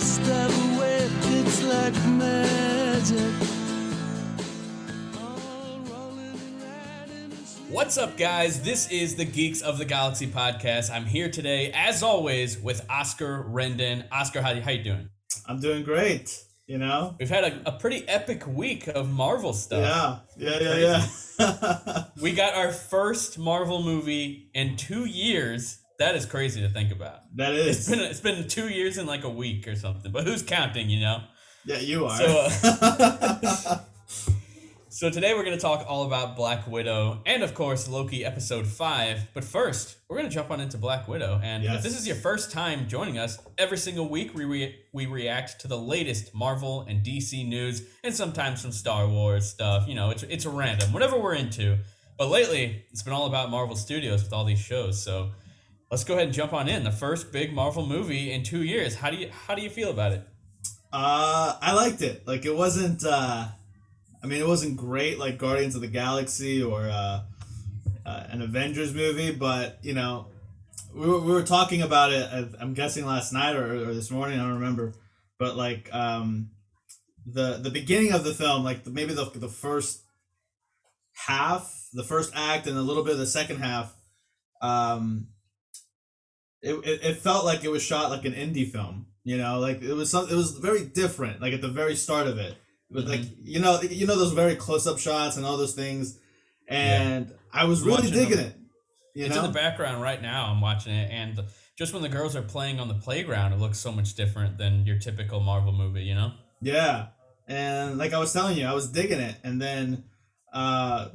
just 0.00 0.22
step 0.22 0.50
away. 0.50 1.08
It's 1.24 1.62
like 1.62 1.94
magic. 2.06 3.34
All 5.18 5.80
rolling 5.90 6.40
and 6.40 6.62
riding 6.62 7.24
and 7.24 7.46
sleeping. 7.46 7.74
What's 7.74 7.98
up, 7.98 8.16
guys? 8.16 8.62
This 8.62 8.90
is 8.90 9.16
the 9.16 9.26
Geeks 9.26 9.60
of 9.60 9.76
the 9.76 9.84
Galaxy 9.84 10.26
podcast. 10.26 10.90
I'm 10.90 11.04
here 11.04 11.30
today, 11.30 11.70
as 11.74 12.02
always, 12.02 12.58
with 12.58 12.86
Oscar 12.88 13.44
Rendon. 13.46 14.04
Oscar, 14.10 14.40
how, 14.40 14.58
how 14.60 14.70
you 14.70 14.82
doing? 14.82 15.10
I'm 15.46 15.60
doing 15.60 15.82
great. 15.84 16.44
You 16.66 16.78
know. 16.78 17.16
We've 17.18 17.28
had 17.28 17.44
a, 17.44 17.68
a 17.68 17.72
pretty 17.72 18.08
epic 18.08 18.46
week 18.46 18.86
of 18.88 19.10
Marvel 19.10 19.52
stuff. 19.52 20.22
Yeah. 20.38 20.58
Yeah. 20.60 20.76
Yeah. 20.78 21.06
Yeah. 21.38 22.04
We 22.22 22.32
got 22.32 22.54
our 22.54 22.70
first 22.70 23.38
Marvel 23.38 23.82
movie 23.82 24.50
in 24.54 24.76
two 24.76 25.04
years. 25.06 25.79
That 26.00 26.14
is 26.16 26.24
crazy 26.26 26.62
to 26.62 26.68
think 26.70 26.90
about. 26.92 27.20
that 27.36 27.52
It's 27.54 27.80
is. 27.80 27.88
been 27.90 28.00
it's 28.00 28.20
been 28.20 28.48
two 28.48 28.68
years 28.68 28.96
in 28.98 29.04
like 29.06 29.22
a 29.24 29.28
week 29.28 29.68
or 29.68 29.76
something. 29.76 30.10
But 30.10 30.24
who's 30.24 30.42
counting? 30.42 30.88
You 30.88 31.00
know. 31.00 31.22
yeah, 31.66 31.78
you 31.78 32.06
are. 32.06 32.16
So, 32.16 32.48
uh, 32.82 33.78
So 34.92 35.08
today 35.08 35.34
we're 35.34 35.44
going 35.44 35.56
to 35.56 35.60
talk 35.62 35.84
all 35.88 36.04
about 36.04 36.36
Black 36.36 36.66
Widow 36.66 37.20
and 37.24 37.42
of 37.42 37.54
course 37.54 37.86
Loki 37.88 38.24
episode 38.24 38.66
5. 38.66 39.28
But 39.34 39.44
first, 39.44 39.96
we're 40.08 40.16
going 40.16 40.28
to 40.28 40.34
jump 40.34 40.50
on 40.50 40.60
into 40.60 40.78
Black 40.78 41.06
Widow 41.06 41.38
and 41.42 41.64
if 41.64 41.82
this 41.82 41.96
is 41.98 42.06
your 42.06 42.16
first 42.16 42.50
time 42.50 42.88
joining 42.88 43.16
us, 43.18 43.38
every 43.56 43.78
single 43.78 44.08
week 44.08 44.34
we 44.34 44.44
re- 44.46 44.74
we 44.92 45.06
react 45.06 45.60
to 45.60 45.68
the 45.68 45.78
latest 45.78 46.34
Marvel 46.34 46.86
and 46.88 47.04
DC 47.04 47.46
news 47.46 47.82
and 48.02 48.12
sometimes 48.14 48.62
some 48.62 48.72
Star 48.72 49.06
Wars 49.06 49.48
stuff. 49.48 49.86
You 49.86 49.94
know, 49.94 50.10
it's 50.10 50.22
it's 50.24 50.44
random, 50.46 50.92
whatever 50.92 51.18
we're 51.18 51.34
into. 51.34 51.78
But 52.18 52.28
lately, 52.28 52.84
it's 52.90 53.02
been 53.02 53.14
all 53.14 53.26
about 53.26 53.50
Marvel 53.50 53.76
Studios 53.76 54.22
with 54.22 54.32
all 54.32 54.44
these 54.44 54.58
shows. 54.60 55.02
So 55.02 55.30
let's 55.90 56.04
go 56.04 56.14
ahead 56.14 56.26
and 56.26 56.34
jump 56.34 56.52
on 56.52 56.68
in. 56.68 56.84
The 56.84 56.92
first 56.92 57.32
big 57.32 57.52
Marvel 57.52 57.86
movie 57.86 58.32
in 58.32 58.42
2 58.42 58.62
years. 58.62 58.96
How 58.96 59.10
do 59.10 59.16
you 59.16 59.30
how 59.46 59.54
do 59.54 59.62
you 59.62 59.70
feel 59.70 59.90
about 59.90 60.12
it? 60.12 60.22
uh, 60.92 61.56
I 61.60 61.72
liked 61.74 62.02
it. 62.02 62.26
Like 62.26 62.44
it 62.44 62.54
wasn't. 62.54 63.04
uh 63.04 63.48
I 64.22 64.26
mean, 64.26 64.40
it 64.40 64.46
wasn't 64.46 64.76
great 64.76 65.18
like 65.18 65.38
Guardians 65.38 65.74
of 65.74 65.80
the 65.80 65.86
Galaxy 65.88 66.62
or 66.62 66.82
uh, 66.82 67.22
uh, 68.04 68.24
an 68.28 68.42
Avengers 68.42 68.92
movie, 68.92 69.32
but 69.32 69.78
you 69.82 69.94
know, 69.94 70.26
we 70.94 71.06
were, 71.06 71.20
we 71.20 71.32
were 71.32 71.42
talking 71.42 71.80
about 71.82 72.12
it. 72.12 72.28
uh, 72.30 72.44
I'm 72.60 72.74
guessing 72.74 73.06
last 73.06 73.32
night 73.32 73.56
or, 73.56 73.88
or 73.88 73.94
this 73.94 74.10
morning. 74.10 74.38
I 74.38 74.42
don't 74.42 74.54
remember, 74.54 74.92
but 75.38 75.56
like 75.56 75.88
um, 75.94 76.50
the 77.24 77.58
the 77.62 77.70
beginning 77.70 78.12
of 78.12 78.24
the 78.24 78.34
film, 78.34 78.62
like 78.62 78.84
the, 78.84 78.90
maybe 78.90 79.14
the 79.14 79.30
the 79.34 79.48
first 79.48 80.02
half, 81.14 81.88
the 81.94 82.04
first 82.04 82.32
act, 82.34 82.66
and 82.66 82.76
a 82.76 82.82
little 82.82 83.04
bit 83.04 83.14
of 83.14 83.18
the 83.18 83.26
second 83.26 83.60
half. 83.60 83.94
Um, 84.60 85.28
it, 86.62 86.74
it, 86.74 87.04
it 87.04 87.16
felt 87.16 87.44
like 87.44 87.64
it 87.64 87.70
was 87.70 87.82
shot 87.82 88.10
like 88.10 88.24
an 88.24 88.32
indie 88.32 88.70
film 88.70 89.06
you 89.24 89.36
know 89.36 89.58
like 89.58 89.82
it 89.82 89.92
was 89.92 90.10
some 90.10 90.28
it 90.28 90.34
was 90.34 90.52
very 90.52 90.84
different 90.84 91.40
like 91.40 91.52
at 91.52 91.60
the 91.60 91.68
very 91.68 91.96
start 91.96 92.26
of 92.26 92.38
it 92.38 92.52
it 92.90 92.94
was 92.94 93.06
like 93.06 93.20
you 93.42 93.60
know 93.60 93.80
you 93.82 94.06
know 94.06 94.16
those 94.18 94.32
very 94.32 94.56
close-up 94.56 94.98
shots 94.98 95.36
and 95.36 95.46
all 95.46 95.56
those 95.56 95.74
things 95.74 96.18
and 96.68 97.32
i 97.52 97.64
was 97.64 97.82
really 97.82 98.02
Watching 98.02 98.12
digging 98.12 98.36
them. 98.36 98.46
it 98.46 98.56
you 99.14 99.26
it's 99.26 99.34
know 99.34 99.44
in 99.44 99.52
the 99.52 99.58
background 99.58 100.00
right 100.00 100.22
now. 100.22 100.46
I'm 100.46 100.60
watching 100.60 100.94
it, 100.94 101.10
and 101.10 101.42
just 101.76 101.92
when 101.92 102.02
the 102.02 102.08
girls 102.08 102.36
are 102.36 102.42
playing 102.42 102.78
on 102.78 102.86
the 102.86 102.94
playground, 102.94 103.52
it 103.52 103.58
looks 103.58 103.78
so 103.78 103.90
much 103.90 104.14
different 104.14 104.56
than 104.56 104.86
your 104.86 105.00
typical 105.00 105.40
Marvel 105.40 105.72
movie. 105.72 106.04
You 106.04 106.14
know? 106.14 106.32
yeah 106.60 107.06
and 107.48 107.98
like 107.98 108.12
i 108.12 108.18
was 108.18 108.32
telling 108.32 108.56
you 108.56 108.66
i 108.66 108.72
was 108.72 108.90
digging 108.90 109.18
it 109.18 109.34
and 109.42 109.60
then 109.60 110.04
uh 110.52 111.08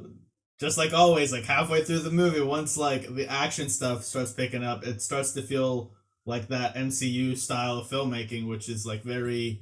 just 0.60 0.78
like 0.78 0.92
always 0.92 1.32
like 1.32 1.44
halfway 1.44 1.84
through 1.84 1.98
the 2.00 2.10
movie 2.10 2.40
once 2.40 2.76
like 2.76 3.06
the 3.14 3.26
action 3.30 3.68
stuff 3.68 4.04
starts 4.04 4.32
picking 4.32 4.64
up 4.64 4.86
it 4.86 5.02
starts 5.02 5.32
to 5.32 5.42
feel 5.42 5.92
like 6.24 6.48
that 6.48 6.74
mcu 6.74 7.36
style 7.36 7.78
of 7.78 7.88
filmmaking 7.88 8.48
which 8.48 8.68
is 8.68 8.84
like 8.86 9.02
very 9.02 9.60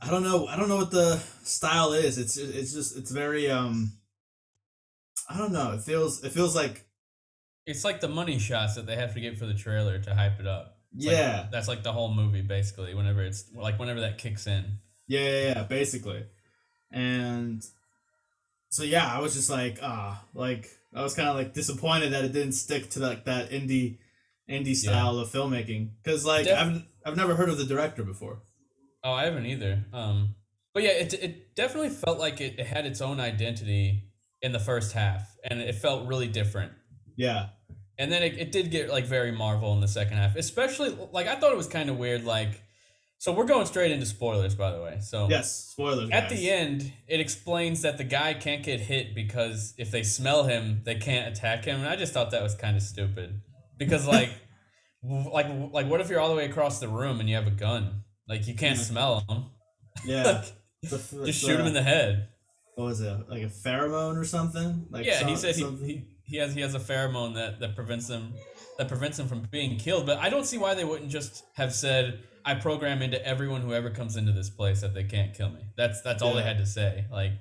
i 0.00 0.10
don't 0.10 0.22
know 0.22 0.46
i 0.46 0.56
don't 0.56 0.68
know 0.68 0.76
what 0.76 0.90
the 0.90 1.16
style 1.42 1.92
is 1.92 2.18
it's 2.18 2.36
it's 2.36 2.72
just 2.72 2.96
it's 2.96 3.10
very 3.10 3.50
um 3.50 3.92
i 5.28 5.36
don't 5.36 5.52
know 5.52 5.72
it 5.72 5.82
feels 5.82 6.22
it 6.24 6.30
feels 6.32 6.54
like 6.54 6.86
It's 7.66 7.84
like 7.84 8.00
the 8.00 8.08
money 8.08 8.38
shots 8.38 8.74
that 8.76 8.86
they 8.86 8.96
have 8.96 9.14
to 9.14 9.20
get 9.20 9.38
for 9.38 9.46
the 9.46 9.54
trailer 9.54 9.98
to 9.98 10.14
hype 10.14 10.40
it 10.40 10.46
up. 10.46 10.76
It's 10.96 11.06
like- 11.06 11.14
yeah 11.16 11.46
that's 11.52 11.68
like 11.68 11.82
the 11.82 11.92
whole 11.92 12.12
movie 12.12 12.42
basically. 12.42 12.94
Whenever 12.94 13.22
it's 13.22 13.44
like 13.54 13.78
whenever 13.78 14.00
that 14.00 14.18
kicks 14.18 14.46
in. 14.46 14.64
Yeah, 15.06 15.20
yeah, 15.20 15.42
yeah, 15.54 15.62
basically. 15.64 16.24
And 16.90 17.62
so 18.70 18.82
yeah, 18.82 19.06
I 19.06 19.20
was 19.20 19.34
just 19.34 19.50
like, 19.50 19.78
ah, 19.82 20.24
like 20.34 20.68
I 20.94 21.02
was 21.02 21.14
kind 21.14 21.28
of 21.28 21.36
like 21.36 21.52
disappointed 21.54 22.12
that 22.12 22.24
it 22.24 22.32
didn't 22.32 22.52
stick 22.52 22.90
to 22.90 23.00
like 23.00 23.24
that 23.26 23.50
indie 23.50 23.98
indie 24.48 24.74
style 24.74 25.18
of 25.18 25.28
filmmaking 25.28 25.90
cuz 26.04 26.24
like 26.24 26.46
Def- 26.46 26.58
I've 26.58 26.82
I've 27.04 27.16
never 27.16 27.34
heard 27.34 27.48
of 27.48 27.58
the 27.58 27.64
director 27.64 28.02
before. 28.02 28.42
Oh, 29.04 29.12
I 29.12 29.24
haven't 29.24 29.46
either. 29.46 29.84
Um, 29.92 30.34
but 30.72 30.82
yeah, 30.82 30.90
it 30.90 31.14
it 31.14 31.54
definitely 31.54 31.90
felt 31.90 32.18
like 32.18 32.40
it, 32.40 32.58
it 32.58 32.66
had 32.66 32.86
its 32.86 33.00
own 33.00 33.20
identity 33.20 34.04
in 34.42 34.52
the 34.52 34.60
first 34.60 34.92
half, 34.92 35.36
and 35.42 35.60
it 35.60 35.74
felt 35.74 36.06
really 36.08 36.28
different. 36.28 36.72
Yeah. 37.16 37.48
And 37.98 38.10
then 38.10 38.22
it, 38.22 38.38
it 38.38 38.52
did 38.52 38.70
get 38.70 38.88
like 38.88 39.04
very 39.04 39.30
Marvel 39.30 39.74
in 39.74 39.80
the 39.80 39.88
second 39.88 40.16
half, 40.16 40.36
especially 40.36 40.96
like 41.12 41.26
I 41.26 41.36
thought 41.36 41.52
it 41.52 41.56
was 41.56 41.66
kind 41.66 41.90
of 41.90 41.98
weird. 41.98 42.24
Like, 42.24 42.62
so 43.20 43.32
we're 43.32 43.44
going 43.44 43.66
straight 43.66 43.90
into 43.92 44.06
spoilers, 44.06 44.54
by 44.54 44.70
the 44.72 44.80
way. 44.82 44.98
So 45.00 45.28
Yes, 45.28 45.54
spoilers. 45.72 46.08
at 46.10 46.30
guys. 46.30 46.38
the 46.38 46.50
end, 46.50 46.92
it 47.06 47.20
explains 47.20 47.82
that 47.82 47.98
the 47.98 48.04
guy 48.04 48.32
can't 48.32 48.62
get 48.62 48.80
hit 48.80 49.14
because 49.14 49.74
if 49.76 49.90
they 49.90 50.02
smell 50.02 50.44
him, 50.44 50.80
they 50.84 50.94
can't 50.94 51.28
attack 51.30 51.66
him. 51.66 51.80
And 51.80 51.86
I 51.88 51.96
just 51.96 52.14
thought 52.14 52.30
that 52.30 52.42
was 52.42 52.54
kind 52.54 52.76
of 52.78 52.82
stupid 52.82 53.42
because 53.78 54.06
like, 54.16 54.30
like, 55.02 55.46
like, 55.70 55.86
what 55.86 56.00
if 56.00 56.08
you're 56.08 56.18
all 56.18 56.30
the 56.30 56.34
way 56.34 56.46
across 56.46 56.80
the 56.80 56.88
room 56.88 57.20
and 57.20 57.28
you 57.28 57.34
have 57.36 57.46
a 57.46 57.50
gun? 57.52 58.04
Like 58.26 58.46
you 58.48 58.54
can't 58.54 58.78
smell 58.78 59.24
him. 59.28 59.44
Yeah. 60.04 60.22
Like, 60.82 60.90
The 60.90 60.96
f- 60.96 61.26
just 61.26 61.40
shoot 61.42 61.56
him 61.60 61.66
uh, 61.66 61.68
in 61.68 61.74
the 61.74 61.82
head. 61.82 62.28
What 62.74 62.84
was 62.86 63.02
it? 63.02 63.28
Like 63.28 63.42
a 63.42 63.46
pheromone 63.50 64.16
or 64.16 64.24
something? 64.24 64.86
Like 64.88 65.04
yeah, 65.04 65.18
he 65.26 65.36
some- 65.36 65.52
said 65.52 65.56
he, 65.56 65.64
he 65.86 66.04
he 66.30 66.36
has 66.36 66.54
he 66.54 66.60
has 66.60 66.74
a 66.74 66.78
pheromone 66.78 67.34
that 67.34 67.60
that 67.60 67.74
prevents 67.74 68.08
him 68.08 68.32
that 68.78 68.88
prevents 68.88 69.18
him 69.18 69.26
from 69.28 69.42
being 69.50 69.76
killed. 69.76 70.06
But 70.06 70.18
I 70.18 70.30
don't 70.30 70.46
see 70.46 70.56
why 70.58 70.74
they 70.74 70.84
wouldn't 70.84 71.10
just 71.10 71.44
have 71.54 71.74
said, 71.74 72.20
"I 72.44 72.54
program 72.54 73.02
into 73.02 73.24
everyone 73.26 73.60
who 73.62 73.74
ever 73.74 73.90
comes 73.90 74.16
into 74.16 74.32
this 74.32 74.48
place 74.48 74.80
that 74.82 74.94
they 74.94 75.04
can't 75.04 75.34
kill 75.34 75.50
me." 75.50 75.60
That's 75.76 76.00
that's 76.02 76.22
all 76.22 76.34
they 76.34 76.42
had 76.42 76.58
to 76.58 76.66
say. 76.66 77.04
Like, 77.10 77.32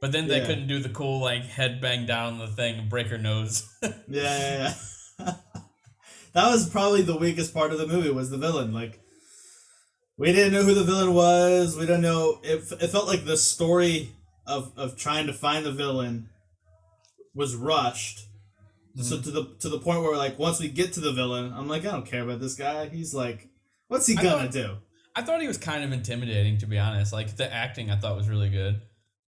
but 0.00 0.12
then 0.12 0.26
they 0.26 0.40
Yeah. 0.40 0.46
couldn't 0.46 0.66
do 0.66 0.80
the 0.80 0.88
cool 0.88 1.20
like 1.20 1.44
head 1.44 1.80
bang 1.80 2.04
down 2.04 2.38
the 2.38 2.48
thing 2.48 2.78
and 2.78 2.90
break 2.90 3.06
her 3.08 3.18
nose. 3.18 3.62
Yeah, 3.82 3.92
yeah, 4.08 4.74
yeah. 5.18 5.32
that 6.34 6.50
was 6.50 6.68
probably 6.68 7.02
the 7.02 7.16
weakest 7.16 7.54
part 7.54 7.72
of 7.72 7.78
the 7.78 7.86
movie 7.86 8.10
was 8.10 8.30
the 8.30 8.38
villain. 8.38 8.72
Like, 8.72 9.00
we 10.18 10.32
didn't 10.32 10.52
know 10.52 10.62
who 10.64 10.74
the 10.74 10.84
villain 10.84 11.14
was. 11.14 11.76
We 11.76 11.86
didn't 11.86 12.02
know. 12.02 12.40
It, 12.42 12.70
it 12.80 12.88
felt 12.90 13.06
like 13.06 13.24
the 13.24 13.36
story 13.36 14.10
of, 14.46 14.72
of 14.76 14.96
trying 14.96 15.26
to 15.26 15.32
find 15.32 15.64
the 15.64 15.72
villain 15.72 16.28
was 17.36 17.54
rushed. 17.54 18.22
So 19.00 19.20
to 19.20 19.30
the 19.30 19.54
to 19.60 19.68
the 19.68 19.78
point 19.78 20.02
where 20.02 20.16
like 20.16 20.38
once 20.38 20.58
we 20.58 20.68
get 20.68 20.94
to 20.94 21.00
the 21.00 21.12
villain, 21.12 21.52
I'm 21.54 21.68
like 21.68 21.84
I 21.84 21.90
don't 21.92 22.06
care 22.06 22.22
about 22.22 22.40
this 22.40 22.54
guy. 22.54 22.88
He's 22.88 23.12
like, 23.14 23.48
what's 23.88 24.06
he 24.06 24.16
I 24.16 24.22
gonna 24.22 24.42
thought- 24.44 24.52
do? 24.52 24.76
I 25.14 25.22
thought 25.22 25.40
he 25.42 25.46
was 25.48 25.56
kind 25.58 25.82
of 25.84 25.92
intimidating, 25.92 26.58
to 26.58 26.66
be 26.66 26.78
honest. 26.78 27.12
Like 27.12 27.36
the 27.36 27.50
acting, 27.52 27.90
I 27.90 27.96
thought 27.96 28.16
was 28.16 28.28
really 28.28 28.48
good. 28.50 28.80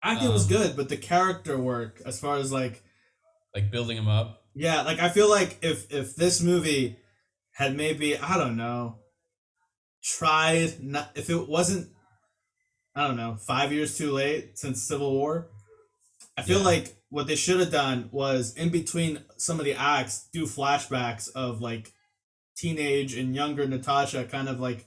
Acting 0.02 0.30
was 0.32 0.42
Um, 0.44 0.48
good, 0.48 0.76
but 0.76 0.88
the 0.88 0.96
character 0.96 1.58
work, 1.58 2.00
as 2.06 2.18
far 2.20 2.36
as 2.38 2.50
like 2.52 2.82
Like 3.54 3.70
building 3.72 3.96
him 3.96 4.08
up. 4.08 4.42
Yeah, 4.54 4.82
like 4.82 5.00
I 5.00 5.08
feel 5.10 5.28
like 5.28 5.58
if 5.62 5.92
if 5.92 6.14
this 6.16 6.40
movie 6.40 6.96
had 7.52 7.76
maybe 7.76 8.16
I 8.16 8.36
don't 8.38 8.56
know 8.56 8.98
tried 10.02 10.80
not 10.82 11.10
if 11.16 11.28
it 11.30 11.48
wasn't 11.48 11.88
I 12.94 13.06
don't 13.06 13.16
know 13.16 13.36
five 13.36 13.72
years 13.72 13.98
too 13.98 14.12
late 14.12 14.58
since 14.58 14.82
Civil 14.82 15.12
War, 15.12 15.50
I 16.38 16.42
feel 16.42 16.58
Yeah. 16.60 16.64
like 16.66 16.96
what 17.16 17.26
they 17.26 17.34
should 17.34 17.58
have 17.60 17.70
done 17.72 18.10
was 18.12 18.54
in 18.56 18.68
between 18.68 19.20
some 19.38 19.58
of 19.58 19.64
the 19.64 19.72
acts 19.72 20.28
do 20.34 20.44
flashbacks 20.44 21.30
of 21.34 21.62
like 21.62 21.94
teenage 22.58 23.14
and 23.14 23.34
younger 23.34 23.66
Natasha 23.66 24.24
kind 24.24 24.50
of 24.50 24.60
like 24.60 24.84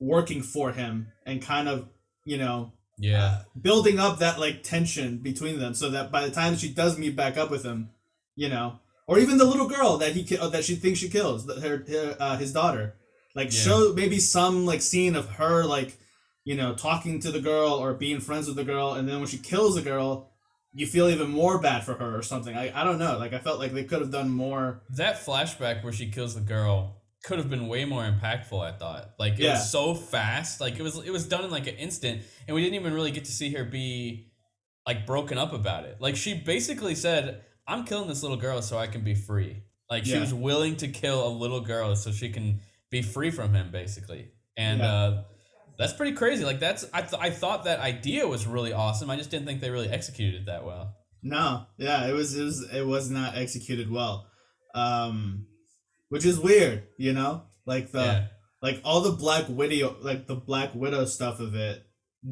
working 0.00 0.42
for 0.42 0.72
him 0.72 1.08
and 1.26 1.42
kind 1.42 1.68
of 1.68 1.86
you 2.24 2.38
know 2.38 2.72
Yeah. 2.98 3.42
building 3.60 3.98
up 3.98 4.18
that 4.20 4.40
like 4.40 4.62
tension 4.62 5.18
between 5.18 5.58
them 5.58 5.74
so 5.74 5.90
that 5.90 6.10
by 6.10 6.24
the 6.26 6.30
time 6.34 6.56
she 6.56 6.70
does 6.72 6.98
meet 6.98 7.14
back 7.16 7.36
up 7.36 7.50
with 7.50 7.64
him 7.64 7.90
you 8.34 8.48
know 8.48 8.78
or 9.06 9.18
even 9.18 9.36
the 9.36 9.44
little 9.44 9.68
girl 9.68 9.98
that 9.98 10.12
he 10.12 10.24
ki- 10.24 10.38
uh, 10.38 10.48
that 10.48 10.64
she 10.64 10.74
thinks 10.74 10.98
she 11.00 11.10
kills 11.10 11.44
that 11.46 11.58
her, 11.62 11.84
her 11.88 12.16
uh, 12.18 12.36
his 12.38 12.52
daughter 12.52 12.94
like 13.34 13.52
Yeah. 13.52 13.60
show 13.60 13.92
maybe 13.94 14.18
some 14.20 14.64
like 14.64 14.80
scene 14.80 15.16
of 15.16 15.28
her 15.32 15.64
like 15.64 15.98
you 16.44 16.54
know 16.56 16.74
talking 16.74 17.20
to 17.20 17.30
the 17.30 17.40
girl 17.40 17.72
or 17.74 17.92
being 17.92 18.20
friends 18.20 18.46
with 18.46 18.56
the 18.56 18.64
girl 18.72 18.94
and 18.94 19.06
then 19.06 19.18
when 19.18 19.28
she 19.28 19.36
kills 19.52 19.74
the 19.74 19.82
girl 19.82 20.30
you 20.74 20.86
feel 20.86 21.08
even 21.08 21.30
more 21.30 21.58
bad 21.60 21.84
for 21.84 21.94
her 21.94 22.16
or 22.16 22.22
something 22.22 22.56
i, 22.56 22.70
I 22.80 22.84
don't 22.84 22.98
know 22.98 23.18
like 23.18 23.32
i 23.32 23.38
felt 23.38 23.58
like 23.58 23.72
they 23.72 23.84
could 23.84 24.00
have 24.00 24.10
done 24.10 24.30
more 24.30 24.82
That 24.90 25.16
flashback 25.24 25.82
where 25.82 25.92
she 25.92 26.10
kills 26.10 26.34
the 26.34 26.40
girl 26.40 26.94
could 27.24 27.38
have 27.38 27.50
been 27.50 27.66
way 27.66 27.84
more 27.84 28.04
impactful. 28.04 28.60
I 28.64 28.70
thought. 28.70 29.10
Like 29.18 29.34
it 29.34 29.40
Yeah. 29.40 29.54
was 29.54 29.70
so 29.72 29.92
fast. 29.92 30.60
Like 30.60 30.78
it 30.78 30.82
was 30.82 30.96
it 31.04 31.10
was 31.10 31.26
done 31.26 31.44
in 31.44 31.50
like 31.50 31.66
an 31.66 31.74
instant, 31.74 32.22
and 32.46 32.54
we 32.54 32.62
didn't 32.62 32.76
even 32.76 32.94
really 32.94 33.10
get 33.10 33.24
to 33.24 33.32
see 33.32 33.52
her 33.54 33.64
be 33.64 34.30
like 34.86 35.04
broken 35.04 35.36
up 35.36 35.52
about 35.52 35.84
it. 35.84 35.96
Like 36.00 36.14
she 36.14 36.34
basically 36.34 36.94
said, 36.94 37.42
"I'm 37.66 37.84
killing 37.84 38.08
this 38.08 38.22
little 38.22 38.36
girl 38.36 38.62
so 38.62 38.78
I 38.78 38.86
can 38.86 39.02
be 39.02 39.16
free." 39.16 39.64
Like 39.90 40.04
she 40.06 40.16
was 40.18 40.32
willing 40.32 40.76
to 40.76 40.86
kill 40.88 41.26
a 41.26 41.32
little 41.42 41.60
girl 41.60 41.96
so 41.96 42.12
she 42.12 42.30
can 42.30 42.60
be 42.88 43.02
free 43.02 43.32
from 43.32 43.52
him, 43.52 43.72
basically. 43.72 44.30
and 44.56 44.78
Yeah. 44.78 44.92
uh, 44.94 45.24
that's 45.78 45.92
pretty 45.92 46.12
crazy. 46.16 46.44
Like 46.44 46.60
that's 46.60 46.84
I 46.92 47.02
th- 47.02 47.20
I 47.22 47.30
thought 47.30 47.64
that 47.64 47.80
idea 47.80 48.26
was 48.26 48.46
really 48.46 48.72
awesome. 48.72 49.08
I 49.10 49.16
just 49.16 49.30
didn't 49.30 49.46
think 49.46 49.60
they 49.60 49.70
really 49.70 49.88
executed 49.88 50.42
it 50.42 50.46
that 50.46 50.64
well. 50.64 50.94
No, 51.22 51.66
yeah, 51.78 52.06
it 52.06 52.12
was 52.12 52.36
it 52.36 52.42
was 52.44 52.68
it 52.72 52.86
was 52.86 53.10
not 53.10 53.36
executed 53.36 53.90
well, 53.90 54.26
um, 54.74 55.46
which 56.08 56.24
is 56.24 56.38
weird, 56.38 56.84
you 56.98 57.12
know, 57.12 57.44
like 57.66 57.90
the 57.92 57.98
yeah, 58.00 58.26
like 58.62 58.80
all 58.84 59.00
the 59.00 59.12
Black 59.12 59.46
Widow 59.48 59.96
like 60.00 60.26
the 60.26 60.36
Black 60.36 60.74
Widow 60.74 61.04
stuff 61.06 61.40
of 61.40 61.54
it 61.54 61.82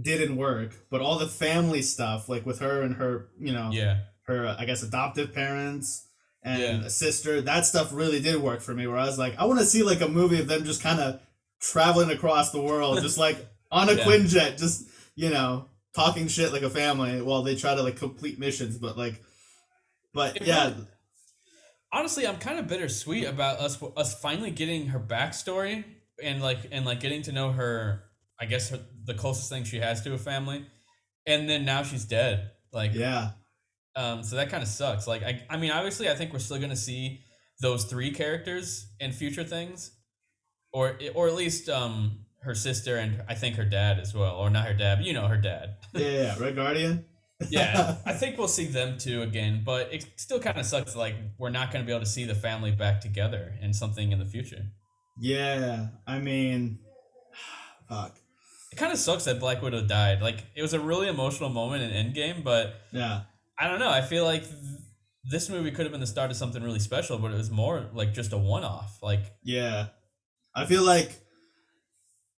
didn't 0.03 0.37
work, 0.37 0.75
but 0.91 1.01
all 1.01 1.19
the 1.19 1.27
family 1.29 1.83
stuff 1.83 2.29
like 2.29 2.45
with 2.47 2.61
her 2.61 2.83
and 2.83 2.97
her 2.97 3.29
you 3.39 3.53
know 3.53 3.71
yeah, 3.73 4.01
her 4.27 4.55
I 4.59 4.65
guess 4.65 4.83
adoptive 4.83 5.35
parents 5.35 6.09
and 6.43 6.61
Yeah. 6.63 6.85
a 6.87 6.91
sister 6.91 7.41
that 7.43 7.67
stuff 7.67 7.93
really 7.93 8.21
did 8.21 8.41
work 8.41 8.61
for 8.61 8.73
me. 8.75 8.87
Where 8.87 8.99
I 8.99 9.07
was 9.07 9.19
like, 9.19 9.37
I 9.39 9.47
want 9.47 9.59
to 9.61 9.67
see 9.67 9.83
like 9.83 10.01
a 10.01 10.09
movie 10.09 10.41
of 10.41 10.47
them 10.49 10.65
just 10.65 10.83
kind 10.83 11.01
of 11.01 11.21
traveling 11.61 12.11
across 12.11 12.51
the 12.51 12.61
world, 12.61 13.01
just 13.03 13.19
like 13.19 13.37
on 13.71 13.89
a 13.89 13.93
Yeah. 13.95 14.05
Quinjet, 14.05 14.59
just 14.59 14.89
you 15.15 15.31
know 15.31 15.67
talking 15.95 16.29
shit 16.29 16.53
like 16.53 16.63
a 16.63 16.71
family 16.71 17.23
while 17.23 17.43
they 17.43 17.57
try 17.57 17.75
to 17.75 17.83
like 17.83 17.97
complete 17.97 18.39
missions, 18.39 18.79
but 18.79 18.97
like. 18.99 19.23
But 20.15 20.37
It 20.37 20.47
yeah, 20.47 20.69
really- 20.71 20.87
honestly, 21.93 22.27
I'm 22.27 22.39
kind 22.39 22.59
of 22.59 22.67
bittersweet 22.69 23.25
about 23.25 23.59
us 23.61 23.83
us 23.97 24.19
finally 24.21 24.51
getting 24.51 24.87
her 24.89 25.01
backstory 25.01 25.85
and 26.23 26.41
like 26.43 26.69
and 26.73 26.85
like 26.87 27.01
getting 27.01 27.23
to 27.23 27.33
know 27.33 27.53
her. 27.53 28.03
I 28.41 28.45
guess 28.47 28.69
her, 28.71 28.81
the 29.05 29.15
closest 29.15 29.49
thing 29.49 29.65
she 29.65 29.79
has 29.79 30.03
to 30.03 30.13
a 30.13 30.19
family, 30.19 30.67
and 31.27 31.49
then 31.49 31.65
now 31.65 31.83
she's 31.83 32.05
dead. 32.05 32.51
Like, 32.71 32.93
yeah, 32.95 33.31
um, 33.95 34.23
so 34.23 34.37
that 34.37 34.51
kind 34.51 34.63
of 34.63 34.69
sucks. 34.69 35.07
Like, 35.07 35.23
I, 35.23 35.43
I 35.49 35.57
mean, 35.57 35.71
obviously, 35.71 36.11
I 36.11 36.15
think 36.15 36.35
we're 36.35 36.39
still 36.41 36.59
gonna 36.59 36.77
see 36.77 37.21
those 37.63 37.85
three 37.85 38.11
characters 38.11 38.87
in 39.01 39.13
future 39.13 39.45
things, 39.45 39.91
or 40.73 40.99
or 41.15 41.29
at 41.29 41.35
least 41.35 41.69
um 41.69 42.21
her 42.43 42.55
sister 42.55 42.97
and 42.97 43.23
I 43.29 43.35
think 43.35 43.57
her 43.57 43.65
dad 43.65 43.99
as 43.99 44.15
well, 44.15 44.37
or 44.37 44.51
not 44.51 44.67
her 44.67 44.75
dad, 44.75 44.99
but 44.99 45.07
you 45.07 45.13
know 45.13 45.27
her 45.27 45.37
dad. 45.37 45.77
yeah, 45.95 46.09
yeah. 46.09 46.39
Red 46.39 46.55
Guardian. 46.57 47.05
yeah, 47.51 47.97
I 48.07 48.13
think 48.13 48.39
we'll 48.39 48.49
see 48.49 48.67
them 48.67 48.99
too 48.99 49.23
again, 49.23 49.63
but 49.65 49.93
it 49.93 50.07
still 50.17 50.39
kind 50.41 50.59
of 50.59 50.65
sucks. 50.65 50.95
Like 50.97 51.17
we're 51.39 51.51
not 51.51 51.73
going 51.73 51.85
to 51.85 51.87
be 51.87 51.93
able 51.93 52.05
to 52.05 52.11
see 52.11 52.25
the 52.25 52.35
family 52.35 52.71
back 52.71 53.01
together 53.01 53.55
in 53.61 53.75
something 53.75 54.13
in 54.13 54.19
the 54.19 54.25
future. 54.25 54.65
yeah, 55.21 55.89
I 56.07 56.19
mean, 56.19 56.79
fuck. 57.89 58.17
It 58.73 58.77
kind 58.77 58.93
of 58.93 58.99
sucks 58.99 59.25
that 59.25 59.41
Black 59.41 59.63
Widow 59.63 59.87
died. 59.87 60.21
Like 60.23 60.45
it 60.55 60.63
was 60.63 60.73
a 60.75 60.81
really 60.81 61.09
emotional 61.09 61.51
moment 61.51 61.83
in 61.83 61.91
Endgame, 62.13 62.45
but 62.45 62.75
Yeah, 62.93 63.23
I 63.59 63.69
don't 63.69 63.79
know. 63.81 63.91
I 63.91 64.03
feel 64.03 64.25
like 64.25 64.43
th- 64.43 64.55
this 65.31 65.49
movie 65.49 65.71
could 65.71 65.85
have 65.87 65.93
been 65.93 66.01
the 66.01 66.07
start 66.07 66.31
of 66.31 66.37
something 66.37 66.63
really 66.63 66.79
special, 66.79 67.19
but 67.19 67.33
it 67.33 67.37
was 67.37 67.51
more 67.51 67.87
like 67.93 68.13
just 68.15 68.33
a 68.33 68.39
one-off. 68.39 68.99
Like 69.03 69.33
yeah. 69.43 69.87
I 70.57 70.65
feel 70.65 70.85
like, 70.85 71.21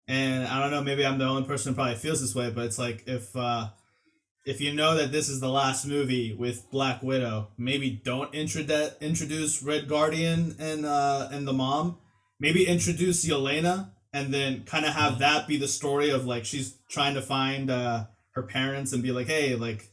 and 0.07 0.47
I 0.47 0.59
don't 0.59 0.71
know, 0.71 0.81
maybe 0.81 1.05
I'm 1.05 1.19
the 1.19 1.27
only 1.27 1.43
person 1.43 1.71
who 1.71 1.75
probably 1.75 1.95
feels 1.95 2.19
this 2.19 2.33
way, 2.33 2.49
but 2.49 2.65
it's 2.65 2.79
like 2.79 3.03
if 3.05 3.35
uh 3.35 3.69
if 4.47 4.59
you 4.59 4.73
know 4.73 4.95
that 4.95 5.11
this 5.11 5.29
is 5.29 5.39
the 5.39 5.49
last 5.49 5.85
movie 5.85 6.33
with 6.33 6.71
Black 6.71 7.03
Widow, 7.03 7.49
maybe 7.57 7.91
don't 7.91 8.33
introdu- 8.33 8.99
introduce 9.01 9.61
Red 9.61 9.87
Guardian 9.87 10.55
and 10.57 10.83
uh 10.83 11.29
and 11.31 11.47
the 11.47 11.53
mom. 11.53 11.99
Maybe 12.39 12.65
introduce 12.65 13.23
Yelena 13.23 13.91
and 14.13 14.33
then 14.33 14.63
kind 14.63 14.85
of 14.85 14.93
have 14.93 15.19
that 15.19 15.47
be 15.47 15.57
the 15.57 15.67
story 15.67 16.09
of 16.09 16.25
like 16.25 16.43
she's 16.43 16.75
trying 16.89 17.13
to 17.13 17.21
find 17.21 17.69
uh 17.69 18.05
her 18.33 18.43
parents 18.43 18.93
and 18.93 19.03
be 19.03 19.11
like, 19.11 19.27
hey, 19.27 19.55
like 19.55 19.83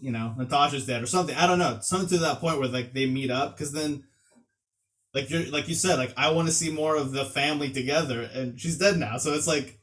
you 0.00 0.12
know, 0.12 0.34
Natasha's 0.38 0.86
dead 0.86 1.02
or 1.02 1.06
something. 1.06 1.34
I 1.34 1.48
don't 1.48 1.58
know, 1.58 1.78
something 1.80 2.08
to 2.10 2.18
that 2.18 2.38
point 2.38 2.60
where 2.60 2.68
like 2.68 2.94
they 2.94 3.06
meet 3.06 3.32
up 3.32 3.56
because 3.56 3.72
then. 3.72 4.04
Like 5.14 5.28
you're 5.30 5.46
like 5.50 5.68
you 5.68 5.74
said, 5.74 5.96
like 5.98 6.14
I 6.16 6.30
want 6.30 6.48
to 6.48 6.54
see 6.54 6.70
more 6.72 6.96
of 6.96 7.12
the 7.12 7.24
family 7.24 7.70
together, 7.70 8.22
and 8.22 8.58
she's 8.58 8.78
dead 8.78 8.96
now. 8.96 9.18
So 9.18 9.34
it's 9.34 9.46
like, 9.46 9.78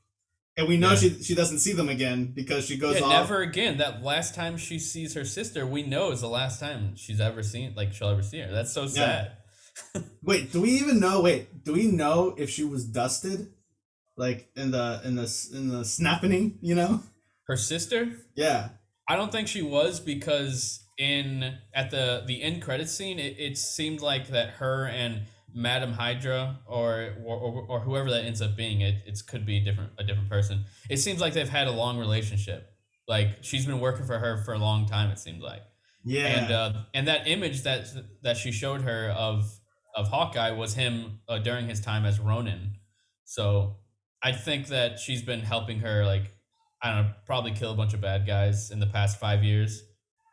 and 0.57 0.67
we 0.67 0.77
know 0.77 0.89
Yeah. 0.91 0.95
she 0.95 1.23
she 1.23 1.35
doesn't 1.35 1.59
see 1.59 1.73
them 1.73 1.87
again 1.89 2.31
because 2.33 2.65
she 2.65 2.77
goes 2.77 2.95
yeah, 2.99 3.03
off. 3.05 3.29
never 3.29 3.41
again. 3.41 3.77
That 3.77 4.03
last 4.03 4.33
time 4.33 4.57
she 4.57 4.79
sees 4.79 5.13
her 5.13 5.23
sister, 5.25 5.67
we 5.67 5.83
know 5.83 6.11
is 6.11 6.21
the 6.21 6.29
last 6.29 6.59
time 6.59 6.95
she's 6.95 7.19
ever 7.19 7.43
seen. 7.43 7.73
Like 7.75 7.93
she'll 7.93 8.09
ever 8.09 8.23
see 8.23 8.39
her. 8.39 8.51
That's 8.51 8.73
so 8.73 8.87
sad. 8.87 9.33
Wait, 10.23 10.51
do 10.51 10.61
we 10.61 10.71
even 10.71 10.99
know? 10.99 11.21
Wait, 11.21 11.63
do 11.63 11.73
we 11.73 11.87
know 11.87 12.33
if 12.37 12.49
she 12.49 12.63
was 12.63 12.85
dusted, 12.85 13.53
like 14.17 14.49
in 14.55 14.71
the 14.71 14.99
in 15.05 15.15
the 15.15 15.49
in 15.53 15.69
the 15.69 15.85
snapping? 15.85 16.57
You 16.61 16.75
know? 16.75 17.03
Her 17.47 17.55
sister. 17.55 18.09
Yeah, 18.35 18.69
I 19.07 19.15
don't 19.15 19.31
think 19.31 19.47
she 19.47 19.61
was 19.61 19.99
because 19.99 20.83
in 20.99 21.57
at 21.73 21.89
the 21.89 22.23
the 22.27 22.43
end 22.43 22.61
credit 22.61 22.89
scene, 22.89 23.17
it, 23.17 23.35
it 23.39 23.57
seemed 23.57 24.01
like 24.01 24.27
that 24.27 24.49
her 24.51 24.85
and 24.85 25.21
Madam 25.55 25.93
Hydra 25.93 26.59
or 26.67 27.15
or, 27.25 27.65
or 27.67 27.79
whoever 27.79 28.11
that 28.11 28.25
ends 28.25 28.41
up 28.41 28.55
being, 28.55 28.81
it 28.81 28.95
it 29.07 29.19
could 29.25 29.45
be 29.45 29.59
different 29.61 29.93
a 29.97 30.03
different 30.03 30.29
person. 30.29 30.65
It 30.89 30.97
seems 30.97 31.21
like 31.21 31.33
they've 31.33 31.49
had 31.49 31.67
a 31.67 31.71
long 31.71 31.97
relationship. 31.97 32.69
Like 33.07 33.37
she's 33.41 33.65
been 33.65 33.79
working 33.79 34.05
for 34.05 34.19
her 34.19 34.43
for 34.43 34.53
a 34.53 34.59
long 34.59 34.85
time. 34.85 35.09
It 35.09 35.17
seems 35.17 35.41
like, 35.41 35.63
yeah, 36.03 36.27
and 36.27 36.51
uh, 36.51 36.73
and 36.93 37.07
that 37.07 37.27
image 37.27 37.63
that 37.63 37.87
that 38.21 38.37
she 38.37 38.51
showed 38.51 38.81
her 38.81 39.09
of 39.09 39.49
of 39.95 40.09
Hawkeye 40.09 40.51
was 40.51 40.75
him 40.75 41.21
uh, 41.27 41.39
during 41.39 41.67
his 41.67 41.79
time 41.79 42.05
as 42.05 42.19
Ronin. 42.19 42.75
So 43.23 43.77
I 44.21 44.33
think 44.33 44.67
that 44.67 44.99
she's 44.99 45.21
been 45.21 45.39
helping 45.39 45.79
her 45.79 46.05
like 46.05 46.35
I 46.83 46.93
don't 46.93 47.05
know, 47.05 47.13
probably 47.25 47.51
kill 47.51 47.71
a 47.71 47.75
bunch 47.75 47.93
of 47.93 48.01
bad 48.01 48.27
guys 48.27 48.69
in 48.69 48.79
the 48.79 48.87
past 48.87 49.19
five 49.19 49.43
years 49.43 49.83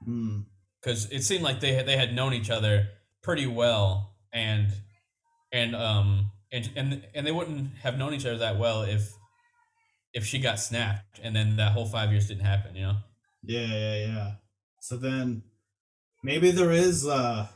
Hmm. 0.04 0.40
Because 0.86 1.10
it 1.10 1.24
seemed 1.24 1.42
like 1.42 1.58
they 1.58 1.72
had, 1.72 1.86
they 1.86 1.96
had 1.96 2.14
known 2.14 2.32
each 2.32 2.50
other 2.50 2.86
pretty 3.22 3.46
well 3.48 4.14
and 4.32 4.68
and 5.52 5.74
um 5.74 6.30
and 6.52 6.70
and 6.76 7.04
and 7.12 7.26
they 7.26 7.32
wouldn't 7.32 7.70
have 7.82 7.98
known 7.98 8.14
each 8.14 8.24
other 8.24 8.38
that 8.38 8.56
well 8.56 8.82
if 8.82 9.12
if 10.14 10.24
she 10.24 10.38
got 10.38 10.60
snapped 10.60 11.18
and 11.20 11.34
then 11.34 11.56
that 11.56 11.72
whole 11.72 11.86
five 11.86 12.12
years 12.12 12.28
didn't 12.28 12.44
happen 12.44 12.76
you 12.76 12.82
know 12.82 12.96
yeah, 13.46 13.66
yeah, 13.66 13.96
yeah. 14.06 14.30
So 14.80 14.96
then, 14.96 15.42
maybe 16.22 16.50
there 16.50 16.72
is 16.72 17.06
uh, 17.06 17.46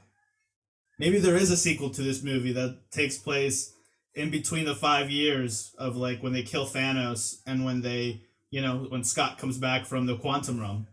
maybe 0.99 1.19
there 1.19 1.37
is 1.37 1.51
a 1.51 1.57
sequel 1.57 1.91
to 1.91 2.03
this 2.03 2.23
movie 2.23 2.53
that 2.53 2.79
takes 2.93 3.19
place 3.19 3.75
in 4.15 4.31
between 4.31 4.65
the 4.65 4.75
five 4.75 5.11
years 5.11 5.75
of 5.79 5.97
like 5.97 6.23
when 6.23 6.33
they 6.33 6.43
kill 6.43 6.67
Thanos 6.67 7.41
and 7.47 7.65
when 7.65 7.83
they, 7.83 8.23
you 8.51 8.63
know, 8.63 8.87
when 8.89 9.05
Scott 9.05 9.39
comes 9.39 9.59
back 9.59 9.85
from 9.85 10.07
the 10.07 10.17
quantum 10.17 10.61
realm. 10.61 10.87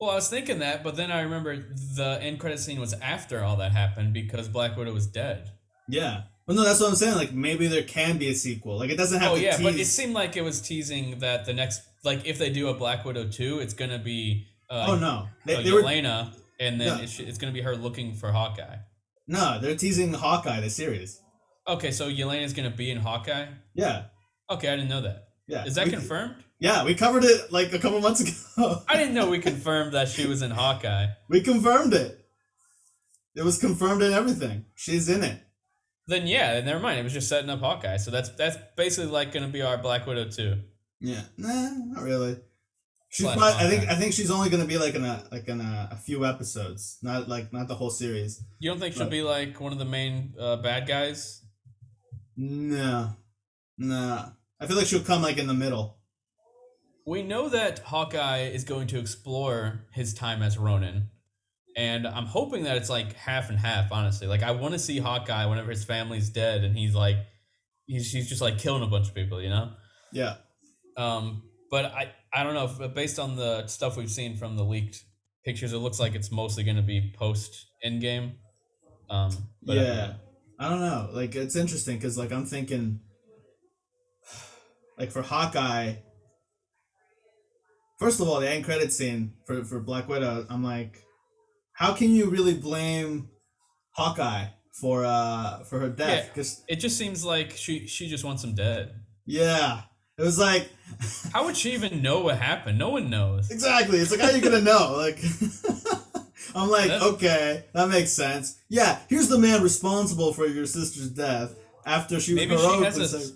Well 0.00 0.10
i 0.10 0.14
was 0.14 0.28
thinking 0.28 0.58
that 0.60 0.82
but 0.84 0.96
then 0.96 1.10
i 1.10 1.20
remember 1.22 1.56
the 1.96 2.18
end 2.22 2.38
credit 2.38 2.58
scene 2.58 2.80
was 2.80 2.92
after 3.00 3.42
all 3.42 3.56
that 3.56 3.72
happened 3.72 4.12
because 4.12 4.48
black 4.48 4.76
widow 4.76 4.92
was 4.92 5.06
dead 5.06 5.50
Yeah. 5.88 6.22
Well, 6.46 6.56
no, 6.56 6.62
that's 6.62 6.78
what 6.80 6.90
I'm 6.90 6.94
saying. 6.94 7.16
Like 7.16 7.32
maybe 7.32 7.66
there 7.66 7.82
can 7.82 8.18
be 8.18 8.28
a 8.28 8.34
sequel. 8.34 8.78
Like 8.78 8.90
it 8.90 8.96
doesn't 8.96 9.20
have 9.20 9.32
oh 9.32 9.34
to 9.36 9.40
yeah 9.42 9.56
tease. 9.56 9.66
but 9.66 9.74
it 9.74 9.84
seemed 9.86 10.14
like 10.14 10.36
it 10.36 10.42
was 10.42 10.60
teasing 10.60 11.18
that 11.18 11.44
the 11.44 11.52
next 11.52 11.82
like 12.04 12.24
if 12.24 12.38
they 12.38 12.50
do 12.50 12.68
a 12.68 12.74
black 12.74 13.04
widow 13.04 13.26
2 13.28 13.58
it's 13.58 13.74
gonna 13.74 13.98
be 13.98 14.46
uh, 14.70 14.86
oh 14.90 14.96
no, 14.96 15.26
they, 15.44 15.56
uh, 15.56 15.62
they 15.62 15.72
were 15.72 15.82
and 15.84 16.80
then 16.80 16.86
Yeah. 16.98 16.98
it's, 17.02 17.18
it's 17.18 17.38
gonna 17.38 17.52
be 17.52 17.62
her 17.62 17.74
looking 17.76 18.14
for 18.14 18.30
hawkeye 18.30 18.76
no, 19.28 19.58
they're 19.60 19.74
teasing 19.76 20.12
Hawkeye 20.12 20.60
the 20.60 20.70
series. 20.70 21.20
Okay, 21.66 21.90
so 21.90 22.08
Yelena's 22.08 22.52
gonna 22.52 22.70
be 22.70 22.92
in 22.92 22.98
Hawkeye. 22.98 23.46
Yeah, 23.74 24.04
Okay, 24.48 24.68
I 24.72 24.76
didn't 24.76 24.88
know 24.88 25.02
that. 25.02 25.24
yeah. 25.48 25.64
Is 25.64 25.74
that 25.74 25.86
We- 25.86 25.90
confirmed? 25.98 26.44
Yeah, 26.58 26.84
we 26.84 26.94
covered 26.94 27.24
it 27.24 27.52
like 27.52 27.72
a 27.72 27.78
couple 27.78 28.00
months 28.00 28.20
ago. 28.56 28.82
I 28.88 28.96
didn't 28.96 29.14
know 29.14 29.28
we 29.28 29.38
confirmed 29.38 29.92
that 29.92 30.08
she 30.08 30.26
was 30.26 30.42
in 30.42 30.50
Hawkeye. 30.50 31.08
we 31.28 31.40
confirmed 31.40 31.92
it. 31.94 32.18
It 33.34 33.44
was 33.44 33.58
confirmed 33.58 34.02
in 34.02 34.12
everything. 34.12 34.64
She's 34.74 35.08
in 35.08 35.22
it. 35.22 35.38
Then 36.06 36.26
yeah, 36.26 36.60
never 36.60 36.80
mind. 36.80 36.98
It 36.98 37.02
was 37.02 37.12
just 37.12 37.28
setting 37.28 37.50
up 37.50 37.60
Hawkeye. 37.60 37.98
So 37.98 38.10
that's 38.10 38.30
that's 38.30 38.56
basically 38.76 39.10
like 39.10 39.32
gonna 39.32 39.48
be 39.48 39.60
our 39.62 39.76
Black 39.76 40.06
Widow 40.06 40.30
too. 40.30 40.60
Yeah. 41.00 41.22
Nah, 41.36 41.70
not 41.70 42.02
really. 42.02 42.38
She's 43.08 43.26
probably, 43.26 43.64
I 43.64 43.68
think 43.68 43.90
I 43.90 43.94
think 43.94 44.12
she's 44.14 44.30
only 44.30 44.48
gonna 44.48 44.66
be 44.66 44.78
like 44.78 44.94
in 44.94 45.04
a 45.04 45.24
like 45.30 45.48
in 45.48 45.60
a, 45.60 45.88
a 45.92 45.96
few 45.96 46.24
episodes, 46.24 46.98
not 47.02 47.28
like 47.28 47.52
not 47.52 47.68
the 47.68 47.74
whole 47.74 47.90
series. 47.90 48.42
You 48.58 48.70
don't 48.70 48.78
think 48.78 48.94
she'll 48.94 49.08
be 49.08 49.22
like 49.22 49.60
one 49.60 49.72
of 49.72 49.78
the 49.78 49.84
main 49.84 50.34
uh, 50.40 50.56
bad 50.56 50.86
guys? 50.86 51.42
No, 52.36 53.16
no. 53.78 54.32
I 54.60 54.66
feel 54.66 54.76
like 54.76 54.86
she'll 54.86 55.00
come 55.00 55.22
like 55.22 55.38
in 55.38 55.46
the 55.46 55.54
middle. 55.54 55.98
We 57.06 57.22
know 57.22 57.48
that 57.48 57.78
Hawkeye 57.78 58.48
is 58.48 58.64
going 58.64 58.88
to 58.88 58.98
explore 58.98 59.86
his 59.92 60.12
time 60.12 60.42
as 60.42 60.58
Ronin. 60.58 61.08
And 61.76 62.06
I'm 62.06 62.26
hoping 62.26 62.64
that 62.64 62.76
it's 62.76 62.90
like 62.90 63.12
half 63.14 63.48
and 63.48 63.58
half, 63.58 63.92
honestly. 63.92 64.26
Like 64.26 64.42
I 64.42 64.50
want 64.50 64.74
to 64.74 64.78
see 64.78 64.98
Hawkeye 64.98 65.46
whenever 65.46 65.70
his 65.70 65.84
family's 65.84 66.30
dead 66.30 66.64
and 66.64 66.76
he's 66.76 66.94
like 66.94 67.18
he's 67.86 68.10
he's 68.10 68.28
just 68.28 68.40
like 68.40 68.58
killing 68.58 68.82
a 68.82 68.86
bunch 68.86 69.08
of 69.08 69.14
people, 69.14 69.40
you 69.40 69.50
know? 69.50 69.70
Yeah. 70.12 70.34
Um, 70.96 71.44
but 71.70 71.86
I, 71.86 72.12
I 72.32 72.42
don't 72.42 72.54
know. 72.54 72.64
If, 72.64 72.94
based 72.94 73.18
on 73.18 73.36
the 73.36 73.66
stuff 73.66 73.96
we've 73.96 74.10
seen 74.10 74.36
from 74.36 74.56
the 74.56 74.64
leaked 74.64 75.04
pictures, 75.44 75.72
it 75.72 75.78
looks 75.78 76.00
like 76.00 76.14
it's 76.14 76.32
mostly 76.32 76.64
going 76.64 76.76
to 76.76 76.82
be 76.82 77.12
post 77.16 77.66
Endgame. 77.84 78.32
Um, 79.08 79.30
but 79.62 79.78
I 79.78 79.82
don't 79.82 79.96
yeah. 79.96 80.12
I 80.58 80.68
don't 80.68 80.80
know. 80.80 81.10
Like 81.12 81.36
it's 81.36 81.54
interesting 81.54 81.96
because 81.96 82.18
like 82.18 82.32
I'm 82.32 82.46
thinking, 82.46 83.00
like 84.98 85.12
for 85.12 85.22
Hawkeye. 85.22 85.94
First 87.98 88.20
of 88.20 88.28
all, 88.28 88.40
the 88.40 88.48
end 88.50 88.64
credit 88.64 88.92
scene 88.92 89.32
for 89.46 89.64
for 89.64 89.80
Black 89.80 90.08
Widow, 90.08 90.46
I'm 90.50 90.62
like, 90.62 91.02
how 91.72 91.92
can 91.94 92.10
you 92.10 92.28
really 92.30 92.54
blame 92.54 93.28
Hawkeye 93.92 94.46
for 94.80 95.04
uh 95.04 95.64
for 95.64 95.78
her 95.80 95.88
death? 95.88 96.24
Yeah. 96.24 96.28
Because 96.28 96.62
It 96.68 96.76
just 96.76 96.98
seems 96.98 97.24
like 97.24 97.52
she 97.52 97.86
she 97.86 98.08
just 98.08 98.24
wants 98.24 98.44
him 98.44 98.54
dead. 98.54 98.94
Yeah, 99.24 99.82
it 100.18 100.22
was 100.22 100.38
like 100.38 100.68
How 101.32 101.44
would 101.46 101.56
she 101.56 101.72
even 101.72 102.02
know 102.02 102.20
what 102.20 102.38
happened? 102.38 102.78
No 102.78 102.90
one 102.90 103.08
knows. 103.10 103.50
exactly. 103.50 103.98
It's 103.98 104.10
like 104.10 104.20
how 104.20 104.28
are 104.28 104.36
you 104.36 104.42
gonna 104.42 104.60
know? 104.60 104.96
Like, 104.98 105.18
I'm 106.54 106.70
like, 106.70 106.88
That- 106.88 107.02
okay, 107.02 107.64
that 107.74 107.88
makes 107.88 108.12
sense. 108.12 108.58
Yeah, 108.68 108.98
here's 109.08 109.28
the 109.28 109.38
man 109.38 109.62
responsible 109.62 110.32
for 110.32 110.46
your 110.46 110.64
sister's 110.66 111.10
death 111.10 111.54
after 111.84 112.18
she 112.20 112.32
was 112.34 112.40
Maybe 112.46 112.56
she 112.56 112.84
has 112.84 113.14
a 113.14 113.32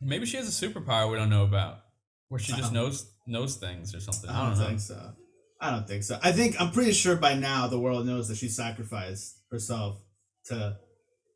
maybe 0.00 0.26
she 0.26 0.36
has 0.36 0.48
a 0.48 0.66
superpower 0.68 1.10
we 1.10 1.16
don't 1.16 1.28
know 1.30 1.44
about, 1.44 1.78
where 2.32 2.38
she 2.38 2.52
just 2.52 2.72
don't- 2.72 2.72
knows 2.72 3.10
knows 3.26 3.56
things 3.56 3.94
or 3.94 4.00
something. 4.00 4.30
I 4.30 4.48
don't, 4.48 4.58
know. 4.58 4.66
think 4.66 4.80
so. 4.80 5.12
I 5.60 5.70
don't 5.70 5.86
think 5.86 6.02
so. 6.02 6.18
I 6.22 6.32
think 6.32 6.58
I'm 6.58 6.72
pretty 6.72 6.92
sure 6.92 7.14
by 7.14 7.34
now 7.34 7.66
the 7.66 7.78
world 7.78 8.06
knows 8.06 8.28
that 8.28 8.38
she 8.38 8.48
sacrificed 8.48 9.36
herself 9.50 10.00
to, 10.46 10.78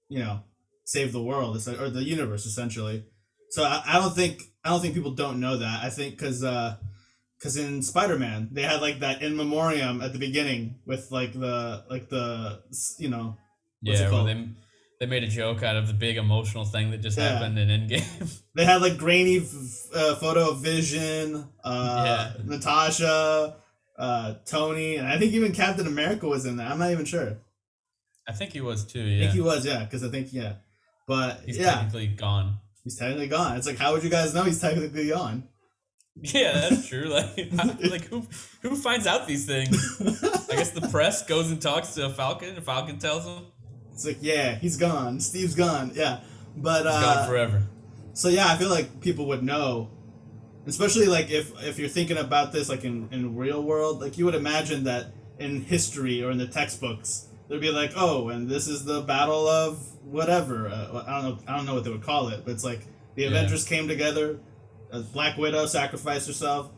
you 0.09 0.21
know, 0.21 0.41
save 0.85 1.13
the 1.13 1.23
world 1.23 1.55
or 1.69 1.91
the 1.91 2.03
universe 2.03 2.47
essentially. 2.47 3.05
So 3.51 3.63
I, 3.63 3.83
I 3.87 3.99
don't 3.99 4.15
think 4.15 4.43
I 4.65 4.71
don't 4.71 4.81
think 4.81 4.95
people 4.95 5.11
don't 5.11 5.39
know 5.39 5.59
that. 5.59 5.85
I 5.85 5.91
think 5.91 6.17
because 6.17 6.41
because 6.41 7.59
uh, 7.59 7.61
in 7.61 7.83
Spider 7.83 8.19
Man 8.19 8.49
they 8.51 8.63
had 8.63 8.81
like 8.81 9.01
that 9.01 9.21
in 9.21 9.37
memoriam 9.37 10.01
at 10.01 10.15
the 10.15 10.19
beginning 10.19 10.77
with 10.87 11.13
like 11.13 11.35
the 11.35 11.85
like 11.91 12.09
the 12.09 12.63
you 12.99 13.11
know 13.11 13.37
What's 13.83 14.01
it 14.01 14.05
yeah, 14.05 14.25
they 14.25 14.49
they 15.01 15.07
made 15.07 15.23
a 15.23 15.29
joke 15.29 15.63
out 15.63 15.77
of 15.77 15.87
the 15.89 15.95
big 15.95 16.17
emotional 16.17 16.65
thing 16.65 16.91
that 16.91 16.99
just 17.03 17.19
Yeah. 17.19 17.31
happened 17.35 17.59
in 17.59 17.69
Endgame. 17.69 18.41
they 18.55 18.65
had 18.65 18.81
like 18.83 18.97
grainy 18.97 19.39
f- 19.39 19.87
uh, 19.95 20.15
photo 20.17 20.51
of 20.51 20.59
Vision, 20.61 21.47
uh, 21.65 22.33
Yeah. 22.37 22.43
Natasha, 22.45 23.57
uh, 23.99 24.35
Tony, 24.47 24.97
and 24.97 25.07
I 25.07 25.19
think 25.19 25.33
even 25.33 25.53
Captain 25.53 25.87
America 25.87 26.27
was 26.27 26.47
in 26.47 26.57
there. 26.57 26.67
I'm 26.67 26.79
not 26.79 26.91
even 26.93 27.05
sure. 27.05 27.39
I 28.29 28.33
think 28.33 28.53
he 28.53 28.61
was 28.61 28.85
too. 28.85 29.01
Yeah, 29.01 29.17
I 29.17 29.21
think 29.25 29.33
he 29.35 29.41
was, 29.41 29.65
yeah, 29.67 29.85
because 29.85 30.03
I 30.03 30.09
think 30.09 30.33
yeah, 30.33 30.55
but 31.07 31.41
he's 31.47 31.59
yeah, 31.59 31.75
technically 31.75 32.09
gone. 32.09 32.59
he's 32.83 32.97
technically 32.99 33.29
gone. 33.29 33.57
It's 33.57 33.67
like, 33.67 33.77
how 33.79 33.93
would 33.93 34.03
you 34.03 34.11
guys 34.11 34.35
know 34.35 34.43
he's 34.45 34.61
technically 34.61 35.09
gone? 35.09 35.45
Yeah, 36.17 36.53
that's 36.69 36.89
true. 36.89 37.09
Like, 37.09 37.53
how- 37.53 37.77
like 37.89 38.05
who 38.07 38.27
who 38.63 38.75
finds 38.77 39.07
out 39.07 39.27
these 39.29 39.47
things? 39.47 39.77
I 40.51 40.57
guess 40.57 40.71
the 40.71 40.89
press 40.91 41.25
goes 41.27 41.51
and 41.51 41.61
talks 41.63 41.95
to 41.95 42.09
Falcon, 42.11 42.57
and 42.57 42.65
Falcon 42.65 42.99
tells 42.99 43.25
him 43.27 43.45
it's 43.97 44.05
like, 44.05 44.19
yeah, 44.21 44.55
he's 44.57 44.77
gone. 44.77 45.21
Steve's 45.21 45.55
gone. 45.55 45.91
Yeah, 45.95 46.21
but 46.55 46.87
uh, 46.87 47.01
gone 47.01 47.29
forever. 47.29 47.63
so 48.13 48.29
yeah, 48.29 48.47
I 48.47 48.57
feel 48.57 48.69
like 48.69 49.01
people 49.01 49.27
would 49.29 49.43
know, 49.43 49.89
especially 50.67 51.07
like 51.07 51.31
if 51.31 51.51
if 51.63 51.79
you're 51.79 51.89
thinking 51.89 52.19
about 52.19 52.53
this 52.53 52.69
like 52.69 52.85
in 52.85 53.09
in 53.11 53.37
real 53.37 53.63
world, 53.63 54.01
like 54.03 54.19
you 54.19 54.27
would 54.27 54.35
imagine 54.35 54.85
that 54.85 55.07
in 55.39 55.63
history 55.63 56.23
or 56.23 56.31
in 56.31 56.37
the 56.39 56.47
textbooks, 56.47 57.27
they'd 57.49 57.61
be 57.61 57.71
like, 57.71 57.93
oh, 57.97 58.29
and 58.29 58.49
this 58.49 58.69
is 58.69 58.85
the 58.85 59.01
battle 59.01 59.49
of 59.49 59.79
whatever. 60.05 60.69
Uh, 60.69 61.05
I 61.07 61.23
don't 61.23 61.25
know. 61.25 61.39
I 61.49 61.57
don't 61.57 61.65
know 61.67 61.75
what 61.75 61.85
they 61.85 61.91
would 61.91 62.03
call 62.05 62.29
it, 62.29 62.45
but 62.45 62.53
it's 62.53 62.65
like 62.65 62.81
the 63.15 63.23
Yeah. 63.23 63.29
Avengers 63.29 63.65
came 63.65 63.89
together. 63.89 64.39
Black 65.13 65.37
Widow 65.39 65.67
sacrificed 65.67 66.27
herself. 66.27 66.71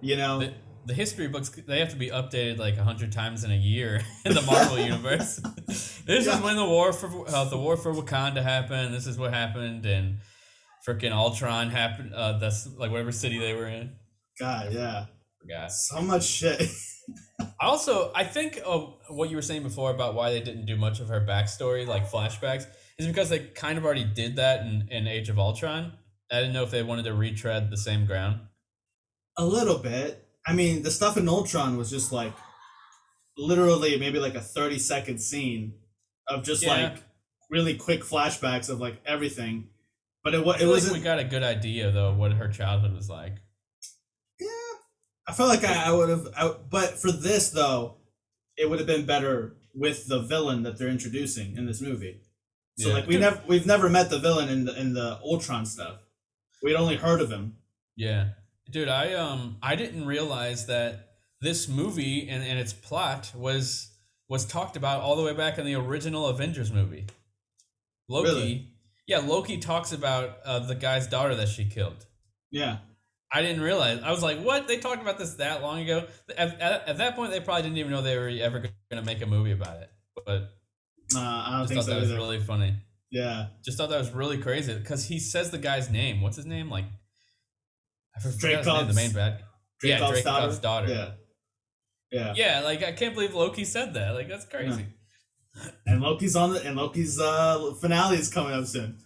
You 0.00 0.16
know. 0.16 0.40
The, 0.40 0.52
the 0.86 0.94
history 0.94 1.28
books 1.28 1.48
they 1.50 1.78
have 1.80 1.90
to 1.90 1.96
be 1.96 2.10
updated 2.10 2.58
like 2.58 2.76
a 2.76 2.84
hundred 2.84 3.12
times 3.12 3.44
in 3.44 3.50
a 3.50 3.56
year 3.56 4.02
in 4.24 4.34
the 4.34 4.42
Marvel 4.42 4.78
universe. 4.78 5.36
this 5.66 6.02
Yeah. 6.26 6.36
is 6.36 6.42
when 6.42 6.56
the 6.56 6.64
war 6.64 6.92
for 6.92 7.28
uh, 7.28 7.44
the 7.44 7.56
war 7.58 7.76
for 7.76 7.92
Wakanda 7.92 8.42
happened. 8.42 8.94
This 8.94 9.06
is 9.06 9.18
what 9.18 9.32
happened, 9.32 9.86
and 9.86 10.18
freaking 10.86 11.12
Ultron 11.12 11.70
happened. 11.70 12.14
Uh, 12.14 12.38
that's 12.38 12.66
like 12.76 12.90
whatever 12.90 13.12
city 13.12 13.38
they 13.38 13.54
were 13.54 13.66
in. 13.68 13.92
God, 14.38 14.72
yeah. 14.72 15.06
Forgot. 15.40 15.72
So 15.72 16.00
much 16.02 16.24
shit. 16.24 16.62
Also, 17.60 18.10
I 18.14 18.24
think 18.24 18.60
uh, 18.64 18.78
what 19.10 19.28
you 19.28 19.36
were 19.36 19.42
saying 19.42 19.62
before 19.62 19.90
about 19.90 20.14
why 20.14 20.30
they 20.30 20.40
didn't 20.40 20.64
do 20.64 20.76
much 20.76 21.00
of 21.00 21.08
her 21.08 21.20
backstory, 21.20 21.86
like 21.86 22.10
flashbacks, 22.10 22.66
is 22.98 23.06
because 23.06 23.28
they 23.28 23.40
kind 23.40 23.76
of 23.76 23.84
already 23.84 24.04
did 24.04 24.36
that 24.36 24.60
in, 24.60 24.88
in 24.90 25.06
Age 25.06 25.28
of 25.28 25.38
Ultron. 25.38 25.92
I 26.32 26.36
didn't 26.40 26.54
know 26.54 26.62
if 26.62 26.70
they 26.70 26.82
wanted 26.82 27.04
to 27.04 27.12
retread 27.14 27.70
the 27.70 27.76
same 27.76 28.06
ground. 28.06 28.40
A 29.36 29.44
little 29.44 29.78
bit. 29.78 30.23
I 30.46 30.52
mean, 30.52 30.82
the 30.82 30.90
stuff 30.90 31.16
in 31.16 31.28
Ultron 31.28 31.76
was 31.76 31.90
just 31.90 32.12
like 32.12 32.32
literally 33.36 33.98
maybe 33.98 34.18
like 34.18 34.34
a 34.34 34.40
30 34.40 34.78
second 34.78 35.18
scene 35.18 35.74
of 36.28 36.44
just 36.44 36.62
Yeah. 36.62 36.74
like 36.74 37.02
really 37.50 37.76
quick 37.76 38.02
flashbacks 38.02 38.68
of 38.68 38.80
like 38.80 39.00
everything. 39.06 39.68
But 40.22 40.34
it, 40.34 40.38
it 40.38 40.44
feel 40.44 40.50
like 40.52 40.60
wasn't. 40.76 40.96
we 40.96 41.02
got 41.02 41.18
a 41.18 41.24
good 41.24 41.42
idea 41.42 41.90
though 41.90 42.10
of 42.10 42.16
what 42.16 42.32
her 42.32 42.48
childhood 42.48 42.94
was 42.94 43.08
like. 43.10 43.36
yeah. 44.40 44.48
I 45.26 45.32
felt 45.32 45.48
like 45.48 45.64
I, 45.64 45.84
I 45.88 45.92
would 45.92 46.08
have. 46.10 46.28
I, 46.36 46.54
but 46.70 46.98
for 47.00 47.10
this, 47.10 47.48
though, 47.50 47.96
it 48.56 48.68
would 48.68 48.78
have 48.78 48.86
been 48.86 49.06
better 49.06 49.56
with 49.74 50.06
the 50.06 50.20
villain 50.20 50.62
that 50.64 50.78
they're 50.78 50.88
introducing 50.88 51.56
in 51.56 51.66
this 51.66 51.80
movie. 51.80 52.20
So 52.78 52.88
Yeah. 52.88 52.94
like 52.94 53.06
we 53.06 53.16
never 53.18 53.40
we've 53.46 53.66
never 53.66 53.88
met 53.88 54.10
the 54.10 54.18
villain 54.18 54.48
in 54.48 54.64
the 54.66 54.78
in 54.78 54.92
the 54.94 55.18
Ultron 55.22 55.64
stuff. 55.66 55.98
We'd 56.62 56.74
only 56.74 56.96
heard 56.96 57.20
of 57.20 57.30
him. 57.30 57.56
Yeah, 57.96 58.30
dude, 58.70 58.88
I 58.88 59.14
um 59.14 59.56
I 59.62 59.76
didn't 59.76 60.06
realize 60.06 60.66
that 60.66 61.10
this 61.40 61.68
movie 61.68 62.28
and, 62.28 62.42
and 62.42 62.58
its 62.58 62.72
plot 62.72 63.32
was 63.34 63.90
was 64.28 64.44
talked 64.44 64.76
about 64.76 65.02
all 65.02 65.16
the 65.16 65.22
way 65.22 65.34
back 65.34 65.58
in 65.58 65.66
the 65.66 65.74
original 65.74 66.26
Avengers 66.28 66.72
movie. 66.72 67.06
Loki, 68.08 68.28
Really? 68.28 68.68
yeah, 69.06 69.18
Loki 69.18 69.58
talks 69.58 69.92
about 69.92 70.38
uh, 70.44 70.58
the 70.60 70.74
guy's 70.74 71.06
daughter 71.06 71.34
that 71.36 71.48
she 71.48 71.64
killed. 71.66 72.06
Yeah. 72.50 72.78
I 73.32 73.42
didn't 73.42 73.62
realize. 73.62 74.00
I 74.02 74.10
was 74.12 74.22
like, 74.22 74.38
"What? 74.40 74.68
They 74.68 74.76
talked 74.78 75.02
about 75.02 75.18
this 75.18 75.34
that 75.34 75.60
long 75.60 75.80
ago?" 75.80 76.06
At, 76.38 76.60
at, 76.60 76.88
at 76.88 76.98
that 76.98 77.16
point, 77.16 77.32
they 77.32 77.40
probably 77.40 77.62
didn't 77.62 77.78
even 77.78 77.90
know 77.90 78.00
they 78.00 78.16
were 78.16 78.28
ever 78.28 78.60
going 78.60 78.72
to 78.92 79.02
make 79.02 79.22
a 79.22 79.26
movie 79.26 79.50
about 79.50 79.78
it. 79.82 79.90
But 80.24 80.50
Uh, 81.16 81.18
I 81.18 81.48
don't 81.50 81.60
just 81.62 81.68
think 81.68 81.80
thought 81.80 81.84
so 81.86 81.94
that 81.94 82.00
was 82.00 82.12
really 82.12 82.38
funny. 82.38 82.76
yeah. 83.10 83.46
Just 83.64 83.76
thought 83.76 83.90
that 83.90 83.98
was 83.98 84.12
really 84.12 84.38
crazy 84.38 84.72
because 84.74 85.06
he 85.06 85.18
says 85.18 85.50
the 85.50 85.58
guy's 85.58 85.90
name. 85.90 86.20
What's 86.20 86.36
his 86.36 86.46
name? 86.46 86.70
Like, 86.70 86.84
I 88.16 88.20
forgot 88.20 88.38
Drake 88.38 88.58
his 88.58 88.66
name, 88.66 88.88
the 88.88 88.94
main 88.94 89.12
bad. 89.12 89.42
yeah, 89.82 89.98
Dreykov's 89.98 90.10
Drake 90.10 90.24
daughter. 90.24 90.46
Cobb's 90.46 90.58
daughter. 90.58 90.88
Yeah. 90.88 91.10
Yeah. 92.12 92.32
Yeah, 92.36 92.60
like 92.60 92.82
I 92.84 92.92
can't 92.92 93.14
believe 93.14 93.34
Loki 93.34 93.64
said 93.64 93.94
that. 93.94 94.14
Like 94.14 94.28
that's 94.28 94.44
crazy. 94.46 94.86
And 95.86 96.00
Loki's 96.00 96.36
on 96.36 96.52
the 96.52 96.64
and 96.64 96.76
Loki's 96.76 97.20
uh 97.20 97.74
finale 97.80 98.16
is 98.16 98.28
coming 98.32 98.52
up 98.52 98.66
soon. 98.66 98.98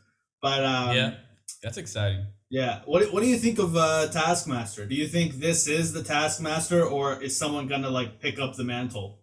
But 0.43 0.65
um 0.65 0.97
yeah, 0.97 1.15
that's 1.63 1.79
exciting. 1.79 2.27
yeah. 2.51 2.81
What 2.85 3.13
what 3.13 3.23
do 3.23 3.29
you 3.29 3.37
think 3.39 3.59
of 3.59 3.77
uh 3.77 4.09
Taskmaster? 4.09 4.85
Do 4.87 4.95
you 4.95 5.07
think 5.09 5.35
this 5.35 5.67
is 5.69 5.93
the 5.93 6.03
Taskmaster 6.03 6.85
or 6.85 7.23
is 7.23 7.39
someone 7.39 7.67
gonna 7.67 7.91
like 7.91 8.21
pick 8.21 8.39
up 8.39 8.57
the 8.57 8.65
mantle? 8.65 9.21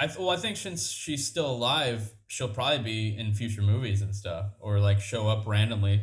I 0.00 0.08
well, 0.18 0.30
I 0.30 0.36
think 0.36 0.56
since 0.56 0.88
she's 0.90 1.26
still 1.26 1.50
alive, 1.50 2.12
she'll 2.26 2.48
probably 2.48 2.78
be 2.82 3.16
in 3.16 3.34
future 3.34 3.62
movies 3.62 4.02
and 4.02 4.14
stuff, 4.16 4.46
or 4.60 4.80
like 4.80 5.00
show 5.00 5.28
up 5.28 5.46
randomly. 5.46 6.02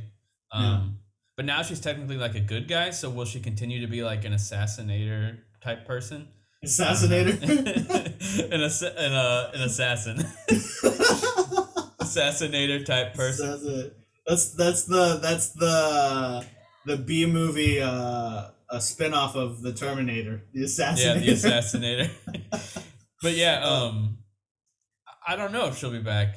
Um, 0.53 0.63
Yeah. 0.63 0.87
But 1.39 1.45
now 1.45 1.61
she's 1.61 1.79
technically 1.79 2.17
like 2.17 2.35
a 2.35 2.41
good 2.41 2.67
guy, 2.67 2.89
so 2.89 3.09
will 3.09 3.23
she 3.23 3.39
continue 3.39 3.79
to 3.79 3.87
be 3.87 4.03
like 4.03 4.25
an 4.25 4.33
assassinator 4.33 5.37
type 5.63 5.87
person? 5.87 6.27
Assassinator. 6.65 7.41
an, 8.51 8.61
ass- 8.61 8.81
an, 8.81 9.13
uh, 9.13 9.49
an 9.53 9.61
assassin, 9.61 10.17
assassinator 12.01 12.83
type 12.83 13.13
person. 13.13 13.93
That's. 14.27 14.51
That's 14.51 14.83
the 14.83 15.19
that's 15.21 15.51
the 15.53 16.45
the 16.85 16.97
B 16.97 17.25
movie 17.25 17.81
uh 17.81 18.49
a 18.69 18.81
spin-off 18.81 19.37
of 19.37 19.61
the 19.61 19.71
Terminator. 19.71 20.41
The 20.53 20.65
Assassinator. 20.65 20.97
Yeah, 20.97 21.13
the 21.13 21.31
assassinator. 21.31 22.09
but 23.21 23.33
yeah, 23.35 23.63
um, 23.63 24.17
I 25.25 25.37
don't 25.37 25.53
know 25.53 25.67
if 25.67 25.77
she'll 25.77 25.89
be 25.89 25.99
back. 25.99 26.35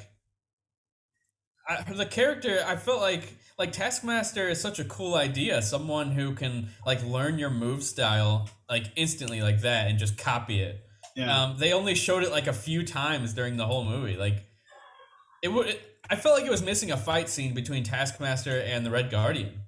I, 1.67 1.83
the 1.91 2.05
character, 2.05 2.63
I 2.65 2.77
felt 2.77 3.01
like 3.01 3.23
like 3.59 3.71
Taskmaster 3.71 4.47
is 4.49 4.59
such 4.59 4.79
a 4.79 4.83
cool 4.85 5.15
idea. 5.15 5.61
Someone 5.61 6.11
who 6.11 6.33
can 6.33 6.69
like 6.85 7.03
learn 7.03 7.37
your 7.39 7.49
move 7.49 7.83
style 7.83 8.49
like 8.69 8.85
instantly 8.95 9.41
like 9.41 9.61
that 9.61 9.87
and 9.87 9.99
just 9.99 10.17
copy 10.17 10.59
it. 10.61 10.81
yeah. 11.15 11.43
Um, 11.43 11.57
they 11.57 11.73
only 11.73 11.95
showed 11.95 12.23
it 12.23 12.31
like 12.31 12.47
a 12.47 12.53
few 12.53 12.83
times 12.85 13.33
during 13.33 13.57
the 13.57 13.65
whole 13.65 13.83
movie. 13.85 14.17
Like 14.17 14.43
it 15.43 15.49
would. 15.49 15.77
I 16.09 16.15
felt 16.15 16.37
like 16.37 16.45
it 16.45 16.51
was 16.51 16.61
missing 16.63 16.91
a 16.91 16.97
fight 16.97 17.29
scene 17.29 17.53
between 17.53 17.83
Taskmaster 17.83 18.59
and 18.59 18.85
the 18.85 18.91
Red 18.91 19.09
Guardian. 19.11 19.61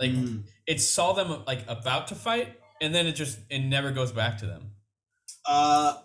Like 0.00 0.10
Mm. 0.12 0.44
it 0.66 0.80
saw 0.80 1.12
them 1.12 1.44
like 1.46 1.64
about 1.68 2.08
to 2.08 2.14
fight, 2.14 2.58
and 2.82 2.94
then 2.94 3.06
it 3.06 3.12
just 3.12 3.38
it 3.50 3.60
never 3.60 3.90
goes 3.92 4.12
back 4.12 4.38
to 4.38 4.46
them. 4.46 4.72
Uh 5.48 5.96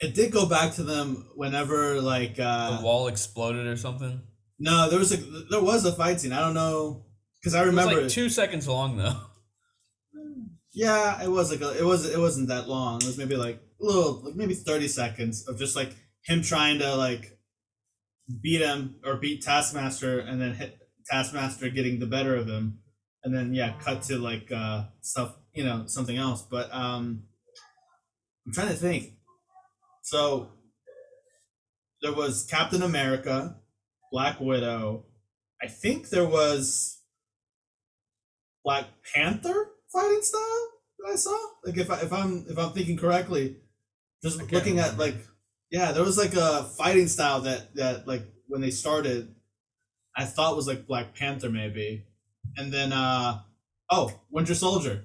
it 0.00 0.14
did 0.14 0.32
go 0.32 0.46
back 0.46 0.74
to 0.74 0.82
them 0.82 1.28
whenever 1.36 2.00
like 2.00 2.38
uh 2.38 2.76
the 2.78 2.82
wall 2.84 3.08
exploded 3.08 3.66
or 3.66 3.76
something. 3.76 4.20
No, 4.64 4.88
there 4.88 4.98
was 5.00 5.10
a 5.12 5.16
there 5.50 5.60
was 5.60 5.84
a 5.84 5.92
fight 5.92 6.20
scene. 6.20 6.32
I 6.32 6.38
don't 6.38 6.54
know 6.54 7.04
because 7.40 7.52
I 7.54 7.62
It 7.62 7.66
was 7.66 7.74
remember. 7.74 8.02
like 8.02 8.10
two 8.10 8.28
seconds 8.28 8.68
long 8.68 8.96
though. 8.96 9.16
yeah, 10.72 11.20
it 11.20 11.28
was 11.28 11.50
like 11.50 11.60
a, 11.60 11.76
it 11.76 11.84
was 11.84 12.08
it 12.08 12.18
wasn't 12.18 12.46
that 12.48 12.68
long. 12.68 12.96
It 13.02 13.06
was 13.06 13.18
maybe 13.18 13.34
like 13.36 13.56
a 13.80 13.84
little 13.84 14.22
like 14.24 14.36
maybe 14.36 14.54
thirty 14.54 14.86
seconds 14.86 15.48
of 15.48 15.58
just 15.58 15.74
like 15.74 15.90
him 16.24 16.42
trying 16.42 16.78
to 16.78 16.94
like 16.94 17.36
beat 18.40 18.60
him 18.60 19.00
or 19.04 19.16
beat 19.16 19.42
Taskmaster 19.42 20.20
and 20.20 20.40
then 20.40 20.54
hit 20.54 20.78
Taskmaster 21.10 21.68
getting 21.68 21.98
the 21.98 22.06
better 22.06 22.36
of 22.36 22.46
him, 22.48 22.78
and 23.24 23.34
then 23.34 23.54
yeah, 23.54 23.74
cut 23.80 24.02
to 24.02 24.16
like 24.16 24.52
uh 24.52 24.84
stuff 25.00 25.34
you 25.54 25.64
know 25.64 25.86
something 25.86 26.16
else. 26.16 26.42
But 26.42 26.72
um, 26.72 27.24
I'm 28.46 28.52
trying 28.52 28.68
to 28.68 28.74
think. 28.74 29.14
So 30.04 30.52
there 32.00 32.12
was 32.14 32.46
Captain 32.48 32.82
America, 32.82 33.56
Black 34.12 34.40
Widow. 34.40 35.06
I 35.60 35.66
think 35.68 36.10
there 36.10 36.26
was 36.26 37.00
Black 38.64 38.84
Panther 39.14 39.70
fighting 39.92 40.22
style 40.22 40.68
that 40.98 41.12
I 41.12 41.16
saw. 41.16 41.36
Like 41.64 41.78
if 41.78 41.90
I, 41.90 42.00
if 42.00 42.12
I'm 42.12 42.44
if 42.48 42.58
I'm 42.58 42.72
thinking 42.72 42.96
correctly, 42.98 43.56
just 44.22 44.52
looking 44.52 44.78
at 44.78 44.98
like 44.98 45.16
yeah, 45.70 45.92
there 45.92 46.04
was 46.04 46.18
like 46.18 46.34
a 46.34 46.64
fighting 46.64 47.08
style 47.08 47.40
that 47.40 47.74
that 47.76 48.06
like 48.06 48.22
when 48.46 48.60
they 48.60 48.70
started, 48.70 49.34
I 50.16 50.26
thought 50.26 50.56
was 50.56 50.68
like 50.68 50.86
Black 50.86 51.14
Panther 51.16 51.50
maybe, 51.50 52.04
and 52.56 52.72
then 52.72 52.92
uh 52.92 53.40
oh 53.90 54.12
Winter 54.30 54.54
Soldier 54.54 55.04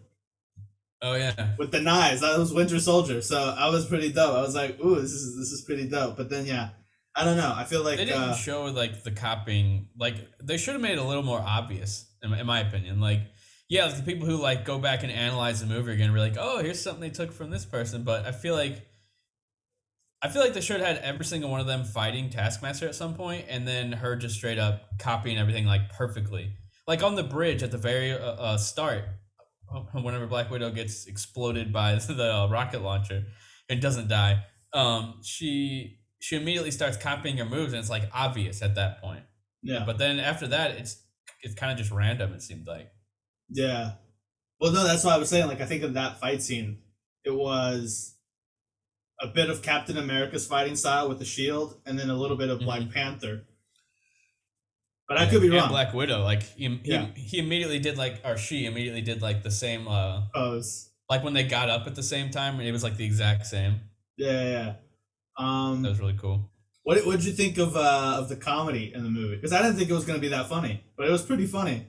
Oh 1.02 1.14
yeah. 1.16 1.56
with 1.58 1.72
the 1.72 1.80
knives. 1.80 2.22
That 2.22 2.38
was 2.40 2.52
Winter 2.54 2.80
Soldier. 2.80 3.22
So 3.22 3.56
I 3.58 3.70
was 3.70 3.86
pretty 3.86 4.12
dope. 4.12 4.36
I 4.36 4.42
was 4.42 4.56
like, 4.56 4.80
ooh, 4.84 4.96
this 4.96 5.12
is 5.12 5.38
this 5.38 5.52
is 5.52 5.62
pretty 5.62 5.88
dope. 5.88 6.18
But 6.18 6.30
then 6.30 6.46
yeah, 6.46 6.70
I 7.18 7.26
don't 7.26 7.36
know. 7.38 7.52
I 7.56 7.64
feel 7.64 7.84
like 7.84 7.98
They 7.98 8.06
didn't 8.06 8.22
uh, 8.22 8.36
show 8.36 8.66
like 8.66 9.04
the 9.04 9.10
copying. 9.12 9.90
Like 10.00 10.16
they 10.42 10.58
should 10.58 10.74
have 10.74 10.82
made 10.82 10.92
it 10.94 11.00
a 11.00 11.04
little 11.04 11.24
more 11.24 11.40
obvious, 11.42 12.06
in, 12.22 12.30
my- 12.30 12.40
in 12.40 12.46
my 12.46 12.60
opinion. 12.60 13.02
Like, 13.02 13.22
yeah, 13.70 13.88
the 13.88 14.04
people 14.04 14.28
who 14.28 14.38
like 14.38 14.66
go 14.66 14.78
back 14.78 15.02
and 15.02 15.12
analyze 15.12 15.60
the 15.60 15.66
movie 15.66 15.94
again, 15.94 16.14
be 16.14 16.20
like, 16.20 16.36
oh, 16.40 16.60
here's 16.60 16.80
something 16.82 17.02
they 17.02 17.10
took 17.10 17.34
from 17.34 17.50
this 17.50 17.66
person. 17.66 18.04
But 18.04 18.26
I 18.28 18.32
feel 18.32 18.54
like, 18.54 18.86
I 20.22 20.30
feel 20.30 20.42
like 20.44 20.54
they 20.54 20.62
should 20.62 20.80
have 20.80 20.96
had 20.96 21.04
every 21.04 21.26
single 21.26 21.50
one 21.50 21.60
of 21.60 21.68
them 21.68 21.84
fighting 21.86 22.30
Taskmaster 22.30 22.88
at 22.88 22.96
some 22.96 23.16
point, 23.16 23.46
and 23.50 23.68
then 23.68 23.92
her 23.94 24.16
just 24.16 24.36
straight 24.36 24.60
up 24.60 24.84
copying 25.00 25.38
everything 25.40 25.66
like 25.66 25.90
perfectly. 25.90 26.54
Like 26.88 27.02
on 27.04 27.16
the 27.16 27.24
bridge 27.24 27.64
at 27.64 27.72
the 27.72 27.78
very 27.78 28.12
uh, 28.14 28.18
uh, 28.18 28.58
start, 28.58 29.04
whenever 29.92 30.28
Black 30.28 30.50
Widow 30.52 30.70
gets 30.72 31.08
exploded 31.08 31.74
by 31.74 31.96
the 32.08 32.34
uh, 32.36 32.48
rocket 32.48 32.82
launcher 32.84 33.24
and 33.70 33.82
doesn't 33.82 34.08
die, 34.08 34.44
um, 34.74 35.20
she 35.24 35.97
she 36.20 36.36
immediately 36.36 36.72
starts 36.72 36.98
copying 36.98 37.38
her 37.38 37.46
moves, 37.46 37.74
and 37.74 37.80
it's 37.80 37.90
like 37.90 38.10
obvious 38.14 38.62
at 38.62 38.76
that 38.76 39.02
point. 39.02 39.24
yeah. 39.62 39.84
But 39.86 39.98
then 39.98 40.20
after 40.20 40.48
that, 40.48 40.72
it's 40.72 41.02
it's 41.44 41.54
kind 41.56 41.72
of 41.72 41.78
just 41.78 41.92
random. 41.92 42.34
It 42.34 42.42
seemed 42.42 42.68
like. 42.68 42.92
Yeah. 43.50 43.92
Well, 44.60 44.72
no, 44.74 44.84
that's 44.86 45.04
what 45.04 45.14
I 45.14 45.18
was 45.18 45.30
saying. 45.30 45.48
Like, 45.48 45.62
I 45.62 45.66
think 45.66 45.84
of 45.84 45.94
that 45.94 46.20
fight 46.20 46.42
scene, 46.42 46.80
it 47.24 47.30
was 47.34 48.16
a 49.22 49.28
bit 49.28 49.50
of 49.50 49.62
Captain 49.62 49.98
America's 49.98 50.48
fighting 50.48 50.76
style 50.76 51.08
with 51.08 51.20
the 51.20 51.26
shield, 51.26 51.80
and 51.86 51.98
then 51.98 52.10
a 52.10 52.16
little 52.16 52.38
bit 52.38 52.50
of 52.50 52.60
Black 52.60 52.90
Panther. 52.92 53.44
But 55.08 55.18
I 55.18 55.26
could 55.30 55.42
be 55.42 55.50
wrong. 55.50 55.70
Black 55.70 55.94
Widow, 55.94 56.24
like 56.24 56.44
he, 56.44 56.68
he, 56.84 56.92
Yeah. 56.92 57.06
he 57.16 57.40
immediately 57.40 57.80
did 57.80 57.98
like, 57.98 58.20
or 58.26 58.36
she 58.36 58.66
immediately 58.66 59.02
did 59.02 59.22
like 59.22 59.42
the 59.44 59.52
same, 59.52 59.88
uh, 59.88 60.24
Pose. 60.34 60.90
like 61.10 61.24
when 61.24 61.34
they 61.34 61.44
got 61.44 61.70
up 61.70 61.88
at 61.88 61.96
the 61.96 62.04
same 62.04 62.30
time, 62.30 62.60
it 62.60 62.72
was 62.72 62.84
like 62.84 62.98
the 62.98 63.06
exact 63.06 63.46
same. 63.46 63.80
Yeah, 64.18 64.44
yeah. 64.44 64.74
Um, 65.38 65.82
That 65.84 65.90
was 65.90 66.00
really 66.00 66.18
cool. 66.20 66.50
what 66.84 67.06
what 67.06 67.18
did 67.18 67.26
you 67.26 67.34
think 67.34 67.58
of 67.58 67.76
uh 67.76 68.16
of 68.20 68.30
the 68.30 68.36
comedy 68.36 68.92
in 68.94 69.04
the 69.04 69.10
movie? 69.10 69.36
Because 69.36 69.54
I 69.54 69.62
didn't 69.62 69.78
think 69.78 69.90
it 69.90 69.94
was 69.94 70.06
gonna 70.06 70.20
be 70.20 70.30
that 70.30 70.48
funny, 70.50 70.84
but 70.98 71.08
it 71.08 71.12
was 71.12 71.22
pretty 71.24 71.46
funny. 71.46 71.86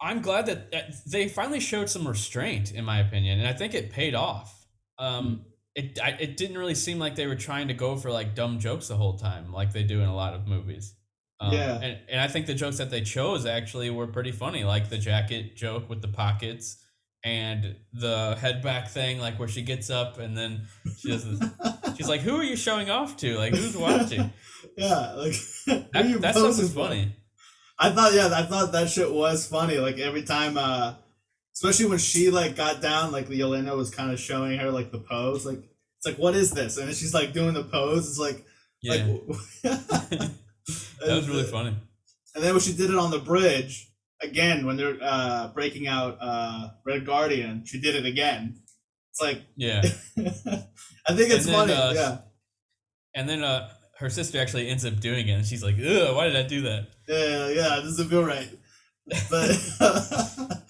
I'm 0.00 0.20
glad 0.20 0.46
that 0.46 0.70
that 0.72 0.94
they 1.06 1.28
finally 1.28 1.60
showed 1.60 1.88
some 1.88 2.06
restraint, 2.08 2.72
in 2.72 2.84
my 2.84 2.98
opinion, 2.98 3.38
and 3.38 3.46
I 3.48 3.52
think 3.52 3.74
it 3.74 3.90
paid 3.92 4.14
off. 4.14 4.66
Um, 4.98 5.44
it 5.74 5.98
I, 6.02 6.10
it 6.20 6.36
didn't 6.36 6.58
really 6.58 6.74
seem 6.74 6.98
like 6.98 7.14
they 7.14 7.26
were 7.26 7.36
trying 7.36 7.68
to 7.68 7.74
go 7.74 7.96
for 7.96 8.10
like 8.10 8.34
dumb 8.34 8.58
jokes 8.58 8.88
the 8.88 8.96
whole 8.96 9.16
time, 9.16 9.52
like 9.52 9.72
they 9.72 9.84
do 9.84 10.00
in 10.00 10.08
a 10.08 10.14
lot 10.14 10.34
of 10.34 10.46
movies. 10.48 10.94
Um, 11.40 11.52
Yeah. 11.54 11.78
and, 11.80 11.98
and 12.08 12.20
I 12.20 12.28
think 12.28 12.46
the 12.46 12.54
jokes 12.54 12.78
that 12.78 12.90
they 12.90 13.00
chose 13.02 13.46
actually 13.46 13.90
were 13.90 14.06
pretty 14.06 14.32
funny, 14.32 14.64
like 14.64 14.90
the 14.90 14.98
jacket 14.98 15.56
joke 15.56 15.88
with 15.88 16.00
the 16.02 16.08
pockets 16.08 16.76
and 17.24 17.76
the 17.92 18.36
head 18.40 18.62
back 18.62 18.88
thing, 18.90 19.18
like 19.20 19.38
where 19.38 19.48
she 19.48 19.62
gets 19.62 19.88
up 19.90 20.18
and 20.18 20.36
then 20.36 20.66
she 20.98 21.08
does 21.08 21.24
this. 21.38 21.50
She's 21.96 22.08
like, 22.08 22.20
"Who 22.20 22.36
are 22.36 22.42
you 22.42 22.56
showing 22.56 22.90
off 22.90 23.16
to? 23.18 23.36
Like, 23.36 23.54
who's 23.54 23.76
watching?" 23.76 24.32
yeah, 24.76 25.12
like 25.12 25.34
That, 25.66 26.18
that 26.20 26.34
stuff 26.34 26.56
for? 26.56 26.88
funny. 26.88 27.14
I 27.78 27.90
thought 27.90 28.12
yeah, 28.12 28.30
I 28.32 28.42
thought 28.44 28.72
that 28.72 28.88
shit 28.88 29.12
was 29.12 29.46
funny. 29.46 29.78
Like 29.78 29.98
every 29.98 30.22
time, 30.22 30.56
uh 30.56 30.94
especially 31.54 31.86
when 31.86 31.98
she 31.98 32.30
like 32.30 32.56
got 32.56 32.80
down, 32.80 33.12
like 33.12 33.28
Yelena 33.28 33.76
was 33.76 33.90
kind 33.90 34.10
of 34.10 34.20
showing 34.20 34.58
her 34.58 34.70
like 34.70 34.92
the 34.92 34.98
pose. 34.98 35.44
Like 35.44 35.58
it's 35.58 36.06
like 36.06 36.16
what 36.16 36.34
is 36.34 36.52
this? 36.52 36.78
And 36.78 36.88
then 36.88 36.94
she's 36.94 37.14
like 37.14 37.32
doing 37.32 37.54
the 37.54 37.64
pose. 37.64 38.08
It's 38.08 38.18
like 38.18 38.44
Yeah, 38.80 38.92
like 38.92 39.26
that 39.62 40.30
was 41.00 41.28
really 41.28 41.44
funny. 41.44 41.76
And 42.34 42.42
then 42.42 42.54
when 42.54 42.60
she 42.60 42.72
did 42.72 42.90
it 42.90 42.96
on 42.96 43.10
the 43.10 43.18
bridge 43.18 43.90
again, 44.22 44.64
when 44.64 44.76
they're 44.76 44.98
uh 45.00 45.48
breaking 45.48 45.86
out 45.88 46.18
uh 46.20 46.70
Red 46.84 47.04
Guardian, 47.04 47.64
she 47.64 47.80
did 47.80 47.94
it 47.94 48.06
again. 48.06 48.61
It's 49.12 49.20
like 49.20 49.42
Yeah. 49.56 49.82
I 51.06 51.14
think 51.14 51.30
it's 51.30 51.46
And 51.46 51.54
then, 51.54 51.68
funny. 51.68 51.72
uh, 51.74 51.92
yeah. 51.92 52.18
And 53.14 53.28
then 53.28 53.44
uh, 53.44 53.68
her 53.98 54.08
sister 54.10 54.40
actually 54.40 54.68
ends 54.68 54.84
up 54.86 54.98
doing 55.00 55.28
it, 55.28 55.32
and 55.32 55.44
she's 55.46 55.62
like, 55.62 55.76
"Ugh, 55.78 56.16
why 56.16 56.26
did 56.28 56.36
I 56.36 56.42
do 56.48 56.62
that?" 56.62 56.88
Yeah, 57.06 57.48
yeah, 57.48 57.76
this 57.82 57.96
doesn't 57.96 58.08
feel 58.08 58.24
right. 58.24 58.48
But 59.28 59.50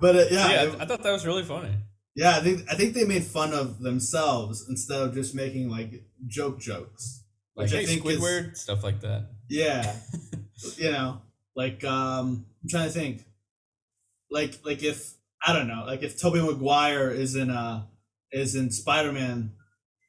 but 0.00 0.16
uh, 0.16 0.24
yeah, 0.30 0.48
yeah, 0.50 0.62
it- 0.64 0.80
I, 0.80 0.84
thought 0.84 1.02
that 1.02 1.12
was 1.12 1.24
really 1.26 1.42
funny. 1.44 1.74
Yeah, 2.14 2.36
I 2.36 2.40
think 2.40 2.70
I 2.70 2.74
think 2.74 2.94
they 2.94 3.04
made 3.04 3.24
fun 3.24 3.52
of 3.54 3.80
themselves 3.80 4.66
instead 4.68 5.00
of 5.00 5.14
just 5.14 5.34
making 5.34 5.70
like 5.70 6.04
joke 6.26 6.60
jokes. 6.60 7.24
Like, 7.56 7.64
Which 7.66 7.74
I 7.74 7.76
hey, 7.78 7.86
think 7.86 8.06
is- 8.06 8.18
Squidward, 8.20 8.56
stuff 8.56 8.84
like 8.84 9.00
that. 9.00 9.28
Yeah, 9.48 9.96
you 10.76 10.90
know, 10.92 11.22
like 11.54 11.82
um, 11.84 12.44
I'm 12.62 12.68
trying 12.68 12.88
to 12.88 12.92
think, 12.92 13.24
like 14.30 14.58
like 14.64 14.82
if 14.82 15.14
I 15.46 15.52
don't 15.52 15.68
know, 15.68 15.84
like 15.86 16.02
if 16.02 16.20
Tobey 16.20 16.40
Maguire 16.40 17.10
is 17.10 17.36
in 17.36 17.50
uh 17.50 17.84
is 18.32 18.56
in 18.56 18.70
Spider 18.70 19.12
Man 19.12 19.52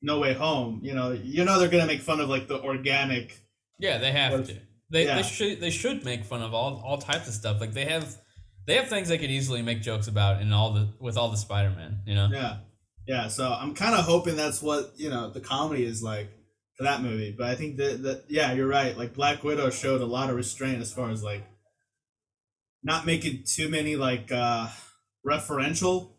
No 0.02 0.19
Way 0.19 0.34
Home, 0.34 0.80
you 0.84 0.95
know, 0.95 1.12
you 1.12 1.45
know 1.45 1.60
they're 1.60 1.69
gonna 1.69 1.86
make 1.86 2.02
fun 2.02 2.19
of 2.19 2.28
like 2.28 2.47
the 2.47 2.60
organic. 2.62 3.39
Yeah, 3.78 4.00
they 4.00 4.12
have 4.12 4.47
to. 4.47 4.58
They, 4.89 5.06
yeah. 5.06 5.17
they 5.17 5.23
should 5.23 5.60
they 5.60 5.69
should 5.69 6.04
make 6.06 6.26
fun 6.26 6.41
of 6.41 6.54
all 6.54 6.82
all 6.84 6.97
types 6.97 7.28
of 7.28 7.34
stuff. 7.34 7.62
Like 7.62 7.73
they 7.73 7.86
have 7.86 8.17
they 8.65 8.76
have 8.76 8.88
things 8.88 9.10
they 9.10 9.17
could 9.17 9.30
easily 9.30 9.62
make 9.62 9.82
jokes 9.82 10.08
about 10.08 10.41
in 10.41 10.52
all 10.54 10.73
the 10.73 10.89
with 11.00 11.17
all 11.17 11.30
the 11.30 11.38
Spider 11.38 11.69
Man. 11.69 12.00
You 12.06 12.15
know. 12.15 12.30
Yeah, 12.32 12.58
yeah. 13.08 13.28
So 13.28 13.47
I'm 13.52 13.76
kind 13.76 13.93
of 13.93 14.06
hoping 14.06 14.36
that's 14.36 14.62
what 14.62 14.93
you 14.95 15.10
know 15.10 15.30
the 15.30 15.41
comedy 15.41 15.86
is 15.86 16.02
like 16.02 16.30
for 16.78 16.84
that 16.84 17.02
movie. 17.02 17.36
But 17.38 17.47
I 17.47 17.56
think 17.56 17.78
that 17.78 18.02
that 18.04 18.23
yeah, 18.30 18.54
you're 18.54 18.67
right. 18.67 18.97
Like 18.97 19.13
Black 19.13 19.43
Widow 19.43 19.69
showed 19.69 20.02
a 20.02 20.06
lot 20.06 20.30
of 20.30 20.36
restraint 20.36 20.82
as 20.82 20.91
far 20.91 21.12
as 21.12 21.23
like 21.23 21.43
not 22.84 23.06
making 23.06 23.43
too 23.45 23.69
many 23.69 23.95
like 23.95 24.32
uh 24.32 24.67
referential 25.28 26.12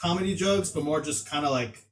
comedy 0.00 0.34
jokes, 0.34 0.70
but 0.70 0.82
more 0.84 1.00
just 1.00 1.28
kind 1.28 1.44
of 1.44 1.50
like 1.52 1.84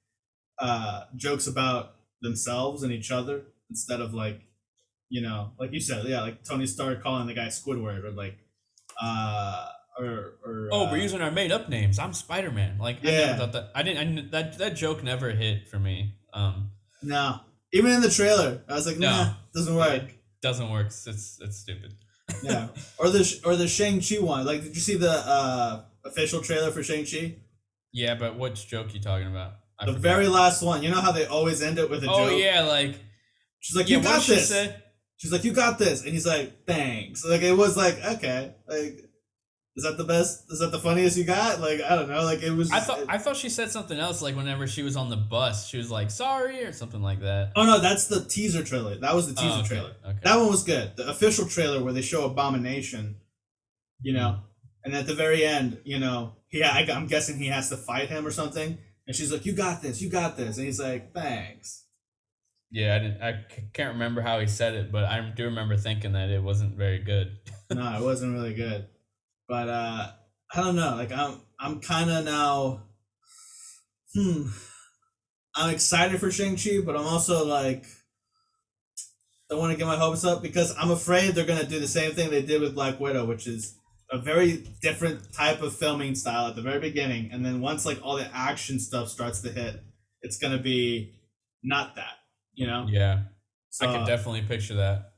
uh 0.59 1.05
jokes 1.17 1.47
about 1.47 1.97
themselves 2.23 2.83
and 2.83 2.93
each 2.93 3.11
other 3.11 3.43
instead 3.71 4.01
of 4.01 4.15
like 4.15 4.41
you 5.09 5.21
know 5.21 5.51
like 5.59 5.73
you 5.73 5.81
said 5.81 6.05
yeah 6.07 6.21
like 6.23 6.45
Tony 6.45 6.67
Stark 6.67 7.03
calling 7.03 7.27
the 7.27 7.35
guy 7.35 7.47
Squidward 7.49 8.05
or 8.05 8.13
like 8.13 8.37
uh 9.03 9.67
or 9.99 10.35
or 10.45 10.69
Oh, 10.73 10.87
uh, 10.87 10.91
we're 10.93 10.99
using 10.99 11.21
our 11.21 11.31
made 11.31 11.53
up 11.53 11.69
names. 11.69 11.99
I'm 11.99 12.13
Spider 12.13 12.51
Man. 12.51 12.79
Like 12.79 12.97
I 13.05 13.11
Yeah. 13.11 13.27
never 13.27 13.39
thought 13.39 13.53
that. 13.53 13.71
I 13.75 13.83
didn't. 13.83 13.99
I, 13.99 14.05
didn't- 14.05 14.31
that 14.33 14.59
that 14.59 14.77
joke 14.77 15.03
never 15.03 15.31
hit 15.33 15.69
for 15.69 15.79
me. 15.79 16.15
Um, 16.33 16.71
no 17.03 17.41
even 17.73 17.91
in 17.93 18.01
the 18.01 18.11
trailer 18.11 18.63
I 18.69 18.75
was 18.75 18.87
like 18.87 18.99
No. 18.99 19.11
nah 19.11 19.35
doesn't 19.55 19.75
work. 19.75 20.03
it 20.03 20.15
doesn't 20.43 20.71
work. 20.71 20.87
It's 20.87 21.07
it's 21.41 21.59
stupid. 21.59 21.95
yeah. 22.43 22.69
Or 22.99 23.11
the 23.11 23.41
or 23.45 23.57
the 23.57 23.69
Shang 23.69 24.01
Chi 24.01 24.19
one. 24.21 24.47
Like, 24.47 24.63
did 24.63 24.75
you 24.75 24.81
see 24.81 24.97
the 24.97 25.11
uh, 25.11 25.83
official 26.05 26.41
trailer 26.41 26.71
for 26.71 26.83
Shang 26.83 27.05
Chi? 27.05 27.37
Yeah, 27.93 28.15
but 28.15 28.39
which 28.39 28.67
joke 28.69 28.93
you 28.95 29.01
talking 29.01 29.29
about? 29.29 29.53
I 29.79 29.87
The 29.87 29.93
forgot. 29.93 30.03
very 30.03 30.29
last 30.29 30.63
one. 30.63 30.83
You 30.83 30.91
know 30.91 31.01
how 31.01 31.13
they 31.13 31.27
always 31.27 31.63
end 31.63 31.79
it 31.79 31.89
with 31.91 32.05
a 32.05 32.09
Oh 32.11 32.17
joke. 32.19 32.33
Oh 32.33 32.37
yeah, 32.37 32.63
like 32.63 32.97
She's 33.61 33.77
like. 33.77 33.89
"You 33.89 34.01
got 34.03 34.21
she 34.23 34.35
this." 34.35 34.53
She's 35.17 35.33
like, 35.33 35.45
"You 35.45 35.53
got 35.53 35.79
this," 35.79 36.03
and 36.03 36.13
he's 36.13 36.27
like, 36.27 36.67
"Thanks." 36.67 37.25
Like, 37.25 37.41
it 37.43 37.53
was 37.57 37.77
like, 37.77 37.97
okay, 38.05 38.53
like, 38.69 38.99
is 39.77 39.85
that 39.85 39.97
the 39.97 40.05
best? 40.05 40.45
Is 40.51 40.59
that 40.59 40.71
the 40.71 40.79
funniest 40.79 41.17
you 41.17 41.25
got? 41.25 41.61
Like, 41.61 41.81
I 41.81 41.95
don't 41.97 42.09
know. 42.09 42.25
Like, 42.25 42.43
it 42.43 42.51
was. 42.51 42.71
I 42.71 42.81
thought 42.81 42.99
it- 43.01 43.07
I 43.09 43.17
thought 43.19 43.37
she 43.37 43.49
said 43.49 43.71
something 43.71 43.99
else. 43.99 44.21
Like 44.21 44.37
whenever 44.37 44.67
she 44.67 44.83
was 44.83 44.97
on 44.97 45.09
the 45.11 45.17
bus, 45.17 45.69
she 45.69 45.79
was 45.79 45.91
like 45.91 46.11
sorry 46.11 46.65
or 46.65 46.73
something 46.73 47.01
like 47.03 47.21
that. 47.21 47.53
oh 47.57 47.65
no, 47.65 47.79
that's 47.81 48.07
the 48.09 48.25
teaser 48.25 48.63
trailer. 48.65 48.97
That 48.99 49.15
was 49.15 49.33
the 49.33 49.41
oh, 49.41 49.43
teaser 49.43 49.55
Oh, 49.57 49.61
okay, 49.61 49.69
trailer. 49.69 49.97
Okay. 50.05 50.19
That 50.25 50.37
one 50.37 50.49
was 50.49 50.63
good. 50.65 50.97
The 50.97 51.09
official 51.09 51.47
trailer 51.47 51.83
where 51.83 51.93
they 51.93 52.03
show 52.03 52.25
Abomination, 52.27 53.17
you 54.03 54.13
know, 54.13 54.31
hmm. 54.33 54.54
And 54.85 54.95
at 54.95 55.07
the 55.07 55.15
very 55.15 55.45
end, 55.45 55.79
you 55.85 55.99
know, 55.99 56.37
I, 56.55 56.87
I'm 56.93 57.07
guessing 57.07 57.39
he 57.39 57.47
has 57.49 57.71
to 57.71 57.77
fight 57.77 58.09
him 58.09 58.27
or 58.27 58.31
something, 58.31 58.79
and 59.07 59.17
she's 59.17 59.33
like, 59.33 59.47
"You 59.47 59.53
got 59.53 59.83
this, 59.83 60.01
you 60.03 60.11
got 60.11 60.37
this," 60.37 60.57
and 60.57 60.67
he's 60.67 60.81
like, 60.81 61.13
"Thanks." 61.15 61.85
Yeah, 62.71 62.97
I 62.97 62.99
didn't. 62.99 63.23
I 63.23 63.33
c- 63.55 63.63
can't 63.73 63.95
remember 63.95 64.21
how 64.21 64.41
he 64.41 64.47
said 64.47 64.75
it, 64.75 64.93
but 64.93 65.05
I 65.05 65.33
do 65.35 65.45
remember 65.45 65.77
thinking 65.77 66.13
that 66.13 66.29
it 66.29 66.43
wasn't 66.43 66.77
very 66.77 66.99
good. 66.99 67.39
no, 67.71 67.97
it 67.97 68.03
wasn't 68.03 68.35
really 68.35 68.55
good, 68.55 68.87
but 69.49 69.69
uh, 69.69 70.11
I 70.53 70.61
don't 70.61 70.77
know. 70.77 70.97
Like 70.97 71.13
I'm, 71.13 71.41
I'm 71.59 71.81
kind 71.81 72.11
of 72.11 72.25
now. 72.25 72.83
Hmm. 74.15 74.49
I'm 75.57 75.73
excited 75.73 76.19
for 76.19 76.33
Shang 76.33 76.57
Chi, 76.57 76.81
but 76.85 76.97
I'm 76.97 77.07
also 77.07 77.47
like, 77.47 77.87
don't 79.49 79.61
want 79.61 79.73
to 79.73 79.79
get 79.79 79.87
my 79.87 79.97
hopes 79.97 80.25
up 80.25 80.43
because 80.43 80.75
I'm 80.77 80.91
afraid 80.91 81.35
they're 81.35 81.47
gonna 81.47 81.65
do 81.65 81.79
the 81.79 81.87
same 81.87 82.13
thing 82.13 82.31
they 82.31 82.43
did 82.43 82.61
with 82.61 82.75
Black 82.75 82.99
Widow, 82.99 83.25
which 83.25 83.47
is 83.47 83.79
a 84.15 84.19
very 84.19 84.65
different 84.81 85.33
type 85.33 85.61
of 85.61 85.75
filming 85.77 86.15
style 86.15 86.47
at 86.47 86.55
the 86.55 86.63
very 86.63 86.79
beginning, 86.79 87.31
and 87.33 87.45
then 87.45 87.61
once 87.61 87.85
like 87.85 87.99
all 88.03 88.17
the 88.17 88.31
action 88.35 88.79
stuff 88.79 89.09
starts 89.09 89.41
to 89.41 89.51
hit, 89.51 89.83
it's 90.23 90.39
gonna 90.39 90.59
be 90.63 91.15
not 91.63 91.97
that, 91.97 92.19
you 92.55 92.67
know. 92.67 92.87
Yeah, 92.89 93.25
So, 93.71 93.89
I 93.89 93.93
can 93.93 94.07
definitely 94.07 94.43
picture 94.43 94.75
that. 94.75 95.13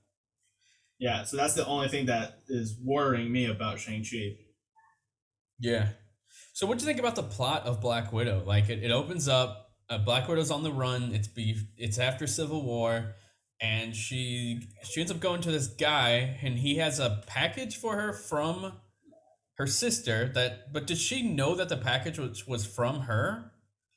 yeah, 0.98 1.24
so 1.24 1.36
that's 1.36 1.54
the 1.54 1.66
only 1.66 1.88
thing 1.88 2.06
that 2.06 2.38
is 2.48 2.78
worrying 2.82 3.30
me 3.30 3.46
about 3.46 3.78
Shang 3.78 4.02
Chi. 4.02 4.36
Yeah. 5.60 5.88
So 6.54 6.66
what 6.66 6.78
do 6.78 6.82
you 6.82 6.86
think 6.86 6.98
about 7.00 7.16
the 7.16 7.22
plot 7.22 7.66
of 7.66 7.80
Black 7.82 8.12
Widow? 8.12 8.42
Like 8.46 8.70
it, 8.70 8.82
it 8.82 8.90
opens 8.90 9.28
up, 9.28 9.70
uh, 9.90 9.98
Black 9.98 10.26
Widow's 10.26 10.50
on 10.50 10.62
the 10.62 10.72
run. 10.72 11.14
It's 11.14 11.28
be 11.28 11.56
it's 11.76 11.98
after 11.98 12.26
Civil 12.26 12.62
War, 12.64 13.14
and 13.60 13.94
she 13.94 14.60
she 14.84 15.00
ends 15.00 15.12
up 15.12 15.20
going 15.20 15.42
to 15.42 15.50
this 15.50 15.66
guy, 15.68 16.38
and 16.42 16.58
he 16.58 16.76
has 16.76 16.98
a 16.98 17.22
package 17.26 17.76
for 17.76 17.96
her 17.96 18.12
from 18.12 18.72
her 19.58 19.66
sister. 19.66 20.28
That 20.34 20.72
but 20.72 20.86
did 20.86 20.98
she 20.98 21.22
know 21.22 21.54
that 21.54 21.68
the 21.68 21.76
package 21.76 22.18
was 22.18 22.46
was 22.46 22.66
from 22.66 23.00
her? 23.02 23.52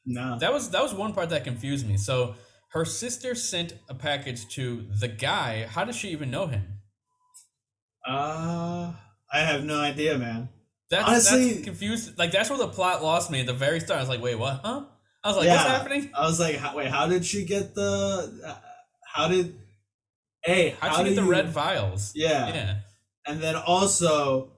No. 0.05 0.37
That 0.39 0.53
was 0.53 0.69
that 0.71 0.81
was 0.81 0.93
one 0.93 1.13
part 1.13 1.29
that 1.29 1.43
confused 1.43 1.87
me. 1.87 1.97
So 1.97 2.35
her 2.71 2.85
sister 2.85 3.35
sent 3.35 3.73
a 3.89 3.95
package 3.95 4.47
to 4.49 4.87
the 4.99 5.07
guy. 5.07 5.65
How 5.65 5.83
does 5.85 5.95
she 5.95 6.09
even 6.09 6.29
know 6.31 6.47
him? 6.47 6.79
Uh, 8.07 8.93
I 9.31 9.39
have 9.39 9.63
no 9.63 9.79
idea, 9.79 10.17
man. 10.17 10.49
That's 10.89 11.07
Honestly- 11.07 11.53
that's 11.53 11.65
confused. 11.65 12.17
Like 12.17 12.31
that's 12.31 12.49
where 12.49 12.57
the 12.57 12.67
plot 12.67 13.03
lost 13.03 13.29
me 13.29 13.41
at 13.41 13.45
the 13.45 13.53
very 13.53 13.79
start. 13.79 13.97
I 13.99 14.01
was 14.01 14.09
like, 14.09 14.21
wait, 14.21 14.35
what? 14.35 14.61
Huh? 14.63 14.85
I 15.23 15.27
was 15.27 15.37
like, 15.37 15.45
Yeah. 15.45 15.55
what's 15.57 15.67
happening? 15.69 16.09
I 16.17 16.21
was 16.25 16.39
like, 16.39 16.55
how, 16.55 16.75
wait, 16.77 16.87
how 16.87 17.07
did 17.07 17.25
she 17.25 17.45
get 17.45 17.75
the? 17.75 18.41
Uh, 18.45 18.55
how 19.13 19.27
did? 19.27 19.55
Hey, 20.43 20.75
How'd 20.79 20.91
how 20.91 20.97
she 20.99 21.09
get 21.09 21.15
the 21.17 21.23
you- 21.23 21.31
red 21.31 21.49
vials? 21.49 22.13
Yeah. 22.15 22.47
Yeah. 22.53 22.75
and 23.27 23.41
then 23.41 23.55
also, 23.55 24.53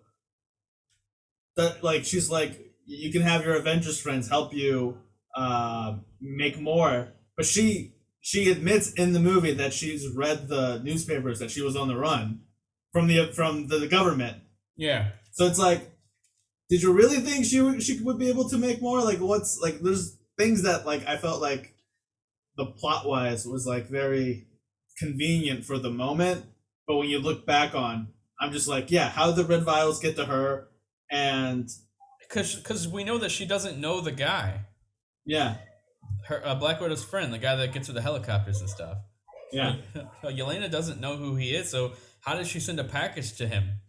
that 1.56 1.84
like 1.84 2.06
she's 2.06 2.30
like, 2.30 2.60
you 2.86 3.12
can 3.12 3.22
have 3.22 3.46
your 3.46 3.56
Avengers 3.56 4.00
friends 4.00 4.30
help 4.30 4.54
you 4.54 4.98
uh, 5.36 5.98
make 6.20 6.60
more, 6.60 7.10
but 7.38 7.46
she 7.46 7.96
she 8.20 8.52
admits 8.52 8.94
in 8.94 9.14
the 9.14 9.20
movie 9.20 9.54
that 9.54 9.74
she's 9.74 10.08
read 10.16 10.48
the 10.48 10.80
newspapers 10.84 11.40
that 11.40 11.52
she 11.52 11.62
was 11.62 11.76
on 11.76 11.88
the 11.88 11.98
run 11.98 12.42
from 12.92 13.08
the 13.08 13.32
from 13.34 13.68
the, 13.68 13.80
the 13.80 13.88
government. 13.88 14.38
Yeah. 14.78 15.10
So 15.34 15.46
it's 15.46 15.60
like, 15.60 15.92
did 16.70 16.82
you 16.82 16.94
really 16.94 17.18
think 17.18 17.46
she 17.46 17.62
would 17.62 17.82
she 17.82 18.00
would 18.02 18.20
be 18.20 18.30
able 18.30 18.50
to 18.50 18.58
make 18.58 18.82
more? 18.82 19.02
Like, 19.02 19.20
what's 19.20 19.60
like? 19.60 19.80
There's 19.80 20.18
things 20.38 20.64
that 20.64 20.86
like 20.86 21.06
I 21.08 21.18
felt 21.18 21.42
like 21.42 21.76
the 22.58 22.66
plot 22.66 23.08
wise 23.08 23.46
was 23.46 23.66
like 23.66 23.90
very 23.90 24.48
convenient 24.98 25.66
for 25.66 25.80
the 25.80 25.90
moment, 25.90 26.46
but 26.88 26.98
when 26.98 27.10
you 27.10 27.20
look 27.20 27.46
back 27.46 27.74
on, 27.74 28.10
I'm 28.40 28.52
just 28.52 28.68
like, 28.68 28.92
yeah, 28.92 29.10
how 29.10 29.28
did 29.28 29.36
the 29.38 29.46
red 29.46 29.64
vials 29.64 30.00
get 30.00 30.16
to 30.18 30.26
her? 30.26 30.68
And 31.12 31.70
Cause, 32.30 32.56
cause 32.64 32.88
we 32.88 33.04
know 33.04 33.18
that 33.18 33.30
she 33.30 33.46
doesn't 33.46 33.78
know 33.78 34.00
the 34.00 34.14
guy, 34.14 34.62
yeah, 35.26 35.56
her 36.28 36.42
uh, 36.48 36.56
Black 36.56 36.80
Widow's 36.80 37.04
friend, 37.04 37.34
the 37.34 37.38
guy 37.38 37.58
that 37.58 37.74
gets 37.74 37.88
her 37.90 37.94
the 37.94 38.02
helicopters 38.02 38.62
and 38.62 38.70
stuff. 38.70 39.00
yeah, 39.52 39.76
Yelena 40.24 40.72
doesn't 40.72 41.02
know 41.02 41.18
who 41.18 41.36
he 41.36 41.54
is, 41.54 41.70
so 41.70 41.92
how 42.22 42.36
did 42.36 42.48
she 42.48 42.62
send 42.62 42.80
a 42.80 42.86
package 42.86 43.34
to 43.38 43.48
him? 43.48 43.82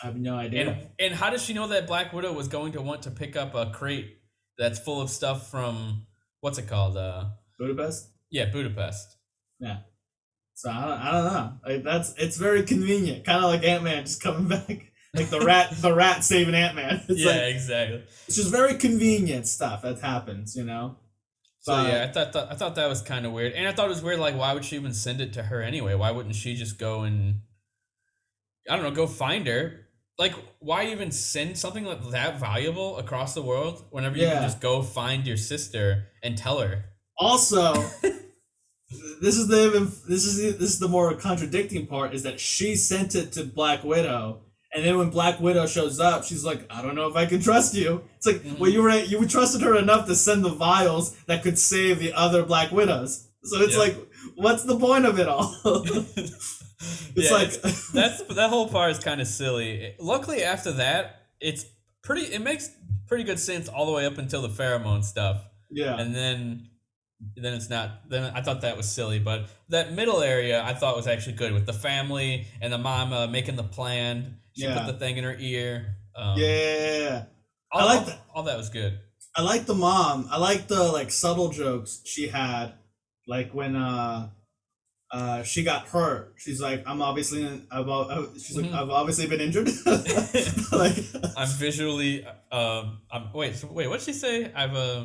I 0.00 0.06
have 0.06 0.16
no 0.16 0.36
idea. 0.36 0.70
And 0.70 0.86
and 1.00 1.14
how 1.14 1.30
does 1.30 1.42
she 1.42 1.54
know 1.54 1.66
that 1.68 1.88
Black 1.88 2.12
Widow 2.12 2.32
was 2.32 2.46
going 2.46 2.72
to 2.72 2.80
want 2.82 3.02
to 3.02 3.10
pick 3.10 3.34
up 3.34 3.56
a 3.56 3.72
crate 3.72 4.16
that's 4.56 4.78
full 4.78 5.00
of 5.00 5.10
stuff 5.10 5.50
from 5.50 6.06
what's 6.40 6.58
it 6.58 6.68
called? 6.68 6.96
Uh, 6.96 7.30
Budapest. 7.58 8.10
yeah, 8.30 8.44
Budapest. 8.46 9.16
Yeah. 9.58 9.78
So 10.54 10.70
I 10.70 10.80
don't, 10.82 11.00
I 11.00 11.10
don't 11.10 11.24
know. 11.24 11.52
Like 11.66 11.82
that's 11.82 12.14
it's 12.16 12.36
very 12.36 12.62
convenient, 12.62 13.24
kind 13.24 13.44
of 13.44 13.50
like 13.50 13.64
Ant 13.64 13.82
Man 13.82 14.04
just 14.04 14.22
coming 14.22 14.46
back, 14.66 14.92
like 15.14 15.30
the 15.30 15.40
rat, 15.40 15.70
the 15.80 15.94
rat 15.94 16.24
saving 16.24 16.54
Ant 16.54 16.74
Man. 16.76 17.02
Yeah, 17.08 17.30
like 17.32 17.54
exactly. 17.54 18.02
it's 18.26 18.36
just 18.36 18.50
very 18.50 18.74
convenient 18.74 19.46
stuff 19.46 19.82
that 19.82 20.00
happens, 20.00 20.56
you 20.56 20.64
know. 20.64 20.96
So 21.60 21.72
But- 21.72 21.88
yeah, 21.92 22.04
I 22.04 22.12
thought 22.12 22.32
that, 22.32 22.52
I 22.52 22.54
thought 22.56 22.74
that 22.74 22.88
was 22.88 23.00
kind 23.02 23.24
of 23.24 23.32
weird, 23.32 23.52
and 23.54 23.66
I 23.66 23.72
thought 23.72 23.86
it 23.86 23.90
was 23.90 24.02
weird. 24.02 24.18
Like, 24.18 24.36
why 24.36 24.52
would 24.52 24.64
she 24.64 24.76
even 24.76 24.92
send 24.92 25.20
it 25.20 25.32
to 25.34 25.42
her 25.44 25.62
anyway? 25.62 25.94
Why 25.94 26.10
wouldn't 26.10 26.34
she 26.34 26.54
just 26.56 26.78
go 26.78 27.02
and 27.02 27.40
I 28.68 28.76
don't 28.76 28.84
know, 28.84 28.90
go 28.90 29.06
find 29.06 29.46
her? 29.46 29.80
Like, 30.18 30.34
why 30.60 30.86
even 30.86 31.10
send 31.10 31.58
something 31.58 31.84
like 31.84 32.10
that 32.10 32.38
valuable 32.38 32.98
across 32.98 33.34
the 33.34 33.42
world 33.42 33.84
whenever 33.90 34.16
you 34.16 34.22
Yeah. 34.24 34.34
can 34.34 34.42
just 34.44 34.60
go 34.60 34.80
find 34.82 35.26
your 35.26 35.36
sister 35.36 36.06
and 36.22 36.36
tell 36.38 36.60
her? 36.60 36.84
Also, 37.18 37.74
this 39.20 39.36
is 39.36 39.48
the 39.48 39.66
even 39.66 39.84
this 40.08 40.24
is 40.24 40.36
the, 40.36 40.50
this 40.52 40.70
is 40.70 40.78
the 40.78 40.88
more 40.88 41.14
contradicting 41.14 41.86
part 41.86 42.14
is 42.14 42.22
that 42.22 42.38
she 42.40 42.76
sent 42.76 43.14
it 43.14 43.32
to 43.32 43.44
Black 43.44 43.82
Widow, 43.84 44.42
and 44.74 44.84
then 44.84 44.98
when 44.98 45.10
Black 45.10 45.40
Widow 45.40 45.66
shows 45.66 46.00
up, 46.00 46.24
she's 46.24 46.44
like, 46.44 46.66
"I 46.70 46.82
don't 46.82 46.94
know 46.94 47.08
if 47.08 47.16
I 47.16 47.26
can 47.26 47.40
trust 47.40 47.74
you." 47.74 48.02
It's 48.16 48.26
like, 48.26 48.42
well, 48.58 48.70
you 48.70 48.80
mm-hmm. 48.80 49.14
were 49.14 49.20
you 49.20 49.26
trusted 49.28 49.62
her 49.62 49.76
enough 49.76 50.06
to 50.08 50.14
send 50.16 50.44
the 50.44 50.50
vials 50.50 51.14
that 51.26 51.42
could 51.42 51.58
save 51.58 52.00
the 52.00 52.12
other 52.12 52.42
Black 52.44 52.72
Widows. 52.72 53.28
So 53.44 53.60
it's 53.60 53.74
Yeah. 53.74 53.80
like, 53.80 53.96
what's 54.34 54.64
the 54.64 54.76
point 54.76 55.04
of 55.06 55.18
it 55.18 55.28
all? 55.28 55.54
It's 57.16 57.30
Yeah, 57.30 57.36
like 57.36 57.52
That's 57.92 58.22
that 58.34 58.50
whole 58.50 58.68
part 58.68 58.90
is 58.90 58.98
kind 58.98 59.20
of 59.20 59.26
silly. 59.26 59.94
Luckily, 60.00 60.42
after 60.42 60.72
that, 60.72 61.22
it's 61.40 61.64
pretty. 62.02 62.22
It 62.22 62.42
makes 62.42 62.70
pretty 63.06 63.24
good 63.24 63.38
sense 63.38 63.68
all 63.68 63.86
the 63.86 63.92
way 63.92 64.04
up 64.06 64.18
until 64.18 64.42
the 64.42 64.48
pheromone 64.48 65.04
stuff. 65.04 65.44
yeah, 65.70 65.96
and 65.98 66.14
then 66.14 66.68
then 67.36 67.54
it's 67.54 67.70
not 67.70 68.08
then 68.10 68.30
i 68.34 68.42
thought 68.42 68.60
that 68.60 68.76
was 68.76 68.90
silly 68.90 69.18
but 69.18 69.46
that 69.70 69.92
middle 69.92 70.20
area 70.20 70.62
i 70.62 70.74
thought 70.74 70.94
was 70.96 71.06
actually 71.06 71.32
good 71.32 71.52
with 71.52 71.64
the 71.64 71.72
family 71.72 72.46
and 72.60 72.70
the 72.72 72.76
mama 72.76 73.26
making 73.28 73.56
the 73.56 73.62
plan 73.62 74.36
she 74.56 74.64
Yeah. 74.64 74.78
put 74.78 74.86
the 74.86 74.98
thing 74.98 75.16
in 75.16 75.24
her 75.24 75.36
ear 75.38 75.96
um, 76.16 76.38
yeah, 76.38 77.24
all, 77.72 77.80
I 77.80 77.84
like 77.84 77.98
all, 78.00 78.04
that. 78.06 78.20
all 78.36 78.42
that 78.44 78.56
was 78.56 78.68
good 78.70 78.98
I 79.36 79.42
like 79.42 79.66
the 79.66 79.74
mom. 79.74 80.28
I 80.30 80.38
like 80.38 80.68
the 80.68 80.80
like 80.92 81.10
subtle 81.10 81.48
jokes 81.48 82.02
she 82.04 82.28
had, 82.28 82.74
like 83.26 83.50
when 83.52 83.74
uh, 83.74 84.28
uh, 85.10 85.42
she 85.42 85.64
got 85.64 85.88
hurt. 85.88 86.34
She's 86.36 86.60
like, 86.60 86.84
I'm 86.86 87.02
obviously, 87.02 87.42
in, 87.44 87.66
I've, 87.68 87.88
uh, 87.88 88.26
she's 88.34 88.56
like, 88.56 88.66
Mhm. 88.66 88.74
I've 88.74 88.90
obviously 88.90 89.26
been 89.26 89.40
injured. 89.40 89.66
like, 90.72 90.96
i'm 91.36 91.48
visually 91.48 92.24
um 92.52 93.00
i'm 93.10 93.32
wait 93.32 93.56
so, 93.56 93.66
wait 93.72 93.88
what'd 93.88 94.04
she 94.04 94.12
say 94.12 94.52
i've 94.54 94.74
uh 94.76 95.04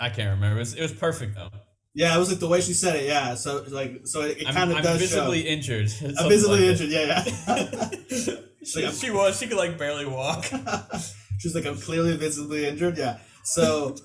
i 0.00 0.08
can't 0.08 0.30
remember 0.34 0.56
it 0.56 0.60
was, 0.60 0.74
it 0.74 0.82
was 0.82 0.92
perfect 0.92 1.36
though 1.36 1.50
yeah, 1.94 2.14
it 2.14 2.18
was 2.18 2.30
like 2.30 2.38
the 2.40 2.48
way 2.48 2.60
she 2.60 2.72
said 2.72 2.96
it. 2.96 3.06
Yeah, 3.06 3.34
so 3.34 3.64
like, 3.68 4.06
so 4.06 4.22
it, 4.22 4.38
it 4.42 4.46
kind 4.46 4.70
of 4.70 4.78
I'm 4.78 4.82
does 4.82 5.00
visibly 5.00 5.42
show. 5.42 5.48
injured 5.48 5.90
I'm 6.18 6.28
visibly 6.28 6.68
injured. 6.68 6.88
Yeah, 6.88 7.24
yeah. 7.24 8.36
she, 8.64 8.90
she 8.92 9.10
was 9.10 9.38
she 9.38 9.46
could 9.46 9.56
like 9.58 9.76
barely 9.78 10.06
walk 10.06 10.46
She's 11.38 11.56
like, 11.56 11.66
I'm 11.66 11.76
clearly 11.76 12.16
visibly 12.16 12.66
injured. 12.66 12.96
Yeah. 12.96 13.18
So, 13.42 13.96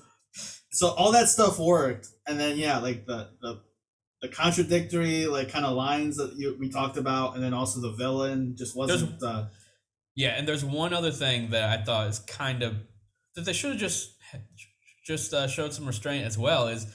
so 0.72 0.88
all 0.88 1.12
that 1.12 1.28
stuff 1.28 1.56
worked, 1.60 2.08
and 2.26 2.38
then 2.40 2.58
yeah, 2.58 2.78
like 2.78 3.06
the 3.06 3.30
the, 3.40 3.60
the 4.22 4.28
contradictory 4.28 5.26
like 5.26 5.48
kind 5.48 5.64
of 5.64 5.76
lines 5.76 6.16
that 6.16 6.34
you, 6.36 6.56
we 6.58 6.68
talked 6.68 6.96
about, 6.96 7.36
and 7.36 7.44
then 7.44 7.54
also 7.54 7.80
the 7.80 7.92
villain 7.92 8.56
just 8.58 8.76
wasn't. 8.76 9.22
Uh, 9.22 9.46
Yeah, 10.16 10.30
and 10.30 10.48
there's 10.48 10.64
one 10.64 10.92
other 10.92 11.12
thing 11.12 11.50
that 11.50 11.78
I 11.78 11.84
thought 11.84 12.08
is 12.08 12.18
kind 12.18 12.64
of 12.64 12.74
that 13.36 13.44
they 13.44 13.52
should 13.52 13.70
have 13.70 13.78
just 13.80 14.16
just 15.06 15.32
uh, 15.32 15.46
showed 15.46 15.72
some 15.72 15.86
restraint 15.86 16.26
as 16.26 16.36
well. 16.36 16.66
Is 16.66 16.86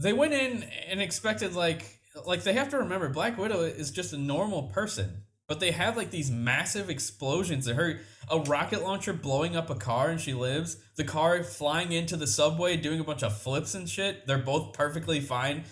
they 0.00 0.12
went 0.12 0.32
in 0.34 0.62
and 0.88 1.00
expected 1.00 1.54
like 1.54 1.98
like 2.26 2.42
they 2.42 2.52
have 2.54 2.70
to 2.70 2.78
remember 2.78 3.08
Black 3.08 3.38
Widow 3.38 3.60
is 3.62 3.90
just 3.90 4.12
a 4.12 4.18
normal 4.18 4.64
person, 4.64 5.22
but 5.46 5.60
they 5.60 5.70
have 5.70 5.96
like 5.96 6.10
these 6.10 6.30
massive 6.30 6.90
explosions. 6.90 7.66
that 7.66 7.76
her 7.76 8.00
a 8.30 8.40
rocket 8.40 8.82
launcher 8.82 9.12
blowing 9.12 9.56
up 9.56 9.70
a 9.70 9.74
car 9.74 10.10
and 10.10 10.20
she 10.20 10.34
lives. 10.34 10.76
The 10.96 11.04
car 11.04 11.42
flying 11.44 11.92
into 11.92 12.16
the 12.16 12.26
subway 12.26 12.76
doing 12.76 13.00
a 13.00 13.04
bunch 13.04 13.22
of 13.22 13.36
flips 13.40 13.74
and 13.74 13.88
shit. 13.88 14.26
They're 14.26 14.38
both 14.38 14.72
perfectly 14.72 15.20
fine, 15.20 15.64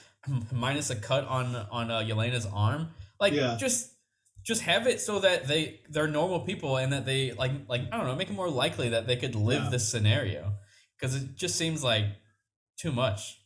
minus 0.52 0.90
a 0.90 0.96
cut 0.96 1.24
on 1.26 1.54
on 1.70 1.90
uh, 1.90 1.98
Yelena's 2.00 2.46
arm. 2.46 2.88
Like 3.20 3.32
Yeah. 3.32 3.56
just 3.58 3.90
just 4.44 4.62
have 4.62 4.86
it 4.86 5.00
so 5.00 5.18
that 5.20 5.48
they 5.48 5.80
they're 5.90 6.06
normal 6.06 6.40
people 6.40 6.76
and 6.76 6.92
that 6.92 7.04
they 7.04 7.32
like 7.32 7.50
like 7.68 7.82
I 7.92 7.96
don't 7.96 8.06
know 8.06 8.14
make 8.14 8.30
it 8.30 8.34
more 8.34 8.48
likely 8.50 8.90
that 8.90 9.06
they 9.08 9.16
could 9.16 9.34
live 9.34 9.64
Yeah. 9.64 9.70
this 9.70 9.88
scenario 9.88 10.52
because 10.96 11.16
it 11.16 11.34
just 11.36 11.56
seems 11.56 11.82
like 11.82 12.04
too 12.78 12.92
much. 12.92 13.38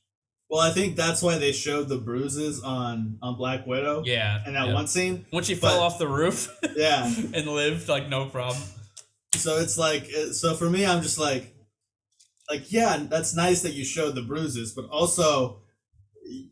Well, 0.51 0.61
I 0.61 0.71
think 0.73 0.97
that's 0.97 1.23
why 1.23 1.39
they 1.39 1.53
showed 1.53 1.89
the 1.89 1.97
bruises 1.99 2.63
on 2.63 3.19
on 3.23 3.37
Black 3.37 3.67
Widow. 3.67 4.03
Yeah, 4.05 4.43
And 4.45 4.57
that 4.57 4.67
yeah. 4.67 4.75
one 4.75 4.87
scene. 4.89 5.25
when 5.31 5.45
she 5.45 5.55
but- 5.55 5.71
fell 5.71 5.81
off 5.81 5.99
the 5.99 6.09
roof 6.09 6.49
Yeah. 6.77 7.07
and 7.35 7.47
lived 7.47 7.89
like 7.89 8.09
no 8.09 8.27
problem. 8.27 8.63
So 9.37 9.59
it's 9.59 9.79
like, 9.79 10.11
so 10.33 10.55
for 10.55 10.69
me, 10.69 10.85
I'm 10.85 11.03
just 11.03 11.19
like, 11.19 11.55
like 12.51 12.73
yeah, 12.73 13.07
that's 13.09 13.35
nice 13.35 13.63
that 13.63 13.73
you 13.75 13.85
showed 13.85 14.17
the 14.17 14.23
bruises, 14.23 14.73
but 14.73 14.87
also 14.91 15.61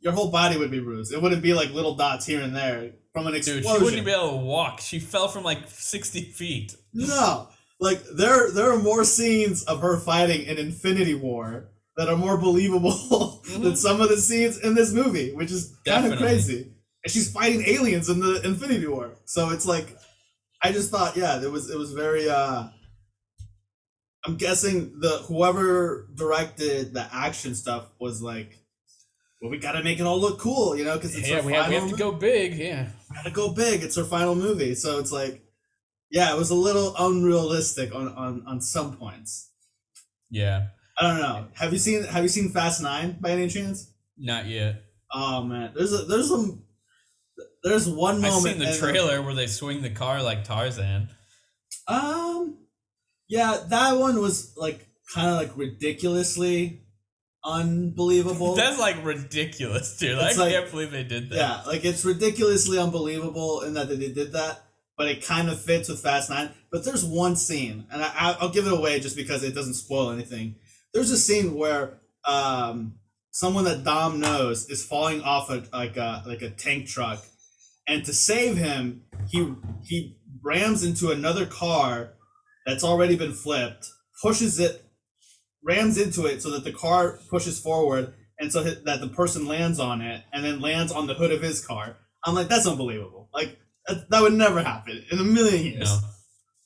your 0.00 0.12
whole 0.12 0.30
body 0.30 0.56
would 0.56 0.70
be 0.70 0.80
bruised. 0.80 1.12
It 1.12 1.20
wouldn't 1.20 1.42
be 1.42 1.54
like 1.54 1.70
little 1.72 1.96
dots 1.96 2.24
here 2.24 2.40
and 2.40 2.54
there 2.54 2.92
from 3.12 3.26
an 3.26 3.32
Dude, 3.32 3.38
explosion. 3.58 3.78
she 3.78 3.84
wouldn't 3.84 4.06
be 4.06 4.12
able 4.12 4.30
to 4.30 4.36
walk. 4.36 4.80
She 4.80 5.00
fell 5.00 5.26
from 5.28 5.42
like 5.42 5.68
sixty 5.68 6.22
feet. 6.22 6.76
No, 6.94 7.48
like 7.80 8.00
there 8.14 8.50
there 8.52 8.72
are 8.72 8.78
more 8.78 9.04
scenes 9.04 9.64
of 9.64 9.80
her 9.80 9.98
fighting 9.98 10.46
in 10.46 10.56
Infinity 10.56 11.14
War 11.14 11.70
that 11.98 12.08
are 12.08 12.16
more 12.16 12.38
believable 12.38 13.42
than 13.46 13.72
Mhm. 13.72 13.76
some 13.76 14.00
of 14.00 14.08
the 14.08 14.16
scenes 14.16 14.56
in 14.58 14.74
this 14.74 14.92
movie, 14.92 15.32
which 15.34 15.50
is 15.52 15.74
kind 15.84 16.10
of 16.10 16.18
crazy. 16.18 16.72
And 17.04 17.12
she's 17.12 17.30
fighting 17.30 17.62
aliens 17.66 18.08
in 18.08 18.20
the 18.20 18.40
Infinity 18.44 18.86
War, 18.86 19.16
so 19.26 19.50
it's 19.50 19.66
like, 19.66 19.96
I 20.62 20.72
just 20.72 20.90
thought, 20.90 21.16
yeah, 21.16 21.42
it 21.42 21.50
was 21.52 21.68
it 21.70 21.76
was 21.78 21.92
very. 21.92 22.28
uh 22.30 22.68
I'm 24.24 24.36
guessing 24.36 24.98
the 25.00 25.18
whoever 25.28 26.08
directed 26.14 26.92
the 26.92 27.06
action 27.12 27.54
stuff 27.54 27.84
was 28.00 28.20
like, 28.20 28.58
well, 29.40 29.50
we 29.50 29.58
gotta 29.58 29.82
make 29.84 30.00
it 30.00 30.06
all 30.06 30.20
look 30.20 30.38
cool, 30.40 30.76
you 30.76 30.84
know, 30.84 30.94
because 30.96 31.14
it's 31.16 31.28
Yeah, 31.28 31.44
we 31.44 31.52
have, 31.52 31.68
we 31.68 31.76
have 31.76 31.88
to 31.90 31.96
go 31.96 32.12
big. 32.12 32.54
Yeah, 32.58 32.88
gotta 33.14 33.30
go 33.30 33.50
big. 33.50 33.82
It's 33.84 33.96
her 33.96 34.04
final 34.04 34.34
movie, 34.34 34.74
so 34.74 34.98
it's 34.98 35.12
like, 35.12 35.42
yeah, 36.10 36.34
it 36.34 36.38
was 36.38 36.50
a 36.50 36.54
little 36.56 36.94
unrealistic 36.98 37.94
on 37.94 38.08
on 38.08 38.42
on 38.46 38.60
some 38.60 38.96
points. 38.96 39.50
Yeah, 40.30 40.68
I 41.00 41.06
don't 41.08 41.20
know. 41.20 41.46
Have 41.54 41.72
you 41.72 41.78
seen 41.78 42.04
Have 42.04 42.22
you 42.22 42.28
seen 42.28 42.50
Fast 42.50 42.82
Nine 42.82 43.16
by 43.20 43.30
any 43.30 43.48
chance? 43.48 43.92
not 44.16 44.46
yet. 44.46 44.82
Oh 45.12 45.42
man, 45.42 45.72
there's 45.76 45.92
a 45.92 45.98
there's 46.04 46.28
some 46.28 46.62
there's 47.62 47.88
one 47.88 48.20
moment. 48.20 48.34
I've 48.34 48.42
seen 48.42 48.58
the 48.58 48.76
trailer 48.76 49.22
where 49.22 49.34
they 49.34 49.46
swing 49.46 49.82
the 49.82 49.90
car 49.90 50.22
like 50.22 50.44
Tarzan. 50.44 51.08
Um, 51.86 52.58
yeah, 53.28 53.58
that 53.68 53.92
one 53.98 54.20
was 54.20 54.54
like 54.56 54.86
kind 55.14 55.28
of 55.28 55.36
like 55.36 55.56
ridiculously 55.56 56.82
unbelievable. 57.44 58.54
That's 58.54 58.78
like 58.78 59.04
ridiculous, 59.04 59.96
dude. 59.96 60.18
I 60.18 60.32
like- 60.32 60.52
can't 60.52 60.70
believe 60.70 60.90
they 60.90 61.04
did 61.04 61.30
that. 61.30 61.36
yeah, 61.36 61.62
like 61.66 61.84
it's 61.84 62.04
ridiculously 62.04 62.78
unbelievable 62.78 63.62
in 63.62 63.74
that 63.74 63.88
they 63.88 63.96
did 63.96 64.32
that, 64.32 64.62
but 64.96 65.08
it 65.08 65.24
kind 65.24 65.48
of 65.48 65.60
fits 65.60 65.88
with 65.88 66.00
Fast 66.00 66.30
Nine. 66.30 66.50
But 66.70 66.84
there's 66.84 67.04
one 67.04 67.36
scene, 67.36 67.86
and 67.90 68.02
I- 68.02 68.36
I'll 68.40 68.50
give 68.50 68.66
it 68.66 68.72
away 68.72 69.00
just 69.00 69.16
because 69.16 69.42
it 69.42 69.54
doesn't 69.54 69.74
spoil 69.74 70.10
anything. 70.10 70.56
There's 70.94 71.10
a 71.10 71.18
scene 71.18 71.54
where 71.54 72.00
um 72.24 72.94
someone 73.30 73.64
that 73.64 73.84
Dom 73.84 74.20
knows 74.20 74.68
is 74.68 74.84
falling 74.84 75.22
off 75.22 75.50
a 75.50 75.64
like 75.72 75.96
a 75.96 76.22
like 76.26 76.42
a 76.42 76.50
tank 76.50 76.88
truck, 76.88 77.24
and 77.86 78.04
to 78.04 78.12
save 78.12 78.56
him, 78.56 79.04
he 79.30 79.54
he 79.84 80.16
rams 80.42 80.82
into 80.84 81.10
another 81.10 81.46
car 81.46 82.14
that's 82.66 82.84
already 82.84 83.16
been 83.16 83.32
flipped, 83.32 83.86
pushes 84.22 84.58
it, 84.58 84.84
rams 85.64 85.98
into 85.98 86.26
it 86.26 86.42
so 86.42 86.50
that 86.50 86.64
the 86.64 86.72
car 86.72 87.18
pushes 87.30 87.58
forward, 87.60 88.14
and 88.38 88.52
so 88.52 88.62
that 88.62 89.00
the 89.00 89.08
person 89.08 89.46
lands 89.46 89.78
on 89.80 90.00
it, 90.02 90.24
and 90.32 90.44
then 90.44 90.60
lands 90.60 90.92
on 90.92 91.06
the 91.06 91.14
hood 91.14 91.30
of 91.32 91.42
his 91.42 91.64
car. 91.64 91.96
I'm 92.24 92.34
like, 92.34 92.48
that's 92.48 92.66
unbelievable. 92.66 93.28
Like 93.32 93.58
that, 93.86 94.10
that 94.10 94.22
would 94.22 94.34
never 94.34 94.62
happen 94.62 95.04
in 95.10 95.18
a 95.18 95.24
million 95.24 95.64
years. 95.64 95.90
No, 95.90 96.08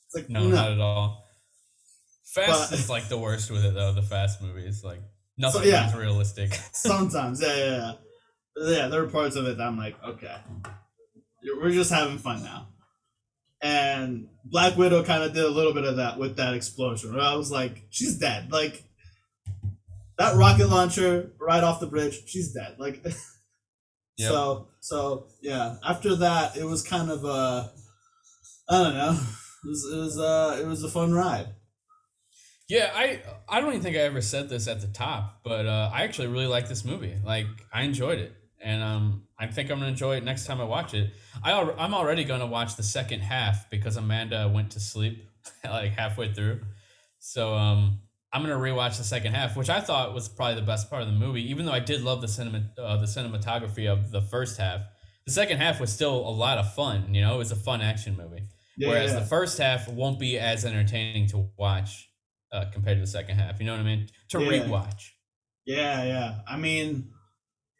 It's 0.07 0.15
like 0.15 0.29
no, 0.29 0.43
no. 0.43 0.55
not 0.55 0.71
at 0.71 0.79
all. 0.79 1.22
Fast 2.33 2.71
But- 2.71 2.79
is 2.79 2.89
like 2.89 3.07
the 3.09 3.17
worst 3.17 3.51
with 3.51 3.63
it 3.65 3.73
though. 3.73 3.93
The 3.93 4.01
Fast 4.01 4.41
movies, 4.41 4.83
like 4.83 5.01
nothing 5.37 5.63
yeah. 5.69 5.89
is 5.89 5.95
realistic. 5.95 6.53
Sometimes, 6.73 7.41
yeah, 7.41 7.55
yeah, 7.55 7.65
yeah. 7.65 7.93
Yeah, 8.55 8.87
there 8.87 9.03
are 9.03 9.07
parts 9.07 9.35
of 9.35 9.45
it 9.47 9.57
that 9.57 9.63
I'm 9.65 9.77
like, 9.77 9.95
okay, 10.03 10.35
we're 11.59 11.71
just 11.71 11.91
having 11.91 12.19
fun 12.19 12.43
now. 12.43 12.67
And 13.61 14.27
Black 14.45 14.77
Widow 14.77 15.03
kind 15.03 15.23
of 15.23 15.33
did 15.33 15.43
a 15.43 15.49
little 15.49 15.73
bit 15.73 15.85
of 15.85 15.95
that 15.97 16.19
with 16.19 16.35
that 16.37 16.53
explosion. 16.53 17.17
I 17.19 17.35
was 17.35 17.49
like, 17.51 17.83
she's 17.89 18.17
dead. 18.19 18.51
Like 18.51 18.83
that 20.17 20.35
rocket 20.35 20.67
launcher 20.67 21.31
right 21.39 21.63
off 21.63 21.79
the 21.79 21.87
bridge, 21.87 22.27
she's 22.27 22.53
dead. 22.53 22.75
Like, 22.77 23.03
Yep. 24.17 24.29
so 24.29 24.67
so 24.79 25.27
yeah. 25.41 25.77
After 25.83 26.15
that, 26.17 26.55
it 26.55 26.65
was 26.65 26.83
kind 26.83 27.09
of 27.09 27.25
uh, 27.25 27.67
I 28.69 28.83
don't 28.83 28.93
know. 28.93 29.19
It 29.63 29.67
was 29.67 29.89
it 29.91 29.97
was 29.97 30.19
uh 30.19 30.57
it 30.61 30.67
was 30.67 30.83
a 30.83 30.89
fun 30.89 31.13
ride. 31.13 31.47
Yeah, 32.69 32.91
I 32.95 33.21
I 33.47 33.59
don't 33.59 33.69
even 33.69 33.81
think 33.81 33.95
I 33.97 34.01
ever 34.01 34.21
said 34.21 34.49
this 34.49 34.67
at 34.67 34.81
the 34.81 34.87
top, 34.87 35.41
but 35.43 35.65
uh, 35.65 35.91
I 35.93 36.03
actually 36.03 36.27
really 36.27 36.47
like 36.47 36.69
this 36.69 36.85
movie. 36.85 37.15
Like 37.23 37.47
I 37.73 37.83
enjoyed 37.83 38.19
it, 38.19 38.33
and 38.61 38.81
um, 38.81 39.23
I 39.37 39.47
think 39.47 39.69
I'm 39.69 39.79
gonna 39.79 39.89
enjoy 39.91 40.15
it 40.15 40.23
next 40.23 40.45
time 40.45 40.61
I 40.61 40.63
watch 40.63 40.93
it. 40.93 41.11
I 41.43 41.51
al- 41.51 41.75
I'm 41.77 41.93
already 41.93 42.23
gonna 42.23 42.47
watch 42.47 42.75
the 42.77 42.83
second 42.83 43.19
half 43.19 43.69
because 43.69 43.97
Amanda 43.97 44.49
went 44.53 44.71
to 44.71 44.79
sleep 44.79 45.27
like 45.65 45.91
halfway 45.91 46.33
through, 46.33 46.61
so 47.19 47.53
um, 47.53 47.99
I'm 48.31 48.41
gonna 48.41 48.55
rewatch 48.55 48.97
the 48.97 49.03
second 49.03 49.33
half, 49.33 49.57
which 49.57 49.69
I 49.69 49.81
thought 49.81 50.13
was 50.13 50.29
probably 50.29 50.55
the 50.55 50.65
best 50.65 50.89
part 50.89 51.01
of 51.01 51.09
the 51.09 51.13
movie. 51.15 51.49
Even 51.51 51.65
though 51.65 51.73
I 51.73 51.79
did 51.79 52.01
love 52.01 52.21
the 52.21 52.29
cinema 52.29 52.63
uh, 52.77 52.95
the 52.97 53.07
cinematography 53.07 53.91
of 53.91 54.09
the 54.11 54.21
first 54.21 54.57
half, 54.57 54.81
the 55.25 55.33
second 55.33 55.57
half 55.57 55.81
was 55.81 55.91
still 55.91 56.15
a 56.15 56.31
lot 56.31 56.57
of 56.59 56.73
fun. 56.73 57.13
You 57.13 57.21
know, 57.21 57.35
it 57.35 57.37
was 57.39 57.51
a 57.51 57.57
fun 57.57 57.81
action 57.81 58.15
movie. 58.15 58.47
Yeah, 58.77 58.87
Whereas 58.87 59.11
yeah. 59.11 59.19
the 59.19 59.25
first 59.25 59.57
half 59.57 59.89
won't 59.89 60.17
be 60.17 60.39
as 60.39 60.63
entertaining 60.63 61.27
to 61.27 61.49
watch 61.57 62.09
uh, 62.53 62.65
compared 62.71 62.97
to 62.97 63.01
the 63.01 63.07
second 63.07 63.37
half. 63.37 63.59
You 63.59 63.65
know 63.65 63.73
what 63.73 63.81
I 63.81 63.83
mean? 63.83 64.07
To 64.29 64.39
Yeah. 64.41 64.49
rewatch. 64.63 65.09
Yeah, 65.65 66.03
yeah. 66.03 66.35
I 66.47 66.57
mean, 66.57 67.09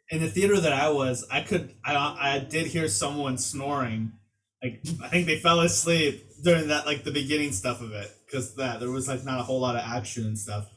in 0.10 0.22
the 0.22 0.30
theater 0.30 0.60
that 0.60 0.74
I 0.74 0.90
was, 0.90 1.26
I 1.32 1.42
could, 1.42 1.74
I, 1.86 1.96
I 1.96 2.40
did 2.40 2.68
hear 2.68 2.88
someone 2.88 3.38
snoring. 3.38 4.14
Like, 4.62 4.82
I 5.04 5.10
think 5.10 5.28
they 5.28 5.38
fell 5.40 5.60
asleep 5.60 6.26
during 6.44 6.70
that, 6.70 6.86
like 6.86 7.04
the 7.04 7.12
beginning 7.12 7.52
stuff 7.52 7.82
of 7.82 7.92
it, 7.92 8.10
because 8.26 8.56
that 8.56 8.80
there 8.80 8.90
was 8.90 9.08
like 9.08 9.24
not 9.24 9.40
a 9.40 9.44
whole 9.44 9.60
lot 9.60 9.76
of 9.76 9.82
action 9.86 10.26
and 10.26 10.38
stuff. 10.40 10.70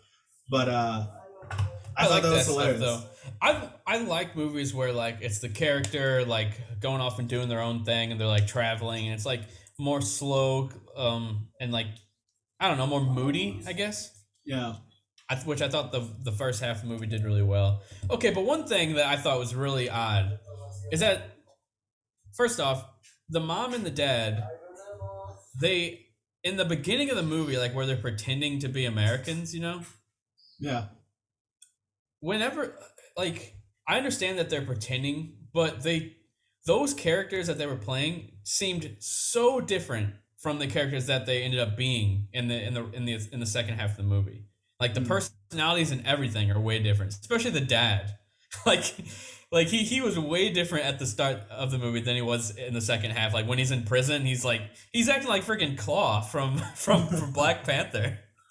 But 0.51 0.69
uh, 0.69 1.07
I, 1.97 2.07
thought 2.07 2.23
that, 2.23 2.33
was 2.33 2.47
hilarious. 2.47 2.81
though. 2.81 3.03
I 3.41 3.69
I 3.87 3.99
like 3.99 4.37
movies 4.37 4.75
where 4.75 4.93
like 4.93 5.19
it's 5.21 5.41
the 5.41 5.49
character 5.49 6.25
like 6.25 6.81
going 6.81 7.01
off 7.01 7.19
and 7.19 7.29
doing 7.29 7.49
their 7.49 7.61
own 7.61 7.85
thing, 7.85 8.11
and 8.13 8.21
they're 8.21 8.27
like 8.29 8.47
traveling, 8.47 9.07
and 9.07 9.15
it's 9.15 9.27
like 9.27 9.43
more 9.79 10.01
slow, 10.01 10.71
um, 10.97 11.49
and 11.61 11.73
like 11.73 11.87
I 12.61 12.69
don't 12.69 12.79
know, 12.79 12.87
more 12.87 13.01
moody, 13.01 13.61
I 13.67 13.73
guess. 13.73 14.11
Yeah, 14.45 14.77
I, 15.29 15.35
th- 15.35 15.47
which 15.47 15.63
I 15.63 15.69
thought 15.69 15.93
the 15.93 16.09
the 16.23 16.33
first 16.33 16.61
half 16.61 16.77
of 16.77 16.83
the 16.83 16.89
movie 16.89 17.07
did 17.07 17.25
really 17.25 17.43
well. 17.43 17.83
Okay, 18.11 18.31
but 18.31 18.45
one 18.45 18.67
thing 18.67 18.95
that 18.95 19.07
I 19.07 19.17
thought 19.17 19.39
was 19.39 19.55
really 19.55 19.91
odd 19.91 20.39
is 20.93 21.01
that 21.01 21.37
first 22.35 22.61
off, 22.61 22.85
the 23.29 23.41
mom 23.41 23.75
and 23.75 23.85
the 23.85 23.91
dad, 23.91 24.45
they 25.61 26.07
in 26.45 26.57
the 26.57 26.65
beginning 26.65 27.11
of 27.11 27.17
the 27.17 27.23
movie, 27.23 27.59
like 27.59 27.75
where 27.75 27.87
they're 27.87 27.97
pretending 27.97 28.61
to 28.61 28.69
be 28.69 28.85
Americans, 28.85 29.55
you 29.55 29.61
know, 29.61 29.83
yeah, 30.59 30.87
whenever 32.21 32.79
like 33.17 33.55
I 33.89 33.97
understand 33.99 34.39
that 34.39 34.49
they're 34.49 34.63
pretending, 34.65 35.37
but 35.53 35.83
they 35.83 36.17
those 36.67 36.95
characters 36.95 37.47
that 37.47 37.59
they 37.59 37.67
were 37.67 37.77
playing 37.77 38.33
seemed 38.45 38.97
so 38.99 39.61
different 39.61 40.15
from 40.39 40.59
the 40.59 40.67
characters 40.67 41.07
that 41.07 41.27
they 41.27 41.43
ended 41.43 41.61
up 41.61 41.77
being 41.77 42.29
in 42.33 42.49
the 42.49 42.63
in 42.67 42.75
the 42.75 42.91
in 42.93 43.05
the 43.05 43.29
in 43.33 43.41
the 43.41 43.47
second 43.47 43.75
half 43.79 43.91
of 43.93 43.97
the 43.97 44.03
movie. 44.03 44.45
Like 44.79 44.95
the 44.95 45.01
Hmm. 45.01 45.07
personalities 45.07 45.91
and 45.91 46.07
everything 46.07 46.51
are 46.51 46.61
way 46.61 46.79
different, 46.83 47.13
especially 47.13 47.51
the 47.53 47.61
dad. 47.61 48.15
Like 48.65 48.95
like 49.53 49.67
he 49.69 49.85
he 49.85 50.01
was 50.01 50.19
way 50.19 50.51
different 50.51 50.87
at 50.87 50.99
the 50.99 51.07
start 51.07 51.39
of 51.51 51.71
the 51.71 51.79
movie 51.79 52.01
than 52.01 52.15
he 52.17 52.23
was 52.23 52.57
in 52.57 52.73
the 52.75 52.81
second 52.81 53.11
half. 53.11 53.35
Like 53.35 53.47
when 53.47 53.59
he's 53.59 53.71
in 53.71 53.83
prison, 53.85 54.25
he's 54.25 54.45
like 54.45 54.63
he's 54.93 55.09
acting 55.09 55.29
like 55.29 55.45
freaking 55.45 55.77
Klaue 55.77 56.25
from 56.25 56.59
from 56.75 57.07
from 57.09 57.33
Black 57.33 57.65
Panther. 57.65 58.19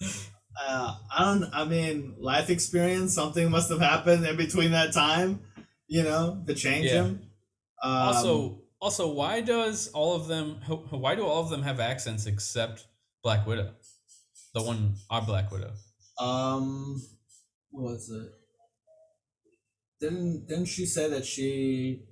uh, 0.68 0.94
I 1.16 1.24
don't. 1.24 1.44
I 1.52 1.64
mean, 1.64 2.16
life 2.20 2.50
experience. 2.50 3.14
Something 3.14 3.50
must 3.50 3.70
have 3.70 3.80
happened 3.80 4.24
in 4.26 4.36
between 4.36 4.72
that 4.72 4.92
time. 4.92 5.40
You 5.88 6.02
know, 6.02 6.42
to 6.46 6.54
change 6.54 6.86
Yeah. 6.86 7.04
him. 7.04 7.30
Um, 7.82 7.92
also 7.92 8.60
also 8.80 9.08
why 9.08 9.40
does 9.40 9.88
all 9.88 10.14
of 10.14 10.26
them 10.26 10.56
why 10.90 11.14
do 11.14 11.24
all 11.24 11.42
of 11.42 11.50
them 11.50 11.62
have 11.62 11.80
accents 11.80 12.26
except 12.26 12.86
black 13.22 13.46
widow 13.46 13.72
the 14.54 14.62
one 14.62 14.94
our 15.10 15.22
black 15.22 15.50
widow 15.50 15.72
Um, 16.18 17.02
what 17.70 17.92
was 17.92 18.08
it? 18.10 18.30
Didn't 20.00 20.46
didn't 20.48 20.66
she 20.66 20.86
say 20.86 21.08
that 21.10 21.24
she, 21.24 22.04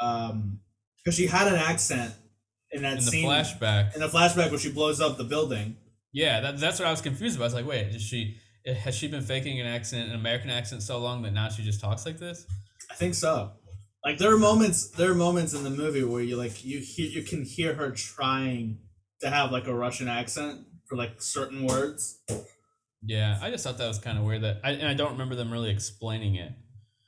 um, 0.00 0.60
because 0.98 1.16
she 1.16 1.26
had 1.26 1.46
an 1.48 1.54
accent 1.54 2.14
in 2.72 2.82
that 2.82 2.98
in 2.98 3.04
the 3.04 3.10
scene 3.10 3.28
flashback 3.28 3.94
in 3.94 4.00
the 4.00 4.08
flashback 4.08 4.50
where 4.50 4.58
she 4.58 4.70
blows 4.72 5.00
up 5.00 5.16
the 5.16 5.24
building. 5.24 5.76
yeah 6.12 6.40
that, 6.40 6.58
that's 6.58 6.78
what 6.78 6.86
i 6.86 6.90
was 6.90 7.00
confused 7.00 7.34
about 7.36 7.44
i 7.44 7.46
was 7.46 7.54
like 7.54 7.66
wait 7.66 7.88
is 7.94 8.02
she 8.02 8.36
has 8.84 8.94
she 8.94 9.08
been 9.08 9.22
faking 9.22 9.58
an 9.60 9.66
accent 9.66 10.08
an 10.08 10.14
american 10.14 10.50
accent 10.50 10.80
so 10.82 10.98
long 10.98 11.22
that 11.22 11.32
now 11.32 11.48
she 11.48 11.62
just 11.64 11.80
talks 11.80 12.06
like 12.06 12.18
this 12.18 12.46
I 12.90 12.94
think 12.94 13.14
so. 13.14 13.52
Like 14.04 14.18
there 14.18 14.32
are 14.32 14.38
moments, 14.38 14.88
there 14.90 15.10
are 15.10 15.14
moments 15.14 15.52
in 15.54 15.62
the 15.64 15.70
movie 15.70 16.02
where 16.04 16.22
you 16.22 16.36
like 16.36 16.64
you 16.64 16.78
hear 16.80 17.06
you 17.08 17.22
can 17.22 17.44
hear 17.44 17.74
her 17.74 17.90
trying 17.90 18.78
to 19.20 19.28
have 19.30 19.50
like 19.52 19.66
a 19.66 19.74
Russian 19.74 20.08
accent 20.08 20.60
for 20.88 20.96
like 20.96 21.20
certain 21.22 21.66
words. 21.66 22.18
yeah 23.02 23.38
i 23.42 23.50
just 23.50 23.62
thought 23.64 23.78
that 23.78 23.86
was 23.88 23.98
kind 23.98 24.18
of 24.18 24.24
weird 24.24 24.42
that 24.42 24.60
I, 24.64 24.72
and 24.72 24.86
i 24.88 24.92
don't 24.94 25.12
remember 25.12 25.34
them 25.34 25.50
really 25.52 25.70
explaining 25.70 26.34
it 26.34 26.52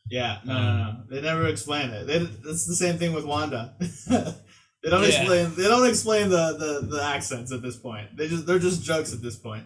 Yeah, 0.08 0.38
no, 0.44 0.56
Um, 0.56 0.64
no, 0.64 0.76
no. 0.76 0.96
They 1.10 1.20
never 1.20 1.46
explain 1.48 1.90
it. 1.90 2.06
They, 2.06 2.16
it's 2.50 2.66
the 2.66 2.76
same 2.76 2.96
thing 2.98 3.12
with 3.14 3.24
Wanda. 3.24 3.74
they 4.08 4.90
don't 4.90 5.02
Yeah. 5.02 5.08
explain. 5.08 5.54
They 5.56 5.68
don't 5.68 5.88
explain 5.88 6.28
the, 6.28 6.44
the 6.62 6.86
the 6.96 7.02
accents 7.02 7.50
at 7.52 7.62
this 7.62 7.76
point. 7.76 8.16
They 8.16 8.28
just 8.28 8.46
they're 8.46 8.58
just 8.58 8.82
jokes 8.82 9.12
at 9.12 9.20
this 9.22 9.36
point. 9.36 9.64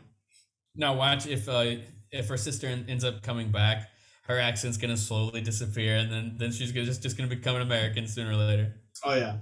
now 0.74 0.94
watch 0.94 1.26
if 1.26 1.48
uh 1.48 1.76
if 2.10 2.28
her 2.28 2.36
sister 2.36 2.66
ends 2.92 3.04
up 3.04 3.22
coming 3.22 3.50
back 3.50 3.88
her 4.28 4.38
accent's 4.38 4.76
gonna 4.76 4.96
slowly 4.96 5.40
disappear 5.40 5.96
and 5.96 6.10
then 6.12 6.34
then 6.38 6.52
she's 6.52 6.72
gonna 6.72 6.86
just, 6.86 7.02
just 7.02 7.16
gonna 7.16 7.28
become 7.28 7.56
an 7.56 7.62
american 7.62 8.06
sooner 8.06 8.30
or 8.30 8.36
later 8.36 8.74
Oh 9.04 9.14
yeah, 9.14 9.36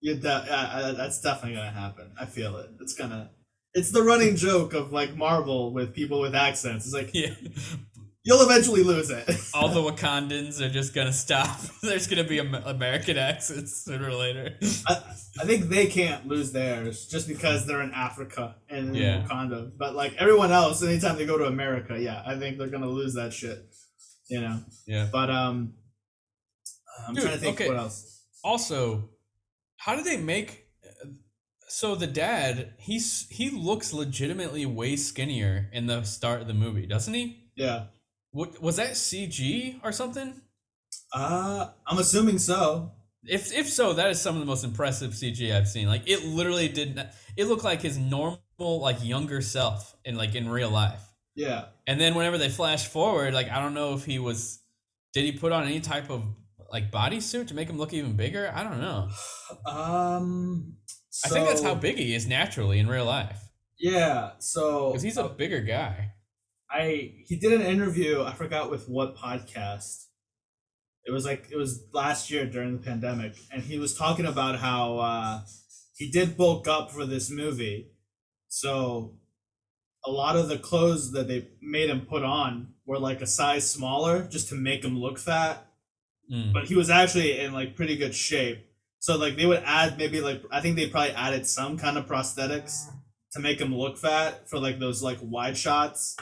you 0.00 0.16
de- 0.16 0.44
yeah, 0.48 0.70
uh, 0.72 0.92
that's 0.92 1.20
definitely 1.20 1.56
gonna 1.56 1.70
happen. 1.70 2.10
I 2.20 2.26
feel 2.26 2.56
it. 2.56 2.70
It's 2.80 2.94
gonna. 2.94 3.30
It's 3.72 3.92
the 3.92 4.02
running 4.02 4.34
joke 4.34 4.74
of 4.74 4.92
like 4.92 5.14
Marvel 5.16 5.72
with 5.72 5.94
people 5.94 6.20
with 6.20 6.34
accents. 6.34 6.86
It's 6.86 6.94
like 6.94 7.10
yeah 7.14 7.30
you'll 8.24 8.42
eventually 8.42 8.82
lose 8.82 9.08
it. 9.10 9.24
all 9.54 9.68
the 9.68 9.80
Wakandans 9.80 10.60
are 10.60 10.68
just 10.68 10.92
gonna 10.92 11.12
stop. 11.12 11.60
There's 11.82 12.08
gonna 12.08 12.24
be 12.24 12.40
Am- 12.40 12.54
American 12.54 13.16
accents 13.16 13.84
sooner 13.84 14.08
or 14.08 14.14
later. 14.14 14.56
I, 14.88 14.94
I 15.40 15.44
think 15.44 15.66
they 15.66 15.86
can't 15.86 16.26
lose 16.26 16.50
theirs 16.50 17.06
just 17.06 17.28
because 17.28 17.64
they're 17.66 17.82
in 17.82 17.92
Africa 17.92 18.56
and 18.68 18.96
Yeah. 18.96 19.22
Wakanda. 19.22 19.70
But 19.78 19.94
like 19.94 20.14
everyone 20.18 20.50
else, 20.50 20.82
anytime 20.82 21.16
they 21.16 21.26
go 21.26 21.38
to 21.38 21.44
America, 21.44 21.96
yeah, 21.98 22.22
I 22.26 22.36
think 22.36 22.58
they're 22.58 22.66
gonna 22.66 22.88
lose 22.88 23.14
that 23.14 23.32
shit. 23.32 23.64
You 24.28 24.40
know. 24.40 24.60
Yeah. 24.86 25.08
But 25.10 25.30
um, 25.30 25.74
I'm 27.06 27.14
Dude, 27.14 27.24
trying 27.24 27.34
to 27.34 27.40
think 27.40 27.60
okay. 27.60 27.68
what 27.68 27.78
else. 27.78 28.22
Also, 28.42 29.10
how 29.76 29.96
do 29.96 30.02
they 30.02 30.16
make? 30.16 30.66
So 31.68 31.94
the 31.94 32.06
dad, 32.06 32.74
he's 32.78 33.26
he 33.30 33.50
looks 33.50 33.92
legitimately 33.92 34.66
way 34.66 34.96
skinnier 34.96 35.68
in 35.72 35.86
the 35.86 36.04
start 36.04 36.40
of 36.40 36.46
the 36.46 36.54
movie, 36.54 36.86
doesn't 36.86 37.12
he? 37.12 37.50
Yeah. 37.56 37.86
What 38.30 38.60
was 38.62 38.76
that 38.76 38.92
CG 38.92 39.80
or 39.82 39.92
something? 39.92 40.40
Uh, 41.12 41.70
I'm 41.86 41.98
assuming 41.98 42.38
so. 42.38 42.92
If 43.24 43.52
if 43.52 43.68
so, 43.68 43.94
that 43.94 44.10
is 44.10 44.20
some 44.20 44.36
of 44.36 44.40
the 44.40 44.46
most 44.46 44.64
impressive 44.64 45.12
CG 45.12 45.54
I've 45.54 45.68
seen. 45.68 45.88
Like 45.88 46.08
it 46.08 46.24
literally 46.24 46.68
did 46.68 46.96
not. 46.96 47.08
It 47.36 47.46
looked 47.46 47.64
like 47.64 47.82
his 47.82 47.98
normal, 47.98 48.40
like 48.58 49.04
younger 49.04 49.40
self 49.40 49.96
in 50.04 50.16
like 50.16 50.34
in 50.34 50.48
real 50.48 50.70
life. 50.70 51.02
Yeah. 51.36 51.66
And 51.86 52.00
then 52.00 52.14
whenever 52.14 52.38
they 52.38 52.48
flash 52.48 52.88
forward, 52.88 53.34
like 53.34 53.50
I 53.50 53.60
don't 53.60 53.74
know 53.74 53.94
if 53.94 54.04
he 54.04 54.18
was, 54.18 54.60
did 55.12 55.24
he 55.24 55.32
put 55.32 55.52
on 55.52 55.64
any 55.64 55.80
type 55.80 56.10
of 56.10 56.24
like 56.72 56.90
bodysuit 56.90 57.48
to 57.48 57.54
make 57.54 57.68
him 57.68 57.78
look 57.78 57.92
even 57.92 58.16
bigger? 58.16 58.50
I 58.52 58.64
don't 58.64 58.80
know. 58.80 59.08
Um. 59.66 60.76
I 61.24 61.28
think 61.28 61.48
that's 61.48 61.62
how 61.62 61.74
big 61.74 61.96
he 61.96 62.14
is 62.14 62.26
naturally 62.26 62.78
in 62.78 62.88
real 62.88 63.06
life 63.06 63.40
Yeah. 63.78 64.32
So 64.38 64.90
because 64.90 65.02
he's 65.02 65.16
a 65.16 65.28
bigger 65.28 65.60
guy. 65.60 66.12
I 66.70 67.12
he 67.26 67.36
did 67.36 67.52
an 67.52 67.62
interview. 67.62 68.22
I 68.22 68.32
forgot 68.32 68.70
with 68.70 68.88
what 68.88 69.16
podcast. 69.16 70.06
It 71.06 71.12
was 71.12 71.24
like 71.24 71.46
it 71.50 71.56
was 71.56 71.84
last 71.92 72.30
year 72.30 72.44
during 72.44 72.72
the 72.72 72.82
pandemic, 72.82 73.34
and 73.52 73.62
he 73.62 73.78
was 73.78 73.94
talking 73.94 74.26
about 74.26 74.58
how 74.58 74.98
uh, 74.98 75.40
he 75.96 76.10
did 76.10 76.36
bulk 76.36 76.66
up 76.66 76.90
for 76.90 77.06
this 77.06 77.30
movie. 77.30 77.92
So 78.48 79.14
a 80.06 80.10
lot 80.10 80.36
of 80.36 80.48
the 80.48 80.58
clothes 80.58 81.12
that 81.12 81.26
they 81.26 81.48
made 81.60 81.90
him 81.90 82.02
put 82.02 82.22
on 82.22 82.74
were 82.86 82.98
like 82.98 83.20
a 83.20 83.26
size 83.26 83.68
smaller, 83.68 84.22
just 84.22 84.48
to 84.50 84.54
make 84.54 84.84
him 84.84 84.98
look 84.98 85.18
fat. 85.18 85.66
Mm. 86.32 86.52
But 86.52 86.66
he 86.66 86.76
was 86.76 86.88
actually 86.88 87.38
in 87.38 87.52
like 87.52 87.76
pretty 87.76 87.96
good 87.96 88.14
shape. 88.14 88.66
So 89.00 89.16
like 89.16 89.36
they 89.36 89.46
would 89.46 89.62
add 89.64 89.98
maybe 89.98 90.20
like 90.20 90.42
I 90.50 90.60
think 90.60 90.76
they 90.76 90.88
probably 90.88 91.12
added 91.12 91.46
some 91.46 91.76
kind 91.76 91.98
of 91.98 92.06
prosthetics 92.06 92.86
to 93.32 93.40
make 93.40 93.60
him 93.60 93.74
look 93.74 93.98
fat 93.98 94.48
for 94.48 94.58
like 94.58 94.78
those 94.78 95.02
like 95.02 95.18
wide 95.20 95.56
shots. 95.56 96.16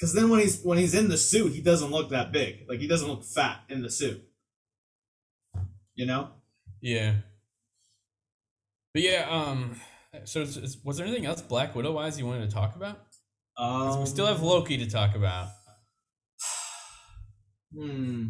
Cause 0.00 0.12
then 0.12 0.28
when 0.28 0.40
he's 0.40 0.62
when 0.62 0.78
he's 0.78 0.94
in 0.94 1.08
the 1.08 1.16
suit, 1.16 1.52
he 1.52 1.62
doesn't 1.62 1.90
look 1.90 2.10
that 2.10 2.32
big. 2.32 2.66
Like 2.68 2.80
he 2.80 2.86
doesn't 2.86 3.08
look 3.08 3.24
fat 3.24 3.60
in 3.68 3.82
the 3.82 3.90
suit. 3.90 4.22
You 5.94 6.06
know? 6.06 6.30
Yeah. 6.80 7.14
But 8.92 9.02
yeah, 9.02 9.26
um, 9.28 9.80
so 10.24 10.40
is, 10.40 10.56
is- 10.56 10.78
was 10.84 10.96
there 10.96 11.06
anything 11.06 11.26
else 11.26 11.42
Black 11.42 11.74
Widow 11.74 11.92
wise 11.92 12.18
you 12.18 12.26
wanted 12.26 12.48
to 12.48 12.54
talk 12.54 12.76
about? 12.76 13.00
Um, 13.56 14.00
we 14.00 14.06
still 14.06 14.26
have 14.26 14.42
Loki 14.42 14.78
to 14.78 14.86
talk 14.90 15.14
about. 15.14 15.48
Hmm. 17.76 18.28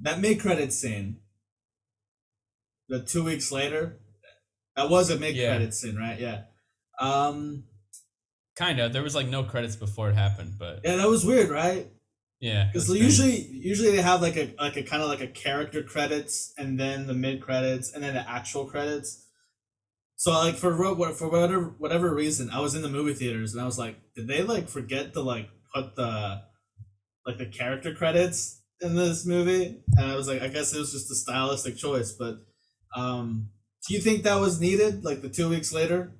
That 0.00 0.18
mid 0.20 0.40
credit 0.40 0.72
scene. 0.72 1.18
The 2.88 3.02
two 3.02 3.22
weeks 3.24 3.52
later, 3.52 3.98
that 4.76 4.88
was 4.90 5.10
a 5.10 5.18
mid 5.18 5.36
Yeah. 5.36 5.68
scene, 5.70 5.96
right? 5.96 6.18
Yeah. 6.18 6.44
Um. 6.98 7.64
Kinda. 8.56 8.88
There 8.88 9.02
was 9.02 9.14
like 9.14 9.28
no 9.28 9.44
credits 9.44 9.76
before 9.76 10.10
it 10.10 10.14
happened, 10.14 10.54
but 10.58 10.80
Yeah, 10.84 10.96
that 10.96 11.08
was 11.08 11.24
weird, 11.24 11.50
right? 11.50 11.86
yeah. 12.40 12.68
Because 12.72 12.88
usually, 12.88 13.40
usually 13.46 13.90
they 13.92 14.02
have 14.02 14.20
like 14.22 14.36
a 14.36 14.54
like 14.58 14.76
a 14.76 14.82
kind 14.82 15.02
of 15.02 15.08
like 15.08 15.20
a 15.20 15.26
character 15.26 15.82
credits 15.82 16.52
and 16.58 16.78
then 16.78 17.06
the 17.06 17.14
mid 17.14 17.40
credits 17.40 17.92
and 17.92 18.02
then 18.02 18.14
the 18.14 18.28
actual 18.28 18.64
credits. 18.66 19.21
So 20.22 20.30
like 20.30 20.54
for 20.54 20.72
for 21.14 21.28
whatever 21.28 21.74
whatever 21.78 22.14
reason, 22.14 22.48
I 22.48 22.60
was 22.60 22.76
in 22.76 22.82
the 22.82 22.88
movie 22.88 23.12
theaters 23.12 23.54
and 23.54 23.60
I 23.60 23.64
was 23.64 23.76
like, 23.76 23.96
did 24.14 24.28
they 24.28 24.44
like 24.44 24.68
forget 24.68 25.14
to 25.14 25.20
like 25.20 25.48
put 25.74 25.96
the 25.96 26.42
like 27.26 27.38
the 27.38 27.46
character 27.46 27.92
credits 27.92 28.62
in 28.80 28.94
this 28.94 29.26
movie? 29.26 29.82
And 29.96 30.06
I 30.12 30.14
was 30.14 30.28
like, 30.28 30.40
I 30.40 30.46
guess 30.46 30.72
it 30.72 30.78
was 30.78 30.92
just 30.92 31.10
a 31.10 31.16
stylistic 31.16 31.76
choice. 31.76 32.12
But 32.12 32.36
um, 32.96 33.48
do 33.88 33.94
you 33.94 34.00
think 34.00 34.22
that 34.22 34.38
was 34.38 34.60
needed? 34.60 35.04
Like 35.04 35.22
the 35.22 35.28
two 35.28 35.48
weeks 35.48 35.72
later? 35.72 36.12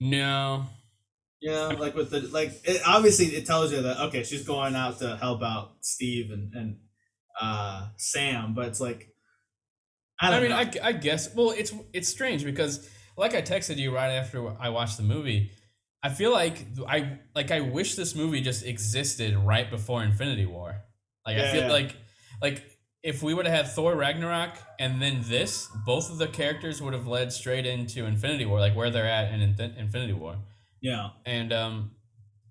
no. 0.00 0.64
Yeah, 1.42 1.66
like 1.78 1.94
with 1.94 2.08
the 2.08 2.22
like, 2.22 2.62
it, 2.64 2.80
obviously 2.86 3.26
it 3.26 3.44
tells 3.44 3.72
you 3.72 3.82
that 3.82 4.00
okay, 4.06 4.22
she's 4.22 4.46
going 4.46 4.74
out 4.74 5.00
to 5.00 5.18
help 5.18 5.42
out 5.42 5.72
Steve 5.82 6.30
and 6.30 6.54
and 6.54 6.78
uh 7.38 7.88
Sam, 7.98 8.54
but 8.54 8.68
it's 8.68 8.80
like, 8.80 9.10
I 10.20 10.36
I, 10.36 10.40
mean, 10.40 10.50
know. 10.50 10.56
I, 10.56 10.70
I 10.82 10.92
guess. 10.92 11.34
Well, 11.34 11.50
it's 11.50 11.72
it's 11.92 12.08
strange 12.08 12.44
because, 12.44 12.88
like 13.16 13.34
I 13.34 13.42
texted 13.42 13.76
you 13.76 13.94
right 13.94 14.12
after 14.12 14.48
I 14.60 14.70
watched 14.70 14.96
the 14.96 15.02
movie, 15.02 15.50
I 16.02 16.08
feel 16.08 16.32
like 16.32 16.66
I 16.88 17.18
like 17.34 17.50
I 17.50 17.60
wish 17.60 17.94
this 17.94 18.14
movie 18.14 18.40
just 18.40 18.64
existed 18.64 19.36
right 19.36 19.68
before 19.70 20.02
Infinity 20.02 20.46
War. 20.46 20.82
Like 21.26 21.38
I 21.38 21.52
feel 21.52 21.62
yeah. 21.62 21.72
like 21.72 21.96
like 22.40 22.64
if 23.02 23.22
we 23.22 23.34
would 23.34 23.46
have 23.46 23.54
had 23.54 23.72
Thor 23.72 23.94
Ragnarok 23.94 24.56
and 24.80 25.00
then 25.00 25.20
this, 25.24 25.68
both 25.84 26.10
of 26.10 26.18
the 26.18 26.26
characters 26.26 26.82
would 26.82 26.92
have 26.92 27.06
led 27.06 27.32
straight 27.32 27.66
into 27.66 28.04
Infinity 28.04 28.46
War, 28.46 28.58
like 28.58 28.74
where 28.74 28.90
they're 28.90 29.06
at 29.08 29.32
in 29.32 29.40
In- 29.40 29.74
Infinity 29.78 30.12
War. 30.12 30.36
yeah, 30.80 31.10
And 31.24 31.52
um 31.52 31.90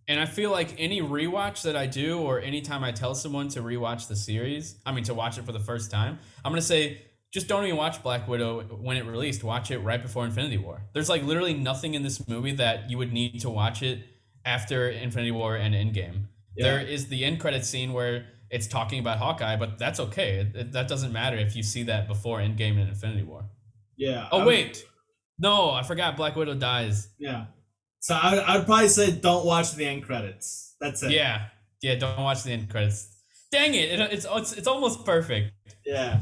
and 0.07 0.19
I 0.19 0.25
feel 0.25 0.51
like 0.51 0.75
any 0.77 1.01
rewatch 1.01 1.63
that 1.63 1.75
I 1.75 1.87
do 1.87 2.19
or 2.19 2.39
anytime 2.39 2.83
I 2.83 2.91
tell 2.91 3.15
someone 3.15 3.47
to 3.49 3.61
rewatch 3.61 4.07
the 4.07 4.15
series, 4.15 4.79
I 4.85 4.91
mean 4.91 5.03
to 5.05 5.13
watch 5.13 5.37
it 5.37 5.45
for 5.45 5.51
the 5.51 5.59
first 5.59 5.89
time, 5.89 6.19
I'm 6.43 6.51
going 6.51 6.61
to 6.61 6.67
say 6.67 7.01
just 7.35 7.47
don't 7.49 7.65
even 7.65 7.75
watch 7.75 8.01
Black 8.01 8.27
Widow 8.29 8.61
when 8.87 8.95
it 8.95 9.05
released. 9.05 9.43
Watch 9.43 9.69
it 9.69 9.79
right 9.79 10.01
before 10.01 10.23
Infinity 10.25 10.57
War. 10.57 10.81
There's 10.93 11.09
like 11.09 11.21
literally 11.23 11.53
nothing 11.53 11.93
in 11.93 12.01
this 12.01 12.25
movie 12.29 12.53
that 12.53 12.89
you 12.89 12.97
would 12.97 13.11
need 13.11 13.41
to 13.41 13.49
watch 13.49 13.83
it 13.83 13.99
after 14.45 14.89
Infinity 14.89 15.31
War 15.31 15.55
and 15.57 15.75
Endgame. 15.75 16.27
Yeah. 16.55 16.63
There 16.67 16.79
is 16.79 17.07
the 17.09 17.25
end 17.25 17.41
credit 17.41 17.65
scene 17.65 17.91
where 17.91 18.25
it's 18.49 18.67
talking 18.67 18.99
about 18.99 19.17
Hawkeye, 19.17 19.57
but 19.57 19.77
that's 19.77 19.99
okay. 19.99 20.49
It- 20.55 20.71
that 20.71 20.87
doesn't 20.87 21.11
matter 21.11 21.35
if 21.35 21.55
you 21.57 21.61
see 21.63 21.83
that 21.83 22.07
before 22.07 22.39
Endgame 22.39 22.79
and 22.79 22.87
Infinity 22.89 23.23
War. 23.23 23.43
yeah. 23.97 24.29
Oh 24.31 24.37
I 24.39 24.45
would- 24.45 24.47
wait. 24.47 24.85
No, 25.37 25.71
I 25.71 25.83
forgot 25.83 26.15
Black 26.15 26.35
Widow 26.37 26.55
dies. 26.55 27.09
yeah. 27.19 27.47
So 27.99 28.15
I 28.15 28.55
I'd 28.55 28.65
probably 28.65 28.87
say 28.87 29.11
don't 29.11 29.45
watch 29.45 29.73
the 29.73 29.85
end 29.85 30.03
credits. 30.03 30.75
That's 30.79 31.03
it. 31.03 31.11
Yeah, 31.11 31.47
yeah. 31.81 31.95
Don't 31.95 32.21
watch 32.23 32.43
the 32.43 32.51
end 32.51 32.69
credits. 32.69 33.09
Dang 33.51 33.73
it! 33.73 33.89
it 33.93 33.99
it's 34.13 34.25
it's 34.29 34.53
it's 34.53 34.67
almost 34.67 35.03
perfect. 35.05 35.51
yeah. 35.85 36.21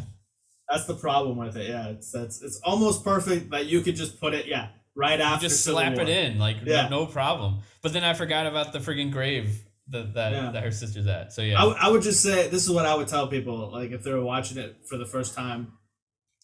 That's 0.69 0.85
the 0.85 0.95
problem 0.95 1.37
with 1.37 1.55
it. 1.57 1.69
Yeah, 1.69 1.87
it's 1.89 2.11
that's 2.11 2.41
it's 2.41 2.59
almost 2.63 3.03
perfect 3.03 3.51
that 3.51 3.65
you 3.67 3.81
could 3.81 3.95
just 3.95 4.19
put 4.19 4.33
it. 4.33 4.45
Yeah, 4.47 4.69
right 4.95 5.19
You 5.19 5.25
after. 5.25 5.47
just 5.47 5.63
Civil 5.63 5.79
slap 5.81 5.93
War. 5.93 6.03
it 6.03 6.09
in, 6.09 6.39
like 6.39 6.57
Yeah. 6.65 6.83
no, 6.89 7.01
no 7.01 7.05
problem. 7.05 7.59
But 7.81 7.93
then 7.93 8.03
I 8.03 8.13
forgot 8.13 8.47
about 8.47 8.73
the 8.73 8.79
friggin' 8.79 9.11
grave 9.11 9.61
that 9.89 10.13
that, 10.13 10.31
Yeah. 10.31 10.51
that 10.51 10.63
her 10.63 10.71
sister's 10.71 11.05
at. 11.07 11.33
So 11.33 11.41
yeah, 11.41 11.57
I, 11.57 11.61
w- 11.61 11.77
I 11.79 11.89
would 11.91 12.01
just 12.01 12.23
say 12.23 12.47
this 12.47 12.63
is 12.63 12.71
what 12.71 12.85
I 12.85 12.95
would 12.95 13.07
tell 13.09 13.27
people 13.27 13.69
like 13.71 13.91
if 13.91 14.03
they 14.03 14.13
were 14.13 14.23
watching 14.23 14.57
it 14.57 14.77
for 14.87 14.97
the 14.97 15.05
first 15.05 15.35
time. 15.35 15.73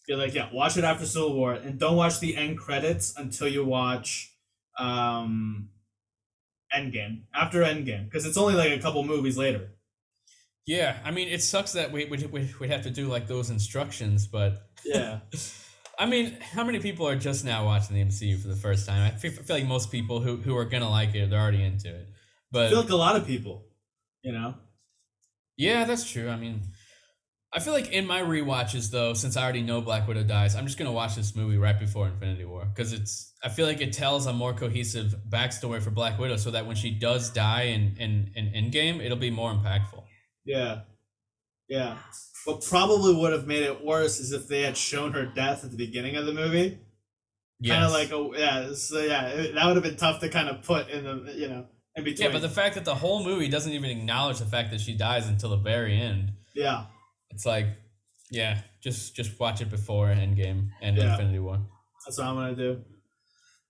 Be 0.06 0.14
like, 0.16 0.34
yeah, 0.34 0.48
watch 0.52 0.76
it 0.76 0.84
after 0.84 1.06
Civil 1.06 1.34
War, 1.34 1.52
and 1.54 1.78
don't 1.78 1.94
watch 1.96 2.20
the 2.20 2.36
end 2.36 2.58
credits 2.58 3.14
until 3.16 3.46
you 3.48 3.64
watch 3.64 4.32
um, 4.78 5.68
Endgame. 6.74 7.22
After 7.34 7.62
Endgame, 7.62 8.04
because 8.04 8.24
it's 8.26 8.36
only 8.36 8.54
like 8.54 8.70
a 8.72 8.78
couple 8.78 9.02
movies 9.04 9.36
later. 9.38 9.70
Yeah. 10.66 10.98
I 11.04 11.10
mean, 11.10 11.28
it 11.28 11.42
sucks 11.42 11.72
that 11.72 11.92
we 11.92 12.06
we 12.06 12.18
we 12.26 12.50
we'd 12.60 12.70
have 12.70 12.82
to 12.82 12.90
do 12.90 13.08
like 13.08 13.26
those 13.26 13.50
instructions, 13.50 14.26
but 14.26 14.62
Yeah, 14.84 15.20
I 15.98 16.06
mean, 16.06 16.38
how 16.40 16.64
many 16.64 16.78
people 16.78 17.06
are 17.06 17.16
just 17.16 17.44
now 17.44 17.66
watching 17.66 17.94
the 17.94 18.02
MCU 18.02 18.40
for 18.40 18.48
the 18.48 18.56
first 18.56 18.86
time? 18.86 19.02
I 19.02 19.14
feel, 19.16 19.32
I 19.32 19.42
feel 19.42 19.56
like 19.56 19.66
most 19.66 19.90
people 19.90 20.20
who 20.20 20.36
who 20.36 20.56
are 20.56 20.64
gonna 20.64 20.88
like 20.88 21.14
it, 21.14 21.28
they're 21.28 21.40
already 21.40 21.62
into 21.62 21.94
it. 21.94 22.08
But 22.50 22.66
I 22.66 22.70
feel 22.70 22.80
like 22.80 22.90
a 22.90 22.96
lot 22.96 23.16
of 23.16 23.26
people, 23.26 23.66
you 24.22 24.32
know. 24.32 24.54
Yeah, 25.58 25.84
that's 25.84 26.10
true. 26.10 26.30
I 26.30 26.36
mean, 26.36 26.62
I 27.52 27.60
feel 27.60 27.74
like 27.74 27.92
in 27.92 28.06
my 28.06 28.22
rewatches 28.22 28.90
though, 28.90 29.12
since 29.12 29.36
I 29.36 29.42
already 29.42 29.62
know 29.62 29.82
Black 29.82 30.08
Widow 30.08 30.22
dies, 30.22 30.54
I'm 30.54 30.64
just 30.66 30.78
gonna 30.78 30.90
watch 30.92 31.16
this 31.16 31.36
movie 31.36 31.58
right 31.58 31.78
before 31.78 32.06
Infinity 32.08 32.46
War 32.46 32.64
because 32.64 32.94
it's. 32.94 33.34
I 33.44 33.50
feel 33.50 33.66
like 33.66 33.80
it 33.80 33.92
tells 33.92 34.26
a 34.26 34.32
more 34.32 34.54
cohesive 34.54 35.14
backstory 35.28 35.82
for 35.82 35.90
Black 35.90 36.18
Widow, 36.18 36.36
so 36.36 36.50
that 36.52 36.66
when 36.66 36.76
she 36.76 36.92
does 36.92 37.28
die 37.30 37.64
in 37.64 37.96
in 37.98 38.30
in 38.34 38.52
Endgame, 38.52 39.04
it'll 39.04 39.18
be 39.18 39.30
more 39.30 39.52
impactful. 39.52 39.99
Yeah, 40.50 40.80
yeah. 41.68 41.96
What 42.46 42.64
probably 42.64 43.14
would 43.14 43.32
have 43.32 43.46
made 43.46 43.62
it 43.62 43.84
worse 43.84 44.18
is 44.18 44.32
if 44.32 44.48
they 44.48 44.62
had 44.62 44.76
shown 44.76 45.12
her 45.12 45.26
death 45.26 45.62
at 45.64 45.70
the 45.70 45.76
beginning 45.76 46.16
of 46.16 46.26
the 46.26 46.32
movie. 46.32 46.78
Yeah. 47.60 47.74
Kind 47.74 47.84
of 47.84 47.90
Yes. 47.92 48.10
like 48.10 48.10
a 48.12 48.38
yeah, 48.38 48.74
so 48.74 49.00
yeah, 49.00 49.26
it- 49.28 49.54
that 49.54 49.66
would 49.66 49.76
have 49.76 49.84
been 49.84 49.96
tough 49.96 50.20
to 50.20 50.28
kind 50.28 50.48
of 50.48 50.62
put 50.62 50.88
in 50.88 51.04
the 51.04 51.32
you 51.36 51.48
know 51.48 51.66
in 51.94 52.04
between. 52.04 52.26
yeah, 52.28 52.32
but 52.32 52.40
the 52.42 52.48
fact 52.48 52.74
that 52.76 52.84
the 52.86 52.94
whole 52.94 53.22
movie 53.22 53.48
doesn't 53.48 53.72
even 53.72 53.90
acknowledge 53.90 54.38
the 54.38 54.46
fact 54.46 54.70
that 54.70 54.80
she 54.80 54.94
dies 54.96 55.28
until 55.28 55.50
the 55.50 55.56
very 55.58 56.00
end, 56.00 56.32
yeah. 56.54 56.86
it's 57.30 57.44
like, 57.44 57.66
yeah, 58.30 58.62
just 58.82 59.14
just 59.14 59.38
watch 59.38 59.60
it 59.60 59.68
before 59.70 60.06
Endgame 60.08 60.70
and 60.82 60.96
Yeah. 60.96 61.10
Infinity 61.12 61.38
War. 61.40 61.60
That's 62.06 62.16
what 62.18 62.26
I'm 62.28 62.34
gonna 62.36 62.56
do. 62.56 62.82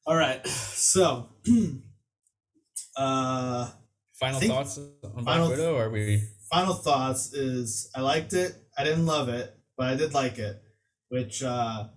All 0.06 0.14
right, 0.16 0.46
so, 0.46 1.28
uh, 2.96 3.68
Final 4.20 4.40
think- 4.40 4.52
thoughts 4.52 4.78
on 4.78 5.24
final- 5.24 5.48
Black 5.48 5.58
Widow, 5.58 5.74
or 5.76 5.84
are 5.86 5.90
we? 5.90 6.22
Final 6.50 6.74
thoughts 6.74 7.32
is 7.32 7.90
I 7.94 8.00
liked 8.00 8.32
it. 8.32 8.54
I 8.76 8.84
didn't 8.84 9.06
love 9.06 9.28
it, 9.28 9.54
but 9.76 9.88
I 9.88 9.96
did 9.96 10.14
like 10.14 10.38
it. 10.38 10.62
Which, 11.08 11.42
uh, 11.42 11.88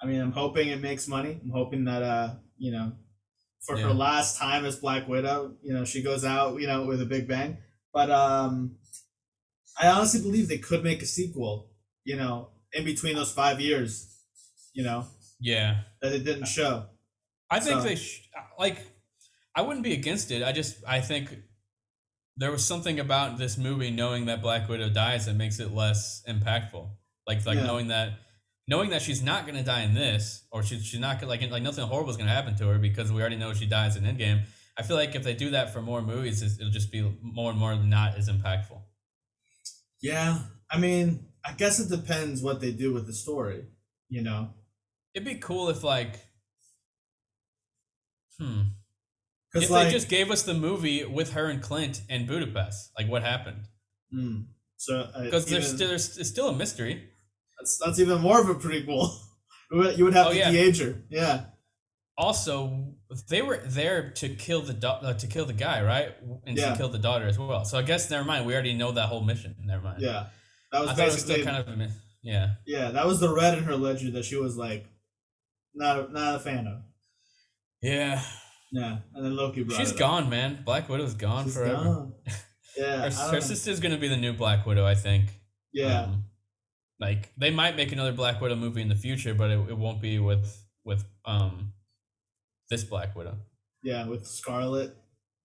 I 0.00 0.06
mean, 0.06 0.20
I'm 0.20 0.32
hoping 0.32 0.68
it 0.68 0.80
makes 0.80 1.08
money. 1.08 1.40
I'm 1.42 1.50
hoping 1.50 1.84
that, 1.84 2.02
uh, 2.02 2.34
you 2.56 2.70
know, 2.72 2.92
for 3.66 3.76
her 3.76 3.92
last 3.92 4.38
time 4.38 4.64
as 4.64 4.76
Black 4.76 5.08
Widow, 5.08 5.56
you 5.62 5.72
know, 5.74 5.84
she 5.84 6.02
goes 6.02 6.24
out, 6.24 6.60
you 6.60 6.66
know, 6.66 6.86
with 6.86 7.02
a 7.02 7.06
big 7.06 7.26
bang. 7.26 7.58
But 7.92 8.10
um, 8.10 8.76
I 9.80 9.88
honestly 9.88 10.20
believe 10.22 10.48
they 10.48 10.58
could 10.58 10.84
make 10.84 11.02
a 11.02 11.06
sequel. 11.06 11.70
You 12.04 12.16
know, 12.16 12.50
in 12.72 12.84
between 12.84 13.16
those 13.16 13.32
five 13.32 13.60
years, 13.60 14.16
you 14.72 14.82
know, 14.84 15.06
Yeah. 15.40 15.82
that 16.00 16.12
it 16.12 16.24
didn't 16.24 16.46
show. 16.46 16.86
I 17.50 17.60
think 17.60 17.80
So- 17.80 17.88
they 17.88 17.96
sh- 17.96 18.28
like. 18.58 18.78
I 19.54 19.62
wouldn't 19.62 19.82
be 19.82 19.92
against 19.94 20.30
it. 20.30 20.44
I 20.44 20.52
just 20.52 20.84
I 20.86 21.00
think 21.00 21.36
there 22.38 22.50
was 22.52 22.64
something 22.64 23.00
about 23.00 23.36
this 23.38 23.58
movie 23.58 23.90
knowing 23.90 24.26
that 24.26 24.40
Black 24.42 24.68
Widow 24.68 24.88
dies 24.90 25.26
that 25.26 25.34
makes 25.34 25.60
it 25.60 25.72
less 25.74 26.22
impactful. 26.28 26.88
Like 27.26 27.44
like 27.44 27.56
Yeah. 27.58 27.66
knowing 27.66 27.88
that 27.88 28.20
knowing 28.68 28.90
that 28.90 29.02
she's 29.02 29.22
not 29.22 29.46
gonna 29.46 29.64
die 29.64 29.82
in 29.82 29.94
this, 29.94 30.44
or 30.52 30.62
she's 30.62 30.84
she's 30.84 31.00
not 31.00 31.20
gonna 31.20 31.30
like 31.30 31.42
like 31.50 31.62
nothing 31.62 31.86
horrible 31.86 32.10
is 32.10 32.16
gonna 32.16 32.30
happen 32.30 32.56
to 32.56 32.68
her 32.68 32.78
because 32.78 33.12
we 33.12 33.20
already 33.20 33.36
know 33.36 33.52
she 33.54 33.66
dies 33.66 33.96
in 33.96 34.04
Endgame. 34.04 34.44
I 34.78 34.82
feel 34.84 34.96
like 34.96 35.14
if 35.16 35.24
they 35.24 35.34
do 35.34 35.50
that 35.50 35.72
for 35.72 35.82
more 35.82 36.00
movies, 36.00 36.42
it'll 36.42 36.70
just 36.70 36.92
be 36.92 37.02
more 37.20 37.50
and 37.50 37.58
more 37.58 37.74
not 37.76 38.16
as 38.16 38.28
impactful. 38.28 38.80
Yeah, 40.00 40.38
I 40.70 40.78
mean, 40.78 41.26
I 41.44 41.52
guess 41.52 41.80
it 41.80 41.88
depends 41.88 42.42
what 42.42 42.60
they 42.60 42.72
do 42.72 42.92
with 42.94 43.06
the 43.06 43.12
story. 43.12 43.64
You 44.08 44.22
know, 44.22 44.54
It'd 45.14 45.26
be 45.26 45.36
cool 45.36 45.68
if 45.70 45.82
like, 45.82 46.20
hmm, 48.38 48.62
if 49.54 49.70
like, 49.70 49.86
they 49.88 49.92
just 49.92 50.08
gave 50.08 50.30
us 50.30 50.42
the 50.42 50.54
movie 50.54 51.04
with 51.04 51.32
her 51.32 51.46
and 51.46 51.62
Clint 51.62 52.02
in 52.08 52.26
Budapest, 52.26 52.90
like 52.98 53.08
what 53.08 53.22
happened? 53.22 53.64
mm, 54.14 54.46
so 54.76 55.00
uh, 55.14 55.22
Because 55.24 55.46
there's 55.46 55.68
still 55.74 55.88
there's 55.88 56.18
it's 56.18 56.28
still 56.28 56.48
a 56.48 56.54
mystery. 56.54 57.08
that's, 57.58 57.78
that's 57.84 57.98
even 58.00 58.20
more 58.20 58.40
of 58.40 58.48
a 58.48 58.54
prequel. 58.54 59.10
You 59.70 59.78
would- 59.80 59.98
you 59.98 60.04
would 60.04 60.14
have 60.14 60.28
Oh, 60.28 60.30
to 60.32 60.38
yeah. 60.38 60.50
de-age 60.50 60.80
her. 60.80 61.02
Yeah, 61.10 61.44
Also, 62.16 62.94
they 63.28 63.42
were 63.42 63.58
there 63.58 64.10
to 64.12 64.30
kill 64.30 64.62
the 64.62 64.72
da- 64.72 65.00
uh, 65.02 65.12
to 65.12 65.26
kill 65.26 65.44
the 65.44 65.52
guy, 65.52 65.82
right? 65.82 66.16
And 66.46 66.56
Yeah. 66.56 66.70
to 66.72 66.76
kill 66.78 66.88
the 66.88 66.98
daughter 66.98 67.26
as 67.26 67.38
well. 67.38 67.66
So 67.66 67.76
I 67.78 67.82
guess 67.82 68.08
never 68.10 68.24
mind. 68.24 68.46
We 68.46 68.54
already 68.54 68.72
know 68.72 68.92
that 68.92 69.08
whole 69.10 69.20
mission. 69.22 69.54
Never 69.62 69.82
mind. 69.84 70.00
yeah. 70.00 70.28
That 70.72 70.80
was 70.80 70.88
I 70.90 70.94
thought 70.94 71.08
it 71.08 71.12
was 71.12 71.20
still 71.22 71.44
kind 71.44 71.56
of 71.58 71.68
a 71.68 71.90
yeah. 72.22 72.54
yeah. 72.66 72.90
That 72.92 73.06
was 73.06 73.20
the 73.20 73.32
red 73.34 73.58
in 73.58 73.64
her 73.64 73.76
ledger 73.76 74.10
that 74.12 74.24
she 74.24 74.36
was 74.36 74.56
like 74.56 74.86
not 75.74 76.12
not 76.12 76.36
a 76.36 76.38
fan 76.40 76.66
of. 76.66 76.82
Yeah, 77.82 78.22
Yeah, 78.70 78.98
and 79.14 79.24
then 79.24 79.34
Loki 79.36 79.62
brought 79.62 79.78
she's 79.78 79.90
it 79.90 79.94
up. 79.94 79.98
gone, 79.98 80.28
man. 80.30 80.62
Black 80.64 80.88
Widow's 80.88 81.14
gone 81.14 81.44
She's 81.44 81.54
forever. 81.54 81.84
gone. 81.84 82.12
Yeah, 82.76 83.10
Her, 83.10 83.32
her 83.32 83.40
sister's 83.40 83.80
gonna 83.80 83.96
be 83.98 84.06
the 84.06 84.16
new 84.16 84.32
Black 84.32 84.64
Widow, 84.64 84.86
I 84.86 84.94
think. 84.94 85.30
yeah. 85.72 86.02
Um, 86.02 86.24
like 87.00 87.32
they 87.36 87.50
might 87.50 87.74
make 87.76 87.90
another 87.92 88.12
Black 88.12 88.40
Widow 88.40 88.54
movie 88.56 88.82
in 88.82 88.88
the 88.88 88.94
future, 88.94 89.34
but 89.34 89.50
it, 89.50 89.58
it 89.70 89.76
won't 89.76 90.00
be 90.00 90.18
with 90.20 90.46
with 90.84 91.04
um 91.24 91.72
this 92.70 92.84
Black 92.84 93.16
Widow, 93.16 93.36
Yeah, 93.82 94.06
with 94.06 94.26
Scarlet. 94.26 94.94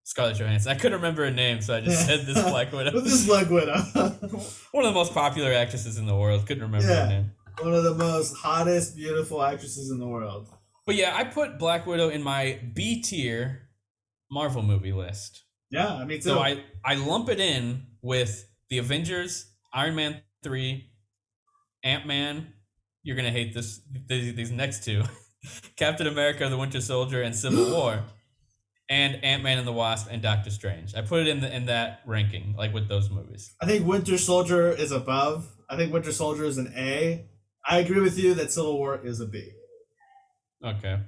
Scarlett 0.04 0.36
Johansson. 0.36 0.70
I 0.70 0.74
couldn't 0.74 0.96
remember 0.98 1.24
her 1.24 1.30
name, 1.32 1.60
so 1.62 1.74
I 1.74 1.80
just 1.80 2.06
said 2.06 2.26
this 2.26 2.40
Black 2.50 2.70
Widow. 2.72 2.92
with 2.92 3.04
this 3.04 3.26
Black 3.26 3.48
Widow. 3.50 3.72
One 4.72 4.84
of 4.84 4.90
the 4.90 4.94
most 4.94 5.12
popular 5.14 5.52
actresses 5.52 5.96
in 5.98 6.06
the 6.06 6.14
world. 6.14 6.46
Couldn't 6.46 6.62
remember 6.62 6.86
Yeah. 6.86 7.04
her 7.06 7.08
name. 7.08 7.30
One 7.62 7.72
of 7.74 7.82
the 7.84 7.94
most 7.94 8.36
hottest, 8.36 8.94
beautiful 8.96 9.42
actresses 9.42 9.90
in 9.90 9.98
the 9.98 10.06
world. 10.06 10.48
But 10.86 10.96
yeah, 10.96 11.14
I 11.16 11.24
put 11.24 11.58
Black 11.58 11.86
Widow 11.86 12.10
in 12.10 12.22
my 12.22 12.60
B 12.74 13.00
tier 13.00 13.68
Marvel 14.30 14.62
movie 14.62 14.92
list. 14.92 15.44
Yeah, 15.70 15.94
I 15.94 16.04
mean. 16.04 16.20
So 16.20 16.38
I 16.38 16.62
I 16.84 16.94
lump 16.96 17.28
it 17.30 17.40
in 17.40 17.86
with 18.02 18.46
the 18.68 18.78
Avengers, 18.78 19.46
Iron 19.72 19.94
Man 19.94 20.20
three, 20.42 20.90
Ant 21.82 22.06
Man. 22.06 22.52
You're 23.02 23.16
gonna 23.16 23.30
hate 23.30 23.54
this 23.54 23.80
these, 24.08 24.34
these 24.34 24.50
next 24.50 24.84
two, 24.84 25.02
Captain 25.76 26.06
America: 26.06 26.48
The 26.48 26.58
Winter 26.58 26.80
Soldier 26.80 27.22
and 27.22 27.34
Civil 27.34 27.70
War, 27.76 28.04
and 28.90 29.24
Ant 29.24 29.42
Man 29.42 29.58
and 29.58 29.66
the 29.66 29.72
Wasp 29.72 30.08
and 30.10 30.20
Doctor 30.20 30.50
Strange. 30.50 30.94
I 30.94 31.00
put 31.00 31.20
it 31.20 31.28
in 31.28 31.40
the, 31.40 31.54
in 31.54 31.66
that 31.66 32.00
ranking, 32.06 32.54
like 32.56 32.74
with 32.74 32.88
those 32.88 33.10
movies. 33.10 33.54
I 33.60 33.66
think 33.66 33.86
Winter 33.86 34.18
Soldier 34.18 34.70
is 34.70 34.92
above. 34.92 35.50
I 35.68 35.76
think 35.76 35.92
Winter 35.92 36.12
Soldier 36.12 36.44
is 36.44 36.58
an 36.58 36.72
A. 36.76 37.26
I 37.66 37.78
agree 37.78 38.00
with 38.00 38.18
you 38.18 38.34
that 38.34 38.52
Civil 38.52 38.76
War 38.76 39.00
is 39.02 39.20
a 39.20 39.26
B. 39.26 39.50
Okay. 40.64 40.98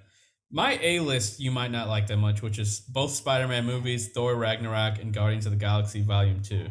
My 0.50 0.78
A 0.82 1.00
list 1.00 1.40
you 1.40 1.50
might 1.50 1.70
not 1.72 1.88
like 1.88 2.06
that 2.06 2.18
much, 2.18 2.40
which 2.42 2.58
is 2.58 2.80
both 2.80 3.10
Spider 3.10 3.48
Man 3.48 3.64
movies, 3.66 4.10
Thor 4.12 4.34
Ragnarok, 4.36 5.00
and 5.00 5.12
Guardians 5.12 5.46
of 5.46 5.52
the 5.52 5.58
Galaxy 5.58 6.02
Volume 6.02 6.42
2. 6.42 6.68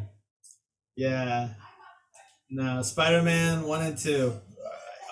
Yeah. 0.95 1.49
No, 2.49 2.81
Spider 2.83 3.21
Man 3.21 3.63
one 3.63 3.81
and 3.81 3.97
two, 3.97 4.33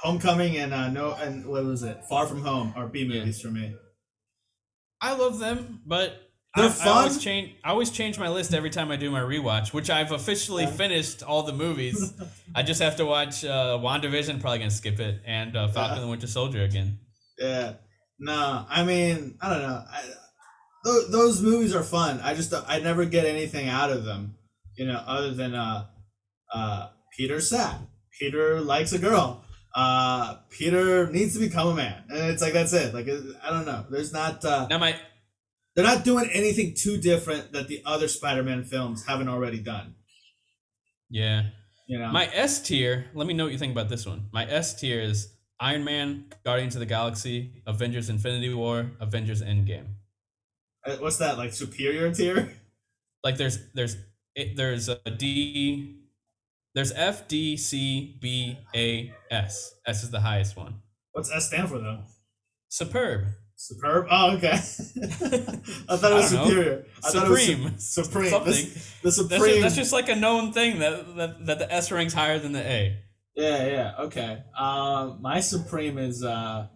Homecoming 0.02 0.58
and 0.58 0.74
uh, 0.74 0.90
no 0.90 1.12
and 1.14 1.46
what 1.46 1.64
was 1.66 1.84
it? 1.84 2.04
Far 2.10 2.28
From 2.28 2.42
Home 2.42 2.74
are 2.76 2.88
B 2.88 3.08
movies 3.08 3.42
for 3.42 3.50
me. 3.50 3.74
I 5.02 5.14
love 5.16 5.40
them, 5.40 5.82
but 5.86 6.30
They're 6.56 6.66
I, 6.70 6.78
I 6.86 6.88
always 6.90 7.14
fun. 7.14 7.22
change. 7.22 7.56
I 7.64 7.70
always 7.72 7.90
change 7.90 8.18
my 8.20 8.30
list 8.30 8.54
every 8.54 8.70
time 8.70 8.92
I 8.92 8.96
do 8.96 9.12
my 9.12 9.20
rewatch, 9.22 9.74
which 9.74 9.90
I've 9.90 10.12
officially 10.14 10.64
Yeah. 10.64 10.72
finished 10.72 11.24
all 11.24 11.44
the 11.44 11.52
movies. 11.54 12.14
I 12.56 12.64
just 12.64 12.82
have 12.82 12.96
to 12.98 13.06
watch 13.06 13.44
uh, 13.44 13.78
WandaVision. 13.82 14.40
Probably 14.40 14.60
gonna 14.60 14.72
skip 14.72 15.00
it, 15.00 15.22
and 15.26 15.58
uh, 15.58 15.68
Falcon 15.68 15.84
Yeah. 15.90 15.94
and 15.96 16.04
the 16.04 16.08
Winter 16.12 16.28
Soldier 16.28 16.64
again. 16.64 17.00
Yeah. 17.44 17.74
No, 18.20 18.66
I 18.70 18.84
mean, 18.84 19.38
I 19.42 19.50
don't 19.50 19.62
know. 19.62 19.84
I, 19.92 20.04
those, 20.86 21.12
those 21.12 21.42
movies 21.42 21.74
are 21.76 21.84
fun. 21.84 22.20
I 22.22 22.34
just 22.34 22.54
I 22.54 22.80
never 22.80 23.06
get 23.06 23.26
anything 23.26 23.68
out 23.70 23.92
of 23.92 24.04
them, 24.06 24.36
you 24.78 24.86
know, 24.86 25.02
other 25.06 25.32
than 25.34 25.54
uh, 25.56 25.88
uh, 26.54 26.90
Peter 27.18 27.40
sad. 27.42 27.88
Peter 28.20 28.62
likes 28.62 28.94
a 28.94 29.00
girl. 29.00 29.44
Uh, 29.76 30.38
Peter 30.50 31.10
needs 31.12 31.34
to 31.34 31.40
become 31.40 31.68
a 31.70 31.74
man, 31.74 32.04
and 32.10 32.32
it's 32.32 32.42
like 32.42 32.54
that's 32.54 32.74
it. 32.74 32.94
Like 32.94 33.08
I 33.08 33.50
don't 33.50 33.66
know. 33.66 33.86
There's 33.90 34.14
not. 34.14 34.46
Uh, 34.46 34.68
Now 34.70 34.78
my 34.78 34.96
they're 35.76 35.84
not 35.86 36.04
doing 36.04 36.30
anything 36.32 36.76
too 36.78 36.98
different 36.98 37.52
that 37.54 37.68
the 37.68 37.82
other 37.86 38.08
Spider-Man 38.08 38.64
films 38.66 39.06
haven't 39.08 39.28
already 39.30 39.60
done. 39.60 39.96
yeah, 41.10 41.50
You 41.88 41.98
know. 42.00 42.12
my 42.12 42.30
S 42.32 42.62
tier. 42.62 43.08
Let 43.16 43.26
me 43.26 43.34
know 43.34 43.46
what 43.46 43.54
you 43.54 43.58
think 43.58 43.72
about 43.72 43.90
this 43.90 44.06
one. 44.06 44.30
My 44.32 44.46
S 44.46 44.80
tier 44.80 45.02
is 45.02 45.34
Iron 45.60 45.84
Man, 45.84 46.26
Guardians 46.44 46.76
of 46.76 46.80
the 46.80 46.86
Galaxy, 46.86 47.52
Avengers: 47.66 48.10
Infinity 48.10 48.54
War, 48.54 48.92
Avengers: 49.00 49.42
Endgame. 49.42 49.86
Uh, 50.86 50.98
What's 50.98 51.18
that 51.18 51.38
like? 51.38 51.54
Superior 51.54 52.14
tier? 52.14 52.52
like 53.24 53.38
there's 53.38 53.60
there's 53.74 53.96
it, 54.36 54.58
there's 54.58 54.90
a 54.90 54.98
D 55.18 56.00
there's 56.76 56.92
F 56.92 57.28
D 57.28 57.56
C 57.58 58.18
B 58.22 58.58
A 58.76 59.14
S. 59.32 59.76
S 59.88 60.04
is 60.04 60.12
the 60.12 60.20
highest 60.22 60.58
one. 60.58 60.76
What's 61.12 61.32
S 61.32 61.48
stand 61.48 61.70
for 61.70 61.80
though? 61.80 62.00
Superb. 62.70 63.26
Superb. 63.56 64.08
Oh, 64.10 64.32
okay. 64.36 64.48
I 64.54 64.58
thought 64.58 66.12
it 66.12 66.16
was 66.16 66.34
know. 66.34 66.46
superior. 66.46 66.86
I 67.04 67.10
thought 67.12 67.28
it 67.28 67.30
was 67.30 67.46
su- 67.46 67.54
Supreme. 67.54 67.78
supreme. 67.78 68.30
Something. 68.32 68.52
This- 68.52 68.74
the 68.74 69.04
That's 69.04 69.16
supreme. 69.18 69.40
just, 69.40 69.62
that's 69.62 69.76
just 69.76 69.94
like 69.94 70.10
a 70.10 70.16
known 70.16 70.52
thing 70.52 70.80
that, 70.80 71.16
that 71.16 71.46
that 71.46 71.60
the 71.60 71.72
S 71.72 71.92
ranks 71.92 72.14
higher 72.14 72.40
than 72.40 72.52
the 72.52 72.62
A. 72.68 72.98
yeah, 73.36 73.68
yeah. 73.68 73.94
Okay. 74.00 74.44
Um, 74.58 75.20
my 75.22 75.40
supreme 75.40 75.98
is 75.98 76.24
uh, 76.24 76.68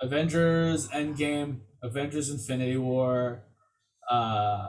Avengers 0.00 0.88
Endgame, 0.88 1.60
Avengers 1.82 2.30
Infinity 2.30 2.76
War, 2.76 3.44
uh, 4.10 4.68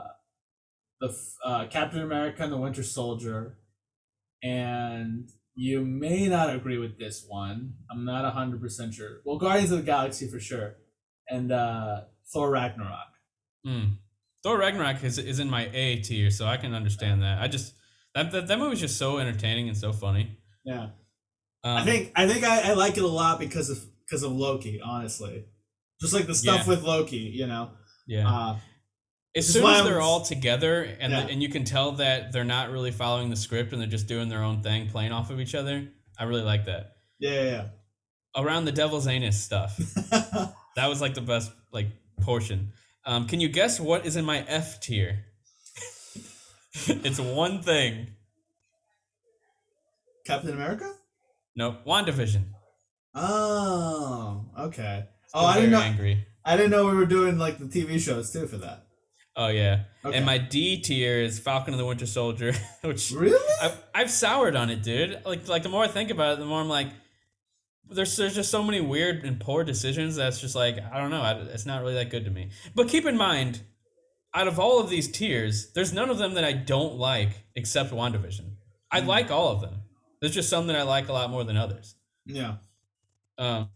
the 1.00 1.16
uh, 1.44 1.66
Captain 1.68 2.02
America 2.02 2.42
and 2.42 2.52
the 2.52 2.56
Winter 2.56 2.82
Soldier, 2.82 3.58
and 4.42 5.28
you 5.54 5.84
may 5.84 6.28
not 6.28 6.54
agree 6.54 6.78
with 6.78 6.98
this 6.98 7.24
one. 7.26 7.74
I'm 7.90 8.04
not 8.04 8.30
hundred 8.32 8.60
percent 8.60 8.94
sure. 8.94 9.20
Well, 9.24 9.38
Guardians 9.38 9.72
of 9.72 9.78
the 9.78 9.84
Galaxy 9.84 10.28
for 10.28 10.40
sure, 10.40 10.76
and 11.28 11.52
uh, 11.52 12.02
Thor 12.32 12.50
Ragnarok. 12.50 13.08
Hmm. 13.64 13.84
Thor 14.42 14.58
Ragnarok 14.58 15.02
is 15.02 15.18
is 15.18 15.38
in 15.38 15.50
my 15.50 15.70
A 15.72 15.96
tier, 16.00 16.30
so 16.30 16.46
I 16.46 16.56
can 16.56 16.74
understand 16.74 17.22
that. 17.22 17.42
I 17.42 17.48
just 17.48 17.74
that 18.14 18.30
that, 18.32 18.46
that 18.48 18.58
movie's 18.58 18.80
just 18.80 18.98
so 18.98 19.18
entertaining 19.18 19.68
and 19.68 19.76
so 19.76 19.92
funny. 19.92 20.38
Yeah. 20.64 20.88
Um, 21.66 21.78
I 21.78 21.84
think 21.84 22.12
I 22.14 22.28
think 22.28 22.44
I, 22.44 22.70
I 22.70 22.74
like 22.74 22.96
it 22.96 23.02
a 23.02 23.08
lot 23.08 23.40
because 23.40 23.70
of 23.70 23.78
because 24.04 24.22
of 24.22 24.30
Loki, 24.32 24.80
honestly. 24.80 25.44
Just 26.00 26.12
like 26.14 26.26
the 26.26 26.34
stuff 26.34 26.62
Yeah. 26.66 26.68
with 26.74 26.82
Loki, 26.84 27.16
you 27.16 27.46
know. 27.46 27.70
yeah. 28.06 28.28
Uh, 28.30 28.56
As 29.34 29.52
soon 29.52 29.66
as 29.66 29.82
they're 29.84 30.00
all 30.00 30.20
together 30.20 30.82
and 30.84 31.12
Yeah. 31.12 31.22
the, 31.24 31.32
and 31.32 31.42
you 31.42 31.48
can 31.48 31.64
tell 31.64 31.92
that 31.92 32.32
they're 32.32 32.44
not 32.44 32.70
really 32.70 32.92
following 32.92 33.30
the 33.30 33.36
script 33.36 33.72
and 33.72 33.80
they're 33.80 33.88
just 33.88 34.06
doing 34.06 34.28
their 34.28 34.42
own 34.42 34.62
thing, 34.62 34.88
playing 34.90 35.10
off 35.12 35.30
of 35.30 35.40
each 35.40 35.54
other, 35.54 35.88
I 36.18 36.24
really 36.24 36.42
like 36.42 36.66
that. 36.66 36.92
yeah, 37.18 37.68
Around 38.36 38.66
the 38.66 38.72
devil's 38.72 39.06
anus 39.08 39.42
stuff, 39.42 39.76
that 40.76 40.86
was 40.88 41.00
like 41.00 41.14
the 41.14 41.20
best 41.22 41.50
like 41.72 41.88
portion. 42.20 42.72
Um, 43.06 43.26
can 43.26 43.40
you 43.40 43.48
guess 43.48 43.80
what 43.80 44.04
is 44.06 44.14
in 44.16 44.24
my 44.24 44.44
F 44.46 44.80
tier? 44.80 45.24
it's 46.86 47.18
one 47.18 47.62
thing. 47.62 48.08
Captain 50.26 50.52
America? 50.52 50.92
Nope, 51.56 51.84
WandaVision. 51.86 52.44
Oh, 53.14 54.44
okay. 54.58 55.04
Still 55.26 55.40
Oh, 55.42 55.46
I 55.46 55.54
didn't 55.56 55.70
know. 55.70 55.80
Angry. 55.80 56.26
I 56.44 56.56
didn't 56.56 56.70
know 56.70 56.86
we 56.86 56.94
were 56.94 57.06
doing 57.06 57.38
like 57.38 57.58
the 57.58 57.64
TV 57.64 57.98
shows 57.98 58.32
too 58.32 58.46
for 58.46 58.58
that. 58.58 58.84
Oh 59.34 59.48
yeah. 59.48 59.84
Okay. 60.04 60.16
And 60.16 60.24
my 60.24 60.38
D 60.38 60.80
tier 60.80 61.18
is 61.20 61.38
Falcon 61.38 61.74
and 61.74 61.80
the 61.80 61.84
Winter 61.84 62.06
Soldier, 62.06 62.52
which 62.82 63.10
Really? 63.10 63.38
I've, 63.60 63.82
I've 63.94 64.10
soured 64.10 64.54
on 64.54 64.70
it, 64.70 64.82
dude. 64.82 65.20
Like 65.24 65.48
like 65.48 65.62
the 65.62 65.68
more 65.68 65.82
I 65.84 65.88
think 65.88 66.10
about 66.10 66.34
it, 66.34 66.38
the 66.40 66.46
more 66.46 66.60
I'm 66.60 66.68
like, 66.68 66.88
there's 67.90 68.16
there's 68.16 68.34
just 68.34 68.50
so 68.50 68.62
many 68.62 68.80
weird 68.80 69.24
and 69.24 69.40
poor 69.40 69.64
decisions 69.64 70.16
that's 70.16 70.40
just 70.40 70.54
like 70.54 70.76
I 70.92 70.98
don't 71.00 71.10
know. 71.10 71.22
I, 71.22 71.32
it's 71.32 71.66
not 71.66 71.80
really 71.82 71.94
that 71.94 72.10
good 72.10 72.24
to 72.26 72.30
me. 72.30 72.50
But 72.74 72.88
keep 72.88 73.04
in 73.06 73.16
mind, 73.16 73.60
out 74.34 74.46
of 74.48 74.58
all 74.58 74.78
of 74.80 74.88
these 74.90 75.10
tiers, 75.10 75.72
there's 75.74 75.92
none 75.92 76.10
of 76.10 76.18
them 76.18 76.34
that 76.34 76.44
I 76.44 76.52
don't 76.52 76.94
like 76.96 77.30
except 77.54 77.92
WandaVision. 77.92 78.52
I 78.90 79.00
Mm. 79.00 79.06
like 79.06 79.30
all 79.30 79.48
of 79.48 79.60
them. 79.60 79.82
There's 80.20 80.34
just 80.34 80.48
some 80.48 80.66
that 80.68 80.76
I 80.76 80.82
like 80.82 81.08
a 81.08 81.12
lot 81.12 81.30
more 81.30 81.44
than 81.44 81.56
others. 81.56 81.94
Yeah. 82.24 82.56
Um, 83.38 83.68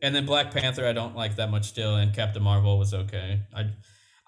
and 0.00 0.14
then 0.14 0.26
Black 0.26 0.52
Panther, 0.52 0.86
I 0.86 0.92
don't 0.92 1.16
like 1.16 1.36
that 1.36 1.50
much 1.50 1.66
still, 1.66 1.96
and 1.96 2.14
Captain 2.14 2.42
Marvel 2.42 2.78
was 2.78 2.94
okay. 2.94 3.40
I 3.52 3.70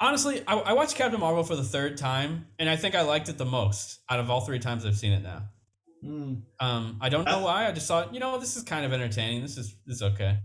honestly, 0.01 0.43
I, 0.47 0.57
I 0.57 0.73
watched 0.73 0.97
Captain 0.97 1.21
Marvel 1.21 1.45
for 1.45 1.55
the 1.55 1.63
third 1.63 1.97
time, 1.97 2.47
and 2.59 2.69
I 2.69 2.77
think 2.77 2.95
I 2.95 3.03
liked 3.03 3.29
it 3.29 3.39
the 3.39 3.45
most 3.45 4.01
out 4.09 4.19
of 4.19 4.31
all 4.31 4.41
three 4.41 4.59
times 4.59 4.85
I've 4.85 4.97
seen 4.97 5.13
it 5.13 5.23
now. 5.23 5.43
Mm, 6.05 6.43
Um, 6.59 6.99
I 7.01 7.09
don't 7.09 7.25
know 7.25 7.41
why. 7.41 7.67
I 7.69 7.73
just 7.73 7.87
thought, 7.87 8.13
you 8.15 8.21
know, 8.21 8.39
this 8.39 8.57
is 8.57 8.63
kind 8.65 8.85
of 8.85 8.93
entertaining. 8.93 9.43
This 9.43 9.59
is 9.59 9.77
this 9.87 9.97
is 9.97 10.03
okay. 10.03 10.39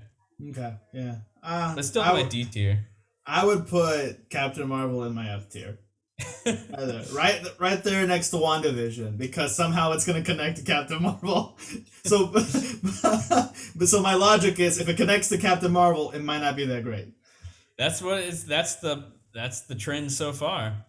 okay, 0.51 0.75
yeah. 0.93 1.15
Uh, 1.41 1.75
But 1.75 1.85
still 1.85 2.03
I, 2.03 2.21
D 2.23 2.45
tier. 2.45 2.85
I 3.25 3.45
would 3.45 3.67
put 3.67 4.29
Captain 4.29 4.67
Marvel 4.67 5.03
in 5.05 5.15
my 5.15 5.29
F 5.33 5.49
tier. 5.49 5.79
Right 6.45 6.57
there, 6.77 7.03
right, 7.13 7.41
right 7.59 7.83
there 7.83 8.05
next 8.07 8.29
to 8.29 8.37
WandaVision 8.37 9.17
because 9.17 9.55
somehow 9.55 9.91
it's 9.93 10.05
gonna 10.05 10.21
connect 10.21 10.57
to 10.57 10.63
Captain 10.63 11.01
Marvel. 11.01 11.57
So, 12.05 12.27
but 13.75 13.87
so 13.87 13.99
my 13.99 14.13
logic 14.13 14.59
is 14.59 14.79
if 14.79 14.87
it 14.87 14.95
connects 14.95 15.29
to 15.29 15.39
Captain 15.39 15.71
Marvel, 15.71 16.11
it 16.11 16.19
might 16.19 16.37
not 16.37 16.55
be 16.55 16.63
that 16.67 16.83
great, 16.83 17.07
That's 17.79 17.99
what 17.99 18.19
is. 18.19 18.45
That's 18.45 18.75
the 18.75 19.05
that's 19.33 19.61
the 19.61 19.73
trend 19.73 20.11
so 20.11 20.31
far. 20.31 20.85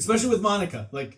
especially 0.00 0.30
with 0.30 0.40
Monica. 0.42 0.88
Like 0.90 1.16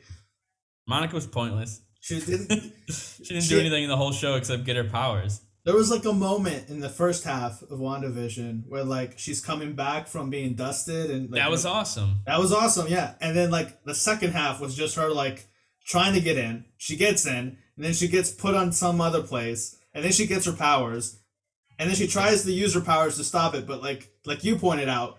Monica 0.86 1.14
was 1.14 1.26
pointless. 1.26 1.80
she 2.00 2.20
didn't. 2.20 2.50
She 2.90 3.24
didn't 3.34 3.44
She- 3.44 3.54
do 3.54 3.60
anything 3.60 3.84
in 3.84 3.88
the 3.88 3.96
whole 3.96 4.12
show 4.12 4.34
except 4.34 4.64
get 4.64 4.76
her 4.76 4.84
powers. 4.84 5.40
There 5.64 5.74
was 5.74 5.90
like 5.90 6.06
a 6.06 6.12
moment 6.12 6.70
in 6.70 6.80
the 6.80 6.88
first 6.88 7.24
half 7.24 7.62
of 7.62 7.78
WandaVision 7.78 8.66
where 8.66 8.84
like 8.84 9.18
she's 9.18 9.40
coming 9.40 9.74
back 9.74 10.08
from 10.08 10.30
being 10.30 10.54
dusted 10.54 11.10
and 11.10 11.30
like, 11.30 11.40
that 11.40 11.50
was 11.50 11.66
awesome. 11.66 12.20
that 12.26 12.38
was 12.38 12.52
awesome, 12.52 12.88
yeah. 12.88 13.14
And 13.20 13.36
then 13.36 13.50
like 13.50 13.84
the 13.84 13.94
second 13.94 14.32
half 14.32 14.60
was 14.60 14.74
just 14.74 14.96
her 14.96 15.10
like 15.10 15.46
trying 15.84 16.14
to 16.14 16.20
get 16.20 16.38
in. 16.38 16.64
She 16.78 16.96
gets 16.96 17.26
in, 17.26 17.58
and 17.76 17.84
then 17.84 17.92
she 17.92 18.08
gets 18.08 18.30
put 18.30 18.54
on 18.54 18.72
some 18.72 19.00
other 19.00 19.22
place, 19.22 19.76
and 19.92 20.04
then 20.04 20.12
she 20.12 20.26
gets 20.26 20.46
her 20.46 20.52
powers, 20.52 21.20
and 21.78 21.88
then 21.88 21.96
she 21.96 22.06
tries 22.06 22.44
to 22.44 22.52
use 22.52 22.74
her 22.74 22.80
powers 22.80 23.16
to 23.16 23.24
stop 23.24 23.54
it, 23.54 23.66
but 23.66 23.82
like 23.82 24.10
like 24.24 24.44
you 24.44 24.56
pointed 24.56 24.88
out, 24.88 25.18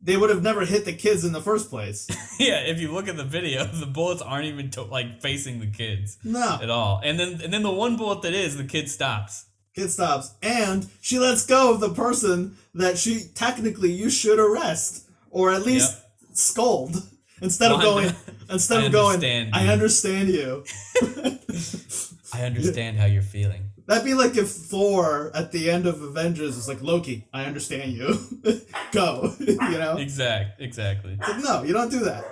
they 0.00 0.16
would 0.16 0.30
have 0.30 0.42
never 0.42 0.64
hit 0.64 0.84
the 0.84 0.92
kids 0.92 1.24
in 1.24 1.32
the 1.32 1.40
first 1.40 1.70
place. 1.70 2.06
yeah, 2.38 2.60
if 2.60 2.80
you 2.80 2.92
look 2.92 3.08
at 3.08 3.16
the 3.16 3.24
video, 3.24 3.64
the 3.64 3.86
bullets 3.86 4.22
aren't 4.22 4.46
even 4.46 4.70
to, 4.70 4.82
like 4.82 5.20
facing 5.22 5.60
the 5.60 5.66
kids 5.66 6.18
No, 6.24 6.58
at 6.62 6.70
all. 6.70 7.00
And 7.02 7.18
then 7.18 7.40
and 7.42 7.52
then 7.52 7.62
the 7.62 7.72
one 7.72 7.96
bullet 7.96 8.22
that 8.22 8.34
is, 8.34 8.56
the 8.56 8.64
kid 8.64 8.90
stops. 8.90 9.46
Kid 9.78 9.90
stops, 9.90 10.34
and 10.42 10.88
she 11.00 11.18
lets 11.18 11.46
go 11.46 11.72
of 11.72 11.80
the 11.80 11.90
person 11.90 12.56
that 12.74 12.98
she 12.98 13.24
technically 13.34 13.90
you 13.90 14.10
should 14.10 14.38
arrest 14.38 15.08
or 15.30 15.52
at 15.52 15.62
least 15.62 15.98
scold 16.32 16.96
instead 17.40 17.72
of 17.72 17.80
going 17.80 18.12
instead 18.50 18.82
I 18.82 18.86
of 18.86 18.92
going. 18.92 19.14
understand 19.16 19.54
I 19.54 19.64
you." 19.64 19.70
understand 19.70 20.28
you. 20.28 20.64
I 22.34 22.42
understand 22.44 22.98
how 22.98 23.06
you're 23.06 23.22
feeling. 23.22 23.70
That'd 23.86 24.04
be 24.04 24.12
like 24.12 24.36
if 24.36 24.50
Thor 24.50 25.30
at 25.34 25.50
the 25.50 25.70
end 25.70 25.86
of 25.86 26.02
Avengers 26.02 26.56
was 26.56 26.68
like 26.68 26.82
Loki. 26.82 27.26
I 27.32 27.44
understand 27.46 27.92
you. 27.92 28.18
Go. 28.92 29.34
you 29.38 29.56
know. 29.56 29.96
Exact, 29.96 30.60
exactly. 30.60 31.16
Like, 31.16 31.42
no, 31.42 31.62
you 31.62 31.72
don't 31.72 31.90
do 31.90 32.00
that. 32.00 32.24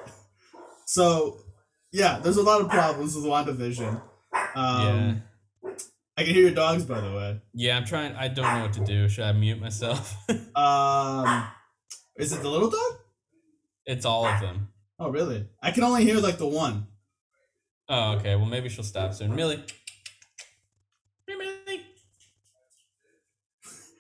So, 0.85 1.39
yeah, 1.93 2.19
there's 2.19 2.37
a 2.37 2.43
lot 2.43 2.61
of 2.61 2.69
problems 2.69 3.17
with 3.17 3.25
WandaVision. 3.25 4.03
Um, 4.55 5.23
I 6.19 6.25
can 6.25 6.33
hear 6.35 6.45
your 6.45 6.55
dogs, 6.55 6.85
by 6.85 7.01
the 7.01 7.13
way. 7.13 7.41
Yeah, 7.53 7.77
I'm 7.77 7.85
trying. 7.85 8.15
I 8.15 8.29
don't 8.29 8.47
know 8.55 8.63
what 8.63 8.73
to 8.75 8.85
do. 8.85 9.09
Should 9.09 9.25
I 9.25 9.33
mute 9.33 9.61
myself? 9.61 10.17
Um, 10.57 11.45
is 12.17 12.33
it 12.33 12.41
the 12.41 12.49
little 12.49 12.71
dog? 12.71 12.93
it's 13.85 14.07
all 14.07 14.25
of 14.27 14.41
them. 14.41 14.69
Oh, 14.99 15.11
really? 15.11 15.47
I 15.63 15.71
can 15.71 15.83
only 15.85 16.03
hear 16.03 16.17
like 16.19 16.39
the 16.39 16.47
one. 16.47 16.87
Oh, 17.91 18.13
okay. 18.13 18.37
Well, 18.37 18.47
maybe 18.47 18.71
she'll 18.71 18.85
stop 18.85 19.13
soon. 19.13 19.37
Millie. 19.37 19.63
Hey, 21.27 21.35
Millie. 21.37 21.83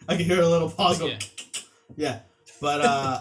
I 0.09 0.17
can 0.17 0.25
hear 0.25 0.41
a 0.41 0.49
little 0.49 0.71
pause. 0.71 0.99
go. 0.99 1.07
Yeah. 1.09 1.19
Yeah, 1.97 2.19
but 2.61 2.81
uh, 2.83 3.21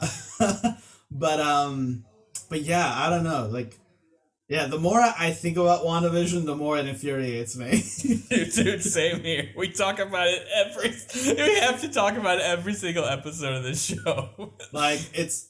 but 1.12 1.40
um, 1.40 2.04
but 2.50 2.62
yeah, 2.62 2.92
I 2.94 3.10
don't 3.10 3.24
know. 3.24 3.48
Like, 3.50 3.78
yeah, 4.48 4.68
the 4.68 4.78
more 4.78 5.00
I 5.00 5.32
think 5.32 5.58
about 5.58 5.84
WandaVision, 5.84 6.46
the 6.46 6.56
more 6.56 6.78
it 6.78 6.88
infuriates 6.88 7.56
me. 7.58 7.84
Dude, 8.30 8.52
dude, 8.54 8.84
same 8.84 9.24
here. 9.24 9.50
We 9.58 9.70
talk 9.70 10.00
about 10.00 10.28
it 10.28 10.46
every. 10.56 10.94
We 11.36 11.60
have 11.60 11.82
to 11.82 11.90
talk 11.90 12.16
about 12.16 12.38
it 12.38 12.44
every 12.44 12.74
single 12.76 13.06
episode 13.06 13.56
of 13.56 13.64
this 13.64 13.84
show. 13.84 14.54
like, 14.72 15.00
it's 15.14 15.50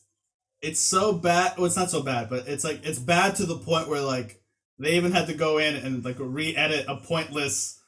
it's 0.61 0.79
so 0.79 1.13
bad. 1.13 1.57
Well, 1.57 1.65
it's 1.65 1.75
not 1.75 1.89
so 1.91 2.01
bad, 2.03 2.29
but 2.29 2.47
it's 2.47 2.63
like 2.63 2.85
it's 2.85 2.99
bad 2.99 3.35
to 3.35 3.45
the 3.45 3.57
point 3.57 3.89
where 3.89 4.01
like 4.01 4.41
they 4.79 4.95
even 4.95 5.11
had 5.11 5.27
to 5.27 5.33
go 5.33 5.57
in 5.57 5.75
and 5.75 6.03
like 6.05 6.17
re-edit 6.19 6.85
a 6.87 6.95
pointless 6.97 7.79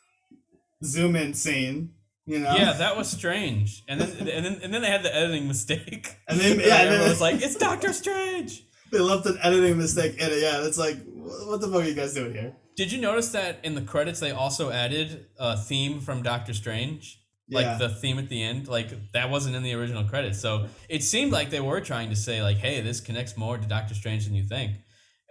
zoom 0.84 1.16
in 1.16 1.34
scene. 1.34 1.94
You 2.26 2.40
know? 2.40 2.54
yeah, 2.54 2.74
that 2.74 2.98
was 2.98 3.10
strange. 3.10 3.84
And 3.88 4.02
then 4.02 4.28
and 4.28 4.46
then 4.46 4.60
and 4.62 4.74
then 4.74 4.82
they 4.82 4.90
had 4.90 5.04
the 5.04 5.16
editing 5.16 5.48
mistake. 5.48 6.18
And 6.28 6.38
then- 6.38 6.60
yeah, 6.60 6.64
and 6.64 6.70
then- 6.70 6.88
everyone 6.88 7.10
was 7.10 7.22
like, 7.22 7.42
"It's 7.42 7.56
Doctor 7.56 7.94
Strange." 7.94 8.64
They 8.92 9.00
left 9.00 9.26
an 9.26 9.38
editing 9.42 9.78
mistake 9.78 10.14
in 10.18 10.30
it. 10.30 10.42
Yeah, 10.42 10.66
it's 10.66 10.78
like, 10.78 10.98
what 11.16 11.60
the 11.62 11.68
fuck 11.68 11.82
are 11.84 11.86
you 11.88 11.94
guys 11.94 12.14
doing 12.14 12.34
here? 12.34 12.56
Did 12.76 12.92
you 12.92 13.02
notice 13.02 13.30
that 13.30 13.60
in 13.64 13.76
the 13.76 13.82
credits 13.82 14.20
they 14.20 14.32
also 14.32 14.70
added 14.72 15.26
a 15.40 15.58
theme 15.58 16.00
from 16.00 16.22
Doctor 16.24 16.54
Strange? 16.54 17.20
Like 17.50 17.64
Yeah. 17.66 17.78
the 17.78 17.90
theme 17.90 18.20
at 18.20 18.28
the 18.28 18.44
end, 18.44 18.68
like 18.68 18.90
that 19.14 19.30
wasn't 19.30 19.56
in 19.56 19.64
the 19.64 19.74
original 19.74 20.04
credits. 20.04 20.40
So 20.40 20.68
it 20.90 21.02
seemed 21.02 21.32
like 21.32 21.50
they 21.50 21.62
were 21.62 21.80
trying 21.80 22.10
to 22.10 22.16
say, 22.16 22.44
like, 22.44 22.58
"Hey, 22.58 22.82
this 22.82 23.00
connects 23.00 23.38
more 23.38 23.58
to 23.58 23.66
Doctor 23.66 23.96
Strange 23.96 24.26
than 24.26 24.36
you 24.36 24.44
think." 24.44 24.74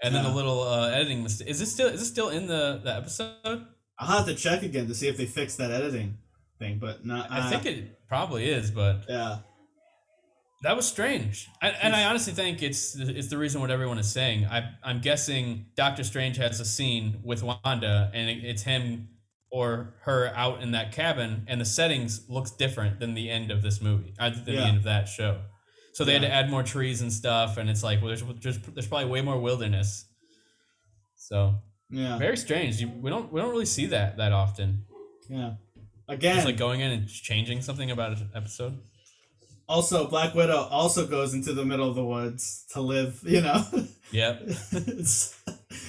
And 0.03 0.15
then 0.15 0.25
a 0.25 0.35
little 0.35 0.63
uh, 0.63 0.89
editing 0.91 1.23
mistake 1.23 1.47
is 1.49 1.59
this 1.59 1.71
still 1.73 1.89
is 1.89 2.01
this 2.01 2.09
still 2.09 2.31
in 2.31 2.47
the 2.47 2.81
the 2.83 2.95
episode? 2.97 3.67
I'll 3.99 4.17
have 4.19 4.27
to 4.27 4.35
check 4.35 4.63
again 4.63 4.89
to 4.89 4.95
see 4.95 5.09
if 5.09 5.19
they 5.19 5.27
fixed 5.27 5.59
that 5.59 5.71
editing 5.71 6.17
thing, 6.59 6.79
but 6.79 7.05
not. 7.05 7.31
I 7.31 7.51
think 7.51 7.67
it 7.67 8.09
probably 8.09 8.49
is, 8.49 8.71
but 8.71 9.05
Yeah. 9.09 9.41
That 10.63 10.75
was 10.77 10.87
strange. 10.87 11.49
And, 11.63 11.77
and 11.83 11.95
I 11.95 12.05
honestly 12.05 12.33
think 12.33 12.63
it's 12.63 12.97
it's 12.97 13.29
the 13.29 13.39
reason 13.39 13.61
what 13.61 13.71
everyone 13.71 13.99
is 13.99 14.11
saying. 14.11 14.47
I 14.47 14.71
I'm 14.83 15.01
guessing 15.01 15.67
Doctor 15.77 16.03
Strange 16.05 16.37
has 16.39 16.61
a 16.61 16.65
scene 16.65 17.21
with 17.23 17.43
Wanda, 17.43 18.11
and 18.15 18.31
it, 18.31 18.45
it's 18.45 18.63
him 18.63 19.09
or 19.51 19.95
her 20.03 20.33
out 20.35 20.63
in 20.63 20.73
that 20.73 20.93
cabin, 20.93 21.45
and 21.47 21.61
the 21.61 21.65
settings 21.65 22.29
looks 22.29 22.51
different 22.51 22.99
than 23.01 23.15
the 23.15 23.31
end 23.31 23.51
of 23.51 23.63
this 23.63 23.81
movie, 23.81 24.13
uh, 24.19 24.31
than 24.31 24.45
the 24.45 24.57
end 24.59 24.77
of 24.77 24.83
that 24.85 25.09
show. 25.09 25.41
So 25.95 26.05
they 26.05 26.13
had 26.13 26.23
to 26.23 26.31
add 26.33 26.51
more 26.51 26.63
trees 26.63 27.01
and 27.01 27.13
stuff, 27.13 27.57
and 27.57 27.71
it's 27.71 27.83
like 27.83 28.01
well, 28.03 28.09
there's 28.09 28.23
there's, 28.43 28.59
there's 28.59 28.87
probably 28.87 29.09
way 29.09 29.23
more 29.23 29.39
wilderness. 29.39 30.05
So 31.17 31.55
Yeah. 31.91 32.19
very 32.19 32.37
strange. 32.37 32.81
You, 32.81 32.89
we 32.89 33.11
don't 33.11 33.33
we 33.33 33.41
don't 33.41 33.51
really 33.51 33.67
see 33.67 33.87
that 33.87 34.17
that 34.19 34.33
often. 34.33 34.85
Yeah. 35.29 35.55
Again, 36.09 36.35
Just 36.37 36.47
like 36.47 36.57
going 36.57 36.81
in 36.81 36.91
and 36.93 37.09
changing 37.09 37.63
something 37.63 37.91
about 37.91 38.13
an 38.19 38.31
episode. 38.35 38.79
Also 39.69 40.07
Black 40.09 40.35
Widow 40.35 40.57
also 40.71 41.07
goes 41.07 41.35
into 41.35 41.53
the 41.53 41.65
middle 41.65 41.89
of 41.89 41.95
the 41.95 42.05
woods 42.05 42.65
to 42.73 42.81
live. 42.81 43.21
You 43.25 43.41
know. 43.43 43.65
Yep. 44.13 44.43
it's, 44.47 45.37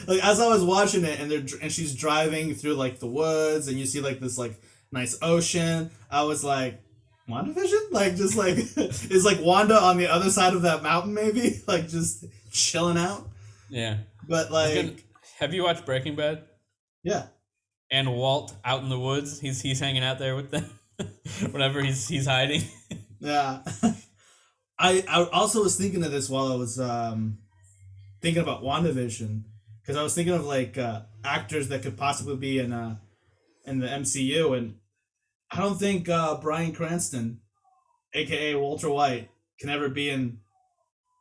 like 0.07 0.23
as 0.25 0.39
I 0.39 0.47
was 0.47 0.63
watching 0.63 1.05
it, 1.05 1.19
and 1.19 1.29
they're 1.29 1.45
and 1.61 1.71
she's 1.71 1.93
driving 1.93 2.55
through 2.55 2.73
like 2.73 2.97
the 2.99 3.05
woods, 3.05 3.67
and 3.67 3.77
you 3.77 3.85
see 3.85 4.01
like 4.01 4.19
this 4.19 4.39
like 4.39 4.59
nice 4.91 5.15
ocean. 5.21 5.91
I 6.09 6.23
was 6.23 6.43
like, 6.43 6.81
WandaVision? 7.29 7.77
Like 7.91 8.15
just 8.15 8.35
like 8.35 8.57
is 8.77 9.23
like 9.23 9.37
Wanda 9.41 9.75
on 9.79 9.97
the 9.97 10.07
other 10.07 10.31
side 10.31 10.53
of 10.55 10.63
that 10.63 10.81
mountain, 10.81 11.13
maybe 11.13 11.61
like 11.67 11.87
just 11.89 12.25
chilling 12.51 12.97
out. 12.97 13.29
Yeah. 13.69 13.97
But 14.27 14.49
like, 14.51 14.73
gonna- 14.73 14.91
have 15.37 15.53
you 15.53 15.63
watched 15.63 15.85
Breaking 15.85 16.15
Bad? 16.15 16.41
yeah, 17.03 17.27
And 17.91 18.11
Walt 18.11 18.55
out 18.65 18.81
in 18.81 18.89
the 18.89 18.99
woods, 18.99 19.39
he's 19.39 19.61
he's 19.61 19.79
hanging 19.79 20.03
out 20.03 20.17
there 20.17 20.35
with 20.35 20.49
them 20.49 20.65
whenever 21.51 21.83
he's 21.83 22.07
he's 22.07 22.25
hiding. 22.25 22.63
Yeah. 23.19 23.61
I 24.79 25.03
I 25.09 25.23
also 25.33 25.63
was 25.63 25.75
thinking 25.75 26.03
of 26.03 26.11
this 26.11 26.29
while 26.29 26.51
I 26.51 26.55
was 26.55 26.79
um 26.79 27.39
thinking 28.21 28.43
about 28.43 28.63
WandaVision 28.63 29.43
because 29.81 29.97
I 29.97 30.03
was 30.03 30.13
thinking 30.13 30.33
of 30.33 30.45
like 30.45 30.77
uh, 30.77 31.01
actors 31.23 31.69
that 31.69 31.81
could 31.81 31.97
possibly 31.97 32.35
be 32.35 32.59
in 32.59 32.73
uh 32.73 32.97
in 33.65 33.79
the 33.79 33.87
MCU 33.87 34.55
and 34.57 34.75
I 35.51 35.57
don't 35.57 35.79
think 35.79 36.09
uh 36.09 36.37
Bryan 36.39 36.73
Cranston, 36.73 37.39
aka 38.13 38.55
Walter 38.55 38.89
White, 38.89 39.29
can 39.59 39.69
ever 39.69 39.89
be 39.89 40.09
in 40.09 40.39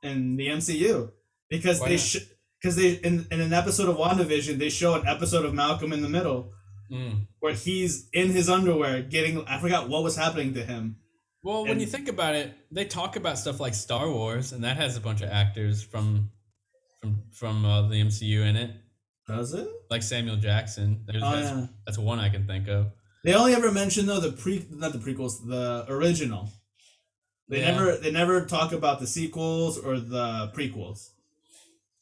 in 0.02 0.36
the 0.36 0.48
MCU 0.48 1.10
because 1.48 1.80
Why 1.80 1.88
they 1.88 1.96
sh- 1.96 2.26
because 2.60 2.76
they 2.76 2.92
in, 2.92 3.26
in 3.30 3.40
an 3.40 3.52
episode 3.54 3.88
of 3.88 3.96
WandaVision 3.96 4.58
they 4.58 4.68
show 4.68 4.94
an 4.94 5.06
episode 5.06 5.44
of 5.46 5.54
Malcolm 5.54 5.92
in 5.92 6.02
the 6.02 6.08
Middle 6.08 6.52
Mm. 6.88 7.26
where 7.40 7.52
he's 7.52 8.08
in 8.12 8.30
his 8.30 8.48
underwear 8.48 9.02
getting 9.02 9.44
I 9.48 9.58
forgot 9.58 9.88
what 9.88 10.04
was 10.04 10.14
happening 10.14 10.54
to 10.54 10.62
him. 10.64 10.98
Well, 11.46 11.62
when 11.62 11.70
And- 11.72 11.80
you 11.80 11.86
think 11.86 12.08
about 12.08 12.34
it, 12.34 12.52
they 12.72 12.84
talk 12.86 13.14
about 13.14 13.38
stuff 13.38 13.60
like 13.60 13.72
Star 13.72 14.10
Wars, 14.10 14.50
and 14.50 14.64
that 14.64 14.76
has 14.78 14.96
a 14.96 15.00
bunch 15.00 15.20
of 15.22 15.30
actors 15.30 15.80
from 15.80 16.32
from 17.00 17.22
from 17.30 17.64
uh, 17.64 17.86
the 17.86 18.00
MCU 18.00 18.40
in 18.42 18.56
it, 18.56 18.72
Does 19.28 19.54
it? 19.54 19.68
like 19.88 20.02
Samuel 20.02 20.38
Jackson. 20.38 21.04
There's, 21.06 21.22
Oh, 21.22 21.30
that's, 21.30 21.50
yeah. 21.56 21.66
that's 21.86 21.98
one 21.98 22.18
I 22.18 22.30
can 22.30 22.48
think 22.48 22.66
of. 22.66 22.90
They 23.22 23.32
only 23.34 23.54
ever 23.54 23.70
mention 23.70 24.06
though 24.06 24.18
the 24.18 24.32
pre 24.32 24.66
not 24.70 24.92
the 24.92 24.98
prequels, 24.98 25.46
the 25.46 25.84
original. 25.88 26.50
They 27.48 27.60
Yeah. 27.60 27.70
never 27.70 27.96
they 27.96 28.10
never 28.10 28.44
talk 28.44 28.72
about 28.72 28.98
the 28.98 29.06
sequels 29.06 29.78
or 29.78 30.00
the 30.00 30.50
prequels. 30.52 31.10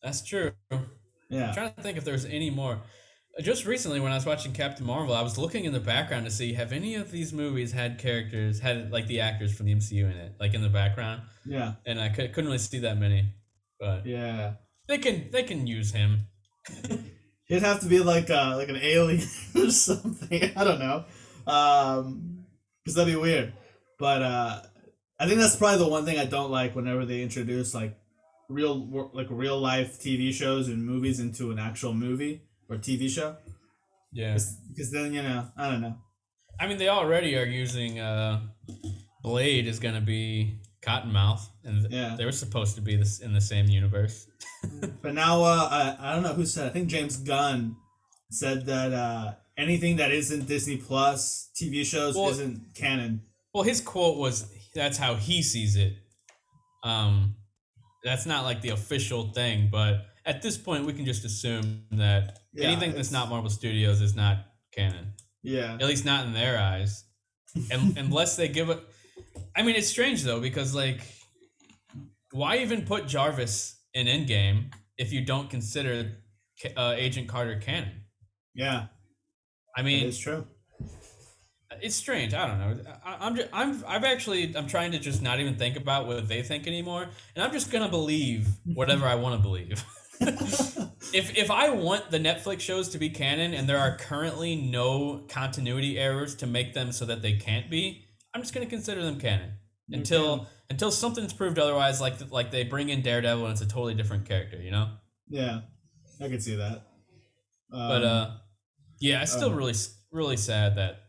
That's 0.02 0.22
true. 0.24 0.52
I'm 0.70 0.88
Yeah. 1.28 1.52
trying 1.52 1.74
to 1.74 1.82
think 1.82 1.98
if 1.98 2.04
there's 2.04 2.24
any 2.24 2.48
more. 2.48 2.80
Just 3.40 3.66
recently 3.66 4.00
when 4.00 4.12
I 4.12 4.14
was 4.14 4.26
watching 4.26 4.52
Captain 4.52 4.86
Marvel, 4.86 5.14
I 5.14 5.22
was 5.22 5.36
looking 5.36 5.64
in 5.64 5.72
the 5.72 5.80
background 5.80 6.24
to 6.24 6.30
see 6.30 6.52
have 6.52 6.72
any 6.72 6.94
of 6.94 7.10
these 7.10 7.32
movies 7.32 7.72
had 7.72 7.98
characters 7.98 8.60
had 8.60 8.92
like 8.92 9.06
the 9.06 9.20
actors 9.20 9.54
from 9.54 9.66
the 9.66 9.74
MCU 9.74 10.04
in 10.04 10.16
it, 10.16 10.34
like 10.38 10.54
in 10.54 10.62
the 10.62 10.68
background, 10.68 11.22
Yeah, 11.44 11.74
and 11.84 12.00
I 12.00 12.10
could, 12.10 12.32
couldn't 12.32 12.46
really 12.46 12.58
see 12.58 12.80
that 12.80 12.98
many, 12.98 13.26
but 13.80 14.06
yeah. 14.06 14.54
they 14.86 14.98
can 14.98 15.30
they 15.32 15.42
can 15.42 15.66
use 15.66 15.92
him. 15.92 16.26
It'd 17.48 17.62
have 17.62 17.80
to 17.80 17.86
be 17.86 18.00
like 18.00 18.30
uh 18.30 18.54
like 18.56 18.68
an 18.68 18.78
alien 18.80 19.26
or 19.56 19.70
something. 19.70 20.52
I 20.56 20.64
don't 20.64 20.78
know, 20.78 21.04
um, 21.46 22.44
because 22.84 22.94
that'd 22.94 23.12
be 23.12 23.18
weird. 23.18 23.52
But 23.98 24.22
uh, 24.22 24.60
I 25.18 25.26
think 25.26 25.40
that's 25.40 25.56
probably 25.56 25.78
the 25.78 25.88
one 25.88 26.04
thing 26.04 26.18
I 26.18 26.24
don't 26.24 26.50
like 26.50 26.74
whenever 26.76 27.04
they 27.04 27.22
introduce 27.22 27.74
like 27.74 27.96
real 28.48 29.10
like 29.12 29.26
real 29.30 29.58
life 29.58 30.00
TV 30.00 30.32
shows 30.32 30.68
and 30.68 30.84
movies 30.84 31.18
into 31.18 31.50
an 31.50 31.58
actual 31.58 31.94
movie 31.94 32.42
or 32.74 32.78
TV 32.78 33.08
show. 33.08 33.36
Yeah, 34.12 34.34
Because 34.68 34.90
then 34.92 35.12
you 35.12 35.22
know 35.22 35.48
I 35.56 35.70
don't 35.70 35.80
know. 35.80 35.96
I 36.60 36.66
mean 36.68 36.78
they 36.78 36.88
already 36.88 37.36
are 37.36 37.44
using 37.46 37.98
uh, 38.00 38.40
Blade 39.22 39.66
is 39.66 39.80
gonna 39.80 40.00
be 40.00 40.60
Cottonmouth, 40.82 41.40
and 41.64 41.90
Yeah. 41.90 42.14
they 42.16 42.24
were 42.24 42.32
supposed 42.32 42.74
to 42.76 42.80
be 42.82 42.94
this 42.96 43.20
in 43.20 43.32
the 43.32 43.40
same 43.40 43.66
universe. 43.68 44.26
But 45.02 45.14
now 45.14 45.42
uh, 45.42 45.68
I 45.70 45.96
I 46.10 46.14
don't 46.14 46.22
know 46.22 46.32
who 46.34 46.46
said. 46.46 46.66
I 46.66 46.70
think 46.70 46.88
James 46.88 47.16
Gunn 47.16 47.76
said 48.30 48.66
that 48.66 48.92
uh 48.92 49.34
anything 49.58 49.96
that 49.96 50.10
isn't 50.12 50.46
Disney 50.46 50.76
Plus 50.76 51.50
TV 51.60 51.84
shows 51.84 52.14
Well- 52.16 52.30
isn't 52.30 52.74
canon. 52.74 53.22
Well, 53.52 53.64
his 53.64 53.80
quote 53.80 54.16
was 54.18 54.46
that's 54.74 54.98
how 54.98 55.14
he 55.14 55.42
sees 55.42 55.76
it. 55.76 55.92
Um, 56.82 57.36
that's 58.02 58.26
not 58.26 58.44
like 58.44 58.60
the 58.62 58.70
official 58.70 59.32
thing, 59.32 59.68
but 59.70 59.94
at 60.26 60.42
this 60.42 60.56
point, 60.56 60.86
we 60.86 60.92
can 60.92 61.04
just 61.04 61.24
assume 61.24 61.84
that 61.92 62.38
Yeah, 62.52 62.68
anything 62.68 62.92
that's 62.92 63.12
not 63.12 63.28
Marvel 63.28 63.50
Studios 63.50 64.00
is 64.00 64.14
not 64.14 64.38
canon, 64.72 65.14
Yeah. 65.42 65.74
at 65.74 65.82
least 65.86 66.04
not 66.04 66.26
in 66.26 66.32
their 66.32 66.58
eyes, 66.58 67.04
and 67.70 67.96
unless 68.04 68.36
they 68.36 68.48
give 68.48 68.70
it. 68.70 68.80
I 69.56 69.62
mean, 69.62 69.76
it's 69.76 69.88
strange 69.88 70.22
though 70.22 70.40
because 70.40 70.74
like, 70.74 71.00
why 72.32 72.58
even 72.58 72.82
put 72.84 73.06
Jarvis 73.06 73.78
in 73.92 74.06
Endgame 74.06 74.72
if 74.98 75.12
you 75.12 75.24
don't 75.24 75.48
consider 75.50 76.12
uh, 76.76 76.94
Agent 76.96 77.28
Carter 77.28 77.56
canon? 77.60 77.90
Yeah. 78.54 78.86
I 79.76 79.82
mean, 79.82 80.06
It's 80.06 80.18
true. 80.18 80.46
it's 81.82 81.96
strange. 81.96 82.32
I 82.34 82.46
don't 82.46 82.58
know. 82.58 82.92
I, 83.04 83.16
I'm 83.26 83.34
just, 83.36 83.48
I'm 83.52 83.84
I've 83.86 84.04
actually 84.04 84.56
I'm 84.56 84.66
trying 84.68 84.92
to 84.92 84.98
just 84.98 85.20
not 85.22 85.40
even 85.40 85.56
think 85.56 85.76
about 85.76 86.06
what 86.06 86.28
they 86.28 86.42
think 86.42 86.66
anymore, 86.66 87.08
and 87.34 87.44
I'm 87.44 87.52
just 87.52 87.70
gonna 87.72 87.88
believe 87.88 88.46
whatever 88.64 89.06
I 89.06 89.16
want 89.16 89.34
to 89.36 89.42
believe. 89.42 89.84
if 90.20 91.36
if 91.36 91.50
I 91.50 91.70
want 91.70 92.10
the 92.10 92.18
Netflix 92.18 92.60
shows 92.60 92.88
to 92.90 92.98
be 92.98 93.10
canon 93.10 93.54
and 93.54 93.68
there 93.68 93.78
are 93.78 93.96
currently 93.96 94.56
no 94.56 95.24
continuity 95.28 95.98
errors 95.98 96.34
to 96.36 96.46
make 96.46 96.74
them 96.74 96.92
so 96.92 97.04
that 97.06 97.22
they 97.22 97.34
can't 97.34 97.70
be, 97.70 98.04
I'm 98.34 98.42
just 98.42 98.54
gonna 98.54 98.66
consider 98.66 99.02
them 99.02 99.18
canon 99.20 99.52
until 99.90 100.46
until 100.70 100.90
something's 100.90 101.32
proved 101.32 101.58
otherwise. 101.58 102.00
Like 102.00 102.14
like 102.30 102.50
they 102.50 102.64
bring 102.64 102.88
in 102.88 103.02
Daredevil 103.02 103.44
and 103.44 103.52
it's 103.52 103.60
a 103.60 103.66
totally 103.66 103.94
different 103.94 104.26
character, 104.26 104.60
you 104.60 104.70
know. 104.70 104.90
Yeah. 105.28 105.60
I 106.20 106.28
can 106.28 106.40
see 106.40 106.56
that. 106.56 106.86
Um, 107.72 107.88
But 107.88 108.04
uh, 108.04 108.30
yeah, 109.00 109.22
it's 109.22 109.32
still 109.32 109.50
um, 109.50 109.56
really 109.56 109.74
really 110.12 110.36
sad 110.36 110.76
that 110.76 111.00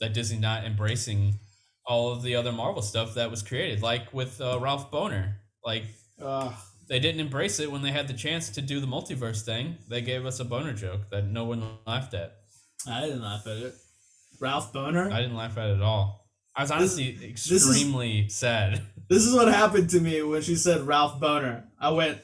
that 0.00 0.14
Disney 0.14 0.38
not 0.38 0.64
embracing 0.64 1.38
all 1.86 2.12
of 2.12 2.22
the 2.22 2.36
other 2.36 2.52
Marvel 2.52 2.82
stuff 2.82 3.14
that 3.14 3.30
was 3.30 3.42
created, 3.42 3.82
like 3.82 4.12
with 4.12 4.40
uh, 4.40 4.58
Ralph 4.60 4.90
Bohner. 4.90 5.34
Like 5.64 5.84
uh, 6.22 6.52
they 6.90 6.98
didn't 6.98 7.20
embrace 7.20 7.58
it 7.60 7.72
when 7.72 7.80
they 7.80 7.92
had 7.92 8.06
the 8.08 8.12
chance 8.14 8.50
to 8.50 8.60
do 8.60 8.80
the 8.80 8.86
multiverse 8.86 9.42
thing. 9.42 9.78
They 9.88 10.02
gave 10.02 10.26
us 10.26 10.40
a 10.40 10.44
boner 10.44 10.74
joke 10.74 11.08
that 11.10 11.26
no 11.26 11.44
one 11.44 11.62
laughed 11.86 12.12
at. 12.12 12.34
I 12.86 13.00
didn't 13.02 13.22
laugh 13.22 13.46
at 13.46 13.56
it. 13.58 13.74
Ralph 14.40 14.72
Bohner. 14.72 15.10
I 15.12 15.20
didn't 15.22 15.36
laugh 15.36 15.56
at 15.56 15.70
it 15.70 15.76
at 15.76 15.82
all. 15.82 16.28
I 16.56 16.62
was 16.62 16.70
honestly 16.70 17.12
this 17.12 17.46
is- 17.50 17.66
extremely 17.68 18.28
sad. 18.28 18.82
This 19.10 19.26
is 19.26 19.34
what 19.34 19.48
happened 19.48 19.90
to 19.90 20.00
me 20.00 20.22
when 20.22 20.40
she 20.40 20.54
said 20.54 20.82
Ralph 20.82 21.20
Bohner. 21.20 21.64
I 21.80 21.90
went 21.90 22.18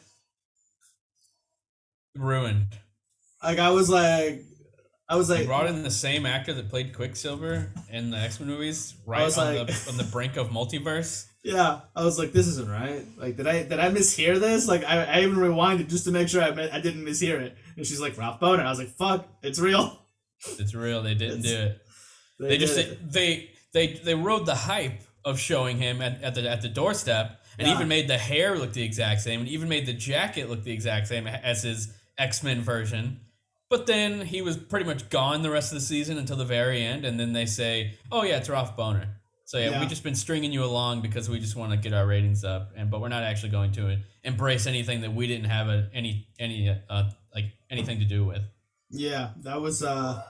Ruined. 2.17 2.69
like 3.43 3.59
I 3.59 3.71
was 3.71 3.91
like 3.91 4.43
I 5.09 5.17
was 5.17 5.29
They 5.29 5.39
like 5.39 5.47
brought 5.47 5.67
in 5.67 5.83
the 5.83 5.91
same 5.91 6.27
actor 6.27 6.55
that 6.55 6.69
played 6.71 6.95
Quicksilver 6.95 7.73
in 7.91 8.11
the 8.11 8.17
X 8.19 8.41
Men 8.41 8.49
movies, 8.49 8.95
right 9.07 9.23
on 9.37 9.55
like- 9.57 9.67
the 9.67 9.87
on 9.91 9.97
the 9.97 10.05
brink 10.05 10.37
of 10.37 10.49
multiverse. 10.49 11.27
Yeah 11.47 11.81
I 11.95 12.05
was 12.05 12.19
like 12.19 12.33
this 12.33 12.47
isn't 12.49 12.69
right 12.69 13.05
like 13.17 13.37
did 13.37 13.47
I 13.47 13.63
did 13.63 13.79
I 13.79 13.91
mishear 13.91 14.39
this 14.41 14.67
like 14.67 14.85
I, 14.85 15.05
I 15.05 15.21
even 15.21 15.37
rewinded 15.37 15.89
just 15.89 16.05
to 16.05 16.11
make 16.11 16.29
sure 16.29 16.43
I 16.43 16.49
I 16.49 16.81
didn't 16.81 17.05
mishear 17.05 17.41
it 17.41 17.57
and 17.77 17.87
she's 17.87 18.01
like 18.01 18.19
Ralph 18.19 18.41
Bohner 18.41 18.65
I 18.67 18.71
was 18.71 18.79
like 18.79 18.89
fuck 18.97 19.27
it's 19.43 19.59
real 19.59 20.03
It's 20.59 20.75
real. 20.75 21.03
They 21.03 21.15
didn't 21.15 21.43
do 21.43 21.57
it. 21.57 21.81
They 22.39 22.59
just 22.59 22.75
did 22.77 22.87
it. 22.89 23.13
they 23.13 23.51
they 23.73 23.95
they 24.05 24.15
rode 24.15 24.45
the 24.45 24.55
hype 24.55 25.01
of 25.25 25.39
showing 25.41 25.79
him 25.79 26.03
at, 26.03 26.23
at 26.23 26.35
the 26.35 26.49
at 26.49 26.61
the 26.63 26.69
doorstep 26.69 27.41
and 27.59 27.67
Yeah. 27.67 27.75
even 27.75 27.89
made 27.89 28.07
the 28.07 28.19
hair 28.19 28.59
look 28.59 28.73
the 28.75 28.83
exact 28.83 29.23
same 29.23 29.41
and 29.41 29.49
even 29.49 29.69
made 29.69 29.87
the 29.87 29.95
jacket 29.95 30.51
look 30.51 30.63
the 30.63 30.73
exact 30.73 31.07
same 31.09 31.27
as 31.27 31.63
his 31.63 31.89
X-Men 32.19 32.61
version. 32.61 33.21
But 33.71 33.87
then 33.87 34.21
he 34.21 34.43
was 34.43 34.57
pretty 34.59 34.85
much 34.85 35.09
gone 35.09 35.41
the 35.43 35.51
rest 35.51 35.73
of 35.73 35.79
the 35.81 35.85
season 35.85 36.19
until 36.19 36.37
the 36.37 36.45
very 36.45 36.83
end 36.83 37.05
and 37.07 37.19
then 37.19 37.33
they 37.33 37.47
say, 37.47 37.95
"Oh 38.13 38.23
yeah, 38.23 38.37
it's 38.37 38.51
Ralph 38.51 38.77
Bohner." 38.77 39.07
So 39.47 39.59
yeah, 39.59 39.71
Yeah. 39.71 39.81
we've 39.81 39.89
just 39.89 40.03
been 40.03 40.17
stringing 40.17 40.53
you 40.53 40.65
along 40.65 41.03
because 41.03 41.29
we 41.31 41.39
just 41.39 41.55
want 41.57 41.71
to 41.71 41.79
get 41.79 41.93
our 41.95 42.05
ratings 42.07 42.45
up 42.45 42.73
and 42.77 42.91
but 42.91 43.01
we're 43.01 43.09
not 43.09 43.23
actually 43.23 43.51
going 43.51 43.71
to 43.73 43.99
embrace 44.25 44.67
anything 44.67 45.01
that 45.03 45.15
we 45.15 45.27
didn't 45.29 45.47
have 45.47 45.69
a, 45.69 45.89
any 45.95 46.27
any 46.39 46.69
uh 46.91 47.05
like 47.35 47.45
anything 47.71 48.01
to 48.01 48.05
do 48.05 48.25
with. 48.27 48.43
yeah 48.91 49.31
that 49.45 49.61
was 49.61 49.83
uh 49.85 50.21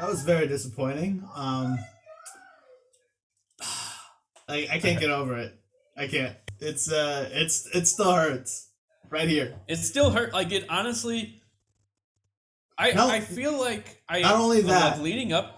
that 0.00 0.08
was 0.08 0.22
very 0.22 0.46
disappointing 0.48 1.22
um 1.36 1.78
I, 4.48 4.66
I 4.72 4.78
can't 4.80 4.98
get 5.00 5.10
over 5.10 5.36
it 5.38 5.54
I 5.96 6.06
can't 6.08 6.36
it's 6.60 6.90
uh 6.90 7.28
it's 7.32 7.66
it 7.74 7.86
still 7.86 8.12
hurts 8.12 8.70
right 9.10 9.28
here 9.28 9.54
It 9.68 9.76
still 9.76 10.10
hurt. 10.10 10.32
Like 10.32 10.50
it 10.52 10.64
honestly. 10.68 11.40
I 12.76 12.92
No, 12.92 13.08
I 13.08 13.20
feel 13.20 13.58
like 13.58 14.02
I 14.08 14.20
not 14.20 14.36
only 14.36 14.62
that- 14.62 15.00
leading 15.00 15.32
up. 15.32 15.54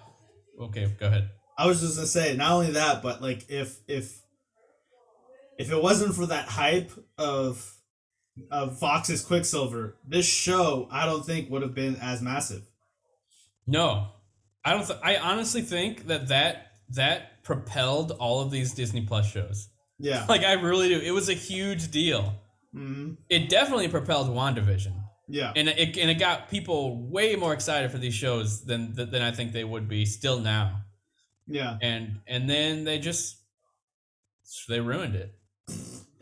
Okay, 0.60 0.86
go 0.98 1.06
ahead. 1.06 1.30
I 1.60 1.66
was 1.66 1.82
just 1.82 1.96
gonna 1.96 2.06
say, 2.06 2.34
not 2.36 2.52
only 2.52 2.70
that, 2.72 3.02
but 3.02 3.20
like 3.20 3.44
if 3.50 3.80
if 3.86 4.18
if 5.58 5.70
it 5.70 5.82
wasn't 5.82 6.14
for 6.14 6.24
that 6.26 6.46
hype 6.46 6.90
of 7.18 7.74
of 8.50 8.78
Fox's 8.78 9.22
Quicksilver, 9.22 9.98
this 10.08 10.24
show 10.26 10.88
I 10.90 11.04
don't 11.04 11.24
think 11.26 11.50
would 11.50 11.60
have 11.60 11.74
been 11.74 11.96
as 11.96 12.22
massive. 12.22 12.62
No, 13.66 14.08
I 14.64 14.72
don't. 14.72 14.86
Th- 14.86 14.98
I 15.02 15.16
honestly 15.18 15.60
think 15.60 16.06
that 16.06 16.28
that 16.28 16.68
that 16.94 17.42
propelled 17.42 18.12
all 18.12 18.40
of 18.40 18.50
these 18.50 18.72
Disney 18.72 19.02
Plus 19.02 19.30
shows. 19.30 19.68
Yeah. 19.98 20.24
Like 20.30 20.42
I 20.42 20.54
really 20.54 20.88
do. 20.88 20.98
It 20.98 21.10
was 21.10 21.28
a 21.28 21.34
huge 21.34 21.90
deal. 21.90 22.36
hmm 22.72 23.12
It 23.28 23.50
definitely 23.50 23.88
propelled 23.88 24.28
WandaVision. 24.28 24.94
Yeah. 25.28 25.52
and 25.54 25.68
it 25.68 25.98
and 25.98 26.10
it 26.10 26.18
got 26.18 26.48
people 26.48 27.06
way 27.08 27.36
more 27.36 27.52
excited 27.52 27.90
for 27.90 27.98
these 27.98 28.14
shows 28.14 28.64
than 28.64 28.94
than 28.94 29.20
I 29.20 29.30
think 29.30 29.52
they 29.52 29.62
would 29.64 29.88
be 29.88 30.06
still 30.06 30.40
now. 30.40 30.80
Yeah. 31.50 31.76
And 31.82 32.20
and 32.26 32.48
then 32.48 32.84
they 32.84 32.98
just 32.98 33.36
they 34.68 34.80
ruined 34.80 35.14
it. 35.14 35.34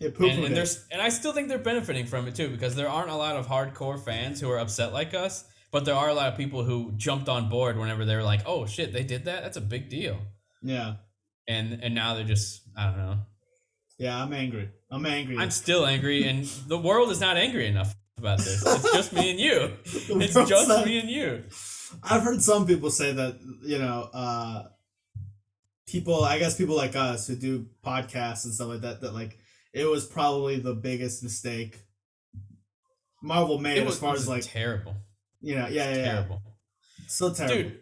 And, 0.01 0.45
and 0.45 0.57
there's 0.57 0.87
and 0.93 1.03
I 1.03 1.09
still 1.09 1.33
think 1.33 1.49
they're 1.49 1.59
benefiting 1.59 2.07
from 2.07 2.29
it 2.29 2.35
too 2.37 2.49
because 2.49 2.77
there 2.77 2.89
aren't 2.89 3.11
a 3.11 3.17
lot 3.17 3.37
of 3.37 3.47
hardcore 3.49 4.03
fans 4.03 4.41
who 4.41 4.49
are 4.51 4.59
upset 4.59 4.93
like 4.93 5.13
us, 5.13 5.45
but 5.73 5.85
there 5.85 5.95
are 5.95 6.09
a 6.09 6.15
lot 6.15 6.29
of 6.33 6.37
people 6.39 6.63
who 6.63 6.93
jumped 6.97 7.29
on 7.29 7.49
board 7.49 7.77
whenever 7.77 8.05
they 8.05 8.15
were 8.15 8.23
like, 8.23 8.43
"Oh 8.47 8.65
shit, 8.67 8.93
they 8.93 9.03
did 9.03 9.25
that? 9.25 9.43
That's 9.43 9.57
a 9.57 9.61
big 9.63 9.89
deal." 9.89 10.19
Yeah. 10.63 10.95
And 11.49 11.81
and 11.83 11.95
now 11.95 12.15
they're 12.15 12.25
just 12.25 12.63
I 12.77 12.87
don't 12.87 12.99
know. 12.99 13.19
Yeah, 13.99 14.23
I'm 14.23 14.33
angry. 14.33 14.71
I'm 14.91 15.05
angry. 15.05 15.37
I'm 15.37 15.51
still 15.51 15.85
angry, 15.85 16.29
and 16.29 16.45
the 16.45 16.79
world 16.79 17.11
is 17.11 17.21
not 17.21 17.37
angry 17.37 17.67
enough 17.67 17.93
about 18.19 18.39
this. 18.39 18.65
It's 18.65 18.93
just 18.93 19.13
me 19.13 19.31
and 19.31 19.41
you. 19.41 19.73
It's 20.23 20.35
just 20.35 20.69
not- 20.69 20.87
me 20.87 21.01
and 21.01 21.11
you. 21.11 21.45
I've 22.03 22.23
heard 22.23 22.43
some 22.43 22.67
people 22.67 22.91
say 22.91 23.13
that, 23.13 23.39
you 23.63 23.79
know, 23.79 24.09
uh 24.13 24.65
people 25.91 26.25
I 26.25 26.39
guess 26.39 26.57
people 26.57 26.77
like 26.77 26.95
us 26.97 27.27
who 27.27 27.35
do 27.35 27.67
podcasts 27.85 28.45
and 28.45 28.55
stuff 28.55 28.69
like 28.69 28.81
that, 28.83 29.01
that 29.01 29.15
like 29.15 29.39
it 29.73 29.85
was 29.85 30.07
probably 30.07 30.59
the 30.61 30.75
biggest 30.75 31.23
mistake 31.23 31.79
Marvel 33.23 33.59
made 33.59 33.79
It 33.79 33.81
as 33.81 33.87
was, 33.87 33.99
far 33.99 34.11
it 34.11 34.13
was 34.13 34.23
as 34.23 34.29
like 34.29 34.43
terrible. 34.45 34.95
you 35.41 35.55
know, 35.57 35.67
yeah, 35.67 35.91
yeah, 35.91 35.97
yeah. 35.97 36.05
terrible. 36.13 36.43
So 37.09 37.33
terrible. 37.33 37.57
dude 37.71 37.81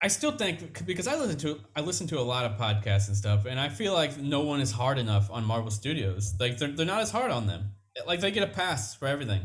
i 0.00 0.06
still 0.06 0.30
think 0.30 0.86
because 0.86 1.08
i 1.08 1.16
listen 1.16 1.36
to 1.38 1.58
i 1.74 1.80
listen 1.80 2.06
to 2.06 2.20
a 2.20 2.22
lot 2.22 2.44
of 2.44 2.52
podcasts 2.56 3.08
and 3.08 3.16
stuff 3.16 3.46
and 3.46 3.58
i 3.58 3.68
feel 3.68 3.92
like 3.92 4.16
no 4.16 4.42
one 4.42 4.60
is 4.60 4.70
hard 4.70 4.96
enough 4.98 5.28
on 5.32 5.42
marvel 5.44 5.70
studios 5.72 6.34
like 6.38 6.56
they're, 6.58 6.70
they're 6.70 6.86
not 6.86 7.00
as 7.00 7.10
hard 7.10 7.32
on 7.32 7.48
them 7.48 7.72
like 8.06 8.20
they 8.20 8.30
get 8.30 8.44
a 8.48 8.52
pass 8.52 8.94
for 8.94 9.08
everything 9.08 9.40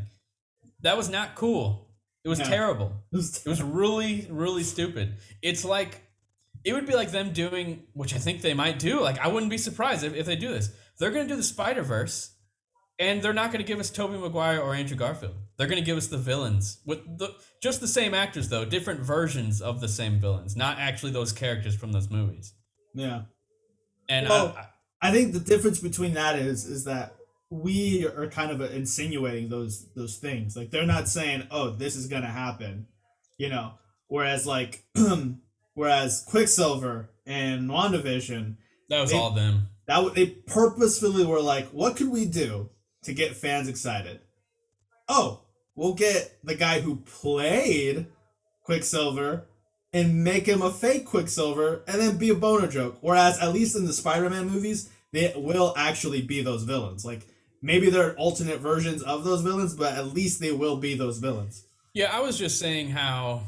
that 0.81 0.95
was 0.95 1.09
not 1.09 1.33
cool 1.33 1.89
it 2.23 2.29
was 2.29 2.37
Yeah. 2.37 2.45
terrible 2.49 2.91
It 3.11 3.15
was 3.15 3.43
it 3.43 3.49
was 3.49 3.63
really 3.63 4.27
really 4.29 4.61
stupid 4.61 5.15
it's 5.41 5.65
like 5.65 6.02
it 6.65 6.73
would 6.73 6.85
be 6.85 6.95
like 6.95 7.11
them 7.11 7.33
doing 7.33 7.83
which 7.93 8.13
i 8.13 8.17
think 8.17 8.41
they 8.41 8.53
might 8.53 8.79
do 8.79 9.01
like 9.01 9.19
i 9.19 9.27
wouldn't 9.27 9.49
be 9.49 9.57
surprised 9.57 10.03
if, 10.03 10.13
if 10.15 10.25
they 10.25 10.35
do 10.35 10.49
this 10.49 10.69
they're 10.99 11.11
gonna 11.11 11.27
do 11.27 11.35
the 11.35 11.43
spider-verse 11.43 12.29
And 12.99 13.21
they're 13.23 13.33
not 13.33 13.51
going 13.51 13.63
to 13.65 13.67
give 13.67 13.79
us 13.79 13.89
Tobey 13.89 14.17
Maguire 14.17 14.59
or 14.61 14.75
Andrew 14.75 14.95
Garfield. 14.95 15.33
They're 15.57 15.67
going 15.67 15.81
to 15.81 15.85
give 15.85 15.97
us 15.97 16.07
the 16.07 16.17
villains 16.17 16.79
with 16.85 16.99
the 17.17 17.33
just 17.61 17.81
the 17.81 17.87
same 17.87 18.13
actors 18.13 18.49
though, 18.49 18.65
different 18.65 18.99
versions 19.01 19.61
of 19.61 19.81
the 19.81 19.87
same 19.87 20.19
villains, 20.19 20.55
not 20.55 20.77
actually 20.77 21.11
those 21.11 21.31
characters 21.31 21.75
from 21.75 21.91
those 21.91 22.09
movies. 22.11 22.53
Yeah. 22.93 23.23
And 24.07 24.29
Well, 24.29 24.55
I, 25.01 25.09
I 25.09 25.11
think 25.11 25.33
the 25.33 25.39
difference 25.39 25.79
between 25.79 26.13
that 26.13 26.37
is 26.37 26.65
is 26.65 26.83
that 26.85 27.15
we 27.49 28.05
are 28.05 28.27
kind 28.29 28.51
of 28.51 28.61
insinuating 28.61 29.49
those 29.49 29.91
those 29.95 30.17
things. 30.17 30.55
Like 30.55 30.69
they're 30.69 30.85
not 30.85 31.07
saying, 31.09 31.47
"Oh, 31.49 31.71
this 31.71 31.95
is 31.95 32.05
gonna 32.07 32.27
happen," 32.31 32.87
you 33.39 33.49
know. 33.49 33.73
Whereas 34.07 34.45
like, 34.45 34.83
whereas 35.73 36.23
Quicksilver 36.27 37.09
and 37.25 37.69
WandaVision, 37.69 38.55
that 38.89 39.01
was 39.01 39.11
they- 39.11 39.17
all 39.17 39.31
them. 39.31 39.69
that 39.87 39.95
w- 39.95 40.13
they 40.13 40.27
purposefully 40.27 41.25
were 41.25 41.41
like, 41.41 41.67
"What 41.69 41.95
could 41.95 42.09
we 42.09 42.25
do 42.25 42.69
to 43.03 43.13
get 43.13 43.35
fans 43.35 43.67
excited?" 43.67 44.19
Oh, 45.09 45.41
we'll 45.75 45.93
get 45.93 46.37
the 46.43 46.55
guy 46.55 46.81
who 46.81 46.97
played 46.97 48.07
Quicksilver 48.63 49.45
and 49.91 50.23
make 50.23 50.45
him 50.47 50.61
a 50.61 50.71
fake 50.71 51.05
Quicksilver 51.05 51.83
and 51.87 52.01
then 52.01 52.17
be 52.17 52.29
a 52.29 52.35
boner 52.35 52.67
joke. 52.67 52.97
Whereas 53.01 53.37
at 53.39 53.53
least 53.53 53.75
in 53.75 53.85
the 53.85 53.93
Spider-Man 53.93 54.49
movies, 54.49 54.89
they 55.11 55.33
will 55.35 55.73
actually 55.77 56.21
be 56.21 56.41
those 56.41 56.63
villains. 56.63 57.03
Like 57.05 57.27
maybe 57.61 57.89
they're 57.89 58.15
alternate 58.15 58.59
versions 58.59 59.03
of 59.03 59.23
those 59.23 59.41
villains, 59.41 59.75
but 59.75 59.93
at 59.93 60.07
least 60.13 60.39
they 60.39 60.51
will 60.51 60.77
be 60.77 60.95
those 60.95 61.19
villains. 61.19 61.63
Yeah, 61.93 62.15
I 62.15 62.21
was 62.21 62.37
just 62.39 62.57
saying 62.57 62.89
how 62.89 63.43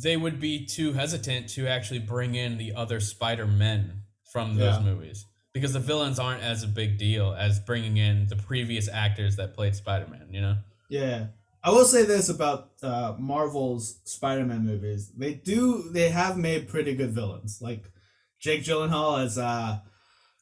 they 0.00 0.16
would 0.16 0.40
be 0.40 0.64
too 0.66 0.92
hesitant 0.92 1.48
to 1.50 1.66
actually 1.68 1.98
bring 2.00 2.34
in 2.34 2.58
the 2.58 2.74
other 2.74 3.00
Spider 3.00 3.46
Men 3.46 4.02
from 4.32 4.56
those 4.56 4.76
Yeah. 4.78 4.82
movies 4.84 5.26
because 5.52 5.72
the 5.74 5.80
villains 5.80 6.18
aren't 6.18 6.42
as 6.42 6.62
a 6.62 6.66
big 6.66 6.96
deal 6.98 7.34
as 7.34 7.60
bringing 7.60 7.96
in 7.98 8.26
the 8.28 8.36
previous 8.36 8.88
actors 8.88 9.36
that 9.36 9.54
played 9.54 9.74
Spider 9.76 10.06
Man. 10.08 10.28
You 10.30 10.40
know? 10.40 10.56
Yeah. 10.88 11.26
I 11.64 11.70
will 11.70 11.84
say 11.84 12.04
this 12.04 12.28
about 12.28 12.70
uh, 12.82 13.14
Marvel's 13.18 14.00
Spider-Man 14.04 14.64
movies. 14.66 15.12
They 15.16 15.34
do 15.34 15.90
they 15.92 16.08
have 16.08 16.36
made 16.36 16.68
pretty 16.68 16.94
good 16.96 17.12
villains. 17.12 17.60
Like 17.62 17.84
Jake 18.40 18.64
Gyllenhaal 18.64 19.24
as 19.24 19.38
uh, 19.38 19.78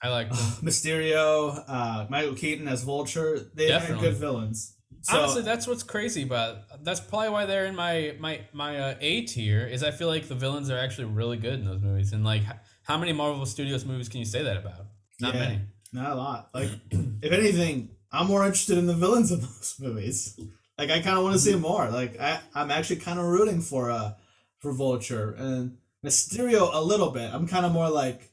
I 0.02 0.08
like 0.08 0.28
them. 0.30 0.38
Mysterio, 0.62 1.62
uh, 1.68 2.06
Michael 2.08 2.34
Keaton 2.34 2.68
as 2.68 2.82
Vulture. 2.84 3.38
They 3.54 3.70
have 3.70 3.82
Definitely. 3.82 4.08
good 4.08 4.16
villains. 4.16 4.76
So, 5.02 5.18
Honestly, 5.18 5.42
that's 5.42 5.66
what's 5.66 5.82
crazy 5.82 6.22
about. 6.24 6.84
That's 6.84 7.00
probably 7.00 7.30
why 7.30 7.46
they're 7.46 7.66
in 7.66 7.74
my 7.74 8.14
my 8.20 8.40
my 8.52 8.78
uh, 8.78 8.94
A 9.00 9.22
tier. 9.22 9.66
Is 9.66 9.82
I 9.82 9.90
feel 9.92 10.08
like 10.08 10.28
the 10.28 10.34
villains 10.34 10.68
are 10.70 10.78
actually 10.78 11.06
really 11.06 11.38
good 11.38 11.54
in 11.54 11.64
those 11.64 11.80
movies. 11.80 12.12
And 12.12 12.22
like, 12.24 12.42
how 12.82 12.98
many 12.98 13.12
Marvel 13.12 13.46
Studios 13.46 13.84
movies 13.86 14.08
can 14.10 14.18
you 14.20 14.26
say 14.26 14.42
that 14.42 14.56
about? 14.58 14.86
Not 15.20 15.34
Yeah. 15.34 15.40
many. 15.40 15.60
not 15.92 16.12
a 16.12 16.14
lot. 16.16 16.50
Like 16.52 16.68
if 17.22 17.32
anything, 17.32 17.90
I'm 18.12 18.26
more 18.26 18.44
interested 18.44 18.76
in 18.78 18.86
the 18.86 18.94
villains 18.94 19.32
in 19.32 19.40
those 19.46 19.76
movies. 19.80 20.38
Like 20.76 20.90
I 20.90 21.00
kind 21.00 21.16
of 21.16 21.24
want 21.24 21.34
to 21.34 21.40
see 21.40 21.54
more. 21.56 21.88
Like 21.88 22.20
I, 22.20 22.40
I'm 22.54 22.70
actually 22.70 22.96
kind 22.96 23.18
of 23.18 23.24
rooting 23.24 23.60
for 23.62 23.90
uh 23.90 24.12
for 24.58 24.72
Vulture 24.72 25.32
and 25.38 25.78
Mysterio 26.04 26.68
a 26.74 26.82
little 26.82 27.10
bit. 27.10 27.32
I'm 27.32 27.46
kind 27.48 27.64
of 27.64 27.72
more 27.72 27.88
like, 27.88 28.30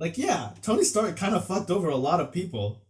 like 0.00 0.18
yeah, 0.18 0.50
Tony 0.62 0.82
Stark 0.84 1.16
kind 1.16 1.34
of 1.36 1.46
fucked 1.46 1.70
over 1.70 1.88
a 1.88 1.96
lot 1.96 2.20
of 2.20 2.32
people, 2.32 2.82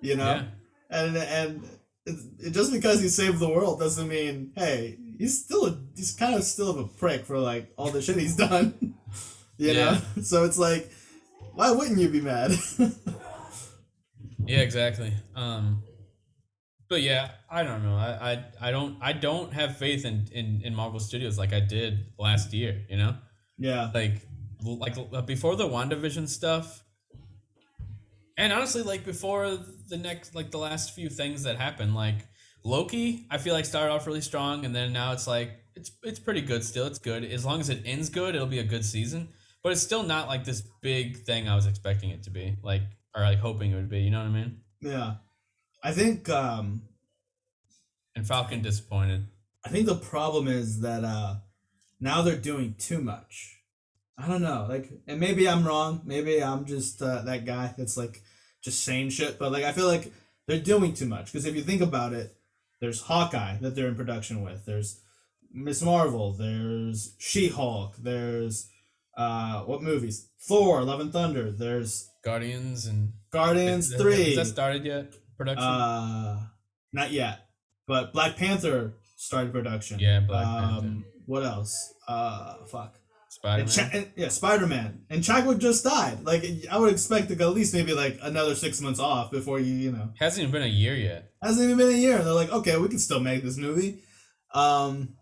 you 0.00 0.16
know, 0.16 0.24
Yeah. 0.24 0.44
and 0.90 1.16
and 1.16 1.68
it, 2.06 2.50
just 2.52 2.72
because 2.72 3.00
he 3.00 3.08
saved 3.08 3.38
the 3.38 3.48
world 3.48 3.80
doesn't 3.80 4.08
mean 4.08 4.52
hey 4.56 4.98
he's 5.18 5.44
still 5.44 5.66
a 5.66 5.78
he's 5.96 6.12
kind 6.12 6.34
of 6.34 6.42
still 6.44 6.70
of 6.70 6.78
a 6.78 6.84
prick 6.84 7.24
for 7.24 7.38
like 7.38 7.72
all 7.76 7.90
the 7.90 8.02
shit 8.02 8.16
he's 8.16 8.36
done, 8.48 8.94
you 9.58 9.72
Yeah. 9.72 9.74
know. 9.84 9.98
So 10.22 10.44
it's 10.44 10.58
like, 10.58 10.90
why 11.54 11.70
wouldn't 11.70 11.98
you 11.98 12.08
be 12.08 12.20
mad? 12.20 12.52
Yeah, 14.46 14.58
exactly. 14.58 15.10
Um, 15.34 15.82
but 16.90 17.00
yeah, 17.00 17.30
I 17.50 17.62
don't 17.62 17.82
know. 17.82 17.96
I, 17.96 18.32
I, 18.32 18.44
I 18.68 18.70
don't 18.70 18.98
I 19.00 19.12
don't 19.14 19.52
have 19.54 19.78
faith 19.78 20.04
in, 20.04 20.28
in, 20.32 20.60
in 20.62 20.74
Marvel 20.74 21.00
Studios 21.00 21.38
like 21.38 21.54
I 21.54 21.60
did 21.60 22.00
last 22.18 22.52
year. 22.52 22.82
You 22.90 22.98
know, 22.98 23.16
yeah. 23.56 23.90
like 23.94 24.20
like 24.62 25.26
before 25.26 25.56
the 25.56 25.66
WandaVision 25.66 26.28
stuff, 26.28 26.84
and 28.36 28.52
honestly, 28.52 28.82
like 28.82 29.04
before 29.06 29.58
the 29.88 29.96
next 29.96 30.34
like 30.34 30.50
the 30.50 30.58
last 30.58 30.94
few 30.94 31.08
things 31.08 31.42
that 31.44 31.56
happened, 31.56 31.94
like 31.94 32.26
Loki, 32.64 33.26
I 33.30 33.38
feel 33.38 33.54
like 33.54 33.64
started 33.64 33.92
off 33.92 34.06
really 34.06 34.20
strong, 34.20 34.64
and 34.64 34.74
then 34.74 34.92
now 34.92 35.12
it's 35.12 35.26
like 35.26 35.50
it's 35.74 35.90
it's 36.02 36.18
pretty 36.18 36.40
good 36.40 36.64
still. 36.64 36.86
It's 36.86 36.98
good 36.98 37.24
as 37.24 37.44
long 37.44 37.60
as 37.60 37.68
it 37.68 37.82
ends 37.84 38.08
good. 38.08 38.34
It'll 38.34 38.46
be 38.46 38.58
a 38.58 38.64
good 38.64 38.84
season, 38.84 39.28
but 39.62 39.72
it's 39.72 39.82
still 39.82 40.02
not 40.02 40.28
like 40.28 40.44
this 40.44 40.62
big 40.82 41.18
thing 41.24 41.48
I 41.48 41.54
was 41.54 41.66
expecting 41.66 42.10
it 42.10 42.22
to 42.24 42.30
be, 42.30 42.56
like 42.62 42.82
or 43.14 43.22
like 43.22 43.38
hoping 43.38 43.72
it 43.72 43.76
would 43.76 43.90
be. 43.90 44.00
You 44.00 44.10
know 44.10 44.20
what 44.20 44.28
I 44.28 44.30
mean? 44.30 44.60
Yeah. 44.80 45.14
I 45.82 45.92
think 45.92 46.28
um 46.28 46.82
And 48.16 48.26
Falcon 48.26 48.62
disappointed. 48.62 49.26
I 49.64 49.68
think 49.68 49.86
the 49.86 49.96
problem 49.96 50.48
is 50.48 50.80
that 50.80 51.04
uh 51.04 51.36
now 52.00 52.22
they're 52.22 52.36
doing 52.36 52.74
too 52.78 53.00
much. 53.00 53.60
I 54.16 54.28
don't 54.28 54.42
know. 54.42 54.66
Like 54.68 54.90
and 55.06 55.20
maybe 55.20 55.48
I'm 55.48 55.66
wrong. 55.66 56.02
Maybe 56.04 56.42
I'm 56.42 56.64
just 56.64 57.02
uh, 57.02 57.22
that 57.22 57.44
guy 57.44 57.74
that's 57.76 57.96
like 57.96 58.22
just 58.64 58.84
saying 58.84 59.10
shit, 59.10 59.38
but 59.38 59.52
like 59.52 59.64
I 59.64 59.72
feel 59.72 59.86
like 59.86 60.12
they're 60.46 60.58
doing 60.58 60.94
too 60.94 61.06
much 61.06 61.26
because 61.26 61.46
if 61.46 61.54
you 61.54 61.62
think 61.62 61.82
about 61.82 62.12
it, 62.12 62.34
there's 62.80 63.02
Hawkeye 63.02 63.58
that 63.60 63.74
they're 63.74 63.88
in 63.88 63.94
production 63.94 64.42
with. 64.42 64.64
There's 64.64 65.00
Miss 65.52 65.82
Marvel, 65.82 66.32
there's 66.32 67.14
She-Hulk, 67.18 67.96
there's 67.98 68.68
uh 69.16 69.60
what 69.62 69.82
movies? 69.82 70.28
Thor, 70.40 70.82
Love 70.82 71.00
and 71.00 71.12
Thunder, 71.12 71.52
there's 71.52 72.10
Guardians 72.24 72.86
and 72.86 73.12
Guardians 73.30 73.94
3. 73.94 74.34
Has 74.34 74.36
that 74.36 74.46
started 74.46 74.84
yet? 74.84 75.14
Production. 75.36 75.64
Uh, 75.64 76.46
not 76.92 77.12
yet. 77.12 77.40
But 77.86 78.12
Black 78.12 78.36
Panther 78.36 78.94
started 79.16 79.52
production. 79.52 79.98
Yeah, 79.98 80.20
Black 80.20 80.46
um, 80.46 80.62
Panther. 80.62 81.08
What 81.26 81.44
else? 81.44 81.92
Uh, 82.08 82.64
fuck. 82.66 82.96
Spider 83.44 83.62
And 83.62 83.76
Man. 83.76 83.90
Cha- 84.04 84.10
yeah, 84.16 84.28
Spider 84.28 84.66
Man. 84.66 85.04
And 85.10 85.22
Chadwick 85.22 85.58
just 85.58 85.84
died. 85.84 86.24
Like 86.24 86.44
I 86.70 86.78
would 86.78 86.90
expect 86.92 87.28
to 87.28 87.34
go 87.34 87.50
at 87.50 87.54
least 87.54 87.74
maybe 87.74 87.92
like 87.92 88.18
another 88.22 88.54
six 88.54 88.80
months 88.80 88.98
off 88.98 89.30
before 89.30 89.60
you 89.60 89.74
you 89.74 89.92
know 89.92 90.10
Hasn't 90.18 90.40
even 90.42 90.52
been 90.52 90.62
a 90.62 90.66
year 90.66 90.94
yet. 90.94 91.30
hasn't 91.42 91.62
even 91.64 91.76
been 91.76 91.94
a 91.94 91.98
year. 91.98 92.18
They're 92.22 92.32
like, 92.32 92.50
okay, 92.50 92.78
we 92.78 92.88
can 92.88 92.98
still 92.98 93.20
make 93.20 93.42
this 93.42 93.58
movie. 93.58 94.02
Um, 94.54 95.16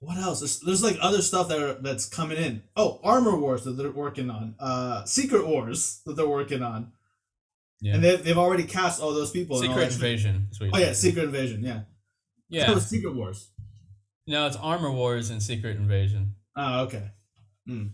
what 0.00 0.16
else? 0.18 0.40
There's, 0.40 0.60
there's 0.60 0.82
like 0.82 0.96
other 1.02 1.20
stuff 1.20 1.48
that 1.48 1.60
are, 1.60 1.74
that's 1.74 2.08
coming 2.08 2.38
in. 2.38 2.62
Oh, 2.76 3.00
Armor 3.02 3.36
Wars 3.36 3.64
that 3.64 3.72
they're 3.72 3.90
working 3.90 4.30
on. 4.30 4.54
Uh, 4.58 5.04
Secret 5.04 5.46
Wars 5.46 6.00
that 6.06 6.16
they're 6.16 6.28
working 6.28 6.62
on, 6.62 6.92
Yeah. 7.80 7.94
and 7.94 8.04
they've, 8.04 8.22
they've 8.22 8.38
already 8.38 8.64
cast 8.64 9.02
all 9.02 9.12
those 9.12 9.30
people. 9.32 9.60
Secret. 9.60 9.92
Invasion. 9.92 10.48
is 10.50 10.60
what 10.60 10.66
you 10.66 10.72
Oh 10.74 10.78
yeah. 10.78 10.92
Secret 10.92 11.24
Invasion. 11.24 11.62
Yeah. 11.62 11.80
Yeah. 12.48 12.78
Secret 12.78 13.14
Wars. 13.14 13.50
No, 14.26 14.46
it's 14.46 14.56
Armor 14.56 14.90
Wars 14.92 15.30
and 15.30 15.42
Secret 15.42 15.76
Invasion. 15.76 16.34
Oh, 16.56 16.82
okay. 16.84 17.10
Hmm. 17.66 17.86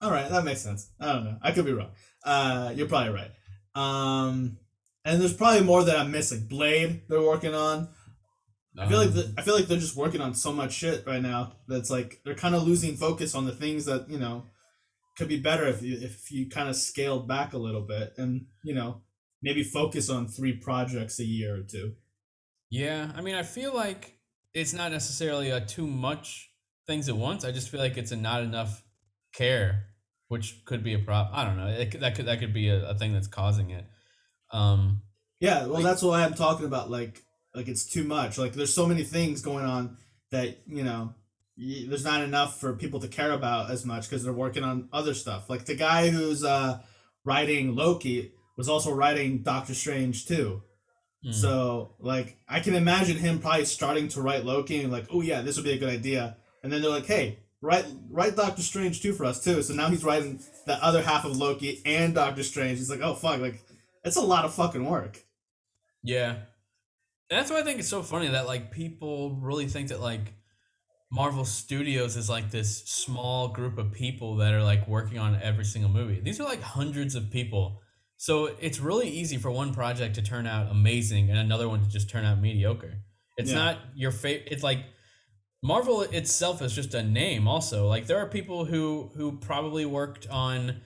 All 0.00 0.10
right, 0.10 0.28
that 0.28 0.44
makes 0.44 0.60
sense. 0.60 0.90
I 1.00 1.12
don't 1.12 1.24
know. 1.24 1.38
I 1.42 1.52
could 1.52 1.64
be 1.64 1.72
wrong. 1.72 1.90
Uh, 2.24 2.72
you're 2.74 2.88
probably 2.88 3.12
right. 3.12 3.30
Um, 3.74 4.58
and 5.04 5.20
there's 5.20 5.34
probably 5.34 5.62
more 5.62 5.84
that 5.84 5.96
I'm 5.96 6.10
missing. 6.10 6.46
Blade, 6.48 7.02
they're 7.08 7.22
working 7.22 7.54
on. 7.54 7.88
I 8.78 8.88
feel 8.88 8.98
like 8.98 9.08
Um, 9.08 9.14
the, 9.14 9.34
I 9.36 9.42
feel 9.42 9.54
like 9.54 9.66
they're 9.66 9.78
just 9.78 9.96
working 9.96 10.20
on 10.20 10.34
so 10.34 10.52
much 10.52 10.72
shit 10.72 11.06
right 11.06 11.20
now 11.20 11.52
that's 11.68 11.90
like 11.90 12.20
they're 12.24 12.34
kind 12.34 12.54
of 12.54 12.62
losing 12.66 12.96
focus 12.96 13.34
on 13.34 13.44
the 13.44 13.54
things 13.54 13.84
that 13.84 14.08
you 14.08 14.18
know 14.18 14.46
could 15.18 15.28
be 15.28 15.38
better 15.38 15.66
if 15.66 15.82
you 15.82 15.98
if 16.00 16.32
you 16.32 16.48
kind 16.48 16.70
of 16.70 16.76
scaled 16.76 17.28
back 17.28 17.52
a 17.52 17.58
little 17.58 17.82
bit 17.82 18.14
and 18.16 18.46
you 18.64 18.74
know 18.74 19.02
maybe 19.42 19.62
focus 19.62 20.08
on 20.08 20.26
three 20.26 20.54
projects 20.54 21.20
a 21.20 21.24
year 21.24 21.56
or 21.56 21.62
two. 21.62 21.92
Yeah, 22.70 23.12
I 23.14 23.20
mean, 23.20 23.34
I 23.34 23.42
feel 23.42 23.74
like 23.74 24.18
it's 24.54 24.72
not 24.72 24.90
necessarily 24.90 25.50
a 25.50 25.60
too 25.60 25.86
much 25.86 26.50
things 26.92 27.08
at 27.08 27.16
once. 27.16 27.44
I 27.44 27.52
just 27.52 27.68
feel 27.70 27.80
like 27.80 27.96
it's 27.96 28.12
a 28.12 28.16
not 28.16 28.42
enough 28.42 28.82
care, 29.34 29.86
which 30.28 30.62
could 30.66 30.82
be 30.84 30.94
a 30.94 30.98
problem. 30.98 31.34
I 31.34 31.44
don't 31.44 31.56
know. 31.56 31.68
It, 31.68 32.00
that 32.00 32.14
could 32.16 32.26
that 32.26 32.38
could 32.40 32.52
be 32.52 32.68
a, 32.68 32.90
a 32.90 32.94
thing 32.94 33.12
that's 33.14 33.28
causing 33.28 33.70
it. 33.70 33.84
Um, 34.52 35.02
Yeah, 35.40 35.60
well, 35.62 35.74
Like- 35.74 35.84
that's 35.84 36.02
why 36.02 36.22
I'm 36.24 36.34
talking 36.34 36.66
about. 36.66 36.90
Like, 36.90 37.22
like 37.54 37.68
it's 37.68 37.86
too 37.86 38.04
much. 38.04 38.38
Like, 38.38 38.52
there's 38.52 38.74
so 38.74 38.86
many 38.86 39.04
things 39.04 39.42
going 39.42 39.64
on 39.64 39.96
that 40.30 40.58
you 40.66 40.84
know, 40.84 41.14
y- 41.58 41.86
there's 41.88 42.04
not 42.04 42.22
enough 42.22 42.60
for 42.60 42.74
people 42.74 43.00
to 43.00 43.08
care 43.08 43.32
about 43.32 43.70
as 43.70 43.84
much 43.86 44.08
because 44.08 44.22
they're 44.24 44.32
working 44.44 44.64
on 44.64 44.88
other 44.92 45.14
stuff. 45.14 45.48
Like 45.50 45.64
the 45.64 45.74
guy 45.76 46.10
who's 46.10 46.44
uh 46.44 46.80
writing 47.24 47.74
Loki 47.74 48.32
was 48.58 48.68
also 48.68 48.92
writing 48.92 49.42
Doctor 49.42 49.74
Strange 49.74 50.26
too. 50.26 50.62
mm. 51.26 51.32
So, 51.34 51.94
like, 52.00 52.36
I 52.48 52.60
can 52.60 52.74
imagine 52.74 53.16
him 53.16 53.38
probably 53.38 53.64
starting 53.64 54.08
to 54.08 54.20
write 54.22 54.44
Loki 54.44 54.82
and 54.82 54.92
like, 54.92 55.06
oh 55.10 55.22
yeah, 55.22 55.40
this 55.42 55.56
would 55.56 55.64
be 55.64 55.72
a 55.72 55.78
good 55.78 55.88
idea. 56.00 56.36
And 56.62 56.72
then 56.72 56.80
they're 56.82 56.90
like, 56.90 57.06
hey, 57.06 57.38
write 57.60 57.86
write 58.10 58.36
Doctor 58.36 58.62
Strange 58.62 59.02
too 59.02 59.12
for 59.12 59.24
us 59.24 59.42
too. 59.42 59.62
So 59.62 59.74
now 59.74 59.88
he's 59.88 60.04
writing 60.04 60.40
the 60.66 60.82
other 60.84 61.02
half 61.02 61.24
of 61.24 61.36
Loki 61.36 61.80
and 61.84 62.14
Doctor 62.14 62.42
Strange. 62.42 62.78
He's 62.78 62.90
like, 62.90 63.00
oh 63.02 63.14
fuck, 63.14 63.40
like, 63.40 63.60
it's 64.04 64.16
a 64.16 64.20
lot 64.20 64.44
of 64.44 64.54
fucking 64.54 64.84
work. 64.84 65.20
Yeah. 66.02 66.36
That's 67.30 67.50
why 67.50 67.60
I 67.60 67.62
think 67.62 67.78
it's 67.78 67.88
so 67.88 68.02
funny 68.02 68.28
that 68.28 68.46
like 68.46 68.70
people 68.72 69.36
really 69.40 69.66
think 69.66 69.88
that 69.88 70.00
like 70.00 70.34
Marvel 71.10 71.44
Studios 71.44 72.16
is 72.16 72.28
like 72.28 72.50
this 72.50 72.84
small 72.86 73.48
group 73.48 73.78
of 73.78 73.92
people 73.92 74.36
that 74.36 74.52
are 74.54 74.62
like 74.62 74.86
working 74.88 75.18
on 75.18 75.38
every 75.42 75.64
single 75.64 75.90
movie. 75.90 76.20
These 76.20 76.40
are 76.40 76.44
like 76.44 76.62
hundreds 76.62 77.14
of 77.14 77.30
people 77.30 77.80
So 78.16 78.54
it's 78.60 78.78
really 78.78 79.08
easy 79.08 79.36
for 79.36 79.50
one 79.50 79.74
project 79.74 80.14
to 80.14 80.22
turn 80.22 80.46
out 80.46 80.70
amazing 80.70 81.28
and 81.30 81.38
another 81.38 81.68
one 81.68 81.80
to 81.82 81.88
just 81.88 82.08
turn 82.08 82.24
out 82.24 82.40
mediocre. 82.40 82.94
It's 83.36 83.50
Yeah. 83.50 83.56
not 83.64 83.78
your 83.96 84.12
favorite. 84.12 84.48
It's 84.52 84.62
like 84.62 84.78
Marvel 85.62 86.02
itself 86.02 86.60
is 86.60 86.74
just 86.74 86.92
a 86.94 87.02
name. 87.02 87.46
Also, 87.46 87.86
like 87.86 88.06
there 88.06 88.18
are 88.18 88.26
people 88.26 88.64
who 88.64 89.10
who 89.16 89.38
probably 89.38 89.86
worked 89.86 90.26
on 90.28 90.80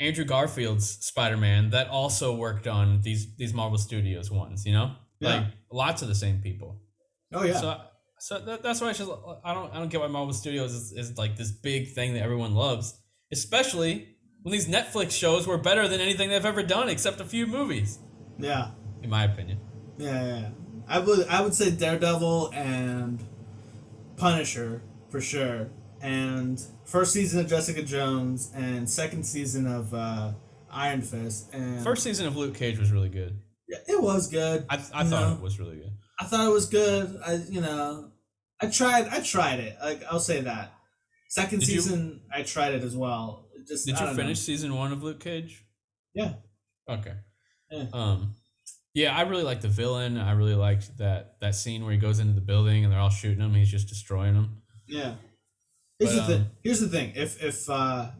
Andrew 0.00 0.24
Garfield's 0.24 0.88
Spider 1.04 1.36
Man 1.36 1.70
that 1.70 1.88
also 1.88 2.34
worked 2.34 2.66
on 2.66 3.02
these 3.02 3.36
these 3.36 3.54
Marvel 3.54 3.78
Studios 3.78 4.30
ones. 4.30 4.66
You 4.66 4.72
know, 4.72 4.96
Yeah. 5.20 5.28
like 5.34 5.46
lots 5.70 6.02
of 6.02 6.08
the 6.08 6.14
same 6.14 6.40
people. 6.40 6.80
Oh 7.32 7.44
yeah. 7.44 7.60
So, 7.60 7.80
so 8.18 8.38
that, 8.40 8.62
that's 8.62 8.80
why 8.80 8.88
I 8.88 8.92
just 8.92 9.10
I 9.44 9.54
don't 9.54 9.72
I 9.72 9.78
don't 9.78 9.88
get 9.88 10.00
why 10.00 10.08
Marvel 10.08 10.32
Studios 10.32 10.72
is, 10.74 10.92
is 10.92 11.16
like 11.16 11.36
this 11.36 11.52
big 11.52 11.92
thing 11.94 12.14
that 12.14 12.22
everyone 12.22 12.54
loves, 12.54 12.98
especially 13.30 14.08
when 14.42 14.52
these 14.52 14.66
Netflix 14.66 15.12
shows 15.12 15.46
were 15.46 15.58
better 15.58 15.86
than 15.86 16.00
anything 16.00 16.30
they've 16.30 16.44
ever 16.44 16.64
done 16.64 16.88
except 16.88 17.20
a 17.20 17.24
few 17.24 17.46
movies, 17.46 18.00
yeah. 18.38 18.72
in 19.02 19.08
my 19.08 19.22
opinion. 19.22 19.60
Yeah, 19.98 20.26
yeah, 20.26 20.38
yeah. 20.40 20.48
I 20.88 20.98
would 20.98 21.28
I 21.28 21.40
would 21.42 21.54
say 21.54 21.70
Daredevil 21.70 22.50
and 22.54 23.22
Punisher 24.22 24.80
for 25.10 25.20
sure, 25.20 25.68
and 26.00 26.64
first 26.84 27.12
season 27.12 27.40
of 27.40 27.48
Jessica 27.48 27.82
Jones 27.82 28.52
and 28.54 28.88
second 28.88 29.24
season 29.24 29.66
of 29.66 29.92
uh, 29.92 30.30
Iron 30.70 31.02
Fist. 31.02 31.52
And 31.52 31.82
First 31.82 32.04
season 32.04 32.28
of 32.28 32.36
Luke 32.36 32.54
Cage 32.54 32.78
was 32.78 32.92
really 32.92 33.08
good. 33.08 33.40
yeah, 33.68 33.78
it 33.88 34.00
was 34.00 34.28
good. 34.28 34.64
I, 34.70 34.76
I 34.76 34.78
thought 34.78 35.10
know? 35.10 35.32
it 35.32 35.40
was 35.40 35.58
really 35.58 35.74
good. 35.74 35.90
I 36.20 36.24
thought 36.26 36.46
it 36.46 36.52
was 36.52 36.66
good. 36.66 37.20
I 37.26 37.40
you 37.50 37.60
know, 37.60 38.12
I 38.60 38.66
tried 38.68 39.08
I 39.08 39.20
tried 39.22 39.58
it. 39.58 39.76
Like 39.82 40.04
I'll 40.08 40.20
say 40.20 40.40
that. 40.42 40.72
Second 41.28 41.58
Did 41.60 41.68
you- 41.70 41.80
season 41.80 42.20
I 42.32 42.42
tried 42.42 42.74
it 42.74 42.84
as 42.84 42.96
well. 42.96 43.48
Just 43.66 43.86
Did 43.86 43.98
you 43.98 44.14
finish 44.14 44.38
season 44.38 44.74
one 44.76 44.92
of 44.92 45.02
Luke 45.02 45.18
Cage? 45.18 45.64
Yeah. 46.14 46.34
Okay. 46.88 47.14
Yeah. 47.72 47.86
Um, 47.92 48.34
yeah, 48.94 49.16
I 49.16 49.22
really 49.22 49.42
like 49.42 49.60
the 49.60 49.68
villain. 49.68 50.18
I 50.18 50.32
really 50.32 50.54
liked 50.54 50.98
that 50.98 51.36
that 51.40 51.54
scene 51.54 51.82
where 51.84 51.92
he 51.92 51.98
goes 51.98 52.18
into 52.18 52.34
the 52.34 52.40
building 52.40 52.84
and 52.84 52.92
they're 52.92 53.00
all 53.00 53.10
shooting 53.10 53.40
him. 53.40 53.54
He's 53.54 53.70
just 53.70 53.88
destroying 53.88 54.34
them. 54.34 54.62
Yeah. 54.86 55.14
Here's 55.98 56.14
But, 56.16 56.26
the 56.26 56.32
thing. 56.32 56.40
um, 56.42 56.50
Here's 56.62 56.80
the 56.80 56.88
thing. 56.88 57.12
If 57.14 57.42
if 57.42 57.70
uh 57.70 58.10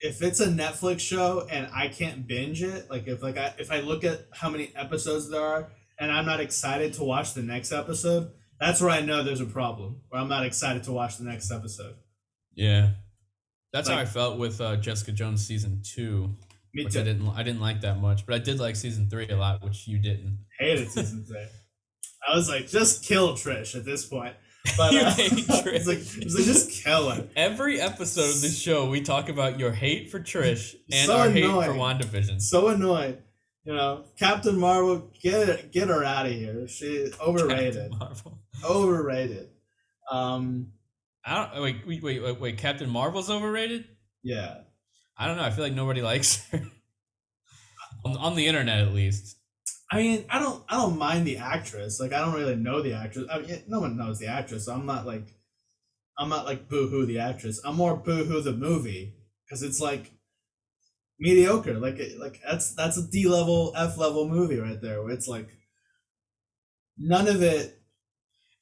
if 0.00 0.22
it's 0.22 0.40
a 0.40 0.46
Netflix 0.46 1.00
show 1.00 1.46
and 1.50 1.68
I 1.74 1.88
can't 1.88 2.26
binge 2.26 2.62
it, 2.62 2.90
like 2.90 3.06
if 3.06 3.22
like 3.22 3.36
I 3.36 3.54
if 3.58 3.70
I 3.70 3.80
look 3.80 4.02
at 4.04 4.26
how 4.32 4.50
many 4.50 4.72
episodes 4.74 5.28
there 5.30 5.42
are 5.44 5.70
and 5.98 6.10
I'm 6.10 6.24
not 6.26 6.40
excited 6.40 6.94
to 6.94 7.04
watch 7.04 7.34
the 7.34 7.42
next 7.42 7.70
episode, 7.72 8.30
that's 8.58 8.80
where 8.80 8.90
I 8.90 9.00
know 9.02 9.22
there's 9.22 9.40
a 9.42 9.46
problem. 9.46 10.00
Where 10.08 10.20
I'm 10.20 10.28
not 10.28 10.44
excited 10.46 10.84
to 10.84 10.92
watch 10.92 11.18
the 11.18 11.24
next 11.24 11.50
episode. 11.52 11.96
Yeah. 12.54 12.90
That's 13.72 13.88
how 13.88 13.98
I 13.98 14.04
felt 14.04 14.36
with 14.38 14.60
uh, 14.60 14.76
Jessica 14.76 15.12
Jones 15.12 15.46
season 15.46 15.82
two. 15.84 16.34
Me 16.74 16.84
which 16.84 16.94
too. 16.94 17.00
I 17.00 17.04
didn't 17.04 17.28
I 17.28 17.42
didn't 17.42 17.60
like 17.60 17.80
that 17.82 18.00
much, 18.00 18.26
but 18.26 18.34
I 18.34 18.38
did 18.38 18.60
like 18.60 18.76
season 18.76 19.08
three 19.10 19.28
a 19.28 19.36
lot, 19.36 19.62
which 19.62 19.88
you 19.88 19.98
didn't. 19.98 20.38
hated 20.58 20.90
season 20.90 21.24
three. 21.24 21.44
I 22.28 22.36
was 22.36 22.48
like, 22.48 22.68
just 22.68 23.04
kill 23.04 23.32
Trish 23.32 23.74
at 23.74 23.84
this 23.84 24.04
point. 24.04 24.34
But 24.76 24.92
You 24.92 25.00
uh, 25.00 25.10
hate 25.10 25.32
it's 25.32 25.48
like, 25.48 25.64
Trish. 25.64 26.22
it's 26.22 26.34
like 26.36 26.44
just 26.44 26.84
kill 26.84 27.08
her. 27.08 27.26
Every 27.34 27.80
episode 27.80 28.28
of 28.28 28.40
this 28.42 28.58
show, 28.58 28.90
we 28.90 29.00
talk 29.00 29.30
about 29.30 29.58
your 29.58 29.72
hate 29.72 30.10
for 30.10 30.20
Trish 30.20 30.74
and 30.92 31.06
So 31.06 31.16
our 31.16 31.30
hate 31.30 31.44
for 31.44 31.72
WandaVision. 31.72 32.42
So 32.42 32.68
annoyed. 32.68 33.22
You 33.64 33.74
know, 33.74 34.04
Captain 34.18 34.58
Marvel, 34.58 35.10
get 35.22 35.48
it, 35.48 35.72
get 35.72 35.88
her 35.88 36.04
out 36.04 36.26
of 36.26 36.32
here. 36.32 36.68
She 36.68 37.10
overrated. 37.20 37.90
Captain 37.90 37.98
Marvel. 37.98 38.38
Overrated. 38.62 39.48
Um, 40.10 40.72
I 41.24 41.48
don't 41.52 41.62
wait, 41.62 42.02
wait, 42.02 42.22
wait, 42.22 42.40
wait. 42.40 42.58
Captain 42.58 42.88
Marvel's 42.90 43.30
overrated? 43.30 43.86
yeah. 44.22 44.58
I 45.20 45.26
don't 45.26 45.36
know. 45.36 45.44
I 45.44 45.50
feel 45.50 45.62
like 45.62 45.74
nobody 45.74 46.00
likes 46.12 46.48
her. 46.50 46.62
on, 48.04 48.16
on 48.16 48.34
the 48.34 48.46
internet, 48.46 48.80
at 48.80 48.94
least. 48.94 49.36
I 49.92 49.98
mean, 49.98 50.24
I 50.30 50.38
don't, 50.38 50.64
I 50.68 50.76
don't 50.76 50.98
mind 50.98 51.26
the 51.26 51.36
actress. 51.36 52.00
Like, 52.00 52.12
I 52.12 52.20
don't 52.20 52.34
really 52.34 52.56
know 52.56 52.80
the 52.80 52.94
actress. 52.94 53.26
I 53.30 53.40
mean, 53.40 53.62
no 53.68 53.80
one 53.80 53.96
knows 53.96 54.18
the 54.18 54.28
actress. 54.28 54.64
So 54.66 54.72
I'm 54.72 54.86
not 54.86 55.06
like, 55.06 55.34
I'm 56.18 56.28
not 56.28 56.46
like 56.46 56.68
boo 56.68 56.88
hoo 56.88 57.06
the 57.06 57.18
actress. 57.18 57.60
I'm 57.64 57.76
more 57.76 57.96
boo 57.96 58.24
hoo 58.24 58.40
the 58.40 58.52
movie 58.52 59.14
because 59.44 59.62
it's 59.62 59.80
like 59.80 60.10
mediocre. 61.18 61.78
Like, 61.78 62.00
like 62.18 62.40
that's 62.48 62.74
that's 62.74 62.96
a 62.98 63.10
D 63.10 63.26
level, 63.28 63.72
F 63.76 63.98
level 63.98 64.28
movie 64.28 64.58
right 64.58 64.80
there. 64.80 65.02
Where 65.02 65.12
it's 65.12 65.28
like 65.28 65.48
none 66.98 67.26
of 67.26 67.42
it. 67.42 67.78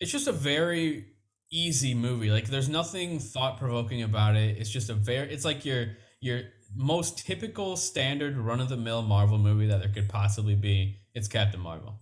It's 0.01 0.13
just 0.13 0.29
a 0.29 0.33
very 0.33 1.07
easy 1.51 1.95
movie. 1.95 2.31
Like 2.31 2.47
there's 2.47 2.69
nothing 2.69 3.19
thought 3.19 3.59
provoking 3.59 4.03
about 4.03 4.37
it. 4.37 4.57
It's 4.59 4.71
just 4.71 4.89
a 4.89 4.95
very 4.95 5.33
it's 5.33 5.45
like 5.45 5.65
your 5.65 5.97
your 6.21 6.43
most 6.77 7.27
typical 7.27 7.77
standard 7.77 8.37
run 8.37 8.61
of 8.61 8.69
the 8.69 8.77
mill 8.77 9.03
Marvel 9.03 9.39
movie 9.39 9.67
that 9.67 9.81
there 9.81 9.93
could 9.93 10.09
possibly 10.09 10.55
be. 10.55 11.01
It's 11.15 11.29
Captain 11.29 11.61
Marvel. 11.61 12.01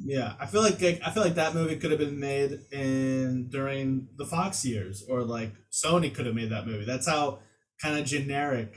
Yeah, 0.00 0.34
I 0.38 0.46
feel 0.46 0.62
like 0.62 0.80
like, 0.80 1.00
I 1.04 1.10
feel 1.10 1.24
like 1.24 1.34
that 1.34 1.54
movie 1.54 1.76
could 1.76 1.90
have 1.90 1.98
been 1.98 2.20
made 2.20 2.60
in 2.70 3.48
during 3.50 4.08
the 4.16 4.26
Fox 4.26 4.64
years, 4.64 5.04
or 5.08 5.22
like 5.22 5.52
Sony 5.72 6.14
could 6.14 6.26
have 6.26 6.34
made 6.34 6.50
that 6.50 6.66
movie. 6.66 6.84
That's 6.84 7.08
how 7.08 7.40
kind 7.82 7.98
of 7.98 8.06
generic 8.06 8.76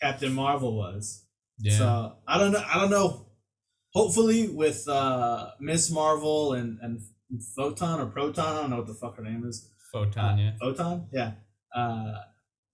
Captain 0.00 0.32
Marvel 0.32 0.76
was. 0.76 1.24
Yeah. 1.58 1.78
So 1.78 2.12
I 2.26 2.38
don't 2.38 2.52
know. 2.52 2.64
I 2.72 2.78
don't 2.80 2.90
know. 2.90 3.26
Hopefully, 3.94 4.48
with 4.48 4.88
uh, 4.88 5.50
Miss 5.60 5.90
Marvel 5.90 6.52
and 6.52 6.78
and 6.80 7.00
Photon 7.56 8.00
or 8.00 8.06
Proton, 8.06 8.56
I 8.56 8.60
don't 8.60 8.70
know 8.70 8.76
what 8.78 8.86
the 8.86 8.94
fuck 8.94 9.16
her 9.16 9.22
name 9.24 9.44
is. 9.46 9.70
Photon, 9.92 10.38
yeah. 10.38 10.52
Photon, 10.60 11.08
yeah. 11.12 11.32
Uh, 11.74 12.14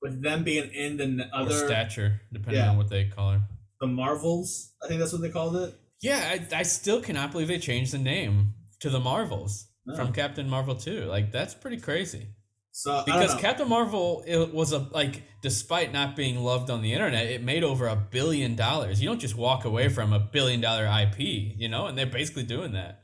with 0.02 0.22
them 0.22 0.44
being 0.44 0.70
in 0.72 0.96
the 0.96 1.04
n- 1.04 1.30
Or 1.32 1.40
other 1.42 1.66
stature, 1.66 2.20
depending 2.32 2.62
Yeah. 2.62 2.70
on 2.70 2.76
what 2.76 2.88
they 2.88 3.06
call 3.06 3.32
her. 3.32 3.42
the 3.80 3.86
Marvels, 3.86 4.72
I 4.82 4.88
think 4.88 5.00
that's 5.00 5.12
what 5.12 5.22
they 5.22 5.30
called 5.30 5.56
it. 5.56 5.74
Yeah, 6.02 6.36
I, 6.52 6.58
I 6.60 6.62
still 6.64 7.00
cannot 7.00 7.32
believe 7.32 7.48
they 7.48 7.58
changed 7.58 7.92
the 7.92 7.98
name 7.98 8.54
to 8.80 8.90
the 8.90 9.00
Marvels 9.00 9.66
from 9.96 10.12
Captain 10.12 10.48
Marvel 10.48 10.74
2. 10.76 11.04
Like 11.06 11.32
that's 11.32 11.54
pretty 11.54 11.78
crazy. 11.78 12.26
So 12.72 13.02
Because. 13.04 13.34
Captain 13.34 13.68
Marvel 13.68 14.22
it 14.26 14.54
was 14.54 14.72
a 14.72 14.78
like 14.92 15.22
despite 15.42 15.92
not 15.92 16.14
being 16.14 16.38
loved 16.38 16.70
on 16.70 16.82
the 16.82 16.92
internet, 16.92 17.26
it 17.26 17.42
made 17.42 17.64
over 17.64 17.86
a 17.88 17.96
billion 17.96 18.54
dollars. 18.54 19.02
You 19.02 19.08
don't 19.08 19.18
just 19.18 19.34
walk 19.36 19.64
away 19.64 19.88
from 19.88 20.12
a 20.12 20.20
billion 20.20 20.60
dollar 20.60 20.84
IP, 20.86 21.18
you 21.20 21.68
know, 21.68 21.86
and 21.86 21.98
they're 21.98 22.06
basically 22.06 22.44
doing 22.44 22.72
that. 22.72 23.02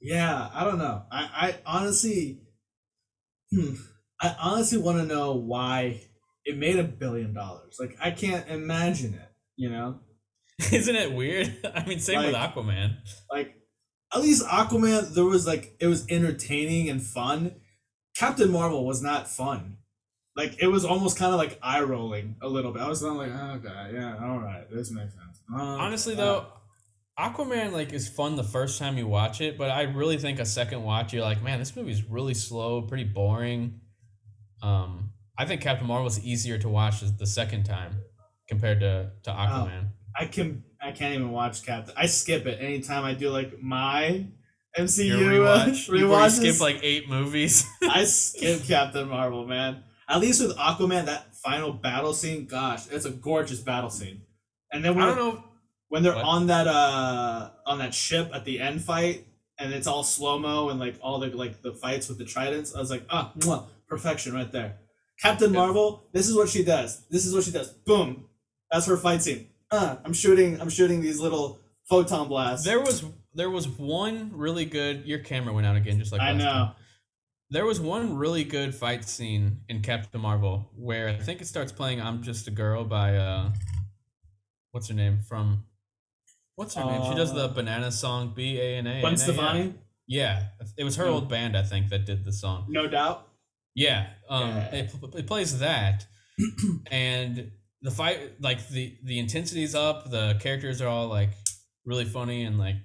Yeah, 0.00 0.50
I 0.52 0.64
don't 0.64 0.78
know. 0.78 1.02
I, 1.10 1.22
I 1.48 1.56
honestly, 1.66 2.42
hmm, 3.52 3.74
I 4.24 4.36
honestly 4.40 4.78
want 4.78 4.98
to 4.98 5.04
know 5.04 5.34
why 5.34 6.00
it 6.44 6.56
made 6.56 6.78
a 6.78 6.84
billion 6.84 7.34
dollars. 7.34 7.76
Like 7.78 7.96
I 8.00 8.10
can't 8.10 8.48
imagine 8.48 9.14
it. 9.14 9.30
You 9.56 9.70
know, 9.70 10.00
Isn't 10.72 10.96
it 10.96 11.12
weird? 11.12 11.54
I 11.74 11.84
mean, 11.84 12.00
same 12.00 12.24
with 12.24 12.34
Aquaman. 12.34 12.96
like 13.30 13.56
at 14.14 14.22
least 14.22 14.46
Aquaman, 14.46 15.14
there 15.14 15.24
was 15.24 15.46
like 15.46 15.76
it 15.80 15.86
was 15.86 16.06
entertaining 16.08 16.88
and 16.88 17.02
fun. 17.02 17.56
Captain 18.16 18.50
Marvel 18.50 18.86
was 18.86 19.02
not 19.02 19.28
fun. 19.28 19.78
Like 20.36 20.62
it 20.62 20.68
was 20.68 20.84
almost 20.84 21.18
kind 21.18 21.32
of 21.32 21.38
like 21.38 21.58
eye 21.62 21.82
rolling 21.82 22.36
a 22.40 22.48
little 22.48 22.72
bit. 22.72 22.82
I 22.82 22.88
was 22.88 23.02
kind 23.02 23.12
of 23.12 23.18
like, 23.18 23.32
oh, 23.32 23.54
okay, 23.56 23.94
yeah, 23.94 24.16
all 24.22 24.38
right, 24.38 24.64
this 24.70 24.90
makes 24.90 25.12
sense. 25.12 25.40
Uh, 25.52 25.60
Honestly 25.60 26.14
uh, 26.14 26.16
though, 26.16 26.46
Aquaman 27.18 27.72
like 27.72 27.92
is 27.92 28.08
fun 28.08 28.36
the 28.36 28.44
first 28.44 28.78
time 28.78 28.96
you 28.96 29.06
watch 29.06 29.40
it, 29.40 29.58
but 29.58 29.70
I 29.70 29.82
really 29.82 30.18
think 30.18 30.38
a 30.40 30.46
second 30.46 30.82
watch 30.82 31.12
you're 31.12 31.22
like, 31.22 31.42
man, 31.42 31.58
this 31.58 31.74
movie's 31.76 32.04
really 32.04 32.34
slow, 32.34 32.82
pretty 32.82 33.04
boring. 33.04 33.80
Um, 34.64 35.10
I 35.36 35.44
think 35.46 35.60
Captain 35.60 35.86
Marvel's 35.86 36.18
easier 36.24 36.58
to 36.58 36.68
watch 36.68 37.00
the 37.00 37.26
second 37.26 37.64
time 37.64 37.92
compared 38.48 38.80
to 38.80 39.10
to 39.24 39.30
Aquaman. 39.30 39.88
I 40.18 40.26
can 40.26 40.64
I 40.80 40.92
can't 40.92 41.14
even 41.14 41.30
watch 41.32 41.64
Captain. 41.64 41.94
I 41.96 42.06
skip 42.06 42.46
it 42.46 42.58
anytime 42.60 43.04
I 43.04 43.14
do 43.14 43.30
like 43.30 43.60
my 43.60 44.26
MCU 44.78 45.06
Your 45.18 45.46
uh, 45.46 45.66
rewatch, 45.66 45.88
you 45.88 46.06
rewatches. 46.06 46.30
skip 46.38 46.60
like 46.60 46.80
eight 46.82 47.08
movies. 47.08 47.64
I 47.82 48.04
skip 48.04 48.64
Captain 48.64 49.08
Marvel, 49.08 49.46
man. 49.46 49.82
At 50.08 50.20
least 50.20 50.42
with 50.42 50.56
Aquaman, 50.56 51.06
that 51.06 51.34
final 51.36 51.72
battle 51.72 52.12
scene, 52.12 52.46
gosh, 52.46 52.86
it's 52.90 53.04
a 53.06 53.10
gorgeous 53.10 53.60
battle 53.60 53.90
scene. 53.90 54.22
And 54.72 54.84
then 54.84 54.92
I 54.94 54.96
when, 55.06 55.16
don't 55.16 55.34
know. 55.36 55.44
when 55.88 56.02
they're 56.02 56.14
What? 56.14 56.24
on 56.24 56.46
that 56.48 56.66
uh 56.66 57.50
on 57.66 57.78
that 57.78 57.92
ship 57.94 58.30
at 58.34 58.44
the 58.44 58.60
end 58.60 58.82
fight, 58.82 59.26
and 59.58 59.72
it's 59.72 59.86
all 59.86 60.02
slow 60.02 60.38
mo 60.38 60.68
and 60.70 60.78
like 60.80 60.96
all 61.00 61.18
the 61.20 61.28
like 61.28 61.62
the 61.62 61.72
fights 61.72 62.08
with 62.08 62.18
the 62.18 62.24
tridents, 62.24 62.74
I 62.74 62.78
was 62.80 62.90
like, 62.90 63.04
ah, 63.10 63.32
mwah, 63.38 63.66
perfection 63.88 64.34
right 64.34 64.50
there. 64.50 64.78
Captain. 65.22 65.52
Marvel, 65.52 66.04
this 66.12 66.28
is 66.28 66.34
what 66.36 66.48
she 66.48 66.64
does. 66.64 67.06
This 67.08 67.24
is 67.24 67.34
what 67.34 67.44
she 67.44 67.50
does. 67.52 67.70
Boom, 67.70 68.24
that's 68.70 68.86
her 68.86 68.96
fight 68.96 69.22
scene. 69.22 69.48
Uh, 69.70 69.96
I'm 70.04 70.12
shooting. 70.12 70.60
I'm 70.60 70.68
shooting 70.70 71.00
these 71.00 71.20
little 71.20 71.60
photon 71.88 72.28
blasts. 72.28 72.64
There 72.66 72.80
was 72.80 73.04
there 73.34 73.50
was 73.50 73.68
one 73.68 74.30
really 74.34 74.64
good. 74.64 75.04
Your 75.06 75.20
camera 75.20 75.52
went 75.52 75.66
out 75.66 75.76
again, 75.76 75.98
just 75.98 76.12
like 76.12 76.20
I 76.20 76.32
know. 76.32 76.44
time. 76.44 76.70
There 77.50 77.66
was 77.66 77.78
one 77.80 78.16
really 78.16 78.42
good 78.42 78.74
fight 78.74 79.04
scene 79.04 79.58
in 79.68 79.82
Captain 79.82 80.20
Marvel 80.20 80.70
where 80.76 81.08
I 81.08 81.16
think 81.18 81.40
it 81.40 81.46
starts 81.46 81.70
playing 81.72 82.00
"I'm 82.00 82.22
Just 82.22 82.48
a 82.48 82.50
Girl" 82.50 82.84
by 82.84 83.16
uh, 83.16 83.50
what's 84.72 84.88
her 84.88 84.94
name 84.94 85.20
from? 85.28 85.64
What's 86.56 86.74
her 86.74 86.84
name? 86.84 87.02
She 87.10 87.14
does 87.16 87.32
the 87.34 87.44
Uh, 87.44 87.48
banana 87.48 87.90
song 87.92 88.32
B 88.34 88.58
A 88.60 88.76
N 88.78 88.86
A. 88.86 89.00
Gwen 89.00 89.16
Stefani, 89.16 89.74
Yeah, 90.06 90.46
it 90.76 90.84
was 90.84 90.96
her 90.96 91.06
Hmm. 91.06 91.12
old 91.14 91.28
band 91.28 91.56
I 91.56 91.62
think 91.62 91.88
that 91.90 92.04
did 92.04 92.24
the 92.24 92.32
song. 92.32 92.66
no 92.68 92.86
doubt. 92.88 93.28
Yeah, 93.74 94.06
um, 94.28 94.48
Yeah. 94.50 94.74
It, 94.74 94.94
it 95.14 95.26
plays 95.26 95.58
that, 95.58 96.06
and 96.90 97.50
the 97.82 97.90
fight 97.90 98.40
like 98.40 98.66
the 98.68 98.96
the 99.04 99.18
intensity's 99.18 99.74
up 99.74 100.10
the 100.10 100.38
characters 100.40 100.80
are 100.80 100.88
all 100.88 101.06
like 101.08 101.30
really 101.84 102.06
funny 102.06 102.44
and 102.44 102.58
like 102.58 102.76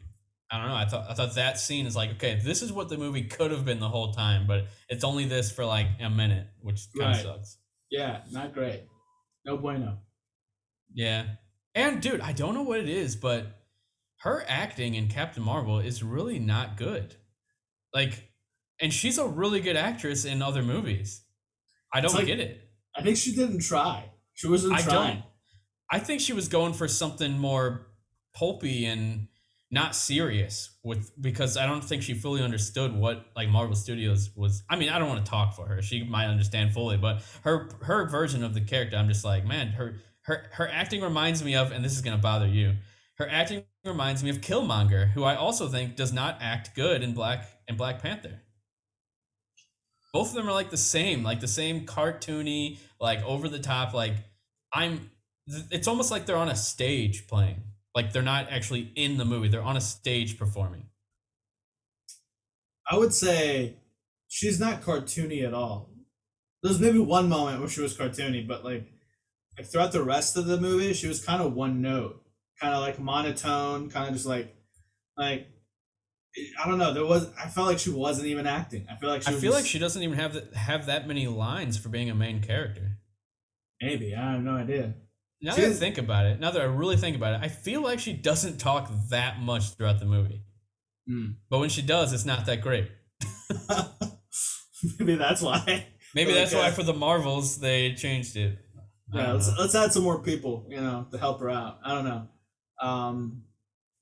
i 0.51 0.57
don't 0.59 0.67
know 0.67 0.75
i 0.75 0.85
thought 0.85 1.09
i 1.09 1.13
thought 1.13 1.33
that 1.35 1.57
scene 1.57 1.85
is 1.85 1.95
like 1.95 2.11
okay 2.11 2.39
this 2.43 2.61
is 2.61 2.71
what 2.73 2.89
the 2.89 2.97
movie 2.97 3.23
could 3.23 3.49
have 3.49 3.63
been 3.63 3.79
the 3.79 3.87
whole 3.87 4.11
time 4.11 4.45
but 4.45 4.65
it's 4.89 5.05
only 5.05 5.23
this 5.25 5.51
for 5.53 5.63
like 5.65 5.87
a 6.01 6.09
minute 6.09 6.47
which 6.61 6.81
kind 6.97 7.11
of 7.11 7.15
Right. 7.15 7.23
sucks 7.25 7.57
Yeah, 7.89 8.21
not 8.31 8.53
great. 8.53 8.83
No 9.45 9.55
bueno. 9.57 9.99
yeah 10.93 11.25
and 11.73 12.01
dude 12.01 12.19
i 12.21 12.33
don't 12.33 12.53
know 12.53 12.63
what 12.63 12.79
it 12.81 12.89
is 12.89 13.15
but 13.15 13.47
her 14.19 14.43
acting 14.49 14.95
in 14.95 15.07
captain 15.07 15.43
marvel 15.43 15.79
is 15.79 16.03
really 16.03 16.39
not 16.39 16.75
good 16.77 17.15
like 17.93 18.28
and 18.81 18.93
she's 18.93 19.17
a 19.17 19.25
really 19.25 19.59
good 19.59 19.75
actress 19.75 20.25
in 20.25 20.41
other 20.41 20.63
movies 20.63 21.23
i 21.93 21.99
don't 22.01 22.13
like- 22.13 22.25
get 22.27 22.39
it 22.39 22.65
I 22.95 23.01
think 23.03 23.17
she 23.17 23.33
didn't 23.33 23.59
try. 23.61 24.03
She 24.33 24.47
wasn't 24.47 24.73
I 24.73 24.81
trying. 24.81 25.15
don't. 25.17 25.25
I 25.91 25.99
think 25.99 26.19
she 26.21 26.33
was 26.33 26.47
going 26.49 26.73
for 26.73 26.87
something 26.87 27.37
more 27.37 27.87
pulpy 28.35 28.85
and 28.85 29.27
not 29.71 29.95
serious 29.95 30.75
with 30.83 31.11
because 31.21 31.55
I 31.55 31.65
don't 31.67 31.83
think 31.83 32.01
she 32.01 32.13
fully 32.15 32.41
understood 32.41 32.93
what 32.93 33.27
like 33.37 33.47
Marvel 33.47 33.75
Studios 33.75 34.31
was. 34.35 34.63
I 34.69 34.75
mean, 34.75 34.89
I 34.89 34.97
don't 34.99 35.07
want 35.07 35.23
to 35.23 35.29
talk 35.29 35.53
for 35.55 35.67
her. 35.67 35.81
She 35.83 36.03
might 36.03 36.25
understand 36.27 36.73
fully, 36.73 36.97
but 36.97 37.21
her 37.43 37.69
her 37.83 38.09
version 38.09 38.43
of 38.43 38.53
the 38.55 38.61
character, 38.61 38.97
I'm 38.97 39.07
just 39.07 39.23
like, 39.23 39.45
man, 39.45 39.67
her 39.69 39.97
her 40.23 40.49
her 40.53 40.67
acting 40.67 41.01
reminds 41.01 41.41
me 41.43 41.55
of, 41.55 41.71
and 41.71 41.85
this 41.85 41.93
is 41.93 42.01
gonna 42.01 42.17
bother 42.17 42.47
you. 42.47 42.75
Her 43.19 43.29
acting 43.29 43.63
reminds 43.85 44.23
me 44.23 44.31
of 44.31 44.41
Killmonger, 44.41 45.11
who 45.11 45.23
I 45.23 45.35
also 45.35 45.69
think 45.69 45.95
does 45.95 46.11
not 46.11 46.39
act 46.41 46.75
good 46.75 47.01
in 47.03 47.13
Black 47.13 47.47
in 47.67 47.77
Black 47.77 48.01
Panther. 48.01 48.41
Both 50.13 50.29
of 50.29 50.35
them 50.35 50.49
are 50.49 50.53
like 50.53 50.69
the 50.69 50.77
same, 50.77 51.23
like 51.23 51.39
the 51.39 51.47
same 51.47 51.85
cartoony, 51.85 52.79
like 52.99 53.23
over 53.23 53.47
the 53.47 53.59
top. 53.59 53.93
Like 53.93 54.13
I'm, 54.73 55.11
it's 55.47 55.87
almost 55.87 56.11
like 56.11 56.25
they're 56.25 56.35
on 56.35 56.49
a 56.49 56.55
stage 56.55 57.27
playing. 57.27 57.61
Like 57.95 58.13
they're 58.13 58.21
not 58.21 58.51
actually 58.51 58.91
in 58.95 59.17
the 59.17 59.25
movie; 59.25 59.47
they're 59.47 59.61
on 59.61 59.77
a 59.77 59.81
stage 59.81 60.37
performing. 60.37 60.85
I 62.89 62.97
would 62.97 63.13
say 63.13 63.75
she's 64.27 64.59
not 64.59 64.81
cartoony 64.81 65.45
at 65.45 65.53
all. 65.53 65.89
There's 66.63 66.79
maybe 66.79 66.99
one 66.99 67.29
moment 67.29 67.59
where 67.59 67.69
she 67.69 67.81
was 67.81 67.97
cartoony, 67.97 68.47
but 68.47 68.65
like, 68.65 68.91
like 69.57 69.67
throughout 69.67 69.91
the 69.91 70.03
rest 70.03 70.37
of 70.37 70.45
the 70.45 70.59
movie, 70.59 70.93
she 70.93 71.07
was 71.07 71.23
kind 71.23 71.41
of 71.41 71.53
one 71.53 71.81
note, 71.81 72.21
kind 72.59 72.73
of 72.73 72.81
like 72.81 72.99
monotone, 72.99 73.89
kind 73.89 74.07
of 74.07 74.13
just 74.13 74.25
like, 74.25 74.55
like, 75.17 75.47
I 76.63 76.67
don't 76.67 76.77
know. 76.77 76.93
There 76.93 77.05
was 77.05 77.29
I 77.41 77.47
felt 77.47 77.67
like 77.67 77.79
she 77.79 77.89
wasn't 77.89 78.27
even 78.27 78.47
acting. 78.47 78.85
I 78.89 78.95
feel 78.95 79.09
like 79.09 79.23
she 79.23 79.31
I 79.31 79.33
feel 79.33 79.51
like 79.51 79.65
she 79.65 79.79
doesn't 79.79 80.01
even 80.01 80.17
have 80.17 80.33
the, 80.33 80.57
have 80.57 80.85
that 80.85 81.07
many 81.07 81.27
lines 81.27 81.77
for 81.77 81.89
being 81.89 82.09
a 82.09 82.15
main 82.15 82.41
character. 82.41 82.97
maybe 83.81 84.15
I 84.15 84.33
have 84.33 84.41
no 84.41 84.55
idea. 84.55 84.93
Now 85.41 85.53
She 85.53 85.61
that 85.61 85.69
I 85.69 85.73
think 85.73 85.97
about 85.97 86.25
it, 86.25 86.39
now 86.39 86.51
that 86.51 86.61
I 86.61 86.65
really 86.65 86.97
think 86.97 87.15
about 87.15 87.35
it, 87.35 87.39
I 87.41 87.47
feel 87.47 87.81
like 87.81 87.99
she 87.99 88.13
doesn't 88.13 88.57
talk 88.57 88.91
that 89.09 89.39
much 89.39 89.75
throughout 89.75 89.99
the 89.99 90.05
movie. 90.05 90.43
Hmm. 91.07 91.27
But 91.49 91.59
when 91.59 91.69
she 91.69 91.81
does, 91.81 92.13
it's 92.13 92.25
not 92.25 92.45
that 92.45 92.61
great. 92.61 92.91
maybe 94.99 95.15
that's 95.15 95.41
why. 95.41 95.87
Maybe 96.15 96.31
Like, 96.31 96.39
that's 96.39 96.55
why 96.55 96.71
for 96.71 96.81
the 96.81 96.93
Marvels 96.93 97.59
they 97.59 97.93
changed 97.93 98.35
it. 98.35 98.57
Yeah, 99.13 99.33
let's, 99.33 99.47
know. 99.47 99.53
let's 99.59 99.75
add 99.75 99.93
some 99.93 100.01
more 100.01 100.23
people, 100.23 100.65
you 100.67 100.81
know, 100.81 101.05
to 101.11 101.19
help 101.19 101.39
her 101.39 101.51
out. 101.51 101.79
I 101.85 101.93
don't 101.93 102.05
know. 102.05 102.27
Um, 102.81 103.43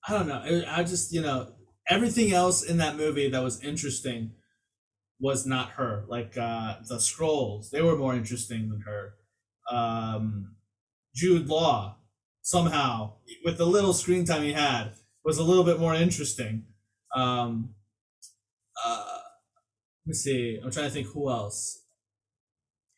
I 0.07 0.13
don't 0.13 0.27
know. 0.27 0.63
I 0.69 0.83
just, 0.83 1.11
you 1.11 1.21
know, 1.21 1.51
everything 1.89 2.31
else 2.33 2.63
in 2.63 2.77
that 2.77 2.95
movie 2.97 3.29
that 3.29 3.43
was 3.43 3.63
interesting 3.63 4.31
was 5.19 5.45
not 5.45 5.71
her. 5.71 6.05
Like 6.07 6.37
uh, 6.37 6.75
the 6.87 6.99
scrolls, 6.99 7.71
they 7.71 7.81
were 7.81 7.95
more 7.97 8.15
interesting 8.15 8.69
than 8.69 8.81
her. 8.81 9.13
Um, 9.71 10.55
Jude 11.15 11.47
Law, 11.47 11.97
somehow, 12.41 13.13
with 13.43 13.57
the 13.57 13.65
little 13.65 13.93
screen 13.93 14.25
time 14.25 14.43
he 14.43 14.53
had, 14.53 14.91
was 15.25 15.37
a 15.37 15.43
little 15.43 15.63
bit 15.63 15.79
more 15.79 15.95
interesting. 15.95 16.65
Um, 17.15 17.73
uh, 18.85 19.05
let 20.05 20.11
me 20.11 20.13
see. 20.13 20.59
I'm 20.63 20.71
trying 20.71 20.85
to 20.85 20.91
think 20.91 21.07
who 21.07 21.29
else. 21.29 21.83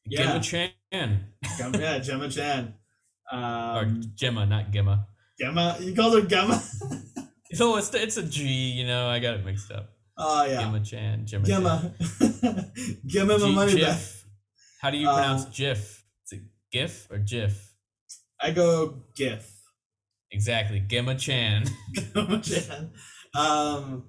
Yeah. 0.05 0.23
Gemma 0.23 0.39
Chan. 0.41 0.71
Gem- 0.91 1.73
yeah, 1.75 1.99
Gemma 1.99 2.29
Chan. 2.29 2.73
or 3.31 3.37
Um, 3.39 4.01
Gemma, 4.15 4.45
not 4.45 4.71
Gemma. 4.71 5.07
Gemma, 5.39 5.77
you 5.79 5.95
called 5.95 6.21
her 6.21 6.27
Gemma? 6.27 6.61
So 7.53 7.77
it's 7.77 7.93
it's 7.93 8.17
a 8.17 8.23
G, 8.23 8.43
you 8.47 8.85
know. 8.85 9.07
I 9.07 9.19
got 9.19 9.35
it 9.35 9.45
mixed 9.45 9.71
up. 9.71 9.89
Oh 10.17 10.43
yeah, 10.45 10.61
Gemma 10.61 10.79
Chan, 10.81 11.25
Gemma. 11.25 11.45
Gemma. 11.45 11.93
Me 13.03 13.23
my 13.25 13.37
G- 13.37 13.55
money 13.55 13.81
back. 13.81 13.99
How 14.81 14.91
do 14.91 14.97
you 14.97 15.07
Uh, 15.09 15.15
pronounce 15.15 15.45
GIF? 15.45 16.03
Is 16.25 16.33
it 16.33 16.41
GIF 16.71 17.07
or 17.11 17.17
GIF? 17.19 17.73
I 18.41 18.51
go 18.51 19.03
GIF. 19.15 19.49
Exactly, 20.31 20.79
Gemma 20.79 21.15
Chan. 21.15 21.65
Gemma 22.13 22.39
Chan. 22.41 22.91
Um, 23.35 24.05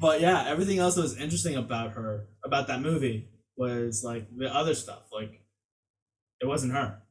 but 0.00 0.20
yeah, 0.20 0.44
everything 0.46 0.78
else 0.78 0.94
that 0.94 1.02
was 1.02 1.16
interesting 1.18 1.56
about 1.56 1.92
her, 1.92 2.28
about 2.44 2.68
that 2.68 2.80
movie, 2.80 3.28
was 3.56 4.02
like 4.04 4.26
the 4.36 4.54
other 4.54 4.74
stuff. 4.74 5.08
Like, 5.12 5.40
it 6.40 6.46
wasn't 6.46 6.72
her. 6.72 7.02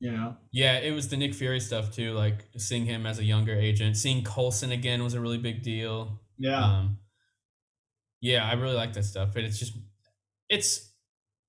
Know? 0.00 0.36
Yeah, 0.52 0.78
it 0.78 0.92
was 0.92 1.08
the 1.08 1.16
Nick 1.16 1.34
Fury 1.34 1.60
stuff 1.60 1.90
too. 1.94 2.12
Like 2.14 2.46
seeing 2.56 2.86
him 2.86 3.04
as 3.06 3.18
a 3.18 3.24
younger 3.24 3.54
agent, 3.54 3.96
seeing 3.96 4.24
Coulson 4.24 4.72
again 4.72 5.02
was 5.04 5.14
a 5.14 5.20
really 5.20 5.38
big 5.38 5.62
deal. 5.62 6.20
Yeah. 6.38 6.62
Um, 6.64 6.98
yeah, 8.20 8.48
I 8.48 8.54
really 8.54 8.74
like 8.74 8.92
that 8.94 9.04
stuff, 9.04 9.30
but 9.34 9.44
it's 9.44 9.58
just, 9.58 9.72
it's, 10.48 10.86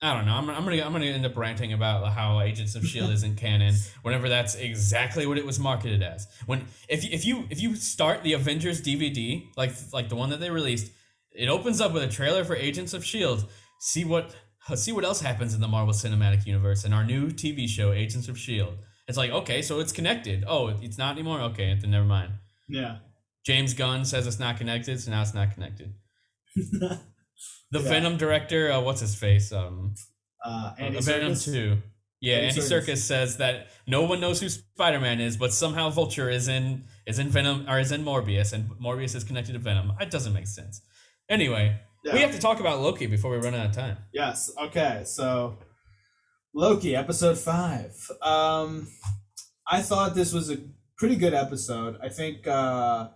I 0.01 0.15
don't 0.15 0.25
know. 0.25 0.33
I'm, 0.33 0.49
I'm 0.49 0.63
gonna 0.63 0.81
I'm 0.81 0.91
gonna 0.93 1.05
end 1.05 1.25
up 1.25 1.37
ranting 1.37 1.73
about 1.73 2.11
how 2.13 2.41
Agents 2.41 2.75
of 2.75 2.83
Shield 2.85 3.11
isn't 3.11 3.35
canon. 3.37 3.75
Whenever 4.01 4.29
that's 4.29 4.55
exactly 4.55 5.27
what 5.27 5.37
it 5.37 5.45
was 5.45 5.59
marketed 5.59 6.01
as. 6.01 6.27
When 6.47 6.65
if 6.89 7.03
you- 7.03 7.09
if 7.11 7.23
you 7.23 7.45
if 7.51 7.61
you 7.61 7.75
start 7.75 8.23
the 8.23 8.33
Avengers 8.33 8.81
DVD 8.81 9.43
like 9.55 9.71
like 9.93 10.09
the 10.09 10.15
one 10.15 10.29
that 10.31 10.39
they 10.39 10.49
released, 10.49 10.91
it 11.31 11.49
opens 11.49 11.79
up 11.79 11.93
with 11.93 12.01
a 12.03 12.07
trailer 12.07 12.43
for 12.43 12.55
Agents 12.55 12.93
of 12.93 13.05
Shield. 13.05 13.45
See 13.79 14.03
what 14.03 14.35
see 14.77 14.91
what 14.91 15.03
else 15.05 15.21
happens 15.21 15.53
in 15.53 15.61
the 15.61 15.67
Marvel 15.67 15.93
Cinematic 15.93 16.45
Universe 16.45 16.83
and 16.85 16.93
our 16.93 17.03
new 17.03 17.27
TV 17.29 17.67
show 17.67 17.91
Agents 17.91 18.27
of 18.27 18.37
Shield. 18.37 18.77
It's 19.07 19.17
like 19.17 19.31
okay, 19.31 19.61
so 19.61 19.79
it's 19.79 19.91
connected. 19.91 20.43
Oh, 20.47 20.67
it's 20.81 20.97
not 20.97 21.13
anymore. 21.13 21.41
Okay, 21.41 21.75
then 21.79 21.91
never 21.91 22.05
mind. 22.05 22.33
yeah. 22.69 22.97
James 23.45 23.73
Gunn 23.73 24.05
says 24.05 24.27
it's 24.27 24.39
not 24.39 24.57
connected, 24.57 24.99
so 25.01 25.09
now 25.11 25.21
it's 25.23 25.33
not 25.33 25.51
connected. 25.53 25.93
The 27.71 27.79
Yeah. 27.79 27.89
Venom 27.89 28.17
director, 28.17 28.71
uh, 28.71 28.81
what's 28.81 28.99
his 29.01 29.15
face? 29.15 29.51
Um, 29.51 29.95
uh, 30.45 30.73
Andy 30.77 30.97
uh, 30.97 31.01
Venom 31.01 31.31
Serkis? 31.33 31.45
Two. 31.45 31.77
Yeah, 32.19 32.35
Andy 32.35 32.47
Andy. 32.49 32.61
Serkis 32.61 32.97
says 32.97 33.37
that 33.37 33.67
no 33.87 34.03
one 34.03 34.19
knows 34.19 34.39
who 34.41 34.49
Spider 34.49 34.99
Man 34.99 35.19
is, 35.21 35.37
but 35.37 35.53
somehow 35.53 35.89
Vulture 35.89 36.29
is 36.29 36.47
in 36.47 36.83
is 37.07 37.17
in 37.17 37.29
Venom 37.29 37.65
or 37.69 37.79
is 37.79 37.91
in 37.91 38.03
Morbius, 38.03 38.53
and 38.53 38.69
Morbius 38.71 39.15
is 39.15 39.23
connected 39.23 39.53
to 39.53 39.59
Venom. 39.59 39.93
It 39.99 40.11
doesn't 40.11 40.33
make 40.33 40.47
sense. 40.47 40.81
Anyway, 41.29 41.79
Yeah. 42.03 42.13
we 42.13 42.19
have 42.21 42.31
to 42.31 42.39
talk 42.39 42.59
about 42.59 42.79
Loki 42.81 43.05
before 43.05 43.31
we 43.31 43.37
run 43.37 43.53
out 43.53 43.67
of 43.67 43.75
time. 43.75 43.97
Yes. 44.13 44.51
Okay. 44.59 45.03
So 45.05 45.57
Loki, 46.53 46.95
episode 46.95 47.37
five. 47.37 47.93
Um, 48.21 48.87
I 49.69 49.81
thought 49.81 50.15
this 50.15 50.33
was 50.33 50.49
a 50.51 50.57
pretty 50.97 51.15
good 51.15 51.33
episode. 51.33 51.97
I 52.01 52.09
think 52.09 52.47
uh, 52.47 53.09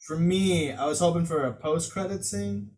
for 0.00 0.16
me, 0.18 0.72
I 0.72 0.86
was 0.86 0.98
hoping 1.00 1.26
for 1.26 1.44
a 1.44 1.52
post-credit 1.52 2.24
scene, 2.24 2.72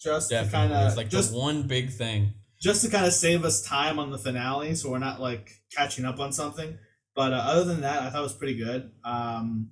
just 0.00 0.30
to 0.30 0.48
kind 0.50 0.72
of 0.72 0.96
like 0.96 1.08
just 1.08 1.34
one 1.34 1.62
big 1.64 1.90
thing. 1.90 2.32
just 2.60 2.82
to 2.84 2.90
kind 2.90 3.06
of 3.06 3.12
save 3.12 3.44
us 3.44 3.62
time 3.62 3.98
on 3.98 4.10
the 4.10 4.18
finale, 4.18 4.74
so 4.74 4.90
we're 4.90 4.98
not 4.98 5.20
like 5.20 5.50
catching 5.76 6.04
up 6.04 6.18
on 6.18 6.32
something. 6.32 6.78
But 7.14 7.32
uh, 7.32 7.36
other 7.36 7.64
than 7.64 7.80
that, 7.82 8.02
I 8.02 8.10
thought 8.10 8.20
it 8.20 8.22
was 8.22 8.32
pretty 8.34 8.56
good. 8.56 8.90
Um, 9.04 9.70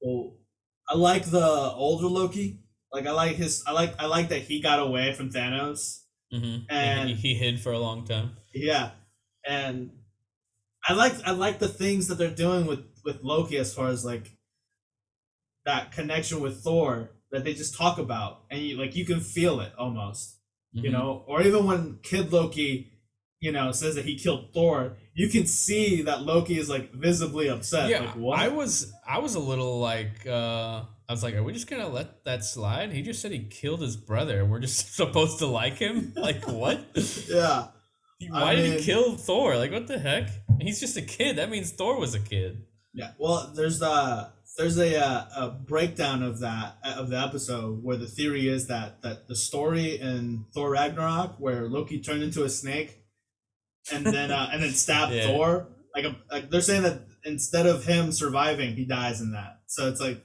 well, 0.00 0.36
I 0.88 0.96
like 0.96 1.24
the 1.26 1.44
older 1.74 2.06
Loki. 2.06 2.60
Like 2.92 3.06
I 3.06 3.10
like 3.12 3.36
his. 3.36 3.62
I 3.66 3.72
like. 3.72 3.94
I 3.98 4.06
like 4.06 4.28
that 4.30 4.42
he 4.42 4.60
got 4.60 4.78
away 4.80 5.12
from 5.12 5.30
Thanos. 5.30 6.00
hmm 6.32 6.58
And- 6.68 7.08
he, 7.10 7.14
he 7.14 7.34
hid 7.34 7.60
for 7.60 7.72
a 7.72 7.78
long 7.78 8.04
time. 8.06 8.36
Yeah, 8.54 8.90
and 9.46 9.90
I 10.86 10.94
like 10.94 11.14
I 11.26 11.32
like 11.32 11.58
the 11.58 11.68
things 11.68 12.08
that 12.08 12.16
they're 12.16 12.30
doing 12.30 12.66
with 12.66 12.84
with 13.04 13.22
Loki 13.22 13.56
as 13.58 13.74
far 13.74 13.88
as 13.88 14.04
like 14.04 14.32
that 15.66 15.92
connection 15.92 16.40
with 16.40 16.62
Thor 16.62 17.10
that 17.30 17.44
they 17.44 17.52
just 17.54 17.76
talk 17.76 17.98
about, 17.98 18.42
and 18.50 18.60
you 18.60 18.76
like 18.78 18.96
you 18.96 19.04
can 19.04 19.20
feel 19.20 19.60
it 19.60 19.72
almost, 19.78 20.36
you 20.72 20.88
Mhm. 20.88 20.92
know, 20.92 21.24
or 21.26 21.42
even 21.42 21.66
when 21.66 21.98
Kid 22.02 22.32
Loki, 22.32 22.90
you 23.40 23.52
know, 23.52 23.70
says 23.72 23.94
that 23.96 24.06
he 24.06 24.16
killed 24.18 24.52
Thor, 24.54 24.96
you 25.14 25.28
can 25.28 25.46
see 25.46 26.02
that 26.02 26.22
Loki 26.22 26.58
is 26.58 26.68
like 26.70 26.92
visibly 26.94 27.48
upset. 27.50 27.90
Yeah, 27.90 28.00
like, 28.00 28.16
what? 28.16 28.38
I 28.38 28.48
was 28.48 28.92
I 29.06 29.18
was 29.18 29.34
a 29.34 29.40
little 29.40 29.78
like 29.78 30.26
uh 30.26 30.84
I 31.08 31.12
was 31.12 31.22
like, 31.22 31.34
are 31.34 31.42
we 31.42 31.52
just 31.54 31.68
gonna 31.70 31.88
let 31.88 32.24
that 32.24 32.44
slide? 32.44 32.92
He 32.92 33.00
just 33.02 33.22
said 33.22 33.32
he 33.32 33.38
killed 33.44 33.80
his 33.80 33.96
brother. 33.96 34.44
We're 34.44 34.58
just 34.60 34.94
supposed 34.94 35.38
to 35.38 35.46
like 35.46 35.74
him? 35.78 36.12
Like 36.16 36.46
what? 36.46 36.80
yeah, 37.28 37.68
I 38.32 38.42
Why 38.42 38.54
did 38.54 38.68
mean- 38.70 38.78
he 38.78 38.84
kill 38.84 39.16
Thor? 39.16 39.56
Like 39.56 39.72
what 39.72 39.86
the 39.86 39.98
heck? 39.98 40.28
He's 40.60 40.80
just 40.80 40.96
a 40.96 41.02
kid. 41.02 41.36
That 41.36 41.50
means 41.50 41.70
Thor 41.72 41.98
was 41.98 42.14
a 42.14 42.20
kid. 42.20 42.64
Yeah, 42.94 43.12
well, 43.18 43.52
there's 43.54 43.80
a 43.80 44.32
there's 44.56 44.76
a 44.78 44.96
uh, 45.00 45.26
a 45.36 45.50
breakdown 45.50 46.22
of 46.22 46.40
that 46.40 46.76
of 46.84 47.10
the 47.10 47.18
episode 47.20 47.82
where 47.84 47.96
the 47.96 48.06
theory 48.08 48.48
is 48.48 48.66
that 48.66 49.02
that 49.02 49.28
the 49.28 49.36
story 49.36 49.98
in 50.00 50.46
Thor 50.52 50.70
Ragnarok 50.70 51.36
where 51.38 51.68
Loki 51.68 52.00
turned 52.00 52.22
into 52.22 52.42
a 52.44 52.48
snake 52.48 52.98
and 53.92 54.04
then 54.04 54.30
uh, 54.32 54.50
and 54.52 54.62
then 54.62 54.72
stabbed 54.72 55.12
Yeah. 55.14 55.26
Thor 55.28 55.68
like 55.94 56.04
a, 56.04 56.16
like 56.30 56.50
they're 56.50 56.60
saying 56.60 56.82
that 56.82 57.02
instead 57.24 57.66
of 57.66 57.84
him 57.84 58.10
surviving, 58.12 58.74
he 58.74 58.84
dies 58.84 59.20
in 59.20 59.32
that. 59.32 59.60
So 59.66 59.88
it's 59.88 60.00
like, 60.00 60.24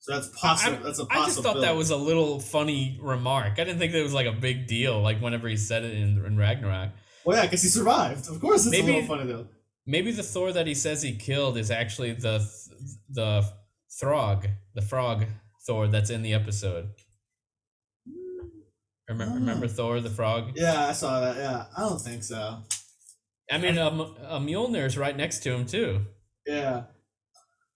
so 0.00 0.14
that's 0.14 0.28
possible. 0.28 0.78
I, 0.78 0.82
that's 0.82 0.98
a 1.00 1.06
I 1.10 1.26
just 1.26 1.42
thought 1.42 1.60
that 1.60 1.76
was 1.76 1.90
a 1.90 1.96
little 1.96 2.40
funny 2.40 2.98
remark. 3.02 3.52
I 3.54 3.64
didn't 3.64 3.78
think 3.78 3.92
that 3.92 4.02
was 4.02 4.14
like 4.14 4.26
a 4.26 4.32
big 4.32 4.66
deal. 4.66 5.00
Like 5.00 5.20
whenever 5.20 5.46
he 5.48 5.56
said 5.56 5.84
it 5.84 5.94
in, 5.94 6.24
in 6.24 6.36
Ragnarok. 6.38 6.90
Well, 7.24 7.36
yeah, 7.36 7.44
because 7.44 7.62
he 7.62 7.68
survived. 7.68 8.28
Of 8.28 8.40
course, 8.40 8.66
it's 8.66 8.70
Maybe- 8.72 8.92
a 8.92 8.94
little 9.00 9.16
funny 9.16 9.30
though. 9.30 9.46
Maybe 9.86 10.10
the 10.12 10.22
Thor 10.22 10.52
that 10.52 10.66
he 10.66 10.74
says 10.74 11.02
he 11.02 11.16
killed 11.16 11.56
is 11.56 11.70
actually 11.70 12.12
the 12.12 12.38
th- 12.38 12.88
the 13.08 13.44
Throg, 13.98 14.46
the 14.74 14.82
frog 14.82 15.24
Thor 15.66 15.88
that's 15.88 16.10
in 16.10 16.22
the 16.22 16.32
episode. 16.34 16.90
Remember, 19.08 19.32
Oh. 19.32 19.38
remember 19.38 19.66
Thor 19.68 20.00
the 20.00 20.10
frog? 20.10 20.52
Yeah, 20.54 20.86
I 20.86 20.92
saw 20.92 21.20
that. 21.20 21.36
Yeah, 21.36 21.64
I 21.76 21.80
don't 21.88 22.00
think 22.00 22.22
so. 22.22 22.58
I 23.50 23.58
mean, 23.58 23.76
a 23.78 23.90
Mjolnir 23.90 24.86
is 24.86 24.96
right 24.96 25.16
next 25.16 25.40
to 25.40 25.52
him 25.52 25.66
too. 25.66 26.06
Yeah, 26.46 26.84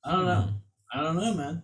I 0.04 0.12
don't 0.12 0.24
know. 0.26 0.40
Hmm. 0.42 0.98
I 0.98 1.02
don't 1.02 1.16
know, 1.16 1.34
man. 1.34 1.62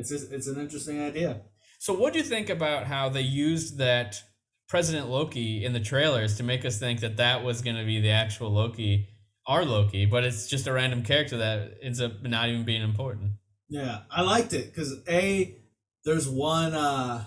It's 0.00 0.10
just, 0.10 0.32
it's 0.32 0.46
an 0.46 0.60
interesting 0.60 1.00
idea. 1.00 1.42
So, 1.78 1.94
what 1.94 2.12
do 2.12 2.18
you 2.18 2.24
think 2.24 2.50
about 2.50 2.86
how 2.86 3.08
they 3.08 3.22
used 3.22 3.78
that 3.78 4.22
President 4.68 5.08
Loki 5.08 5.64
in 5.64 5.72
the 5.72 5.80
trailers 5.80 6.36
to 6.36 6.42
make 6.42 6.64
us 6.64 6.78
think 6.78 7.00
that 7.00 7.16
that 7.16 7.42
was 7.42 7.62
going 7.62 7.76
to 7.76 7.84
be 7.84 8.00
the 8.00 8.10
actual 8.10 8.50
Loki, 8.50 9.08
our 9.46 9.64
Loki, 9.64 10.06
but 10.06 10.24
it's 10.24 10.46
just 10.46 10.66
a 10.66 10.72
random 10.72 11.02
character 11.02 11.38
that 11.38 11.78
ends 11.82 12.00
up 12.00 12.22
not 12.22 12.48
even 12.48 12.64
being 12.64 12.82
important? 12.82 13.32
Yeah, 13.68 14.00
I 14.10 14.22
liked 14.22 14.52
it 14.52 14.72
because 14.72 15.00
a 15.08 15.56
there's 16.04 16.28
one 16.28 16.74
uh 16.74 17.24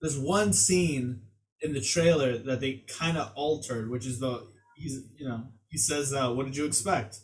there's 0.00 0.18
one 0.18 0.52
scene 0.52 1.22
in 1.60 1.72
the 1.72 1.80
trailer 1.80 2.36
that 2.36 2.60
they 2.60 2.84
kind 2.88 3.16
of 3.16 3.32
altered, 3.34 3.90
which 3.90 4.06
is 4.06 4.20
the 4.20 4.46
he's 4.76 5.00
you 5.16 5.26
know 5.26 5.44
he 5.68 5.78
says 5.78 6.12
uh, 6.12 6.30
what 6.30 6.46
did 6.46 6.56
you 6.56 6.66
expect, 6.66 7.18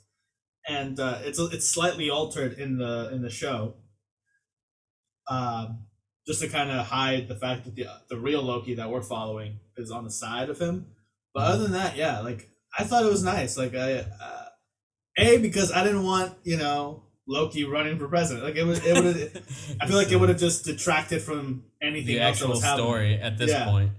and 0.68 0.99
uh, 0.99 1.18
it's 1.22 1.39
it's 1.39 1.68
slightly 1.68 2.11
altered 2.11 2.55
in 2.55 2.78
the 2.78 3.11
in 3.12 3.22
the 3.22 3.31
show, 3.31 3.74
um, 5.31 5.78
just 6.26 6.41
to 6.43 6.49
kind 6.49 6.70
of 6.70 6.87
hide 6.87 7.28
the 7.28 7.37
fact 7.37 7.64
that 7.64 7.74
the 7.74 7.87
the 8.11 8.18
real 8.18 8.43
Loki 8.43 8.74
that 8.74 8.91
we're 8.91 9.03
following 9.03 9.61
is 9.76 9.91
on 9.91 10.05
the 10.05 10.11
side 10.11 10.51
of 10.51 10.59
him. 10.59 10.87
But 11.33 11.45
other 11.47 11.62
than 11.62 11.72
that, 11.72 11.97
yeah, 11.97 12.20
like 12.20 12.51
I 12.78 12.85
thought 12.85 13.05
it 13.05 13.11
was 13.11 13.22
nice. 13.22 13.57
Like 13.57 13.74
I, 13.74 14.01
uh, 14.20 14.47
a 15.18 15.39
because 15.39 15.72
I 15.72 15.83
didn't 15.85 16.03
want 16.05 16.35
you 16.45 16.57
know 16.57 17.05
Loki 17.26 17.64
running 17.64 17.99
for 17.99 18.09
president. 18.09 18.45
Like 18.45 18.57
it 18.57 18.64
was, 18.64 18.85
it 18.85 19.03
would. 19.03 19.43
I 19.81 19.87
feel 19.87 19.97
like 19.97 20.11
it 20.12 20.16
would 20.16 20.28
have 20.28 20.39
just 20.39 20.64
detracted 20.64 21.22
from 21.22 21.64
anything 21.81 22.16
the 22.16 22.20
actual 22.20 22.51
was 22.51 22.62
happening. 22.62 22.87
story 22.87 23.14
at 23.14 23.39
this 23.39 23.51
Yeah. 23.51 23.64
point. 23.66 23.93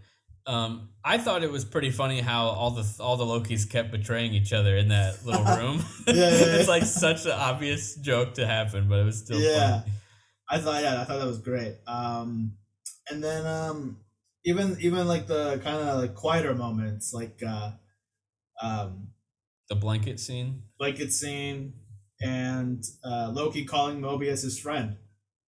Um, 0.46 0.90
I 1.04 1.18
thought 1.18 1.44
it 1.44 1.52
was 1.52 1.64
pretty 1.66 1.92
funny 1.92 2.20
how 2.20 2.46
all 2.48 2.72
the 2.72 2.86
all 3.00 3.16
the 3.18 3.26
Lokis 3.26 3.70
kept 3.70 3.92
betraying 3.92 4.34
each 4.34 4.54
other 4.54 4.76
in 4.76 4.90
that 4.90 5.26
little 5.26 5.44
room. 5.58 5.84
Yeah, 6.08 6.14
yeah, 6.14 6.30
it's 6.60 6.68
like 6.68 6.84
such 6.84 7.26
an 7.26 7.32
obvious 7.32 7.96
joke 7.96 8.34
to 8.36 8.46
happen, 8.46 8.88
but 8.90 9.00
it 9.00 9.06
was 9.06 9.20
still 9.20 9.40
Yeah. 9.40 9.82
funny. 9.82 9.92
I 10.52 10.60
thought, 10.60 10.84
yeah, 10.84 11.02
I 11.02 11.06
thought 11.06 11.20
that 11.20 11.28
was 11.28 11.40
great. 11.40 11.78
Um, 11.88 12.58
and 13.10 13.24
then 13.24 13.48
um, 13.48 14.00
even 14.46 14.78
even 14.82 15.08
like 15.08 15.28
the 15.28 15.60
kind 15.64 15.78
of 15.78 16.00
like 16.02 16.16
quieter 16.16 16.54
moments, 16.56 17.14
like 17.14 17.42
uh, 17.48 17.74
um, 18.62 19.14
The 19.70 19.76
blanket 19.76 20.20
scene. 20.20 20.64
blanket 20.78 21.14
scene 21.14 21.74
and 22.22 22.84
uh, 23.04 23.32
Loki 23.34 23.66
calling 23.66 24.02
Mobius 24.02 24.44
his 24.44 24.60
friend. 24.60 24.98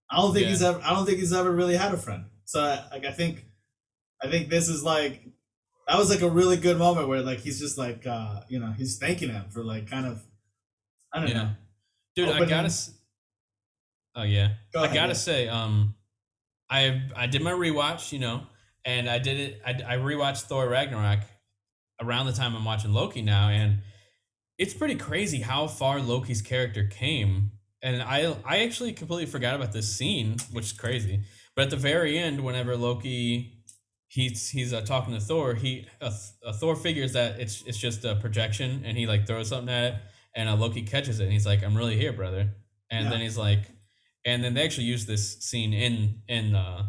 I 0.10 0.18
don't 0.18 0.34
think 0.34 0.45
Yeah. 0.45 0.49
he's 0.51 0.64
ever. 0.64 0.82
I 0.84 0.91
don't 0.91 1.06
think 1.06 1.20
he's 1.20 1.34
ever 1.34 1.51
really 1.51 1.76
had 1.78 1.93
a 1.93 1.97
friend. 1.97 2.26
So 2.45 2.62
like 2.91 3.06
I 3.06 3.12
think, 3.12 3.45
I 4.24 4.30
think 4.30 4.49
this 4.49 4.70
is 4.70 4.84
like 4.84 5.24
that 5.88 5.97
was 5.97 6.10
like 6.10 6.22
a 6.22 6.30
really 6.30 6.58
good 6.58 6.78
moment 6.78 7.10
where 7.10 7.22
like 7.22 7.39
he's 7.39 7.60
just 7.60 7.78
like 7.78 8.08
uh 8.08 8.41
you 8.49 8.60
know 8.60 8.72
he's 8.74 8.97
thanking 8.99 9.30
him 9.32 9.49
for 9.51 9.64
like 9.64 9.89
kind 9.89 10.06
of 10.08 10.24
I 11.14 11.20
don't 11.22 11.30
Yeah. 11.30 11.43
know. 11.43 11.49
Dude, 12.16 12.30
I 12.30 12.45
gotta. 12.45 12.70
Oh 14.16 14.24
yeah, 14.24 14.53
Go 14.74 14.82
I 14.82 14.86
ahead, 14.86 14.95
gotta 14.95 15.16
say, 15.16 15.47
um, 15.47 15.95
I 16.70 17.03
I 17.16 17.28
did 17.28 17.41
my 17.41 17.51
rewatch, 17.51 18.11
you 18.11 18.20
know, 18.20 18.43
and 18.86 19.09
I 19.09 19.20
did 19.20 19.39
it. 19.39 19.61
I, 19.66 19.95
I 19.95 19.97
rewatched 19.97 20.43
Thor 20.43 20.68
Ragnarok 20.68 21.22
around 22.01 22.26
the 22.28 22.34
time 22.34 22.55
I'm 22.55 22.66
watching 22.66 22.93
Loki 22.93 23.22
now, 23.22 23.49
and 23.49 23.80
it's 24.57 24.74
pretty 24.74 24.95
crazy 24.95 25.41
how 25.41 25.68
far 25.68 25.99
Loki's 25.99 26.41
character 26.41 26.86
came. 26.86 27.51
And 27.82 28.01
I 28.01 28.36
I 28.45 28.59
actually 28.64 28.93
completely 28.93 29.26
forgot 29.26 29.55
about 29.55 29.72
this 29.74 29.95
scene, 29.95 30.38
which 30.51 30.66
is 30.66 30.74
crazy. 30.74 31.24
But 31.55 31.64
at 31.66 31.70
the 31.72 31.78
very 31.78 32.18
end, 32.18 32.43
whenever 32.43 32.78
Loki 32.78 33.64
he's 34.07 34.49
he's 34.49 34.74
uh, 34.74 34.82
talking 34.82 35.14
to 35.14 35.20
Thor, 35.20 35.55
he 35.55 35.88
uh, 36.01 36.11
uh, 36.45 36.53
Thor 36.53 36.76
figures 36.76 37.14
that 37.14 37.39
it's 37.39 37.64
it's 37.66 37.78
just 37.78 38.05
a 38.05 38.16
projection, 38.16 38.84
and 38.86 38.97
he 38.97 39.07
like 39.07 39.28
throws 39.28 39.49
something 39.49 39.74
at 39.74 39.93
it, 39.93 39.99
and 40.36 40.47
uh, 40.49 40.55
Loki 40.55 40.84
catches 40.84 41.20
it, 41.20 41.24
and 41.24 41.34
he's 41.34 41.45
like, 41.45 41.64
"I'm 41.64 41.76
really 41.76 41.97
here, 41.97 42.14
brother." 42.14 42.49
And 42.91 43.05
Yeah. 43.05 43.09
then 43.09 43.22
he's 43.22 43.38
like, 43.38 43.61
and 44.26 44.43
then 44.43 44.53
they 44.53 44.63
actually 44.63 44.86
use 44.86 45.05
this 45.05 45.39
scene 45.39 45.74
in 45.74 46.21
in 46.28 46.55
uh 46.55 46.84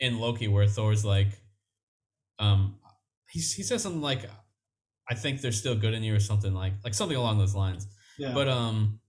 in 0.00 0.18
Loki 0.18 0.48
where 0.48 0.66
Thor's 0.66 1.04
like, 1.04 1.28
um, 2.38 2.76
he 3.30 3.40
he 3.40 3.62
says 3.62 3.82
something 3.82 4.02
like, 4.02 4.28
"I 5.08 5.14
think 5.14 5.40
they're 5.40 5.52
still 5.52 5.74
good 5.74 5.94
in 5.94 6.02
you" 6.02 6.14
or 6.14 6.20
something 6.20 6.54
like 6.54 6.74
like 6.84 6.94
something 6.94 7.16
along 7.16 7.38
those 7.38 7.54
lines. 7.54 7.86
Yeah. 8.18 8.32
But 8.34 8.48
um, 8.48 9.00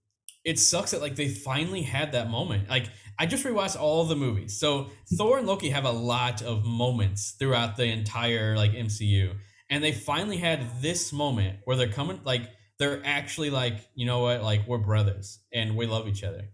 it 0.43 0.59
sucks 0.59 0.91
that 0.91 1.01
like 1.01 1.15
they 1.15 1.27
finally 1.27 1.81
had 1.81 2.11
that 2.13 2.29
moment. 2.29 2.69
Like 2.69 2.85
I 3.19 3.25
just 3.25 3.43
rewatched 3.43 3.79
all 3.79 4.05
the 4.05 4.15
movies, 4.15 4.59
so 4.59 4.91
Thor 5.17 5.39
and 5.39 5.47
Loki 5.47 5.69
have 5.69 5.85
a 5.85 5.91
lot 5.91 6.41
of 6.41 6.63
moments 6.63 7.35
throughout 7.37 7.75
the 7.75 7.85
entire 7.85 8.55
like 8.55 8.71
MCU, 8.71 9.33
and 9.69 9.83
they 9.83 9.91
finally 9.91 10.37
had 10.37 10.81
this 10.81 11.11
moment 11.11 11.59
where 11.65 11.75
they're 11.75 11.87
coming 11.91 12.21
like 12.23 12.49
they're 12.77 13.01
actually 13.03 13.49
like 13.49 13.75
you 13.95 14.05
know 14.05 14.19
what 14.19 14.43
like 14.43 14.67
we're 14.67 14.77
brothers 14.77 15.39
and 15.51 15.75
we 15.75 15.87
love 15.87 16.07
each 16.07 16.23
other, 16.23 16.49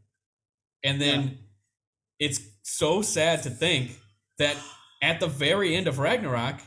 and 0.84 1.02
then 1.02 1.40
it's 2.20 2.42
so 2.64 3.02
sad 3.02 3.44
to 3.44 3.50
think 3.50 3.98
that 4.38 4.56
at 5.02 5.20
the 5.20 5.28
very 5.28 5.76
end 5.76 5.88
of 5.88 6.00
Ragnarok, 6.00 6.60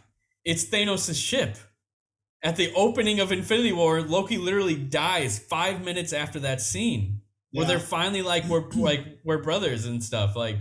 it's 0.44 0.64
Thanos' 0.64 1.14
ship. 1.14 1.56
At 2.42 2.56
the 2.56 2.72
opening 2.74 3.20
of 3.20 3.32
Infinity 3.32 3.72
War, 3.72 4.02
Loki 4.02 4.36
literally 4.36 4.76
dies 4.76 5.38
five 5.38 5.82
minutes 5.82 6.12
after 6.12 6.40
that 6.40 6.60
scene, 6.60 7.22
where 7.52 7.66
they're 7.66 7.78
finally 7.80 8.20
like 8.22 8.44
we're 8.44 8.68
like 8.74 9.00
we're 9.24 9.42
brothers 9.42 9.86
and 9.86 10.04
stuff. 10.04 10.36
Like 10.36 10.58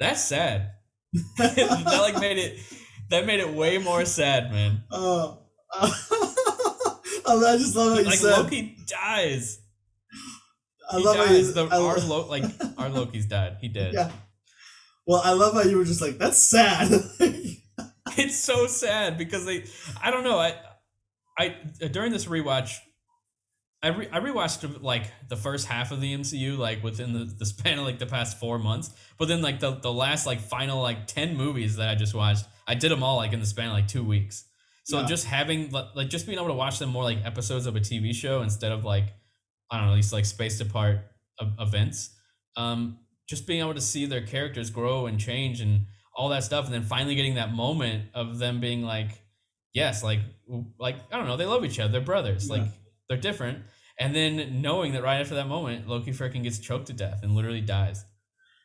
that's 0.00 0.22
sad. 0.22 0.72
that 1.38 1.84
like 1.86 2.18
made 2.20 2.38
it 2.38 2.58
that 3.10 3.26
made 3.26 3.38
it 3.40 3.50
way 3.50 3.78
more 3.78 4.04
sad, 4.04 4.50
man. 4.50 4.82
Oh, 4.90 5.38
I 5.80 7.56
just 7.56 7.76
love 7.76 7.92
how 7.92 7.98
you 8.00 8.06
Like 8.06 8.18
said. 8.18 8.38
Loki 8.38 8.76
dies. 8.86 9.60
I 10.92 10.98
He 10.98 11.04
love 11.04 11.16
how 11.16 11.22
you. 11.24 11.28
dies. 11.30 11.54
The, 11.54 11.66
I 11.66 11.76
our 11.76 11.96
lo- 11.98 12.06
Lo- 12.22 12.28
like 12.28 12.44
our 12.78 12.88
Loki's 12.88 13.26
died. 13.26 13.56
He 13.60 13.68
did. 13.68 13.94
yeah. 13.94 14.10
Well, 15.06 15.20
I 15.24 15.32
love 15.32 15.54
how 15.54 15.62
you 15.62 15.78
were 15.78 15.84
just 15.84 16.00
like, 16.00 16.18
"That's 16.18 16.38
sad." 16.38 16.90
it's 18.18 18.38
so 18.38 18.66
sad 18.66 19.16
because 19.16 19.46
they 19.46 19.64
i 20.02 20.10
don't 20.10 20.22
know 20.24 20.36
i 20.38 20.54
i 21.38 21.56
uh, 21.82 21.88
during 21.88 22.12
this 22.12 22.26
rewatch 22.26 22.74
i 23.82 23.88
re, 23.88 24.06
i 24.12 24.20
rewatched 24.20 24.82
like 24.82 25.10
the 25.28 25.36
first 25.36 25.66
half 25.66 25.92
of 25.92 26.00
the 26.00 26.12
mcu 26.18 26.58
like 26.58 26.82
within 26.82 27.12
the, 27.14 27.24
the 27.24 27.46
span 27.46 27.78
of 27.78 27.84
like 27.86 27.98
the 27.98 28.04
past 28.06 28.38
four 28.38 28.58
months 28.58 28.90
but 29.18 29.28
then 29.28 29.40
like 29.40 29.60
the, 29.60 29.70
the 29.76 29.92
last 29.92 30.26
like 30.26 30.40
final 30.40 30.82
like 30.82 31.06
10 31.06 31.36
movies 31.36 31.76
that 31.76 31.88
i 31.88 31.94
just 31.94 32.12
watched 32.12 32.44
i 32.68 32.74
did 32.74 32.90
them 32.90 33.02
all 33.02 33.16
like 33.16 33.32
in 33.32 33.40
the 33.40 33.46
span 33.46 33.68
of 33.68 33.72
like 33.72 33.88
two 33.88 34.04
weeks 34.04 34.44
so 34.84 35.00
Yeah. 35.00 35.06
just 35.06 35.24
having 35.26 35.70
like 35.70 36.08
just 36.08 36.26
being 36.26 36.38
able 36.38 36.48
to 36.48 36.54
watch 36.54 36.78
them 36.80 36.90
more 36.90 37.04
like 37.04 37.18
episodes 37.24 37.66
of 37.66 37.76
a 37.76 37.80
tv 37.80 38.12
show 38.14 38.42
instead 38.42 38.72
of 38.72 38.84
like 38.84 39.14
i 39.72 39.78
don't 39.78 39.88
know 39.88 39.96
these 39.96 40.12
like 40.12 40.24
spaced 40.26 40.60
apart 40.60 41.00
events. 41.58 42.10
Um 42.56 42.98
just 43.28 43.46
being 43.46 43.60
able 43.60 43.74
to 43.74 43.80
see 43.80 44.04
their 44.06 44.24
characters 44.24 44.68
grow 44.70 45.06
and 45.06 45.18
change 45.18 45.60
and 45.60 45.86
all 46.14 46.28
that 46.28 46.44
stuff 46.44 46.66
and 46.66 46.74
then 46.74 46.82
finally 46.82 47.14
getting 47.14 47.34
that 47.36 47.52
moment 47.52 48.04
of 48.14 48.38
them 48.38 48.60
being 48.60 48.82
like 48.82 49.22
yes 49.72 50.04
like 50.04 50.20
like 50.78 50.96
i 51.10 51.16
don't 51.16 51.26
know 51.26 51.36
they 51.38 51.46
love 51.46 51.64
each 51.64 51.80
other 51.80 51.90
they're 51.90 52.00
brothers 52.02 52.48
Yeah. 52.48 52.56
like 52.56 52.68
they're 53.08 53.18
different. 53.18 53.58
And 53.98 54.14
then 54.14 54.60
knowing 54.62 54.92
that 54.92 55.02
right 55.02 55.20
after 55.20 55.34
that 55.36 55.48
moment 55.48 55.88
loki 55.88 56.12
freaking 56.12 56.42
gets 56.42 56.58
choked 56.58 56.86
to 56.88 56.92
death 56.92 57.20
and 57.22 57.34
literally 57.34 57.60
dies. 57.62 58.04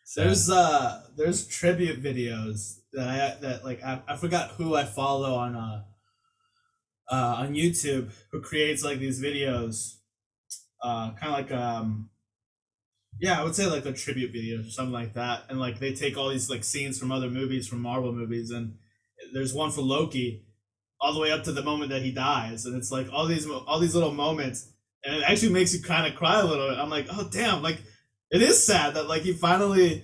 So- 0.05 0.23
There's 0.23 0.49
uh 0.49 1.03
there's 1.15 1.47
tribute 1.47 2.03
videos 2.03 2.79
that 2.93 3.07
I 3.07 3.39
that 3.41 3.63
like 3.63 3.81
I, 3.84 4.01
I 4.07 4.15
forgot 4.17 4.51
who 4.51 4.75
I 4.75 4.84
follow 4.85 5.35
on 5.35 5.55
uh 5.55 5.84
uh 7.11 7.35
on 7.39 7.53
YouTube 7.53 8.11
who 8.31 8.41
creates 8.41 8.84
like 8.84 8.99
these 8.99 9.21
videos 9.21 9.97
uh 10.81 11.11
kind 11.13 11.33
of 11.33 11.33
like 11.33 11.51
um 11.51 12.09
yeah 13.19 13.39
I 13.39 13.43
would 13.43 13.55
say 13.55 13.65
like 13.65 13.85
a 13.85 13.93
tribute 13.93 14.33
videos 14.33 14.67
or 14.67 14.71
something 14.71 14.93
like 14.93 15.13
that 15.15 15.43
and 15.49 15.59
like 15.59 15.79
they 15.79 15.93
take 15.93 16.17
all 16.17 16.29
these 16.29 16.49
like 16.49 16.63
scenes 16.63 16.99
from 16.99 17.11
other 17.11 17.29
movies 17.29 17.67
from 17.67 17.81
Marvel 17.81 18.11
movies 18.13 18.51
and 18.51 18.75
there's 19.33 19.53
one 19.53 19.71
for 19.71 19.81
Loki 19.81 20.43
all 21.01 21.13
the 21.13 21.19
way 21.19 21.31
up 21.31 21.43
to 21.43 21.51
the 21.51 21.63
moment 21.63 21.91
that 21.91 22.01
he 22.01 22.11
dies 22.11 22.65
and 22.65 22.75
it's 22.75 22.91
like 22.91 23.07
all 23.11 23.25
these 23.25 23.47
all 23.47 23.79
these 23.79 23.95
little 23.95 24.13
moments 24.13 24.71
and 25.03 25.15
it 25.15 25.23
actually 25.23 25.53
makes 25.53 25.73
you 25.73 25.81
kind 25.81 26.05
of 26.11 26.17
cry 26.17 26.39
a 26.39 26.45
little 26.45 26.69
bit. 26.69 26.77
I'm 26.77 26.89
like 26.89 27.07
oh 27.11 27.27
damn 27.31 27.61
like 27.63 27.79
it 28.29 28.41
is 28.41 28.63
sad 28.65 28.93
that 28.95 29.07
like 29.07 29.21
he 29.21 29.31
finally 29.33 30.03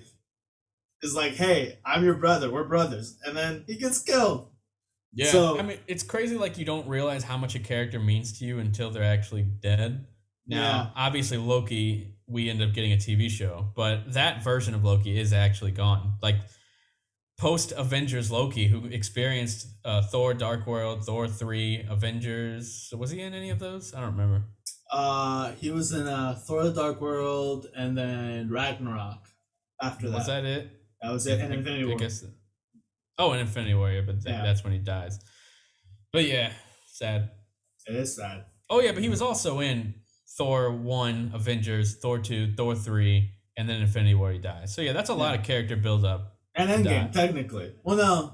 is 1.01 1.13
like, 1.13 1.33
"Hey, 1.33 1.77
I'm 1.85 2.05
your 2.05 2.13
brother. 2.13 2.49
We're 2.49 2.63
brothers," 2.63 3.17
and 3.25 3.35
then 3.35 3.65
he 3.67 3.75
gets 3.75 3.99
killed. 4.01 4.49
Yeah, 5.13 5.31
So- 5.31 5.59
I 5.59 5.61
mean, 5.61 5.77
it's 5.87 6.03
crazy. 6.03 6.37
Like 6.37 6.57
you 6.57 6.63
don't 6.63 6.87
realize 6.87 7.23
how 7.23 7.37
much 7.37 7.55
a 7.55 7.59
character 7.59 7.99
means 7.99 8.39
to 8.39 8.45
you 8.45 8.59
until 8.59 8.89
they're 8.89 9.03
actually 9.03 9.43
dead. 9.43 10.07
Now, 10.45 10.57
Yeah. 10.57 10.89
obviously, 10.95 11.37
Loki, 11.37 12.15
we 12.27 12.49
end 12.49 12.61
up 12.61 12.73
getting 12.73 12.91
a 12.93 12.97
TV 12.97 13.29
show, 13.29 13.71
but 13.75 14.13
that 14.13 14.43
version 14.43 14.73
of 14.73 14.83
Loki 14.83 15.17
is 15.19 15.31
actually 15.33 15.71
gone. 15.71 16.17
Like 16.21 16.35
post 17.37 17.71
Avengers 17.75 18.31
Loki, 18.31 18.67
who 18.67 18.85
experienced 18.87 19.67
uh, 19.85 20.01
Thor: 20.01 20.33
Dark 20.33 20.65
World, 20.67 21.05
Thor 21.05 21.27
three, 21.27 21.85
Avengers. 21.89 22.93
Was 22.97 23.11
he 23.11 23.21
in 23.21 23.33
any 23.33 23.49
of 23.49 23.59
those? 23.59 23.93
I 23.93 24.01
don't 24.01 24.11
remember. 24.11 24.43
Uh, 24.91 25.53
he 25.53 25.71
was 25.71 25.91
in 25.91 26.07
uh, 26.07 26.35
Thor: 26.35 26.63
The 26.63 26.73
Dark 26.73 27.01
World, 27.01 27.67
and 27.75 27.97
then 27.97 28.49
Ragnarok. 28.49 29.27
After 29.81 30.09
that, 30.09 30.17
Was 30.17 30.27
that 30.27 30.45
it? 30.45 30.71
that 31.01 31.11
was 31.11 31.27
it. 31.27 31.39
And 31.41 31.53
I- 31.53 31.57
Infinity 31.57 31.83
I 31.83 31.87
War. 31.87 31.97
guess. 31.97 32.23
Oh, 33.17 33.31
an 33.31 33.39
Infinity 33.39 33.73
Warrior, 33.75 34.03
but 34.03 34.21
th- 34.23 34.33
Yeah. 34.33 34.43
that's 34.43 34.63
when 34.63 34.73
he 34.73 34.79
dies. 34.79 35.19
But 36.11 36.25
yeah, 36.25 36.51
sad. 36.87 37.31
It 37.87 37.95
is 37.95 38.15
sad. 38.15 38.45
Oh 38.69 38.79
yeah, 38.79 38.91
but 38.91 39.03
he 39.03 39.09
was 39.09 39.21
also 39.21 39.59
in 39.59 39.93
Thor 40.37 40.71
one, 40.71 41.31
Avengers, 41.33 41.97
Thor 41.97 42.19
two, 42.19 42.53
Thor 42.55 42.75
three, 42.75 43.31
and 43.57 43.69
then 43.69 43.81
Infinity 43.81 44.15
War 44.15 44.31
he 44.31 44.39
dies. 44.39 44.73
So 44.73 44.81
yeah, 44.81 44.93
that's 44.93 45.09
a 45.09 45.13
lot 45.13 45.37
of 45.37 45.43
character 45.43 45.75
build 45.75 46.05
up. 46.05 46.37
And 46.55 46.69
Endgame, 46.69 47.11
technically. 47.11 47.73
Well, 47.83 47.97
no. 47.97 48.33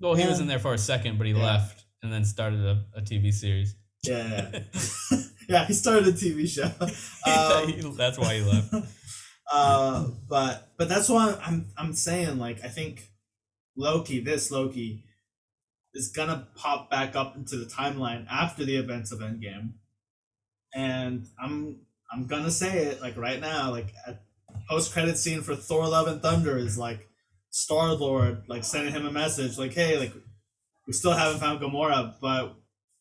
Well, 0.00 0.14
he 0.14 0.26
was 0.26 0.40
in 0.40 0.46
there 0.46 0.58
for 0.58 0.74
a 0.74 0.78
second, 0.78 1.18
but 1.18 1.26
he 1.26 1.32
Yeah. 1.32 1.44
left 1.44 1.84
and 2.02 2.12
then 2.12 2.24
started 2.24 2.60
a, 2.60 2.84
a 2.94 3.00
TV 3.02 3.32
series. 3.32 3.74
Yeah. 4.02 4.50
yeah. 4.52 4.60
yeah, 5.48 5.64
he 5.66 5.72
started 5.72 6.06
a 6.08 6.12
TV 6.12 6.48
show. 6.48 6.70
Um, 7.26 7.96
that's 7.96 8.18
why 8.18 8.34
he 8.34 8.40
left. 8.42 8.72
uh, 9.52 10.06
but 10.28 10.72
but 10.78 10.88
that's 10.88 11.08
why 11.08 11.28
I'm, 11.30 11.38
I'm 11.44 11.66
I'm 11.76 11.92
saying 11.94 12.38
like 12.38 12.64
I 12.64 12.68
think 12.68 13.10
Loki, 13.76 14.20
this 14.20 14.50
Loki, 14.50 15.04
is 15.94 16.12
gonna 16.12 16.46
pop 16.54 16.88
back 16.90 17.16
up 17.16 17.34
into 17.36 17.56
the 17.56 17.64
timeline 17.66 18.26
after 18.30 18.64
the 18.64 18.76
events 18.76 19.10
of 19.10 19.18
Endgame, 19.18 19.72
and 20.76 21.26
I'm 21.42 21.80
I'm 22.12 22.26
gonna 22.26 22.50
say 22.52 22.84
it 22.86 23.00
like 23.00 23.16
right 23.16 23.40
now, 23.40 23.70
like 23.72 23.92
a 24.06 24.14
post 24.70 24.92
credit 24.92 25.18
scene 25.18 25.42
for 25.42 25.56
Thor: 25.56 25.88
Love 25.88 26.06
and 26.06 26.20
Thunder 26.22 26.56
is 26.58 26.76
like 26.78 27.08
Star 27.50 27.94
Lord 27.94 28.44
like 28.48 28.62
sending 28.64 28.92
him 28.92 29.06
a 29.06 29.10
message 29.10 29.58
like, 29.58 29.72
hey, 29.72 29.98
like 29.98 30.12
we 30.86 30.92
still 30.92 31.12
haven't 31.12 31.40
found 31.40 31.60
Gamora, 31.60 32.14
but 32.20 32.42
But 32.46 32.48
we 32.48 32.54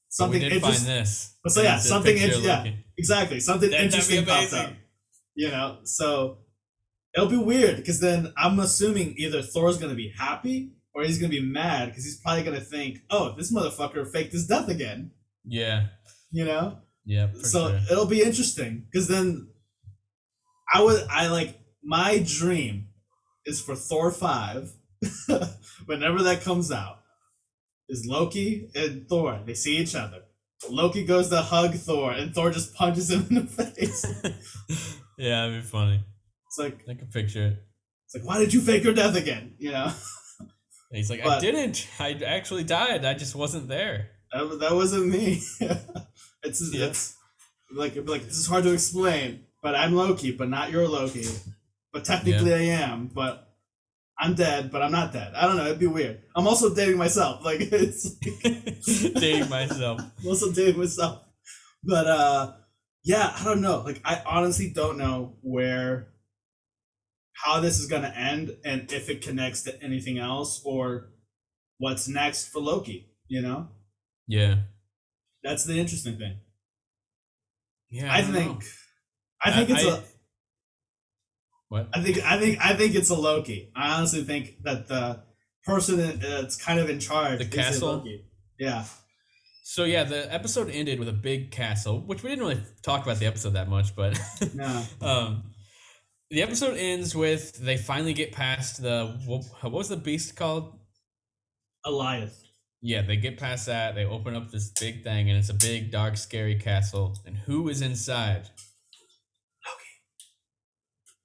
something 0.10 0.41
did 0.41 0.53
interest- 0.53 0.85
find 0.85 0.99
this. 0.99 1.35
But 1.43 1.52
so 1.52 1.61
yeah, 1.61 1.77
something 1.77 2.15
of 2.23 2.43
yeah. 2.43 2.72
Exactly 2.97 3.39
something 3.41 3.69
That'd 3.69 3.85
interesting 3.85 4.26
pops 4.26 4.53
up 4.53 4.72
you 5.35 5.49
know 5.52 5.80
so 5.84 6.38
it'll 7.14 7.27
be 7.27 7.35
weird 7.35 7.76
because 7.76 7.99
then 7.99 8.31
i'm 8.38 8.57
assuming 8.57 9.14
either 9.18 9.41
thor's 9.41 9.77
gonna 9.77 9.93
be 9.93 10.14
happy 10.18 10.72
or 10.93 11.03
he's 11.03 11.18
gonna 11.19 11.30
be 11.30 11.41
mad 11.41 11.89
because 11.89 12.06
he's 12.06 12.18
probably 12.22 12.41
gonna 12.43 12.61
think 12.61 12.99
oh 13.10 13.35
this 13.35 13.53
motherfucker 13.53 14.10
faked 14.10 14.31
his 14.31 14.47
death 14.47 14.69
again 14.69 15.11
Yeah, 15.43 15.88
you 16.31 16.45
know 16.45 16.77
yeah, 17.06 17.27
for 17.27 17.40
so 17.40 17.69
sure. 17.69 17.80
it'll 17.91 18.06
be 18.06 18.22
interesting 18.22 18.86
because 18.91 19.07
then 19.07 19.48
i 20.73 20.82
would 20.82 21.06
i 21.10 21.27
like 21.27 21.60
my 21.84 22.23
dream 22.26 22.88
is 23.45 23.61
for 23.61 23.76
thor 23.76 24.11
5 24.11 24.72
whenever 25.86 26.23
that 26.23 26.41
comes 26.41 26.72
out 26.72 26.99
is 27.90 28.06
loki 28.07 28.69
and 28.76 29.07
thor 29.07 29.40
they 29.45 29.53
see 29.53 29.77
each 29.77 29.95
other 29.95 30.22
loki 30.69 31.06
goes 31.06 31.30
to 31.30 31.41
hug 31.41 31.76
thor 31.76 32.11
and 32.11 32.34
thor 32.34 32.49
just 32.49 32.73
punches 32.73 33.11
him 33.11 33.27
in 33.30 33.36
the 33.36 33.44
face 33.72 34.06
yeah, 35.18 35.45
that'd 35.45 35.61
be 35.61 35.68
funny. 35.68 36.03
it's 36.48 36.57
like 36.57 36.80
I 36.90 36.94
can 36.95 37.07
picture 37.07 37.45
it. 37.48 37.64
It's 38.06 38.15
like, 38.15 38.26
why 38.26 38.40
did 38.40 38.53
you 38.53 38.61
fake 38.61 38.84
your 38.84 38.94
death 38.94 39.15
again? 39.15 39.56
You 39.57 39.72
know, 39.72 39.91
And 40.40 40.98
he's 40.98 41.10
like, 41.10 41.26
I 41.26 41.40
didn't. 41.40 41.88
I 41.99 42.14
actually 42.26 42.64
died. 42.64 43.03
I 43.06 43.14
just 43.14 43.36
wasn't 43.36 43.68
there. 43.68 44.10
that, 44.32 44.60
that 44.60 44.73
wasn't 44.73 45.07
me. 45.07 45.41
It's 46.45 46.73
Yeah. 46.73 46.85
it's 46.88 47.15
like 47.72 47.95
like 48.07 48.23
this 48.23 48.38
is 48.38 48.47
hard 48.47 48.63
to 48.63 48.73
explain, 48.73 49.45
but 49.61 49.76
I'm 49.76 49.95
Loki, 49.95 50.31
but 50.31 50.49
not 50.49 50.72
your 50.72 50.88
Loki. 50.88 51.26
But 51.91 52.05
technically, 52.05 52.53
I 52.53 52.81
am. 52.84 53.07
But 53.07 53.47
I'm 54.19 54.34
dead, 54.35 54.72
but 54.72 54.81
I'm 54.81 54.91
not 54.91 55.11
dead. 55.13 55.34
I 55.35 55.45
don't 55.45 55.57
know. 55.57 55.65
It'd 55.65 55.80
be 55.80 55.88
weird. 55.88 56.22
I'm 56.35 56.47
also 56.47 56.73
dating 56.73 56.97
myself. 56.97 57.43
Like 57.43 57.59
it's 57.72 58.15
Dating 59.13 59.49
myself. 59.49 59.99
I'm 60.01 60.27
also 60.27 60.51
dating 60.51 60.80
myself. 60.80 61.22
But 61.84 62.07
uh, 62.07 62.53
yeah, 63.03 63.34
I 63.38 63.43
don't 63.43 63.61
know. 63.61 63.80
Like 63.81 64.01
I 64.05 64.22
honestly 64.26 64.72
don't 64.73 64.97
know 64.97 65.38
where 65.41 66.07
how 67.34 67.59
this 67.59 67.80
is 67.80 67.88
gonna 67.88 68.13
end 68.15 68.55
and 68.63 68.91
if 68.91 69.09
it 69.09 69.22
connects 69.22 69.63
to 69.63 69.84
anything 69.84 70.17
else 70.17 70.61
or 70.65 71.09
what's 71.77 72.07
next 72.07 72.49
for 72.49 72.59
Loki. 72.61 73.09
You 73.27 73.41
know. 73.41 73.69
Yeah. 74.27 74.55
That's 75.45 75.63
the 75.63 75.80
interesting 75.80 76.17
thing. 76.17 76.38
Yeah. 77.89 78.11
I, 78.13 78.22
don't 78.22 78.34
think. 78.34 78.59
know. 78.59 78.67
I 79.43 79.51
think 79.51 79.69
it's 79.69 79.85
I- 79.85 79.97
a. 79.97 79.99
What? 81.69 81.89
I 81.93 82.01
think. 82.01 82.17
I 82.23 82.39
think. 82.39 82.59
I 82.63 82.73
think 82.76 82.95
it's 82.95 83.09
a 83.09 83.15
Loki. 83.15 83.72
I 83.76 83.95
honestly 83.97 84.23
think 84.23 84.61
that 84.63 84.88
the 84.88 85.22
person 85.65 86.19
that's 86.19 86.57
kind 86.57 86.80
of 86.80 86.89
in 86.89 86.99
charge 86.99 87.39
The 87.39 87.45
is 87.45 87.53
castle? 87.53 87.88
Loki. 87.97 88.26
Yeah. 88.59 88.85
So 89.63 89.84
yeah, 89.84 90.03
the 90.03 90.31
episode 90.31 90.69
ended 90.69 90.99
with 90.99 91.09
a 91.09 91.13
big 91.13 91.49
castle, 91.51 91.99
which 92.01 92.22
we 92.22 92.30
didn't 92.30 92.45
really 92.45 92.61
talk 92.84 93.03
about 93.03 93.17
the 93.17 93.26
episode 93.26 93.53
that 93.53 93.67
much, 93.67 93.95
but 93.95 94.19
No. 94.53 94.84
um, 95.01 95.43
the 96.30 96.43
episode 96.43 96.77
ends 96.77 97.15
with 97.15 97.53
they 97.57 97.76
finally 97.77 98.13
get 98.13 98.31
past 98.31 98.81
the 98.84 99.17
what 99.26 99.72
was 99.72 99.89
the 99.89 99.97
beast 99.97 100.35
called? 100.35 100.77
Elias. 101.84 102.44
Yeah, 102.86 103.02
they 103.02 103.16
get 103.16 103.40
past 103.40 103.66
that. 103.66 103.95
They 103.95 104.06
open 104.06 104.36
up 104.36 104.52
this 104.52 104.70
big 104.80 105.03
thing, 105.03 105.28
and 105.28 105.40
it's 105.40 105.49
a 105.49 105.56
big, 105.56 105.90
dark, 105.90 106.18
scary 106.18 106.53
castle. 106.53 107.18
And 107.26 107.36
who 107.36 107.68
is 107.68 107.82
inside? 107.82 108.44
Loki. 109.66 109.90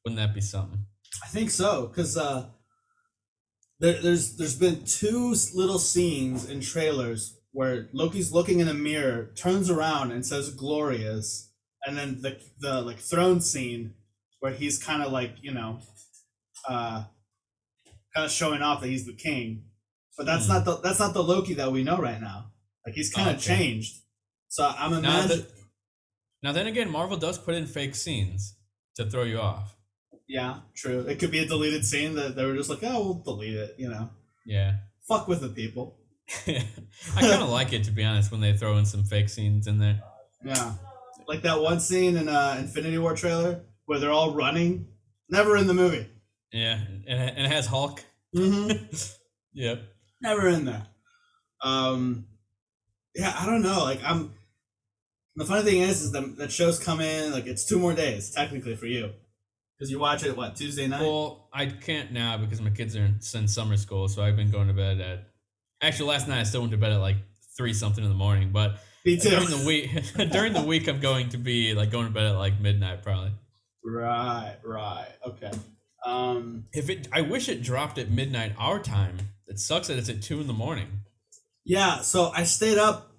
Wouldn't 0.03 0.20
that 0.20 0.35
be 0.35 0.41
something? 0.41 0.87
I 1.23 1.27
think 1.27 1.51
so, 1.51 1.89
because 1.89 2.16
uh, 2.16 2.47
there, 3.78 4.01
there's 4.01 4.39
there's 4.39 4.59
been 4.59 4.87
two 4.87 5.35
little 5.55 5.78
scenes 5.78 6.49
in 6.49 6.62
trailers 6.62 7.39
where 7.53 7.91
Loki's 7.93 8.32
looking 8.32 8.61
in 8.61 8.69
a 8.69 8.73
mirror, 8.73 9.31
turns 9.37 9.69
around 9.69 10.12
and 10.12 10.24
says 10.24 10.55
"glorious," 10.55 11.53
and 11.85 11.95
then 11.95 12.23
the 12.23 12.41
the 12.61 12.81
like 12.81 13.01
throne 13.01 13.43
scene 13.43 13.93
where 14.39 14.53
he's 14.53 14.82
kind 14.82 15.03
of 15.03 15.12
like 15.12 15.35
you 15.43 15.53
know, 15.53 15.81
uh, 16.66 17.05
kind 18.15 18.24
of 18.24 18.31
showing 18.31 18.62
off 18.62 18.81
that 18.81 18.89
he's 18.89 19.05
the 19.05 19.12
king, 19.12 19.65
but 20.16 20.27
that's 20.27 20.47
Hmm. 20.47 20.53
not 20.55 20.65
the 20.65 20.77
that's 20.81 20.99
not 20.99 21.15
the 21.15 21.23
Loki 21.23 21.55
that 21.55 21.70
we 21.73 21.82
know 21.82 21.99
right 21.99 22.20
now. 22.20 22.53
Like 22.87 22.95
he's 22.95 23.12
kind 23.12 23.31
of 23.31 23.37
Okay. 23.37 23.57
changed. 23.57 23.97
So 24.49 24.66
I'm 24.66 24.91
Now, 24.93 24.99
imagining. 24.99 25.39
the, 25.47 25.47
now 26.43 26.53
then 26.53 26.66
again, 26.66 26.91
Marvel 26.91 27.16
does 27.16 27.39
put 27.39 27.55
in 27.55 27.66
fake 27.66 27.95
scenes 27.95 28.55
to 28.97 29.09
throw 29.09 29.23
you 29.24 29.39
off. 29.41 29.77
Yeah, 30.28 30.61
true. 30.74 31.01
It 31.01 31.19
could 31.19 31.31
be 31.31 31.41
a 31.41 31.47
deleted 31.47 31.85
scene 31.85 32.15
that 32.15 32.37
they 32.37 32.45
were 32.45 32.55
just 32.57 32.70
like, 32.70 32.81
oh, 32.82 33.03
we'll 33.05 33.23
delete 33.23 33.55
it. 33.57 33.74
You 33.78 33.89
know, 33.91 34.11
Yeah. 34.47 34.78
fuck 35.09 35.27
with 35.28 35.41
the 35.41 35.49
people. 35.49 35.99
I 36.47 36.62
kind 37.20 37.43
of 37.43 37.49
like 37.49 37.73
it 37.73 37.85
to 37.85 37.91
be 37.91 38.05
honest 38.05 38.31
when 38.31 38.41
they 38.41 38.57
throw 38.57 38.77
in 38.78 38.87
some 38.87 39.03
fake 39.05 39.28
scenes 39.28 39.66
in 39.66 39.78
there. 39.78 40.01
Yeah, 40.45 40.74
like 41.27 41.43
that 41.43 41.61
one 41.61 41.81
scene 41.81 42.16
in 42.16 42.28
uh, 42.28 42.57
Infinity 42.59 42.99
War 42.99 43.15
trailer 43.16 43.62
where 43.87 43.99
they're 43.99 44.12
all 44.12 44.32
running. 44.35 44.87
Never 45.28 45.57
in 45.57 45.66
the 45.66 45.74
movie. 45.74 46.07
Yeah, 46.53 46.74
and 46.81 47.05
it 47.07 47.35
and 47.37 47.47
it 47.47 47.53
has 47.53 47.66
Hulk. 47.66 48.03
Mm-hmm. 48.37 48.87
Yep. 49.53 49.82
Never 50.20 50.48
in 50.48 50.64
there. 50.64 50.86
Um, 51.62 52.26
yeah, 53.14 53.34
I 53.38 53.47
don't 53.47 53.62
know. 53.62 53.80
Like 53.84 54.01
I'm. 54.05 54.32
The 55.36 55.44
funny 55.44 55.62
thing 55.62 55.80
is, 55.82 56.02
is 56.02 56.12
that 56.12 56.36
that 56.38 56.52
shows 56.52 56.78
come 56.78 57.01
in 57.01 57.32
like 57.32 57.47
it's 57.47 57.64
two 57.64 57.78
more 57.78 57.94
days 57.94 58.30
technically 58.30 58.76
for 58.76 58.86
you, 58.86 59.10
because 59.78 59.90
you 59.90 59.98
watch 59.98 60.24
it 60.24 60.36
what 60.36 60.56
Tuesday 60.56 60.86
night. 60.86 61.01
Well, 61.01 61.48
I 61.52 61.66
can't 61.66 62.12
now 62.12 62.36
because 62.36 62.60
my 62.60 62.70
kids 62.70 62.97
are 62.97 63.05
in, 63.05 63.20
in 63.34 63.48
summer 63.48 63.76
school, 63.76 64.09
so 64.09 64.22
I've 64.22 64.36
been 64.36 64.51
going 64.51 64.68
to 64.68 64.74
bed 64.74 65.01
at. 65.01 65.24
Actually, 65.82 66.10
last 66.10 66.28
night 66.28 66.40
I 66.40 66.42
still 66.42 66.60
went 66.60 66.72
to 66.72 66.78
bed 66.78 66.92
at 66.92 66.98
like 67.01 67.16
three 67.56 67.72
something 67.72 68.02
in 68.05 68.10
the 68.10 68.16
morning, 68.16 68.51
but 68.52 68.80
Me 69.06 69.16
too. 69.16 69.30
during 69.30 69.48
the 69.48 69.64
week, 69.66 69.90
during 70.32 70.52
the 70.52 70.62
week, 70.62 70.88
I'm 70.88 71.01
going 71.01 71.30
to 71.30 71.38
be 71.38 71.72
like 71.72 71.90
going 71.90 72.06
to 72.06 72.12
bed 72.12 72.26
at 72.26 72.36
like 72.36 72.60
midnight 72.60 73.02
probably. 73.02 73.32
right, 73.84 74.56
right, 74.64 75.09
okay. 75.26 75.51
Um, 76.05 76.66
If 76.72 76.90
it, 76.90 77.09
I 77.12 77.20
wish 77.22 77.48
it 77.48 77.62
dropped 77.62 77.98
at 77.98 78.10
midnight 78.10 78.52
our 78.59 78.78
time. 78.78 79.16
It 79.51 79.59
sucks 79.59 79.89
that 79.89 79.98
it's 79.98 80.09
at 80.09 80.22
two 80.22 80.40
in 80.40 80.47
the 80.47 80.52
morning. 80.55 80.89
yeah. 81.64 82.01
So 82.01 82.31
I 82.35 82.44
stayed 82.44 82.78
up 82.78 83.12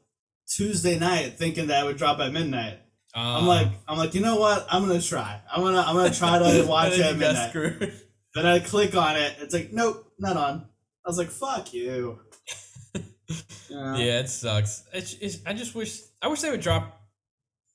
Tuesday 0.50 0.98
night 0.98 1.38
thinking 1.38 1.68
that 1.68 1.84
it 1.84 1.86
would 1.88 1.98
drop 1.98 2.20
at 2.20 2.32
midnight. 2.34 2.80
Uh, 3.16 3.38
I'm 3.40 3.46
like, 3.46 3.68
I'm 3.88 3.98
like, 3.98 4.14
you 4.16 4.22
know 4.22 4.38
what? 4.38 4.66
I'm 4.70 4.88
gonna 4.88 5.02
try. 5.02 5.40
I'm 5.54 5.62
gonna, 5.62 5.82
I'm 5.82 5.96
gonna 5.96 6.14
try 6.14 6.40
to 6.40 6.66
watch 6.68 6.94
it 6.94 7.02
at 7.02 7.18
midnight. 7.18 7.50
screwed. 7.50 7.94
Then 8.34 8.46
I 8.46 8.60
click 8.60 8.96
on 8.96 9.18
it. 9.18 9.36
It's 9.42 9.54
like, 9.54 9.74
nope, 9.74 10.10
not 10.18 10.38
on. 10.38 10.66
I 11.06 11.10
was 11.10 11.18
like, 11.18 11.30
fuck 11.30 11.74
you. 11.74 12.20
Yeah. 13.70 13.96
Yeah, 13.96 14.20
it 14.20 14.28
sucks. 14.28 14.84
It's, 14.92 15.14
it's, 15.22 15.38
I 15.46 15.54
just 15.54 15.74
wish 15.74 16.02
I 16.22 16.28
wish 16.28 16.42
they 16.42 16.52
would 16.52 16.60
drop 16.60 17.02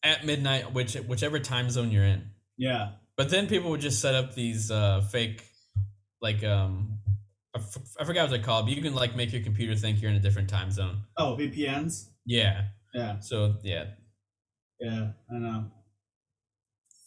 at 0.03 0.27
midnight, 0.27 0.75
which 0.75 0.93
whichever 0.95 1.39
time 1.39 1.71
zone 1.71 1.91
you're 1.91 2.05
in. 2.05 2.25
Yeah. 2.59 2.91
But 3.17 3.31
then 3.31 3.47
people 3.47 3.71
would 3.71 3.81
just 3.81 4.03
set 4.03 4.15
up 4.15 4.35
these 4.35 4.71
uh, 4.71 5.01
fake, 5.11 5.43
like 6.21 6.45
um, 6.45 6.99
I, 7.57 7.59
f- 7.59 7.79
I 7.99 8.05
forgot 8.05 8.23
what 8.25 8.31
they're 8.31 8.43
called, 8.43 8.67
but 8.67 8.77
you 8.77 8.83
can 8.83 8.95
like 8.95 9.17
make 9.17 9.33
your 9.33 9.43
computer 9.43 9.75
think 9.75 10.01
you're 10.01 10.11
in 10.11 10.17
a 10.17 10.21
different 10.21 10.49
time 10.51 10.71
zone. 10.71 10.99
Oh, 11.17 11.37
VPNs. 11.39 12.07
Yeah. 12.27 12.67
Yeah, 12.95 13.19
So 13.21 13.57
yeah, 13.63 13.85
yeah, 14.81 15.09
I 15.31 15.35
know. 15.39 15.67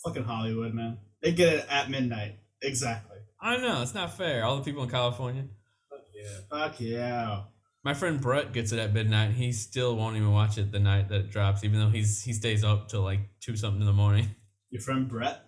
Fucking 0.06 0.24
Hollywood, 0.24 0.74
man. 0.74 1.00
They 1.24 1.32
get 1.32 1.54
it 1.54 1.66
at 1.68 1.90
midnight. 1.90 2.36
Exactly. 2.62 3.18
I 3.42 3.58
know 3.58 3.82
it's 3.82 3.96
not 3.96 4.16
fair. 4.16 4.44
All 4.44 4.58
the 4.58 4.64
people 4.64 4.84
in 4.84 4.90
California. 4.90 5.46
Fuck 5.90 6.02
yeah. 6.14 6.38
Fuck 6.50 6.80
yeah. 6.80 7.42
My 7.84 7.94
friend 7.96 8.22
Brett 8.22 8.54
gets 8.54 8.72
it 8.72 8.78
at 8.80 8.94
midnight. 8.94 9.32
He 9.32 9.52
still 9.52 9.96
won't 9.96 10.16
even 10.16 10.32
watch 10.32 10.58
it 10.60 10.72
the 10.72 10.80
night 10.80 11.10
that 11.10 11.22
it 11.22 11.32
drops, 11.32 11.64
even 11.64 11.80
though 11.80 11.90
he's 11.90 12.22
he 12.22 12.34
stays 12.34 12.64
up 12.64 12.88
till 12.90 13.02
like 13.02 13.22
two 13.42 13.56
something 13.56 13.82
in 13.82 13.88
the 13.88 13.94
morning. 13.94 14.28
Your 14.70 14.82
friend 14.82 15.08
Brett. 15.08 15.42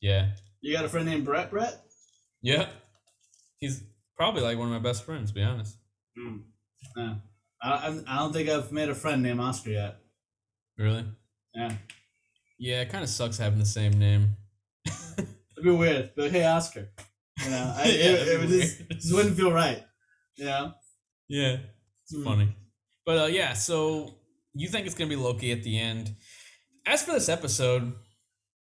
Yeah. 0.00 0.28
You 0.60 0.76
got 0.76 0.84
a 0.84 0.88
friend 0.88 1.06
named 1.06 1.24
Brett? 1.24 1.50
Brett? 1.50 1.82
Yeah. 2.40 2.68
He's 3.58 3.82
probably 4.22 4.42
like 4.42 4.56
one 4.56 4.68
of 4.68 4.72
my 4.72 4.78
best 4.88 5.04
friends, 5.04 5.30
to 5.30 5.34
be 5.34 5.42
honest. 5.42 5.78
Hmm. 6.16 6.36
No. 6.96 7.16
I, 7.60 7.92
I 8.06 8.18
don't 8.20 8.32
think 8.32 8.48
I've 8.48 8.70
made 8.70 8.88
a 8.88 8.94
friend 8.94 9.20
named 9.20 9.40
Oscar 9.40 9.70
yet. 9.70 9.96
Really? 10.78 11.04
Yeah. 11.52 11.72
Yeah, 12.56 12.82
it 12.82 12.88
kind 12.90 13.02
of 13.02 13.10
sucks 13.10 13.36
having 13.38 13.58
the 13.58 13.66
same 13.66 13.98
name. 13.98 14.36
It'd 15.18 15.26
be 15.64 15.72
weird. 15.72 16.12
But 16.16 16.30
hey, 16.30 16.44
Oscar. 16.44 16.88
You 17.44 17.50
know, 17.50 17.74
I, 17.76 17.82
Yeah, 17.86 17.90
it, 17.90 17.98
it, 17.98 18.18
that'd 18.26 18.40
would 18.42 18.48
be 18.50 18.60
just, 18.60 18.88
just 18.90 19.12
wouldn't 19.12 19.36
feel 19.36 19.50
right. 19.50 19.82
You 20.36 20.44
know? 20.44 20.72
Yeah. 21.28 21.56
It's 22.04 22.14
Hmm. 22.14 22.22
funny. 22.22 22.56
But 23.04 23.18
uh, 23.18 23.26
yeah, 23.26 23.54
so 23.54 24.14
you 24.54 24.68
think 24.68 24.86
it's 24.86 24.94
gonna 24.94 25.10
be 25.10 25.16
Loki 25.16 25.50
at 25.50 25.64
the 25.64 25.80
end? 25.80 26.14
As 26.86 27.02
for 27.02 27.10
this 27.10 27.28
episode, 27.28 27.92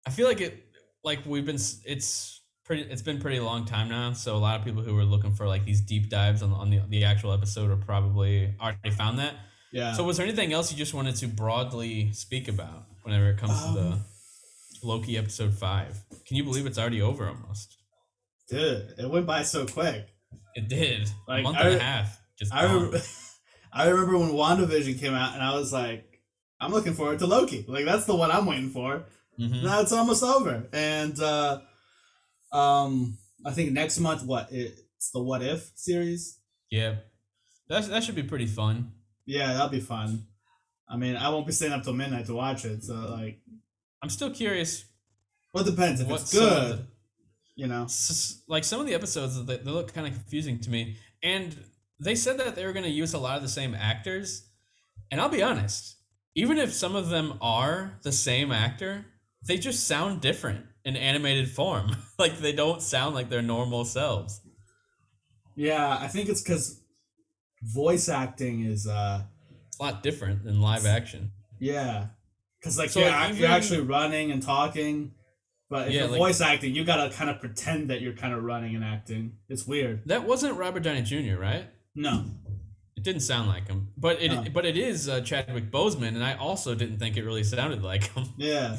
I 0.07 0.09
feel 0.09 0.27
like 0.27 0.41
it, 0.41 0.65
like 1.03 1.19
we've 1.27 1.45
been, 1.45 1.59
it's 1.85 2.40
pretty, 2.71 2.89
it's 2.89 3.01
been 3.01 3.19
pretty 3.19 3.41
long 3.41 3.65
time 3.65 3.89
now. 3.89 4.13
So 4.13 4.33
a 4.33 4.37
lot 4.37 4.57
of 4.57 4.65
people 4.65 4.81
who 4.81 4.95
were 4.95 5.03
looking 5.03 5.33
for 5.33 5.45
like 5.45 5.65
these 5.65 5.81
deep 5.81 6.09
dives 6.09 6.41
on, 6.41 6.53
on 6.53 6.69
the 6.69 6.79
the 6.87 7.03
actual 7.03 7.33
episode 7.33 7.69
are 7.69 7.75
probably 7.75 8.53
already 8.61 8.91
found 8.91 9.19
that. 9.19 9.33
Yeah. 9.73 9.91
So 9.91 10.05
was 10.05 10.15
there 10.15 10.25
anything 10.25 10.53
else 10.53 10.71
you 10.71 10.77
just 10.77 10.93
wanted 10.93 11.17
to 11.17 11.27
broadly 11.27 12.13
speak 12.13 12.47
about 12.47 12.85
whenever 13.03 13.29
it 13.31 13.37
comes 13.37 13.61
to 13.65 13.73
the 13.73 13.87
Um, 13.87 14.05
Loki 14.83 15.17
episode 15.17 15.53
five? 15.53 15.97
Can 16.25 16.37
you 16.37 16.45
believe 16.45 16.65
it's 16.65 16.77
already 16.77 17.01
over 17.01 17.27
almost? 17.27 17.75
Dude, 18.47 18.93
it 18.97 19.09
went 19.09 19.25
by 19.25 19.43
so 19.43 19.65
quick. 19.65 20.07
It 20.55 20.69
did. 20.69 21.09
Like, 21.27 21.41
a 21.41 21.43
month 21.43 21.57
I 21.57 21.67
and 21.67 21.75
a 21.75 21.83
half. 21.83 22.21
Just 22.39 22.53
I 22.53 22.63
I 23.73 23.89
remember 23.89 24.17
when 24.17 24.29
WandaVision 24.29 24.97
came 24.97 25.13
out, 25.13 25.33
and 25.33 25.43
I 25.43 25.55
was 25.55 25.73
like, 25.73 26.21
I'm 26.61 26.71
looking 26.71 26.93
forward 26.93 27.19
to 27.19 27.27
Loki. 27.27 27.65
Like 27.67 27.83
that's 27.83 28.05
the 28.05 28.15
one 28.15 28.31
I'm 28.31 28.45
waiting 28.45 28.69
for. 28.69 29.03
Mhm. 29.37 29.63
Now 29.63 29.81
it's 29.81 29.91
almost 29.91 30.23
over, 30.23 30.69
and 30.71 31.19
uh, 31.19 31.59
um, 32.51 33.17
I 33.45 33.51
think 33.51 33.71
next 33.71 33.99
month, 33.99 34.23
what 34.23 34.49
it's 34.51 35.09
the 35.13 35.21
What 35.21 35.41
If 35.41 35.71
series. 35.75 36.39
Yeah. 36.69 36.95
That, 37.69 37.85
that 37.87 38.03
should 38.03 38.15
be 38.15 38.23
pretty 38.23 38.45
fun. 38.47 38.91
Yeah, 39.25 39.53
that'll 39.53 39.69
be 39.69 39.79
fun. 39.79 40.25
I 40.89 40.97
mean, 40.97 41.15
I 41.15 41.29
won't 41.29 41.45
be 41.47 41.53
staying 41.53 41.71
up 41.71 41.83
till 41.83 41.93
midnight 41.93 42.25
to 42.25 42.33
watch 42.33 42.65
it, 42.65 42.83
so 42.83 42.93
like, 42.95 43.39
I'm 44.03 44.09
still 44.09 44.31
curious 44.31 44.85
well, 45.53 45.65
it 45.67 45.71
depends 45.71 46.01
if 46.01 46.09
it's 46.09 46.31
good. 46.33 46.79
the- 46.79 46.85
You 47.55 47.67
know, 47.67 47.83
s- 47.83 48.41
like 48.47 48.63
some 48.63 48.79
of 48.81 48.87
the 48.87 48.93
episodes 48.93 49.43
they, 49.45 49.57
they 49.57 49.69
look 49.71 49.93
kind 49.93 50.07
of 50.07 50.13
confusing 50.13 50.59
to 50.61 50.69
me 50.69 50.97
and 51.21 51.55
they 51.99 52.15
said 52.15 52.37
that 52.39 52.55
they 52.55 52.65
were 52.65 52.73
going 52.73 52.85
to 52.85 52.89
use 52.91 53.13
a 53.13 53.19
lot 53.19 53.35
of 53.37 53.43
the 53.43 53.49
same 53.49 53.75
actors 53.75 54.47
and 55.11 55.19
i'll 55.21 55.29
be 55.29 55.43
honest 55.43 55.97
even 56.35 56.57
if 56.57 56.73
some 56.73 56.95
of 56.95 57.09
them 57.09 57.37
are 57.41 57.99
the 58.03 58.11
same 58.11 58.51
actor 58.51 59.05
they 59.45 59.57
just 59.57 59.85
sound 59.85 60.19
different 60.21 60.65
in 60.85 60.95
animated 60.95 61.49
form 61.49 61.91
like 62.19 62.37
they 62.39 62.51
don't 62.53 62.81
sound 62.81 63.15
like 63.15 63.29
their 63.29 63.41
normal 63.41 63.85
selves 63.85 64.41
yeah, 65.55 65.97
I 65.99 66.07
think 66.07 66.29
it's 66.29 66.41
because 66.41 66.81
voice 67.61 68.07
acting 68.09 68.63
is, 68.65 68.87
uh, 68.87 69.21
a 69.79 69.83
lot 69.83 70.01
different 70.01 70.43
than 70.43 70.61
live 70.61 70.85
action 70.85 71.31
yeah, 71.59 72.07
because 72.59 72.77
like 72.77 72.89
So, 72.89 73.01
you're, 73.01 73.09
like, 73.09 73.37
you're 73.37 73.49
actually 73.49 73.81
running 73.81 74.31
and 74.31 74.41
talking. 74.41 75.11
But 75.69 75.87
if 75.89 75.93
Yeah, 75.93 76.01
you're 76.01 76.09
like- 76.11 76.17
voice 76.19 76.41
acting, 76.41 76.73
you 76.75 76.83
gotta 76.83 77.13
kind 77.13 77.29
of 77.29 77.39
pretend 77.39 77.89
that 77.91 78.01
you're 78.01 78.13
kind 78.15 78.33
of 78.33 78.43
running 78.43 78.75
and 78.75 78.83
acting. 78.83 79.33
It's 79.49 79.65
weird. 79.67 80.01
that 80.07 80.25
wasn't 80.25 80.57
robert 80.57 80.83
downey 80.83 81.01
jr 81.03 81.37
right 81.39 81.65
No, 81.95 82.25
it 82.97 83.03
didn't 83.03 83.21
sound 83.21 83.47
like 83.49 83.67
him 83.67 83.89
but 83.97 84.21
it 84.21 84.29
No. 84.31 84.45
but 84.53 84.65
it 84.65 84.77
is 84.77 85.07
uh, 85.09 85.21
chadwick 85.21 85.69
boseman 85.71 86.09
and 86.09 86.23
i 86.23 86.33
also 86.35 86.73
didn't 86.75 86.97
think 86.99 87.17
it 87.17 87.23
really 87.23 87.43
sounded 87.43 87.83
like 87.83 88.05
him 88.13 88.25
Yeah, 88.37 88.77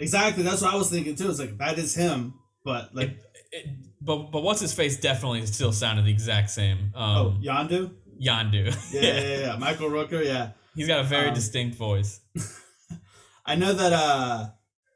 exactly. 0.00 0.42
That's 0.42 0.62
what 0.62 0.72
I 0.74 0.76
was 0.76 0.90
thinking 0.90 1.14
too. 1.16 1.30
It's 1.30 1.38
like 1.38 1.56
that 1.58 1.78
is 1.78 1.94
him, 1.94 2.34
but 2.64 2.94
like 2.94 3.18
it, 3.52 3.66
but 4.00 4.30
but 4.30 4.42
what's 4.42 4.60
his 4.60 4.72
face 4.72 4.98
definitely 4.98 5.44
still 5.46 5.72
sounded 5.72 6.04
the 6.06 6.10
exact 6.10 6.50
same. 6.50 6.92
Um, 6.94 7.16
oh 7.16 7.38
Yondu. 7.42 7.92
Yondu. 8.24 8.64
Yeah, 8.92 9.00
yeah, 9.02 9.20
yeah, 9.20 9.38
yeah. 9.46 9.56
Michael 9.56 9.90
Rooker. 9.90 10.24
Yeah, 10.24 10.50
he's 10.76 10.86
got 10.86 11.00
a 11.00 11.04
very 11.04 11.28
Um, 11.28 11.34
distinct 11.34 11.76
voice. 11.76 12.20
I 13.46 13.56
know 13.56 13.72
that. 13.72 13.92
Uh, 13.92 14.46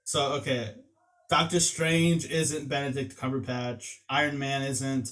so 0.04 0.32
okay, 0.34 0.74
Doctor 1.28 1.60
Strange 1.60 2.26
isn't 2.26 2.68
Benedict 2.68 3.16
Cumberbatch. 3.16 3.84
Iron 4.08 4.38
Man 4.38 4.62
isn't. 4.62 5.08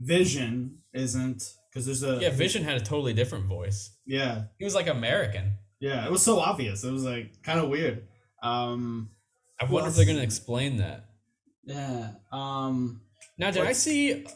Vision 0.00 0.78
isn't 0.94 1.42
because 1.72 1.84
there's 1.86 2.04
a 2.04 2.20
Yeah, 2.22 2.30
Vision 2.30 2.62
had 2.62 2.76
a 2.76 2.84
totally 2.84 3.12
different 3.14 3.46
voice. 3.46 3.96
Yeah, 4.06 4.44
He 4.58 4.64
was 4.64 4.74
like 4.76 4.86
American. 4.86 5.56
yeah. 5.80 6.04
It 6.06 6.12
was 6.12 6.22
so 6.22 6.38
obvious. 6.38 6.84
It 6.84 6.92
was 6.92 7.02
like 7.04 7.42
kind 7.42 7.58
of 7.58 7.68
weird. 7.68 8.06
Um, 8.40 9.10
I 9.60 9.64
wonder 9.66 9.88
if 9.88 9.96
they're 9.96 10.06
gonna 10.06 10.20
explain 10.22 10.76
that. 10.78 11.06
yeah. 11.64 12.12
Um, 12.32 13.02
Now, 13.38 13.50
did 13.50 13.64
I 13.64 13.72
see? 13.72 14.26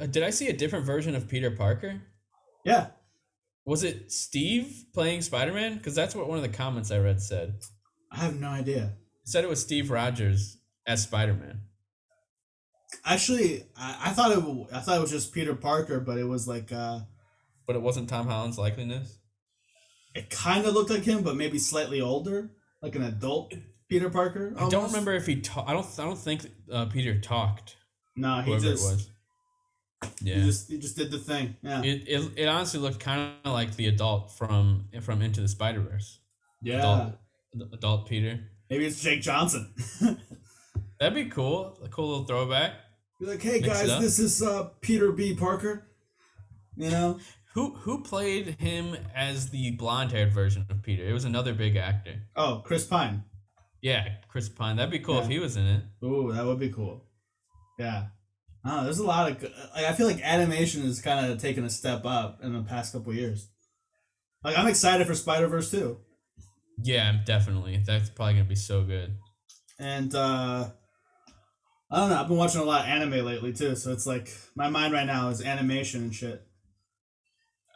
Uh, 0.00 0.06
did 0.06 0.22
I 0.22 0.30
see 0.30 0.48
a 0.48 0.52
different 0.52 0.84
version 0.86 1.14
of 1.14 1.28
Peter 1.28 1.50
Parker? 1.50 2.00
yeah. 2.64 2.88
Was 3.66 3.82
it 3.82 4.12
Steve 4.12 4.84
playing 4.92 5.22
Spider 5.22 5.52
Man? 5.52 5.78
Because 5.78 5.94
that's 5.94 6.14
what 6.14 6.28
one 6.28 6.36
of 6.36 6.42
the 6.42 6.50
comments 6.54 6.90
I 6.90 6.98
read 6.98 7.22
said. 7.22 7.54
I 8.12 8.18
have 8.18 8.38
no 8.38 8.48
idea. 8.48 8.92
It 9.22 9.28
said 9.28 9.42
it 9.42 9.48
was 9.48 9.60
Steve 9.62 9.90
Rogers 9.90 10.58
as 10.86 11.02
Spider 11.04 11.32
Man. 11.32 11.60
Actually, 13.06 13.64
I, 13.76 13.98
I 14.06 14.10
thought 14.10 14.32
it. 14.32 14.66
I 14.72 14.80
thought 14.80 14.98
it 14.98 15.00
was 15.00 15.10
just 15.10 15.32
Peter 15.32 15.54
Parker, 15.54 15.98
but 16.00 16.18
it 16.18 16.24
was 16.24 16.46
like 16.46 16.72
uh, 16.72 17.00
But 17.66 17.76
it 17.76 17.82
wasn't 17.82 18.08
Tom 18.08 18.26
Holland's 18.26 18.58
likeliness. 18.58 19.16
it 20.14 20.28
kind 20.30 20.66
of 20.66 20.74
looked 20.74 20.90
like 20.90 21.04
him, 21.04 21.22
but 21.22 21.36
maybe 21.36 21.58
slightly 21.58 22.00
older, 22.02 22.50
like 22.82 22.94
an 22.96 23.02
adult 23.02 23.54
Peter 23.88 24.10
Parker. 24.10 24.54
I 24.58 24.68
don't 24.68 24.86
remember 24.86 25.12
if 25.14 25.26
he. 25.26 25.40
Ta- 25.40 25.64
I 25.66 25.72
don't. 25.72 25.86
I 25.98 26.04
don't 26.04 26.18
think 26.18 26.46
uh, 26.72 26.86
Peter 26.86 27.18
talked. 27.20 27.76
No, 28.16 28.40
he 28.42 28.52
just, 28.58 28.66
it 28.66 28.70
was. 28.92 29.10
Yeah. 30.22 30.34
he 30.36 30.42
just 30.44 30.70
he 30.70 30.78
just 30.78 30.96
did 30.96 31.10
the 31.10 31.18
thing. 31.18 31.56
Yeah, 31.62 31.82
It, 31.82 32.04
it, 32.06 32.30
it 32.36 32.46
honestly 32.48 32.78
looked 32.80 33.00
kind 33.00 33.32
of 33.44 33.52
like 33.52 33.74
the 33.76 33.86
adult 33.88 34.32
from 34.32 34.86
from 35.00 35.22
Into 35.22 35.40
the 35.40 35.48
Spider 35.48 35.80
Verse. 35.80 36.20
yeah. 36.62 36.78
Adult, 36.78 37.72
adult 37.72 38.08
Peter. 38.08 38.40
Maybe 38.70 38.86
it's 38.86 39.00
Jake 39.02 39.22
Johnson. 39.22 39.72
That'd 41.00 41.14
be 41.14 41.26
cool. 41.30 41.78
A 41.84 41.88
cool 41.88 42.08
little 42.08 42.24
throwback. 42.24 42.72
Be 43.20 43.26
like, 43.26 43.42
hey 43.42 43.60
Mix 43.60 43.68
guys, 43.68 44.00
this 44.00 44.18
is 44.18 44.42
uh, 44.42 44.70
Peter 44.80 45.12
B. 45.12 45.34
Parker. 45.34 45.86
You 46.76 46.90
know, 46.90 47.18
Who 47.54 47.74
who 47.74 48.02
played 48.02 48.56
him 48.60 48.96
as 49.14 49.50
the 49.50 49.70
blonde 49.72 50.12
haired 50.12 50.32
version 50.32 50.66
of 50.70 50.82
Peter? 50.82 51.04
It 51.06 51.12
was 51.12 51.24
another 51.24 51.54
big 51.54 51.76
actor. 51.76 52.14
oh 52.36 52.62
Chris 52.64 52.84
Pine. 52.86 53.24
Yeah, 53.84 54.08
Chris 54.28 54.48
Pine. 54.48 54.76
That'd 54.76 54.90
be 54.90 54.98
cool 54.98 55.18
if 55.20 55.28
he 55.28 55.38
was 55.38 55.56
in 55.58 55.66
it. 55.66 55.82
Ooh, 56.02 56.32
that 56.32 56.46
would 56.46 56.58
be 56.58 56.70
cool. 56.70 57.04
Yeah. 57.78 58.06
Oh, 58.64 58.82
there's 58.84 58.98
a 58.98 59.04
lot 59.04 59.30
of. 59.30 59.42
Like, 59.42 59.52
I 59.76 59.92
feel 59.92 60.06
like 60.06 60.22
animation 60.22 60.80
has 60.84 61.02
kind 61.02 61.30
of 61.30 61.38
taken 61.38 61.64
a 61.64 61.68
step 61.70 62.06
up 62.06 62.40
in 62.42 62.54
the 62.54 62.62
past 62.62 62.94
couple 62.94 63.12
years. 63.12 63.46
Like 64.42 64.56
I'm 64.58 64.68
excited 64.68 65.06
for 65.06 65.14
Spider 65.14 65.48
Verse 65.48 65.70
too, 65.70 65.98
Yeah, 66.82 67.18
definitely. 67.26 67.82
That's 67.86 68.08
probably 68.08 68.34
gonna 68.34 68.44
be 68.46 68.54
so 68.54 68.84
good. 68.84 69.18
and 69.78 70.14
uh 70.14 70.70
I 71.90 71.96
don't 71.98 72.08
know. 72.08 72.20
I've 72.22 72.28
been 72.28 72.38
watching 72.38 72.62
a 72.62 72.64
lot 72.64 72.82
of 72.82 72.88
anime 72.88 73.22
lately 73.24 73.52
too, 73.52 73.76
so 73.76 73.92
it's 73.92 74.06
like 74.06 74.30
my 74.56 74.70
mind 74.70 74.94
right 74.94 75.06
now 75.06 75.28
is 75.28 75.42
animation 75.42 76.04
and 76.04 76.14
shit. 76.14 76.42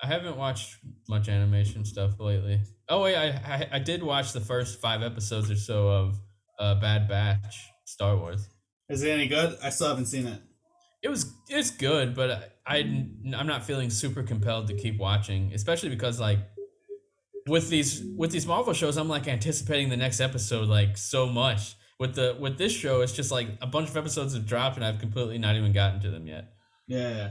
I 0.02 0.06
haven't 0.06 0.38
watched 0.38 0.78
much 1.06 1.28
animation 1.28 1.84
stuff 1.84 2.18
lately. 2.18 2.62
Oh 2.88 3.02
wait, 3.02 3.16
I 3.16 3.28
I, 3.28 3.68
I 3.72 3.78
did 3.78 4.02
watch 4.02 4.32
the 4.32 4.40
first 4.40 4.80
five 4.80 5.02
episodes 5.02 5.50
or 5.50 5.56
so 5.56 5.88
of 5.88 6.20
uh, 6.58 6.74
Bad 6.80 7.08
Batch 7.08 7.56
Star 7.84 8.16
Wars. 8.16 8.48
Is 8.88 9.02
it 9.02 9.10
any 9.10 9.26
good? 9.26 9.56
I 9.62 9.70
still 9.70 9.88
haven't 9.88 10.06
seen 10.06 10.26
it. 10.26 10.40
It 11.02 11.08
was 11.08 11.32
it's 11.48 11.70
good, 11.70 12.14
but 12.14 12.58
I 12.66 12.78
I'm 13.36 13.46
not 13.46 13.64
feeling 13.64 13.90
super 13.90 14.22
compelled 14.22 14.68
to 14.68 14.74
keep 14.74 14.98
watching, 14.98 15.52
especially 15.52 15.90
because 15.90 16.18
like 16.18 16.38
with 17.46 17.68
these 17.68 18.02
with 18.16 18.30
these 18.30 18.46
Marvel 18.46 18.72
shows, 18.72 18.96
I'm 18.96 19.08
like 19.08 19.28
anticipating 19.28 19.88
the 19.90 19.96
next 19.96 20.20
episode 20.20 20.68
like 20.68 20.96
so 20.96 21.26
much. 21.26 21.76
With 22.00 22.14
the 22.14 22.36
with 22.38 22.58
this 22.58 22.72
show, 22.72 23.00
it's 23.00 23.12
just 23.12 23.30
like 23.32 23.48
a 23.60 23.66
bunch 23.66 23.88
of 23.88 23.96
episodes 23.96 24.34
have 24.34 24.46
dropped 24.46 24.76
and 24.76 24.84
I've 24.84 25.00
completely 25.00 25.38
not 25.38 25.56
even 25.56 25.72
gotten 25.72 26.00
to 26.00 26.10
them 26.10 26.26
yet. 26.26 26.52
Yeah, 26.86 27.10
yeah. 27.10 27.30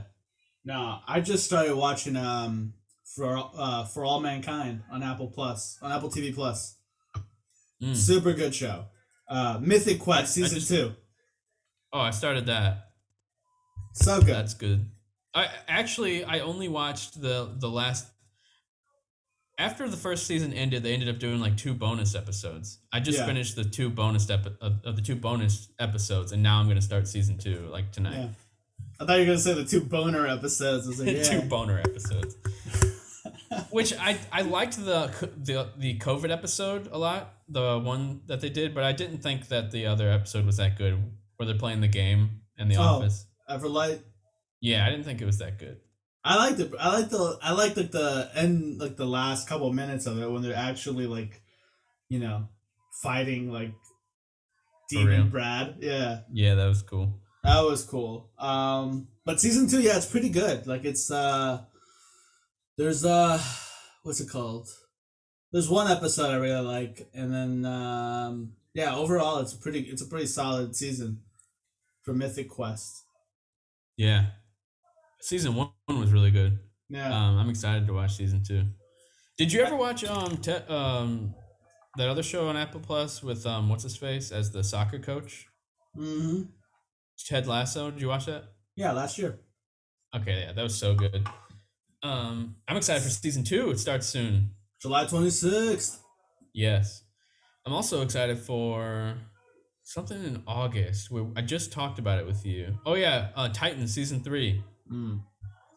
No, 0.64 0.98
I 1.08 1.20
just 1.20 1.46
started 1.46 1.74
watching 1.74 2.16
um 2.16 2.74
for 3.14 3.50
uh 3.56 3.84
for 3.84 4.04
all 4.04 4.20
mankind 4.20 4.82
on 4.90 5.02
Apple 5.02 5.28
Plus 5.28 5.78
on 5.82 5.90
Apple 5.92 6.10
TV 6.10 6.34
Plus. 6.34 6.76
Mm. 7.82 7.94
Super 7.96 8.32
good 8.32 8.54
show. 8.54 8.86
Uh, 9.28 9.58
Mythic 9.60 10.00
Quest 10.00 10.22
I 10.38 10.42
season 10.42 10.58
just- 10.58 10.68
two. 10.70 10.94
Oh, 11.92 12.00
I 12.00 12.10
started 12.10 12.46
that. 12.46 12.90
So 13.94 14.20
good. 14.20 14.28
That's 14.34 14.54
good. 14.54 14.86
I 15.34 15.48
actually 15.68 16.24
I 16.24 16.40
only 16.40 16.68
watched 16.68 17.20
the 17.20 17.50
the 17.58 17.68
last 17.68 18.06
after 19.58 19.88
the 19.88 19.96
first 19.96 20.26
season 20.26 20.52
ended, 20.52 20.82
they 20.84 20.92
ended 20.92 21.08
up 21.08 21.18
doing 21.18 21.40
like 21.40 21.56
two 21.56 21.74
bonus 21.74 22.14
episodes. 22.14 22.78
I 22.92 23.00
just 23.00 23.18
Yeah. 23.18 23.26
finished 23.26 23.56
the 23.56 23.64
two 23.64 23.90
bonus 23.90 24.28
epi- 24.30 24.54
of, 24.60 24.74
of 24.84 24.94
the 24.96 25.02
two 25.02 25.16
bonus 25.16 25.68
episodes, 25.80 26.30
and 26.32 26.42
now 26.42 26.60
I'm 26.60 26.68
gonna 26.68 26.80
start 26.82 27.08
season 27.08 27.38
two 27.38 27.66
like 27.70 27.90
tonight. 27.90 28.18
Yeah. 28.18 28.28
I 29.00 29.04
thought 29.06 29.14
you 29.14 29.20
were 29.20 29.26
gonna 29.26 29.38
say 29.38 29.54
the 29.54 29.64
two 29.64 29.80
boner 29.80 30.26
episodes. 30.26 30.86
I 30.86 30.90
was 30.90 31.00
like, 31.00 31.08
yeah. 31.16 31.22
two 31.22 31.42
boner 31.42 31.78
episodes. 31.80 32.36
Which 33.70 33.92
I 33.98 34.18
I 34.32 34.42
liked 34.42 34.76
the 34.84 35.10
the 35.36 35.70
the 35.76 35.98
COVID 35.98 36.30
episode 36.30 36.88
a 36.92 36.98
lot, 36.98 37.34
the 37.48 37.78
one 37.78 38.22
that 38.26 38.40
they 38.40 38.50
did, 38.50 38.74
but 38.74 38.84
I 38.84 38.92
didn't 38.92 39.18
think 39.18 39.48
that 39.48 39.70
the 39.70 39.86
other 39.86 40.10
episode 40.10 40.44
was 40.46 40.56
that 40.58 40.76
good, 40.78 41.02
where 41.36 41.46
they're 41.46 41.58
playing 41.58 41.80
the 41.80 41.88
game 41.88 42.40
in 42.58 42.68
the 42.68 42.76
Oh. 42.76 42.82
office. 42.82 43.26
Everlight. 43.48 44.00
Yeah, 44.60 44.84
I 44.86 44.90
didn't 44.90 45.04
think 45.04 45.20
it 45.22 45.24
was 45.26 45.38
that 45.38 45.58
good. 45.58 45.78
I 46.24 46.36
liked 46.36 46.60
it. 46.60 46.72
I 46.78 46.90
like 46.98 47.08
the. 47.10 47.38
I 47.42 47.52
liked 47.52 47.76
like 47.76 47.90
the 47.92 48.30
end, 48.34 48.78
like 48.80 48.96
the 48.96 49.06
last 49.06 49.48
couple 49.48 49.72
minutes 49.72 50.06
of 50.06 50.18
it 50.20 50.30
when 50.30 50.42
they're 50.42 50.54
actually 50.54 51.06
like, 51.06 51.40
you 52.08 52.18
know, 52.18 52.48
fighting 53.02 53.50
like? 53.52 53.72
Demon 54.90 55.28
Brad. 55.28 55.76
Yeah, 55.80 56.20
Yeah, 56.32 56.54
that 56.54 56.66
was 56.66 56.82
cool. 56.82 57.20
that 57.44 57.60
was 57.60 57.84
cool. 57.84 58.30
Um, 58.38 59.08
but 59.24 59.38
season 59.40 59.68
two, 59.68 59.80
yeah, 59.82 59.96
it's 59.98 60.06
pretty 60.06 60.30
good. 60.30 60.66
Like 60.66 60.84
it's 60.86 61.10
uh, 61.10 61.64
there's 62.78 63.04
uh, 63.04 63.38
what's 64.02 64.20
it 64.20 64.30
called? 64.30 64.68
There's 65.52 65.68
one 65.68 65.90
episode 65.90 66.30
I 66.30 66.36
really 66.36 66.64
like, 66.64 67.10
and 67.12 67.32
then 67.32 67.64
um, 67.66 68.52
yeah, 68.74 68.94
overall 68.94 69.38
it's 69.40 69.52
a 69.52 69.58
pretty. 69.58 69.80
It's 69.80 70.02
a 70.02 70.06
pretty 70.06 70.26
solid 70.26 70.74
season 70.74 71.22
for 72.02 72.14
Mythic 72.14 72.48
Quest. 72.48 73.04
Yeah, 73.96 74.26
season 75.20 75.54
one 75.54 75.70
was 75.88 76.12
really 76.12 76.30
good. 76.30 76.58
Yeah. 76.88 77.08
Um, 77.08 77.38
I'm 77.38 77.50
excited 77.50 77.86
to 77.86 77.92
watch 77.92 78.16
season 78.16 78.42
two. 78.46 78.64
Did 79.36 79.52
you 79.52 79.62
ever 79.62 79.76
watch 79.76 80.04
um 80.04 80.36
te- 80.38 80.52
um 80.68 81.34
that 81.96 82.08
other 82.08 82.22
show 82.22 82.48
on 82.48 82.56
Apple 82.56 82.80
Plus 82.80 83.22
with 83.22 83.46
um 83.46 83.68
what's 83.68 83.82
his 83.82 83.96
face 83.96 84.30
as 84.32 84.50
the 84.50 84.62
soccer 84.62 84.98
coach 84.98 85.46
mm-hmm. 85.96 86.42
Ted 87.26 87.46
Lasso? 87.46 87.90
Did 87.90 88.00
you 88.00 88.08
watch 88.08 88.26
that? 88.26 88.44
Yeah, 88.76 88.92
last 88.92 89.18
year. 89.18 89.40
Okay, 90.14 90.44
yeah, 90.46 90.52
that 90.52 90.62
was 90.62 90.76
so 90.76 90.94
good. 90.94 91.26
Um, 92.02 92.56
I'm 92.68 92.76
excited 92.76 93.02
for 93.02 93.08
season 93.10 93.44
two. 93.44 93.70
It 93.70 93.78
starts 93.78 94.06
soon. 94.06 94.50
July 94.80 95.04
26th. 95.06 95.98
Yes, 96.54 97.02
I'm 97.66 97.72
also 97.72 98.02
excited 98.02 98.38
for 98.38 99.16
something 99.82 100.22
in 100.22 100.42
August. 100.46 101.10
Where 101.10 101.26
I 101.36 101.42
just 101.42 101.72
talked 101.72 101.98
about 101.98 102.18
it 102.18 102.26
with 102.26 102.44
you. 102.46 102.78
Oh 102.86 102.94
yeah, 102.94 103.28
uh, 103.36 103.48
Titan 103.48 103.86
season 103.88 104.20
three. 104.20 104.62
Mm, 104.92 105.20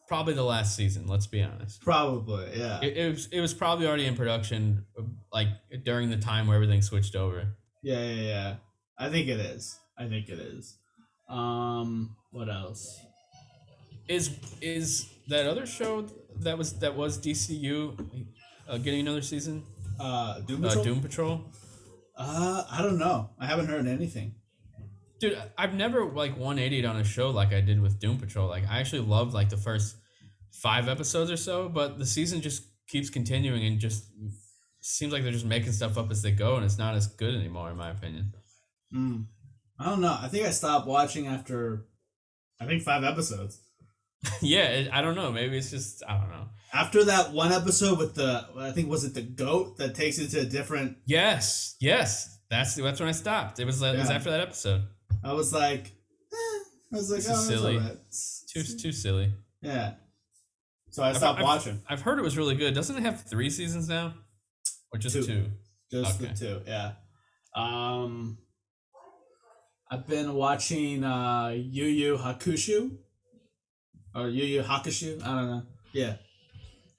Probably 0.08 0.34
the 0.34 0.44
last 0.44 0.76
season. 0.76 1.08
Let's 1.08 1.26
be 1.28 1.42
honest. 1.42 1.82
probably, 1.82 2.50
yeah. 2.56 2.80
It, 2.82 2.98
it 2.98 3.10
was 3.12 3.28
it 3.32 3.40
was 3.42 3.54
probably 3.54 3.88
already 3.88 4.06
in 4.06 4.16
production, 4.16 4.86
uh, 5.00 5.04
like 5.34 5.48
during 5.86 6.10
the 6.10 6.18
time 6.18 6.48
where 6.48 6.56
everything 6.56 6.82
switched 6.82 7.16
over. 7.16 7.56
Yeah, 7.82 8.04
yeah, 8.04 8.22
yeah. 8.22 8.56
I 9.00 9.10
think 9.10 9.28
it 9.28 9.40
is. 9.40 9.78
I 9.98 10.08
think 10.08 10.30
it 10.30 10.38
is. 10.40 10.78
Um, 11.30 12.16
what 12.32 12.50
else? 12.50 13.00
Is 14.08 14.36
is 14.62 15.08
that 15.28 15.46
other 15.48 15.66
show 15.66 16.08
that 16.40 16.58
was 16.58 16.80
that 16.80 16.96
was 16.96 17.18
DCU 17.18 18.26
uh, 18.68 18.78
getting 18.78 19.02
another 19.02 19.22
season? 19.22 19.64
Uh, 20.00 20.40
Doom 20.42 20.64
Uh, 20.64 20.68
Patrol. 20.70 20.84
Doom 20.84 21.02
Patrol. 21.02 21.46
Uh, 22.18 22.64
I 22.70 22.82
don't 22.82 22.98
know. 22.98 23.30
I 23.40 23.46
haven't 23.46 23.68
heard 23.68 23.88
anything. 23.88 24.36
Dude, 25.20 25.38
I've 25.58 25.74
never 25.76 26.06
like 26.06 26.38
180'd 26.38 26.86
on 26.86 26.98
a 26.98 27.04
show 27.04 27.30
like 27.30 27.54
I 27.54 27.62
did 27.62 27.80
with 27.82 28.00
Doom 28.00 28.18
Patrol. 28.18 28.48
Like 28.48 28.64
I 28.70 28.80
actually 28.80 29.02
loved 29.02 29.34
like 29.34 29.50
the 29.50 29.58
first 29.58 29.96
five 30.52 30.88
episodes 30.88 31.30
or 31.32 31.38
so, 31.38 31.70
but 31.70 31.98
the 32.00 32.06
season 32.06 32.42
just 32.42 32.64
keeps 32.88 33.10
continuing 33.10 33.64
and 33.66 33.80
just 33.80 34.06
seems 34.82 35.14
like 35.14 35.22
they're 35.24 35.32
just 35.32 35.46
making 35.46 35.72
stuff 35.72 35.98
up 35.98 36.10
as 36.12 36.22
they 36.24 36.32
go, 36.32 36.56
and 36.56 36.66
it's 36.66 36.78
not 36.80 36.96
as 36.96 37.08
good 37.08 37.36
anymore, 37.36 37.70
in 37.70 37.78
my 37.78 37.92
opinion. 37.92 38.34
Mm. 38.94 39.26
I 39.80 39.86
don't 39.86 40.02
know. 40.02 40.18
I 40.20 40.28
think 40.28 40.46
I 40.46 40.52
stopped 40.52 40.88
watching 40.88 41.28
after, 41.28 41.86
I 42.60 42.66
think 42.66 42.82
five 42.84 43.04
episodes. 43.04 43.62
yeah, 44.42 44.88
I 44.92 45.02
don't 45.02 45.16
know. 45.16 45.32
Maybe 45.32 45.58
it's 45.58 45.72
just 45.72 46.04
I 46.08 46.18
don't 46.18 46.30
know. 46.30 46.46
After 46.74 47.04
that 47.06 47.32
one 47.34 47.52
episode 47.52 47.98
with 47.98 48.16
the, 48.16 48.48
I 48.58 48.72
think 48.72 48.90
was 48.90 49.04
it 49.04 49.14
the 49.14 49.22
goat 49.22 49.78
that 49.78 49.94
takes 49.96 50.20
it 50.20 50.30
to 50.30 50.42
a 50.42 50.46
different. 50.46 50.98
Yes, 51.06 51.76
yes, 51.82 52.40
that's 52.50 52.76
that's 52.76 53.00
when 53.00 53.10
I 53.10 53.14
stopped. 53.14 53.60
It 53.60 53.66
was 53.66 53.82
it 53.82 53.98
was 53.98 54.10
Yeah. 54.10 54.16
after 54.16 54.30
that 54.32 54.40
episode. 54.42 54.84
I 55.24 55.34
was 55.34 55.52
like, 55.54 55.88
eh. 55.88 56.60
I 56.94 56.96
was 56.98 57.10
like, 57.10 57.20
This 57.20 57.30
oh, 57.30 57.34
is 57.34 57.48
silly. 57.48 57.76
alright. 57.78 57.92
It's- 57.94 58.46
Too 58.54 58.64
too 58.64 58.92
silly. 58.92 59.34
Yeah. 59.62 59.94
So 60.92 61.04
I 61.04 61.10
I've- 61.10 61.18
stopped 61.18 61.40
I've- 61.40 61.46
watching. 61.46 61.82
I've 61.90 62.02
heard 62.02 62.20
it 62.20 62.24
was 62.24 62.38
really 62.38 62.56
good. 62.56 62.74
Doesn't 62.74 62.96
it 62.98 63.04
have 63.04 63.22
three 63.24 63.50
seasons 63.50 63.88
now, 63.90 64.14
or 64.94 65.00
just 65.00 65.16
Two. 65.16 65.24
two? 65.26 65.46
Just 65.92 66.22
Okay. 66.22 66.32
the 66.34 66.38
two, 66.40 66.62
yeah. 66.68 66.94
Um, 67.56 68.38
I've 69.90 70.08
been 70.08 70.34
watching 70.34 71.04
uh, 71.04 71.50
Yu 71.50 71.86
Yu 71.86 72.18
Hakusho 72.18 72.92
or 74.16 74.28
Yu 74.30 74.44
Yu 74.44 74.62
Hakusho. 74.64 75.22
I 75.24 75.26
don't 75.28 75.50
know. 75.52 75.64
Yeah, 75.94 76.16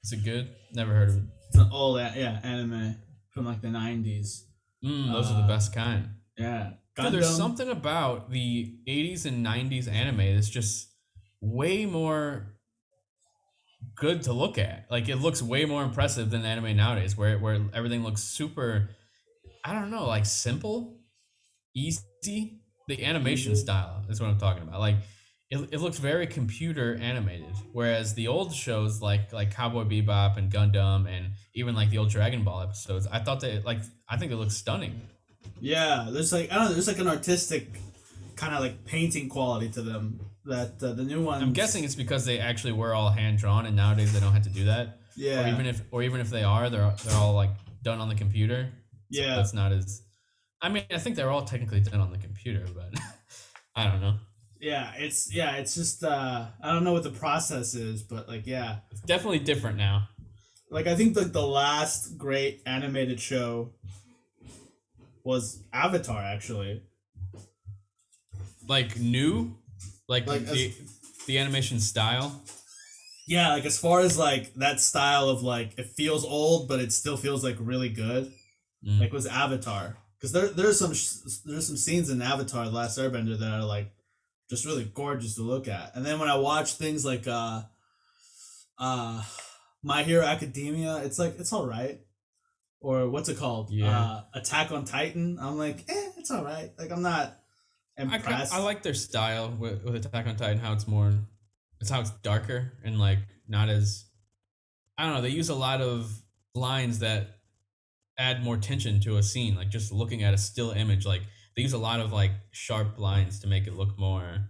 Is 0.04 0.12
it 0.12 0.24
good? 0.24 0.48
Never 0.74 0.92
heard 0.94 1.08
of 1.10 1.16
it. 1.16 1.22
it's 1.48 1.58
an 1.58 1.68
old 1.72 1.98
yeah 1.98 2.40
anime 2.42 2.96
from 3.30 3.46
like 3.46 3.60
the 3.62 3.70
nineties. 3.70 4.44
Mm, 4.84 5.12
those 5.12 5.30
are 5.30 5.34
Uh, 5.34 5.42
the 5.42 5.46
best 5.48 5.72
kind. 5.74 6.10
Yeah, 6.36 6.72
there's 6.96 7.26
Gundam. 7.26 7.36
something 7.36 7.68
about 7.68 8.30
the 8.30 8.74
80s 8.88 9.24
and 9.26 9.44
90s 9.46 9.86
anime 9.88 10.34
that's 10.34 10.48
just 10.50 10.88
way 11.40 11.86
more 11.86 12.54
good 13.96 14.22
to 14.22 14.32
look 14.32 14.58
at. 14.58 14.86
Like 14.90 15.08
it 15.08 15.16
looks 15.16 15.42
way 15.42 15.64
more 15.64 15.82
impressive 15.84 16.30
than 16.30 16.44
anime 16.44 16.76
nowadays, 16.76 17.16
where 17.16 17.38
where 17.38 17.60
everything 17.74 18.02
looks 18.02 18.22
super. 18.22 18.90
I 19.64 19.72
don't 19.72 19.90
know, 19.90 20.06
like 20.06 20.26
simple, 20.26 20.98
easy. 21.74 22.58
The 22.88 23.04
animation 23.04 23.52
Mhm. 23.52 23.56
style 23.56 24.04
is 24.08 24.20
what 24.20 24.28
I'm 24.28 24.38
talking 24.38 24.64
about. 24.64 24.80
Like 24.80 24.96
it, 25.52 25.68
it 25.70 25.80
looks 25.80 25.98
very 25.98 26.26
computer 26.26 26.96
animated, 26.98 27.52
whereas 27.74 28.14
the 28.14 28.28
old 28.28 28.54
shows 28.54 29.02
like 29.02 29.34
like 29.34 29.54
Cowboy 29.54 29.84
Bebop 29.84 30.38
and 30.38 30.50
Gundam 30.50 31.06
and 31.06 31.32
even 31.52 31.74
like 31.74 31.90
the 31.90 31.98
old 31.98 32.08
Dragon 32.08 32.42
Ball 32.42 32.62
episodes, 32.62 33.06
I 33.06 33.18
thought 33.18 33.40
that 33.40 33.66
like 33.66 33.80
I 34.08 34.16
think 34.16 34.32
it 34.32 34.36
looks 34.36 34.56
stunning. 34.56 35.02
Yeah, 35.60 36.08
there's 36.10 36.32
like 36.32 36.50
I 36.50 36.54
don't 36.54 36.64
know. 36.64 36.72
There's 36.72 36.88
like 36.88 37.00
an 37.00 37.08
artistic 37.08 37.68
kind 38.34 38.54
of 38.54 38.60
like 38.60 38.86
painting 38.86 39.28
quality 39.28 39.68
to 39.70 39.82
them 39.82 40.20
that 40.46 40.82
uh, 40.82 40.94
the 40.94 41.04
new 41.04 41.22
ones. 41.22 41.42
I'm 41.42 41.52
guessing 41.52 41.84
it's 41.84 41.96
because 41.96 42.24
they 42.24 42.38
actually 42.38 42.72
were 42.72 42.94
all 42.94 43.10
hand 43.10 43.36
drawn, 43.36 43.66
and 43.66 43.76
nowadays 43.76 44.14
they 44.14 44.20
don't 44.20 44.32
have 44.32 44.44
to 44.44 44.50
do 44.50 44.64
that. 44.64 45.00
Yeah. 45.16 45.44
Or 45.44 45.52
even 45.52 45.66
if, 45.66 45.82
or 45.90 46.02
even 46.02 46.22
if 46.22 46.30
they 46.30 46.44
are, 46.44 46.70
they're 46.70 46.94
they're 47.04 47.16
all 47.16 47.34
like 47.34 47.50
done 47.82 48.00
on 48.00 48.08
the 48.08 48.14
computer. 48.14 48.70
So 49.12 49.20
Yeah. 49.20 49.36
That's 49.36 49.52
not 49.52 49.72
as. 49.72 50.00
I 50.62 50.70
mean, 50.70 50.84
I 50.90 50.96
think 50.96 51.16
they're 51.16 51.30
all 51.30 51.44
technically 51.44 51.80
done 51.80 52.00
on 52.00 52.10
the 52.10 52.18
computer, 52.18 52.64
but 52.74 52.98
I 53.76 53.86
don't 53.86 54.00
know. 54.00 54.14
Yeah, 54.62 54.92
it's 54.96 55.34
yeah, 55.34 55.56
it's 55.56 55.74
just 55.74 56.04
uh 56.04 56.46
I 56.62 56.72
don't 56.72 56.84
know 56.84 56.92
what 56.92 57.02
the 57.02 57.10
process 57.10 57.74
is, 57.74 58.02
but 58.02 58.28
like 58.28 58.46
yeah, 58.46 58.76
It's 58.92 59.00
definitely 59.00 59.40
different 59.40 59.76
now. 59.76 60.08
like 60.70 60.86
I 60.86 60.94
think 60.94 61.16
like 61.16 61.32
the 61.32 61.46
last 61.46 62.16
great 62.16 62.62
animated 62.64 63.20
show 63.20 63.72
was 65.24 65.62
Avatar 65.72 66.22
actually. 66.22 66.82
Like 68.68 68.96
new, 68.98 69.56
like, 70.08 70.28
Like, 70.28 70.46
the, 70.46 70.72
the 71.26 71.38
animation 71.38 71.80
style. 71.80 72.40
Yeah, 73.26 73.48
like 73.54 73.64
as 73.64 73.78
far 73.78 74.00
as 74.00 74.16
like 74.16 74.54
that 74.54 74.80
style 74.80 75.28
of 75.28 75.42
like 75.42 75.76
it 75.76 75.86
feels 75.86 76.24
old 76.24 76.68
but 76.68 76.78
it 76.78 76.92
still 76.92 77.16
feels 77.16 77.42
like 77.42 77.56
really 77.58 77.88
good. 77.88 78.32
Mm. 78.86 79.00
Like 79.00 79.12
was 79.12 79.26
Avatar 79.26 79.96
because 80.16 80.30
there 80.30 80.48
there's 80.48 80.78
some 80.78 80.94
sh- 80.94 81.40
there's 81.44 81.66
some 81.66 81.76
scenes 81.76 82.10
in 82.10 82.22
Avatar: 82.22 82.66
The 82.66 82.70
Last 82.70 82.96
Airbender 82.96 83.36
that 83.38 83.52
are 83.52 83.64
like 83.64 83.92
just 84.52 84.66
really 84.66 84.84
gorgeous 84.84 85.36
to 85.36 85.42
look 85.42 85.66
at. 85.66 85.92
And 85.96 86.04
then 86.04 86.18
when 86.18 86.28
I 86.28 86.36
watch 86.36 86.74
things 86.74 87.06
like 87.06 87.26
uh 87.26 87.62
uh 88.78 89.22
My 89.82 90.02
Hero 90.02 90.22
Academia, 90.26 90.98
it's 90.98 91.18
like 91.18 91.40
it's 91.40 91.54
all 91.54 91.66
right. 91.66 92.00
Or 92.78 93.08
what's 93.08 93.30
it 93.30 93.38
called? 93.38 93.70
Yeah. 93.70 93.98
Uh, 93.98 94.22
Attack 94.34 94.70
on 94.70 94.84
Titan. 94.84 95.38
I'm 95.40 95.56
like, 95.56 95.88
eh, 95.88 96.10
it's 96.18 96.30
all 96.30 96.44
right. 96.44 96.70
Like 96.78 96.92
I'm 96.92 97.00
not 97.00 97.38
I, 97.98 98.02
impressed. 98.02 98.52
I 98.52 98.58
like 98.58 98.82
their 98.82 98.92
style 98.92 99.56
with, 99.58 99.84
with 99.84 99.96
Attack 99.96 100.26
on 100.26 100.36
Titan. 100.36 100.58
How 100.58 100.74
it's 100.74 100.86
more, 100.86 101.14
it's 101.80 101.88
how 101.88 102.00
it's 102.00 102.10
darker 102.22 102.72
and 102.84 102.98
like 102.98 103.20
not 103.48 103.70
as. 103.70 104.04
I 104.98 105.06
don't 105.06 105.14
know. 105.14 105.22
They 105.22 105.30
use 105.30 105.48
a 105.48 105.54
lot 105.54 105.80
of 105.80 106.12
lines 106.54 106.98
that 106.98 107.38
add 108.18 108.44
more 108.44 108.58
tension 108.58 109.00
to 109.00 109.16
a 109.16 109.22
scene. 109.22 109.56
Like 109.56 109.70
just 109.70 109.92
looking 109.92 110.22
at 110.22 110.34
a 110.34 110.38
still 110.38 110.72
image. 110.72 111.06
Like 111.06 111.22
they 111.56 111.62
use 111.62 111.72
a 111.72 111.78
lot 111.78 112.00
of 112.00 112.12
like 112.12 112.32
sharp 112.50 112.98
lines 112.98 113.40
to 113.40 113.46
make 113.46 113.66
it 113.66 113.74
look 113.74 113.98
more. 113.98 114.48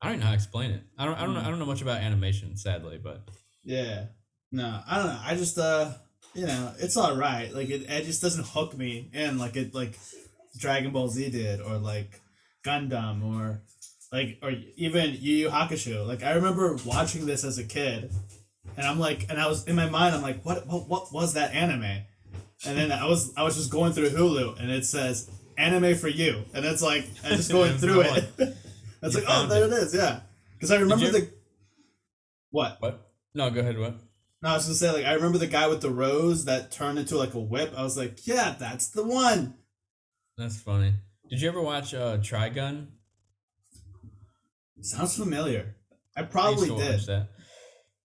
I 0.00 0.08
don't 0.08 0.20
know 0.20 0.26
how 0.26 0.30
to 0.30 0.36
explain 0.36 0.70
it. 0.70 0.82
I 0.96 1.04
don't. 1.04 1.14
I 1.14 1.24
don't 1.24 1.34
know. 1.34 1.40
I 1.40 1.48
don't 1.48 1.58
know 1.58 1.66
much 1.66 1.82
about 1.82 2.00
animation, 2.00 2.56
sadly, 2.56 3.00
but 3.02 3.28
Yeah. 3.64 4.06
No, 4.50 4.80
I 4.86 4.96
don't 4.96 5.06
know. 5.06 5.20
I 5.22 5.34
just 5.34 5.58
uh 5.58 5.92
you 6.34 6.46
know, 6.46 6.72
it's 6.78 6.96
all 6.96 7.16
right. 7.16 7.52
Like 7.52 7.68
it, 7.68 7.88
it 7.88 8.04
just 8.04 8.22
doesn't 8.22 8.46
hook 8.46 8.76
me 8.76 9.10
in 9.12 9.38
like 9.38 9.56
it 9.56 9.74
like 9.74 9.98
Dragon 10.58 10.92
Ball 10.92 11.08
Z 11.08 11.30
did 11.30 11.60
or 11.60 11.78
like 11.78 12.20
Gundam 12.64 13.24
or 13.24 13.62
like 14.12 14.38
or 14.42 14.52
even 14.76 15.16
Yu 15.18 15.36
Yu 15.36 15.48
Hakusho. 15.48 16.06
Like 16.06 16.22
I 16.22 16.32
remember 16.32 16.76
watching 16.84 17.26
this 17.26 17.44
as 17.44 17.58
a 17.58 17.64
kid, 17.64 18.10
and 18.76 18.86
I'm 18.86 18.98
like, 18.98 19.26
and 19.28 19.40
I 19.40 19.48
was 19.48 19.66
in 19.66 19.76
my 19.76 19.88
mind, 19.88 20.14
I'm 20.14 20.22
like, 20.22 20.44
what 20.44 20.66
what 20.66 20.88
what 20.88 21.12
was 21.12 21.34
that 21.34 21.54
anime? 21.54 22.04
And 22.66 22.76
then 22.76 22.90
I 22.92 23.06
was 23.06 23.32
I 23.36 23.42
was 23.42 23.56
just 23.56 23.70
going 23.70 23.92
through 23.92 24.10
Hulu, 24.10 24.60
and 24.60 24.70
it 24.70 24.84
says 24.84 25.30
anime 25.58 25.94
for 25.96 26.08
you, 26.08 26.44
and 26.54 26.64
it's 26.64 26.80
like 26.82 27.06
I 27.24 27.28
just 27.36 27.50
going 27.52 27.76
through 27.76 28.00
it. 28.02 28.24
it's 28.38 29.14
You 29.14 29.20
like 29.20 29.24
oh 29.28 29.46
there 29.46 29.64
it. 29.64 29.72
it 29.72 29.82
is, 29.82 29.94
yeah. 29.94 30.20
Because 30.54 30.70
I 30.70 30.76
remember 30.78 31.04
you- 31.06 31.12
the 31.12 31.30
what? 32.50 32.76
What? 32.80 33.10
No, 33.34 33.50
go 33.50 33.60
ahead. 33.60 33.78
What? 33.78 33.96
No, 34.42 34.50
I 34.50 34.54
was 34.54 34.64
gonna 34.64 34.74
say 34.76 34.90
like 34.92 35.04
I 35.04 35.12
remember 35.14 35.38
the 35.38 35.46
guy 35.46 35.66
with 35.68 35.82
the 35.82 35.90
rose 35.90 36.44
that 36.46 36.70
turned 36.72 36.98
into 36.98 37.18
like 37.18 37.34
a 37.34 37.40
whip. 37.40 37.74
I 37.76 37.82
was 37.82 37.96
like, 37.98 38.26
yeah, 38.26 38.54
that's 38.58 38.88
the 38.88 39.04
one. 39.04 39.54
That's 40.36 40.60
funny. 40.60 40.94
Did 41.28 41.42
you 41.42 41.48
ever 41.48 41.60
watch 41.60 41.92
uh, 41.92 42.16
Trigun? 42.18 42.86
Sounds 44.80 45.16
familiar. 45.16 45.74
I 46.16 46.20
I 46.20 46.24
probably 46.24 46.68
to 46.68 46.76
did. 46.76 47.00
that. 47.06 47.28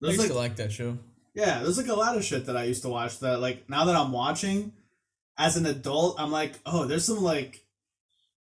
I 0.03 0.07
used 0.07 0.19
like 0.21 0.29
to 0.29 0.35
like 0.35 0.57
that 0.57 0.71
show. 0.73 0.99
yeah, 1.35 1.61
there's 1.63 1.79
like 1.79 1.89
a 1.89 1.95
lot 1.95 2.17
of 2.17 2.25
shit 2.25 2.47
that 2.47 2.57
I 2.57 2.65
used 2.65 2.83
to 2.83 2.89
watch 2.89 3.19
that 3.21 3.41
like 3.41 3.69
now 3.69 3.87
that 3.87 3.97
I'm 3.97 4.13
watching 4.13 4.73
as 5.39 5.57
an 5.57 5.67
adult, 5.67 6.21
I'm 6.21 6.31
like, 6.33 6.55
oh, 6.67 6.85
there's 6.85 7.05
some 7.05 7.23
like 7.23 7.65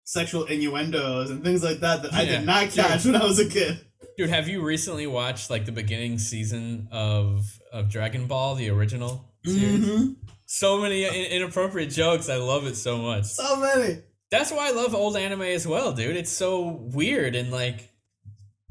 sexual 0.03 0.43
innuendos 0.45 1.29
and 1.29 1.43
things 1.43 1.63
like 1.63 1.79
that 1.79 2.03
that 2.03 2.13
I 2.13 2.25
did 2.25 2.45
not 2.45 2.69
catch 2.69 3.05
when 3.05 3.15
I 3.15 3.23
was 3.25 3.39
a 3.39 3.47
kid. 3.49 3.79
Dude, 4.17 4.29
have 4.29 4.47
you 4.47 4.61
recently 4.61 5.07
watched 5.07 5.49
like 5.49 5.65
the 5.65 5.71
beginning 5.71 6.19
season 6.19 6.87
of 6.91 7.45
of 7.71 7.89
Dragon 7.89 8.27
Ball, 8.27 8.55
the 8.55 8.69
original 8.69 9.33
series? 9.43 9.85
Mhm. 9.85 10.15
So 10.45 10.79
many 10.79 11.03
in- 11.05 11.13
inappropriate 11.41 11.89
jokes. 11.89 12.29
I 12.29 12.35
love 12.37 12.65
it 12.67 12.75
so 12.75 12.97
much. 12.97 13.25
So 13.25 13.55
many. 13.55 13.99
That's 14.29 14.51
why 14.51 14.67
I 14.67 14.71
love 14.71 14.93
old 14.93 15.15
anime 15.17 15.41
as 15.43 15.65
well, 15.65 15.93
dude. 15.93 16.15
It's 16.15 16.31
so 16.31 16.61
weird 16.93 17.35
and 17.35 17.49
like 17.51 17.89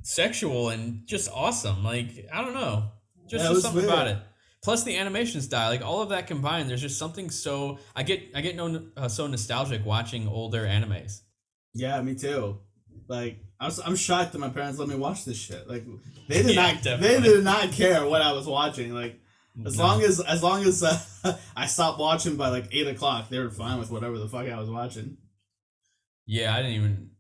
sexual 0.03 0.69
and 0.71 1.07
just 1.07 1.29
awesome. 1.33 1.83
Like 1.83 2.29
I 2.33 2.43
don't 2.45 2.55
know, 2.55 2.91
just, 3.29 3.45
Yeah, 3.45 3.51
just 3.51 3.63
something 3.63 3.83
weird. 3.83 3.93
about 3.93 4.07
it. 4.09 4.19
Plus 4.63 4.85
the 4.85 4.97
animation 4.97 5.41
style, 5.41 5.71
like 5.71 5.83
all 5.83 6.03
of 6.03 6.11
that 6.11 6.27
combined, 6.29 6.71
there's 6.71 6.81
just 6.83 6.99
something 6.99 7.31
so 7.31 7.79
I 7.97 8.05
get 8.05 8.23
I 8.35 8.41
get 8.43 8.55
no 8.57 8.83
uh, 8.97 9.09
so 9.09 9.27
nostalgic 9.27 9.85
watching 9.85 10.29
older 10.29 10.65
animes. 10.65 11.21
Yeah, 11.75 12.01
me 12.03 12.15
too. 12.15 12.59
Like 13.09 13.39
I 13.59 13.67
was, 13.67 13.81
I'm 13.81 13.97
shocked 13.97 14.33
that 14.33 14.39
my 14.39 14.49
parents 14.51 14.79
let 14.79 14.89
me 14.89 14.95
watch 14.95 15.25
this 15.25 15.37
shit. 15.37 15.69
Like 15.69 15.85
they 16.29 16.43
did 16.43 16.55
Yeah, 16.55 16.73
not, 16.75 16.83
definitely. 16.83 17.17
they 17.29 17.35
did 17.37 17.45
not 17.45 17.73
care 17.73 18.07
what 18.07 18.23
I 18.23 18.33
was 18.33 18.47
watching. 18.47 18.95
Like 18.95 19.21
as 19.67 19.77
No. 19.77 19.85
long 19.85 20.03
as, 20.03 20.21
as 20.21 20.43
long 20.43 20.63
as 20.65 20.83
uh, 20.83 21.37
I 21.57 21.67
stopped 21.67 21.99
watching 21.99 22.37
by 22.37 22.49
like 22.49 22.69
eight 22.73 22.87
o'clock, 22.87 23.29
they 23.31 23.39
were 23.41 23.51
fine 23.51 23.79
with 23.81 23.91
whatever 23.91 24.17
the 24.19 24.29
fuck 24.29 24.47
I 24.47 24.59
was 24.61 24.71
watching. 24.71 25.17
Yeah, 26.27 26.55
I 26.55 26.59
didn't 26.63 26.77
even 26.77 27.11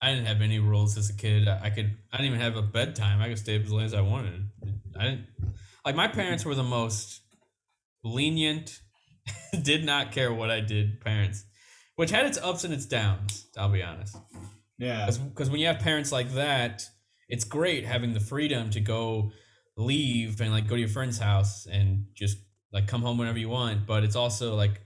I 0.00 0.12
didn't 0.14 0.26
have 0.26 0.40
any 0.40 0.58
rules 0.60 0.96
as 0.96 1.10
a 1.10 1.14
kid. 1.14 1.48
I, 1.48 1.64
I 1.64 1.70
could 1.70 1.96
I 2.12 2.18
didn't 2.18 2.34
even 2.34 2.40
have 2.40 2.56
a 2.56 2.62
bedtime. 2.62 3.20
I 3.20 3.28
could 3.28 3.38
stay 3.38 3.56
up 3.56 3.64
as 3.64 3.72
late 3.72 3.86
as 3.86 3.94
I 3.94 4.02
wanted. 4.02 4.48
I 4.98 5.02
didn't 5.04 5.26
like 5.84 5.96
my 5.96 6.08
parents 6.08 6.44
were 6.44 6.54
the 6.54 6.62
most 6.62 7.20
lenient, 8.04 8.80
did 9.62 9.84
not 9.84 10.12
care 10.12 10.32
what 10.32 10.50
I 10.50 10.60
did 10.60 11.00
parents, 11.00 11.44
which 11.96 12.10
had 12.10 12.26
its 12.26 12.38
ups 12.38 12.64
and 12.64 12.72
its 12.72 12.86
downs. 12.86 13.46
I'll 13.56 13.68
be 13.68 13.82
honest, 13.82 14.16
Yeah, 14.78 15.08
because 15.28 15.50
when 15.50 15.60
you 15.60 15.66
have 15.66 15.78
parents 15.78 16.12
like 16.12 16.32
that, 16.32 16.88
it's 17.28 17.44
great 17.44 17.84
having 17.84 18.12
the 18.12 18.20
freedom 18.20 18.70
to 18.70 18.80
go 18.80 19.32
leave 19.76 20.40
and 20.40 20.52
like 20.52 20.66
go 20.66 20.74
to 20.74 20.80
your 20.80 20.88
friend's 20.88 21.18
house 21.18 21.66
and 21.66 22.06
just 22.14 22.38
like 22.72 22.86
come 22.86 23.02
home 23.02 23.18
whenever 23.18 23.38
you 23.38 23.48
want. 23.48 23.86
But 23.86 24.04
it's 24.04 24.16
also 24.16 24.54
like 24.54 24.80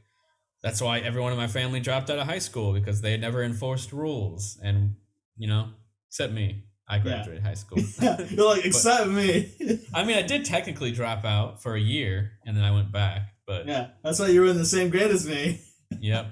that's 0.63 0.81
why 0.81 0.99
everyone 0.99 1.33
in 1.33 1.39
my 1.39 1.47
family 1.47 1.81
dropped 1.81 2.11
out 2.11 2.19
of 2.19 2.27
high 2.27 2.39
school 2.39 2.73
because 2.73 3.01
they 3.01 3.13
had 3.13 3.21
never 3.21 3.43
enforced 3.43 3.93
rules 3.93 4.59
and 4.63 4.97
you 5.37 5.47
know 5.47 5.69
except 6.09 6.33
me 6.33 6.65
i 6.89 6.99
graduated 6.99 7.43
high 7.43 7.55
school 7.55 7.79
you're 8.31 8.47
like 8.47 8.65
accept 8.65 9.09
me. 9.09 9.51
i 9.95 10.05
mean 10.05 10.17
i 10.17 10.23
did 10.23 10.45
technically 10.45 10.93
drop 10.93 11.25
out 11.25 11.63
for 11.63 11.75
a 11.75 11.81
year 11.81 12.33
and 12.47 12.57
then 12.57 12.65
i 12.65 12.71
went 12.71 12.93
back 12.93 13.33
but 13.47 13.67
yeah, 13.67 13.91
that's 14.03 14.19
why 14.19 14.27
you 14.27 14.41
were 14.41 14.49
in 14.49 14.59
the 14.59 14.65
same 14.67 14.91
grade 14.91 15.13
as 15.13 15.25
me. 15.25 15.61
yep 16.01 16.27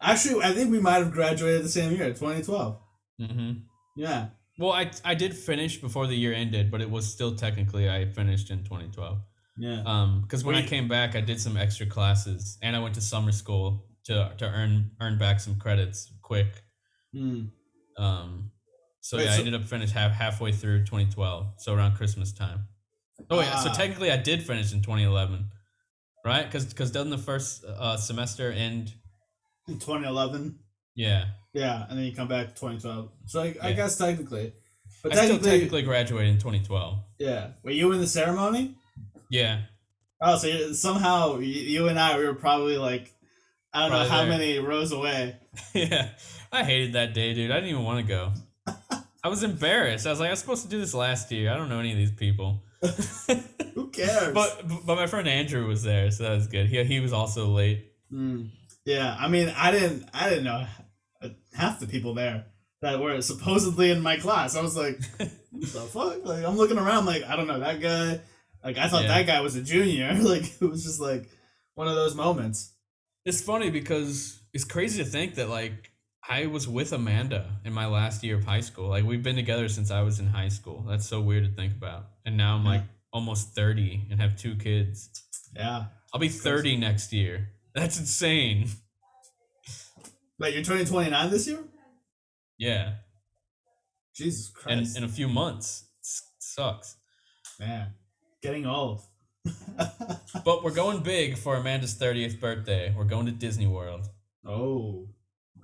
Actually, 0.00 0.44
I 0.44 0.52
think 0.52 0.70
we 0.70 0.78
might 0.78 0.98
have 0.98 1.10
graduated 1.10 1.64
the 1.64 1.68
same 1.68 1.90
year, 1.90 2.10
2012. 2.10 2.78
hmm 3.18 3.50
Yeah, 3.96 4.28
well 4.58 4.72
I, 4.72 4.92
I 5.04 5.14
did 5.14 5.34
finish 5.36 5.80
before 5.80 6.06
the 6.06 6.14
year 6.14 6.32
ended 6.32 6.70
but 6.70 6.80
it 6.80 6.90
was 6.90 7.10
still 7.10 7.34
technically 7.34 7.88
i 7.88 8.04
finished 8.06 8.50
in 8.50 8.64
2012 8.64 9.18
yeah. 9.56 9.82
um 9.86 10.22
because 10.22 10.44
when 10.44 10.54
i 10.54 10.62
came 10.62 10.88
back 10.88 11.16
i 11.16 11.20
did 11.20 11.40
some 11.40 11.56
extra 11.56 11.86
classes 11.86 12.58
and 12.62 12.76
i 12.76 12.78
went 12.78 12.94
to 12.94 13.00
summer 13.00 13.32
school 13.32 13.86
to 14.04 14.32
to 14.38 14.44
earn 14.44 14.90
earn 15.00 15.18
back 15.18 15.40
some 15.40 15.56
credits 15.58 16.12
quick 16.22 16.62
Hmm. 17.14 17.44
Um, 17.96 18.50
so 19.08 19.16
Wait, 19.16 19.24
yeah, 19.24 19.32
I 19.32 19.38
ended 19.38 19.54
up 19.54 19.64
finished 19.64 19.94
half 19.94 20.12
halfway 20.12 20.52
through 20.52 20.80
2012, 20.80 21.46
so 21.58 21.74
around 21.74 21.96
Christmas 21.96 22.30
time. 22.32 22.66
Oh 23.30 23.40
yeah, 23.40 23.56
so 23.56 23.70
Ah. 23.70 23.72
technically 23.72 24.10
I 24.12 24.18
did 24.18 24.42
finish 24.42 24.72
in 24.74 24.82
2011, 24.82 25.46
right? 26.26 26.44
Because 26.44 26.66
because 26.66 26.90
doesn't 26.90 27.10
the 27.10 27.16
first 27.18 27.64
uh, 27.64 27.96
semester 27.96 28.52
end? 28.52 28.92
In 29.66 29.78
2011. 29.78 30.58
Yeah, 30.94 31.24
Yeah, 31.54 31.86
and 31.88 31.98
then 31.98 32.04
you 32.06 32.12
come 32.14 32.28
back 32.28 32.48
2012. 32.54 33.10
So 33.26 33.40
I, 33.42 33.54
I 33.62 33.72
guess 33.72 33.96
technically, 33.96 34.52
but 35.02 35.16
I 35.16 35.24
still 35.24 35.38
technically, 35.38 35.82
graduated 35.82 36.30
in 36.34 36.38
2012. 36.38 36.98
yeah. 37.18 37.52
Were 37.62 37.70
you 37.70 37.90
in 37.92 38.00
the 38.00 38.06
ceremony? 38.06 38.74
Yeah, 39.30 39.62
Oh, 40.20 40.36
so 40.36 40.72
somehow 40.72 41.38
you 41.38 41.88
and 41.88 41.98
I 41.98 42.18
we 42.18 42.24
were 42.26 42.34
probably 42.34 42.76
like, 42.76 43.14
I 43.72 43.80
don't 43.82 43.90
Probably 43.90 44.08
know 44.08 44.14
how 44.14 44.20
there. 44.22 44.30
many 44.38 44.58
rows 44.58 44.90
away. 44.92 45.36
yeah. 45.74 46.08
I 46.50 46.64
hated 46.64 46.94
that 46.94 47.14
day, 47.14 47.34
dude. 47.34 47.50
I 47.52 47.54
didn't 47.54 47.70
even 47.70 47.84
want 47.84 48.04
to 48.04 48.08
go. 48.08 48.32
I 49.24 49.28
was 49.28 49.42
embarrassed. 49.42 50.06
I 50.06 50.10
was 50.10 50.20
like, 50.20 50.28
I 50.28 50.32
was 50.32 50.40
supposed 50.40 50.62
to 50.62 50.68
do 50.68 50.78
this 50.78 50.94
last 50.94 51.30
year. 51.32 51.50
I 51.52 51.56
don't 51.56 51.68
know 51.68 51.80
any 51.80 51.92
of 51.92 51.98
these 51.98 52.12
people. 52.12 52.62
Who 53.74 53.88
cares? 53.90 54.32
but 54.32 54.62
but 54.86 54.94
my 54.96 55.06
friend 55.06 55.26
Andrew 55.26 55.66
was 55.66 55.82
there, 55.82 56.10
so 56.10 56.22
that 56.24 56.34
was 56.34 56.46
good. 56.46 56.66
He 56.66 56.82
he 56.84 57.00
was 57.00 57.12
also 57.12 57.46
late. 57.48 57.92
Mm. 58.12 58.48
yeah, 58.84 59.16
I 59.18 59.28
mean, 59.28 59.52
I 59.56 59.70
didn't, 59.70 60.08
I 60.14 60.28
didn't 60.30 60.44
know 60.44 60.66
half 61.54 61.78
the 61.80 61.86
people 61.86 62.14
there 62.14 62.46
that 62.80 63.00
were 63.00 63.20
supposedly 63.20 63.90
in 63.90 64.00
my 64.00 64.16
class. 64.16 64.56
I 64.56 64.62
was 64.62 64.76
like, 64.76 64.98
what 65.18 65.28
the 65.72 65.80
fuck? 65.92 66.24
Like, 66.24 66.44
I'm 66.44 66.56
looking 66.56 66.78
around, 66.78 67.04
like, 67.04 67.24
I 67.24 67.36
don't 67.36 67.48
know 67.48 67.58
that 67.60 67.80
guy. 67.80 68.20
Like, 68.64 68.78
I 68.78 68.88
thought 68.88 69.02
Yeah. 69.02 69.08
that 69.08 69.26
guy 69.26 69.40
was 69.40 69.56
a 69.56 69.62
junior. 69.62 70.14
Like, 70.22 70.44
it 70.62 70.64
was 70.64 70.84
just 70.84 71.00
like 71.00 71.28
one 71.74 71.88
of 71.88 71.96
those 71.96 72.14
moments. 72.14 72.72
It's 73.26 73.42
funny 73.42 73.68
because 73.70 74.40
it's 74.54 74.64
crazy 74.64 75.02
to 75.04 75.10
think 75.10 75.34
that 75.34 75.48
like 75.50 75.90
I 76.28 76.46
was 76.46 76.68
with 76.68 76.92
Amanda 76.92 77.56
in 77.64 77.72
my 77.72 77.86
last 77.86 78.22
year 78.22 78.36
of 78.36 78.44
high 78.44 78.60
school. 78.60 78.88
Like 78.88 79.04
we've 79.04 79.22
been 79.22 79.36
together 79.36 79.68
since 79.68 79.90
I 79.90 80.02
was 80.02 80.20
in 80.20 80.26
high 80.26 80.48
school. 80.48 80.84
That's 80.86 81.06
so 81.06 81.20
weird 81.20 81.44
to 81.44 81.50
think 81.50 81.74
about. 81.76 82.06
And 82.26 82.36
now 82.36 82.56
I'm 82.56 82.64
Yeah. 82.64 82.70
like 82.70 82.82
almost 83.12 83.54
30 83.54 84.06
and 84.10 84.20
have 84.20 84.36
two 84.36 84.54
kids. 84.56 85.08
Yeah. 85.56 85.86
I'll 86.12 86.20
be 86.20 86.28
30 86.28 86.76
next 86.76 87.12
year. 87.12 87.48
That's 87.74 87.98
insane. 87.98 88.68
Wait, 90.38 90.54
you're 90.54 90.62
turning 90.62 90.84
29 90.86 91.30
this 91.30 91.46
year? 91.48 91.60
Yeah. 92.58 92.94
Jesus 94.14 94.48
And 94.66 94.80
Christ. 94.80 94.96
in 94.96 95.04
a 95.04 95.08
few 95.08 95.28
months. 95.28 95.84
Sucks. 96.38 96.96
Man, 97.58 97.94
getting 98.42 98.66
old. 98.66 99.00
But 100.44 100.62
we're 100.62 100.74
going 100.74 101.00
big 101.02 101.36
for 101.38 101.56
Amanda's 101.56 101.94
30th 101.98 102.38
birthday. 102.40 102.92
We're 102.96 103.04
going 103.04 103.26
to 103.26 103.32
Disney 103.32 103.66
World. 103.66 104.06
oh. 104.46 105.08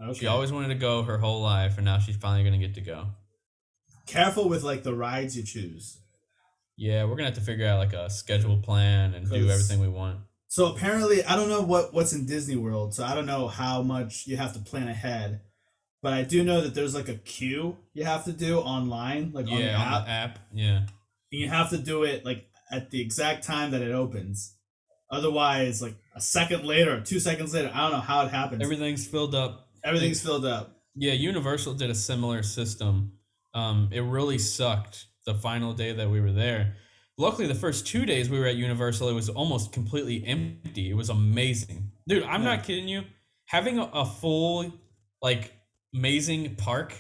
Okay. 0.03 0.21
She 0.21 0.27
always 0.27 0.53
wanted 0.53 0.69
to 0.69 0.75
go 0.75 1.03
her 1.03 1.19
whole 1.19 1.41
life 1.43 1.77
and 1.77 1.85
now 1.85 1.99
she's 1.99 2.17
finally 2.17 2.43
going 2.49 2.61
to 2.61 2.67
get 2.67 2.75
to 2.75 2.81
go. 2.81 3.07
Careful 4.07 4.49
with 4.49 4.63
like 4.63 4.83
the 4.83 4.95
rides 4.95 5.37
you 5.37 5.43
choose. 5.43 5.99
Yeah, 6.77 7.05
we're 7.05 7.11
going 7.11 7.21
to 7.21 7.25
have 7.27 7.35
to 7.35 7.41
figure 7.41 7.67
out 7.67 7.79
like 7.79 7.93
a 7.93 8.11
schedule 8.11 8.59
plan 8.59 9.15
and 9.15 9.29
do 9.29 9.49
everything 9.49 9.81
we 9.81 9.89
want. 9.89 10.19
So 10.49 10.67
apparently, 10.67 11.25
I 11.25 11.37
don't 11.37 11.49
know 11.49 11.63
what 11.63 11.93
what's 11.95 12.13
in 12.13 12.27
Disney 12.27 12.57
World, 12.57 12.95
so 12.95 13.05
I 13.05 13.15
don't 13.15 13.27
know 13.27 13.49
how 13.49 13.83
much 13.83 14.27
you 14.27 14.37
have 14.37 14.53
to 14.53 14.61
plan 14.61 14.89
ahead. 14.89 15.41
But 16.03 16.13
I 16.13 16.23
do 16.23 16.45
know 16.45 16.61
that 16.61 16.75
there's 16.75 16.95
like 16.95 17.09
a 17.09 17.15
queue 17.15 17.77
you 17.93 18.05
have 18.05 18.25
to 18.25 18.33
do 18.33 18.59
online, 18.61 19.33
like 19.33 19.47
on 19.49 19.57
the 19.57 19.73
on 19.73 19.95
app, 19.95 20.05
the 20.05 20.11
app. 20.11 20.39
Yeah. 20.53 20.77
and 20.77 20.87
you 21.31 21.49
have 21.49 21.71
to 21.71 21.79
do 21.79 22.03
it 22.05 22.25
like 22.25 22.47
at 22.71 22.91
the 22.91 23.01
exact 23.01 23.45
time 23.45 23.71
that 23.71 23.83
it 23.83 23.93
opens. 23.93 24.55
Otherwise, 25.11 25.81
like 25.81 25.95
a 26.15 26.21
second 26.21 26.65
later, 26.65 26.99
or 26.99 27.01
two 27.01 27.21
seconds 27.21 27.55
later, 27.55 27.71
I 27.73 27.83
don't 27.83 27.93
know 27.93 28.01
how 28.01 28.25
it 28.27 28.31
happens. 28.31 28.63
Everything's 28.63 29.07
filled 29.07 29.35
up. 29.35 29.64
Everything's 29.85 30.23
filled 30.23 30.47
up. 30.47 30.81
Yeah, 30.95 31.13
Universal 31.13 31.75
did 31.75 31.91
a 31.91 31.95
similar 31.95 32.43
system. 32.43 33.13
Um, 33.53 33.89
it 33.93 34.01
really 34.01 34.39
sucked 34.39 35.07
the 35.27 35.35
final 35.35 35.73
day 35.73 35.93
that 35.93 36.09
we 36.11 36.21
were 36.21 36.33
there. 36.33 36.77
Luckily, 37.17 37.47
the 37.47 37.55
first 37.55 37.87
two 37.87 38.05
days 38.07 38.29
we 38.29 38.39
were 38.39 38.47
at 38.47 38.57
Universal, 38.57 39.09
it 39.09 39.13
was 39.13 39.29
almost 39.29 39.73
completely 39.73 40.25
empty. 40.27 40.91
It 40.91 40.95
was 40.95 41.11
amazing, 41.11 41.91
dude. 42.09 42.25
I'm 42.25 42.43
Yeah. 42.43 42.57
not 42.57 42.65
kidding 42.65 42.89
you. 42.89 43.05
Having 43.47 43.79
a, 43.79 43.85
a 43.93 44.07
full, 44.07 44.73
like, 45.23 45.53
amazing 45.95 46.57
park 46.57 46.95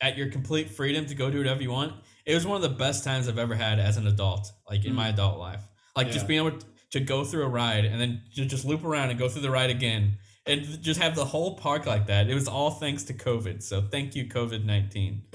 at 0.00 0.16
your 0.16 0.30
complete 0.30 0.70
freedom 0.70 1.06
to 1.06 1.14
go 1.14 1.30
do 1.30 1.38
whatever 1.38 1.62
you 1.62 1.70
want. 1.70 1.92
It 2.24 2.34
was 2.34 2.44
one 2.46 2.56
of 2.56 2.62
the 2.62 2.76
best 2.76 3.04
times 3.04 3.28
I've 3.28 3.38
ever 3.38 3.54
had 3.54 3.78
as 3.78 3.96
an 3.96 4.06
adult, 4.06 4.50
like 4.68 4.84
in 4.84 4.94
my 4.94 5.08
adult 5.08 5.38
life. 5.38 5.62
Like 5.94 6.10
just 6.10 6.26
being 6.26 6.44
able 6.44 6.58
to 6.90 7.00
go 7.00 7.24
through 7.24 7.44
a 7.44 7.48
ride 7.48 7.84
and 7.84 8.00
then 8.00 8.22
to 8.34 8.44
just 8.44 8.64
loop 8.64 8.84
around 8.84 9.10
and 9.10 9.18
go 9.18 9.28
through 9.28 9.42
the 9.42 9.50
ride 9.50 9.70
again 9.70 10.18
and 10.46 10.82
just 10.82 11.00
have 11.00 11.14
the 11.16 11.24
whole 11.24 11.56
park 11.56 11.86
like 11.86 12.06
that. 12.06 12.28
It 12.30 12.34
was 12.34 12.46
all 12.48 12.70
thanks 12.70 13.02
to 13.04 13.14
COVID. 13.14 13.62
So 13.62 13.82
thank 13.82 14.14
you, 14.14 14.26
COVID 14.26 14.64
nineteen. 14.64 15.22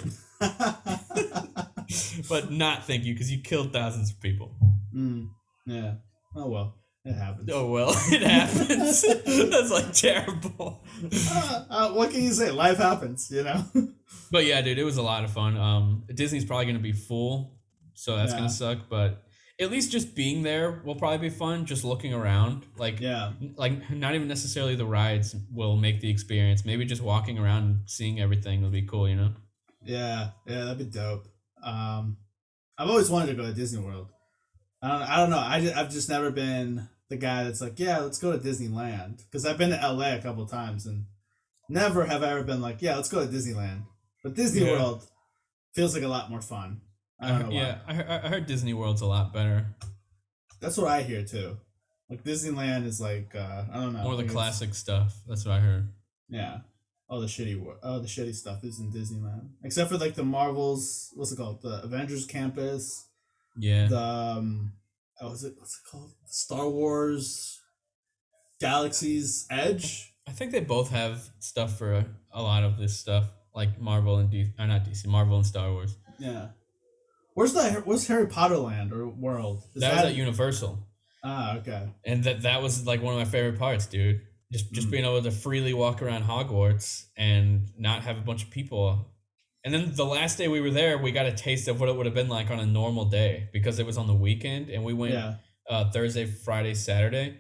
but 2.30 2.52
not 2.52 2.86
thank 2.86 3.04
you 3.04 3.14
because 3.14 3.32
you 3.32 3.40
killed 3.42 3.74
thousands 3.74 4.12
of 4.12 4.20
people. 4.22 4.56
mm, 4.96 5.28
yeah. 5.66 5.96
Oh 6.36 6.50
well, 6.50 6.76
it 7.04 7.14
happens. 7.14 7.50
Oh 7.52 7.70
well, 7.70 7.90
it 8.12 8.22
happens. 8.22 9.02
That's 9.52 9.72
like 9.72 9.94
terrible. 9.94 10.84
Uh, 11.32 11.66
uh, 11.70 11.90
what 11.94 12.12
can 12.12 12.24
you 12.24 12.32
say? 12.32 12.52
Life 12.52 12.78
happens, 12.78 13.30
you 13.32 13.44
know. 13.44 13.64
But 14.32 14.46
yeah, 14.46 14.62
dude, 14.62 14.80
it 14.80 14.84
was 14.84 14.98
a 14.98 15.02
lot 15.02 15.24
of 15.26 15.32
fun. 15.32 15.58
Um, 15.58 16.04
Disney's 16.14 16.46
probably 16.46 16.68
gonna 16.68 16.80
be 16.80 16.94
full, 16.94 17.60
so 17.94 18.16
that's 18.16 18.32
Yeah. 18.32 18.38
gonna 18.38 18.50
suck. 18.50 18.78
But 18.90 19.24
at 19.62 19.70
least 19.70 19.92
just 19.92 20.16
being 20.16 20.42
there 20.42 20.82
will 20.84 20.96
probably 20.96 21.30
be 21.30 21.30
fun. 21.30 21.66
Just 21.66 21.84
looking 21.84 22.14
around, 22.14 22.66
like 22.78 23.00
yeah. 23.00 23.32
like 23.56 23.90
not 23.92 24.16
even 24.16 24.28
necessarily 24.28 24.76
the 24.76 24.86
rides 24.86 25.36
will 25.54 25.78
make 25.78 26.02
the 26.02 26.10
experience. 26.10 26.66
Maybe 26.66 26.84
just 26.84 27.02
walking 27.02 27.38
around 27.38 27.64
and 27.64 27.80
seeing 27.86 28.20
everything 28.20 28.62
will 28.62 28.72
be 28.72 28.82
cool. 28.82 29.08
You 29.08 29.16
know? 29.16 29.32
Yeah, 29.84 30.32
yeah, 30.48 30.64
that'd 30.66 30.80
be 30.80 30.86
dope. 30.86 31.28
Um, 31.64 32.18
I've 32.78 32.90
always 32.90 33.10
wanted 33.10 33.28
to 33.28 33.34
go 33.36 33.46
to 33.46 33.54
Disney 33.54 33.84
World. 33.84 34.08
I 34.82 34.88
don't, 34.88 35.02
I 35.04 35.18
don't 35.18 35.30
know. 35.30 35.40
I 35.40 35.62
just, 35.62 35.78
I've 35.78 35.92
just 35.92 36.10
never 36.10 36.32
been 36.32 36.90
the 37.10 37.18
guy 37.18 37.44
that's 37.44 37.62
like, 37.62 37.80
yeah, 37.80 38.00
let's 38.00 38.18
go 38.18 38.32
to 38.32 38.40
Disneyland. 38.40 39.18
Because 39.18 39.46
I've 39.46 39.58
been 39.58 39.70
to 39.70 39.76
LA 39.76 40.16
a 40.16 40.22
couple 40.22 40.46
times 40.48 40.88
and 40.88 41.06
never 41.70 42.06
have 42.06 42.24
I 42.24 42.32
ever 42.32 42.44
been 42.44 42.62
like, 42.62 42.82
yeah, 42.82 42.96
let's 42.96 43.10
go 43.10 43.24
to 43.24 43.32
Disneyland. 43.32 43.84
But 44.24 44.34
Disney 44.34 44.66
Yeah. 44.66 44.72
World 44.72 45.08
feels 45.76 45.94
like 45.94 46.04
a 46.04 46.08
lot 46.08 46.32
more 46.32 46.42
fun. 46.42 46.82
I 47.22 47.44
why. 47.44 47.50
yeah, 47.52 47.78
I, 47.88 47.94
heard- 47.94 48.08
I 48.10 48.28
heard 48.30 48.46
Disney 48.46 48.74
World's 48.74 49.02
a 49.02 49.06
lot 49.06 49.34
better. 49.34 49.68
That's 50.60 50.78
what 50.78 50.88
I 50.88 51.02
hear 51.04 51.24
too. 51.24 51.58
Like 52.10 52.24
Disneyland 52.24 52.86
is 52.86 53.00
like, 53.00 53.34
uh, 53.36 53.64
I 53.72 53.76
don't 53.78 53.94
know. 53.94 54.04
More 54.04 54.16
the 54.16 54.26
classic 54.26 54.74
stuff. 54.74 55.16
That's 55.28 55.46
what 55.46 55.56
I 55.56 55.60
heard. 55.60 55.88
Yeah. 56.30 56.60
All 57.10 57.20
the 57.20 57.28
shitty, 57.28 57.62
all 57.84 58.00
the 58.00 58.08
shitty 58.08 58.36
stuff 58.36 58.64
is 58.64 58.80
in 58.80 58.92
Disneyland, 58.92 59.50
except 59.64 59.90
for 59.90 59.98
like 59.98 60.16
the 60.16 60.24
Marvels. 60.24 61.10
What's 61.16 61.32
it 61.32 61.38
called? 61.38 61.62
The 61.62 61.82
Avengers 61.84 62.26
Campus. 62.26 63.08
Yeah. 63.58 63.88
the 63.88 64.00
um 64.00 64.72
oh 65.20 65.34
is 65.34 65.44
it 65.44 65.56
what's 65.58 65.76
it 65.78 65.90
called 65.92 66.14
star 66.26 66.70
wars 66.70 67.60
galaxy's 68.60 69.46
edge 69.50 70.14
I 70.28 70.32
think 70.32 70.52
they 70.52 70.62
both 70.62 70.92
have 70.92 71.30
stuff 71.40 71.78
for 71.78 71.94
a, 71.96 72.06
a 72.32 72.42
lot 72.42 72.64
of 72.64 72.78
this 72.78 72.98
stuff, 72.98 73.26
like 73.54 73.82
Marvel 73.82 74.20
and 74.20 74.30
D, 74.30 74.54
or 74.58 74.68
not 74.68 74.86
DC, 74.86 75.06
Marvel 75.08 75.36
and 75.36 75.46
Star 75.46 75.72
Wars. 75.74 75.98
yeah 76.20 76.50
where's 77.34 77.54
the 77.54 77.64
where's 77.86 78.08
harry 78.08 78.28
potter 78.28 78.58
land 78.58 78.92
or 78.94 79.08
world 79.08 79.64
is 79.76 79.82
that, 79.82 79.96
was 79.96 80.12
at 80.12 80.16
Universal, 80.16 80.80
ah 81.24 81.58
okay 81.58 81.90
and 82.06 82.24
that 82.26 82.42
that 82.44 82.62
was 82.62 82.86
like 82.86 83.02
one 83.02 83.14
of 83.14 83.20
my 83.20 83.26
favorite 83.26 83.60
parts, 83.60 83.86
dude. 83.88 84.22
Just 84.52 84.72
just 84.74 84.88
Mm. 84.88 84.92
being 84.92 85.06
able 85.06 85.22
to 85.24 85.32
freely 85.32 85.74
walk 85.74 86.02
around 86.02 86.24
Hogwarts 86.26 87.06
and 87.16 87.70
not 87.78 88.04
have 88.04 88.18
a 88.18 88.22
bunch 88.22 88.44
of 88.44 88.50
people. 88.50 89.08
And 89.64 89.74
then 89.74 89.94
the 89.96 90.04
last 90.06 90.38
day 90.38 90.48
we 90.50 90.60
were 90.60 90.72
there, 90.72 90.98
we 90.98 91.12
got 91.12 91.26
a 91.26 91.32
taste 91.32 91.68
of 91.70 91.80
what 91.80 91.88
it 91.88 91.96
would 91.96 92.06
have 92.08 92.16
been 92.16 92.28
like 92.28 92.50
on 92.52 92.60
a 92.60 92.66
normal 92.66 93.06
day 93.06 93.48
because 93.54 93.80
it 93.80 93.86
was 93.86 93.98
on 93.98 94.08
the 94.08 94.14
weekend, 94.14 94.70
and 94.70 94.84
we 94.84 94.94
went 94.94 95.14
yeah 95.14 95.36
uh, 95.70 95.90
Thursday, 95.92 96.26
Friday, 96.26 96.74
Saturday, 96.74 97.38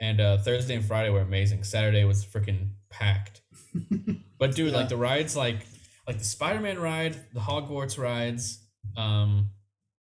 and 0.00 0.18
uh, 0.20 0.38
Thursday 0.38 0.76
and 0.76 0.84
Friday 0.84 1.10
were 1.10 1.20
amazing. 1.20 1.62
Saturday 1.64 2.04
was 2.04 2.24
freaking 2.24 2.70
packed. 2.88 3.42
But 4.38 4.54
dude, 4.54 4.70
Yeah. 4.72 4.78
like 4.78 4.88
the 4.88 4.96
rides, 4.96 5.36
like 5.36 5.58
like 6.06 6.18
the 6.18 6.24
Spider 6.24 6.60
Man 6.60 6.78
ride, 6.78 7.16
the 7.34 7.40
Hogwarts 7.40 7.98
rides, 7.98 8.64
um, 8.96 9.50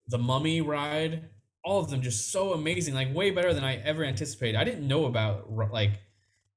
the 0.08 0.18
Mummy 0.18 0.62
ride, 0.62 1.30
all 1.64 1.80
of 1.80 1.90
them 1.90 2.02
just 2.02 2.32
so 2.32 2.54
amazing. 2.54 2.94
Like 2.94 3.14
way 3.14 3.32
better 3.32 3.54
than 3.54 3.64
I 3.64 3.76
ever 3.78 4.04
anticipated. 4.04 4.58
I 4.58 4.64
didn't 4.64 4.88
know 4.88 5.06
about 5.06 5.52
like 5.52 6.00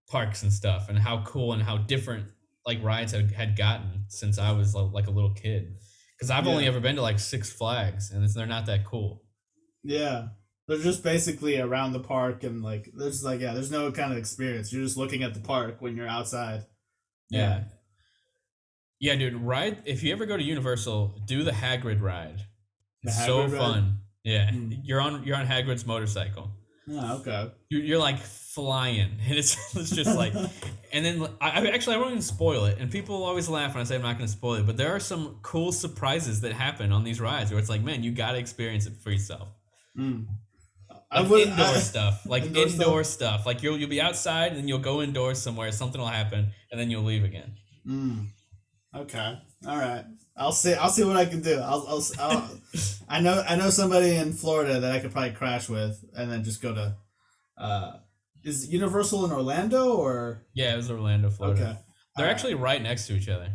parks 0.09 0.43
and 0.43 0.53
stuff 0.53 0.89
and 0.89 0.99
how 0.99 1.23
cool 1.25 1.53
and 1.53 1.63
how 1.63 1.79
different 1.79 2.27
like 2.67 2.83
rides 2.83 3.13
had, 3.13 3.31
had 3.33 3.57
gotten 3.57 4.05
since 4.09 4.39
I 4.39 4.53
was 4.53 4.75
like, 4.75 5.07
a 5.07 5.11
little 5.11 5.35
kid. 5.35 5.77
Because 6.17 6.31
I've 6.31 6.47
only 6.47 6.67
ever 6.67 6.81
been 6.81 6.97
to 6.97 7.03
like 7.03 7.19
Six 7.19 7.51
Flags 7.53 8.11
and 8.11 8.25
it's, 8.25 8.35
they're 8.35 8.47
not 8.47 8.67
that 8.67 8.85
cool. 8.85 9.23
yeah 9.83 10.29
they're 10.67 10.79
just 10.79 11.03
basically 11.03 11.59
around 11.61 11.93
the 11.93 12.01
park 12.01 12.43
and 12.43 12.63
like 12.63 12.89
there's 12.97 13.23
like 13.23 13.41
yeah 13.41 13.53
there's 13.53 13.71
no 13.71 13.93
kind 13.93 14.13
of 14.13 14.17
experience 14.19 14.73
you're 14.73 14.83
just 14.83 14.97
looking 14.97 15.23
at 15.23 15.35
the 15.35 15.41
park 15.41 15.77
when 15.81 15.95
you're 15.95 16.09
outside 16.09 16.65
Yeah. 17.29 17.41
Yeah, 17.41 17.65
dude, 19.17 19.35
ride 19.35 19.83
if 19.85 20.03
you 20.03 20.13
ever 20.13 20.27
go 20.27 20.37
to 20.37 20.43
Universal, 20.43 21.21
do 21.27 21.43
the 21.45 21.51
Hagrid 21.53 22.01
ride. 22.01 22.39
The 23.03 23.11
It's 23.11 23.27
so 23.27 23.43
ride? 23.43 23.51
fun. 23.53 23.99
Yeah. 24.25 24.51
Hmm. 24.51 24.73
You're 24.83 25.01
on 25.01 25.25
you're 25.25 25.37
on 25.37 25.47
Hagrid's 25.47 25.85
motorcycle. 25.87 26.51
oh 26.91 27.19
okay 27.19 27.51
You're, 27.71 27.83
you're 27.83 27.99
like 28.09 28.19
flying. 28.19 29.11
And 29.29 29.37
it's 29.41 29.53
it's 29.77 29.91
just 29.91 30.17
like 30.17 30.33
and 30.93 31.05
then 31.05 31.17
I, 31.41 31.49
I 31.61 31.67
actually 31.77 31.97
I 31.97 31.99
won't 31.99 32.11
even 32.13 32.23
spoil 32.23 32.65
it. 32.65 32.79
And 32.81 32.91
people 32.91 33.23
always 33.25 33.49
laugh 33.49 33.75
when 33.75 33.83
I 33.83 33.85
say 33.85 33.97
I'm 33.97 34.03
not 34.03 34.17
gonna 34.17 34.29
spoil 34.29 34.55
it, 34.55 34.67
but 34.67 34.77
there 34.79 34.93
are 34.97 35.01
some 35.01 35.23
cool 35.43 35.71
surprises 35.73 36.41
that 36.43 36.53
happen 36.53 36.91
on 36.93 37.05
these 37.05 37.21
rides 37.21 37.51
where 37.51 37.61
it's 37.61 37.69
like, 37.69 37.83
man, 37.83 38.03
you 38.03 38.11
gotta 38.13 38.39
experience 38.39 38.87
it 38.87 38.95
for 39.03 39.11
yourself. 39.11 39.49
mm. 39.99 40.27
Like 41.13 41.29
would- 41.31 41.49
indoor 41.49 41.67
I- 41.67 41.79
stuff. 41.93 42.27
Like 42.27 42.45
Indoor 42.45 42.67
indoor, 42.67 43.05
stuff? 43.05 43.41
stuff. 43.41 43.47
Like 43.47 43.63
you'll 43.63 43.79
you'll 43.79 43.91
be 43.91 44.01
outside 44.01 44.49
and 44.53 44.57
then 44.59 44.69
you'll 44.69 44.79
go 44.91 45.03
indoors 45.03 45.39
somewhere, 45.41 45.71
something 45.73 46.01
will 46.01 46.09
happen, 46.09 46.53
and 46.71 46.81
then 46.81 46.91
you'll 46.91 47.05
leave 47.05 47.25
again. 47.25 47.53
Mm. 47.87 48.29
Okay. 48.95 49.39
All 49.67 49.77
right. 49.77 50.05
I'll 50.37 50.53
see. 50.53 50.75
I'll 50.75 50.91
see 50.91 51.05
what 51.05 51.17
I 51.17 51.25
can 51.27 51.41
do. 51.41 51.59
I'll. 51.59 51.87
I'll, 51.89 52.05
I'll 52.19 52.51
I 53.09 53.21
know. 53.21 53.45
I 53.47 53.57
know 53.57 53.71
somebody 53.71 54.17
in 54.17 54.33
Florida 54.33 54.81
that 54.81 54.93
I 54.93 55.01
could 55.01 55.13
probably 55.13 55.33
crash 55.33 55.69
with, 55.69 56.05
and 56.17 56.31
then 56.31 56.45
just 56.45 56.61
go 56.63 56.75
to. 56.75 56.97
Uh, 57.57 57.93
is 58.43 58.69
Universal 58.69 59.25
in 59.25 59.33
Orlando 59.33 59.95
or? 59.95 60.47
Yeah, 60.55 60.75
it 60.75 60.77
was 60.77 60.91
Orlando, 60.91 61.31
Florida. 61.31 61.63
Okay. 61.63 61.79
They're 62.17 62.27
All 62.27 62.33
actually 62.33 62.55
right 62.55 62.83
next 62.83 63.07
to 63.07 63.15
each 63.15 63.29
other. 63.29 63.53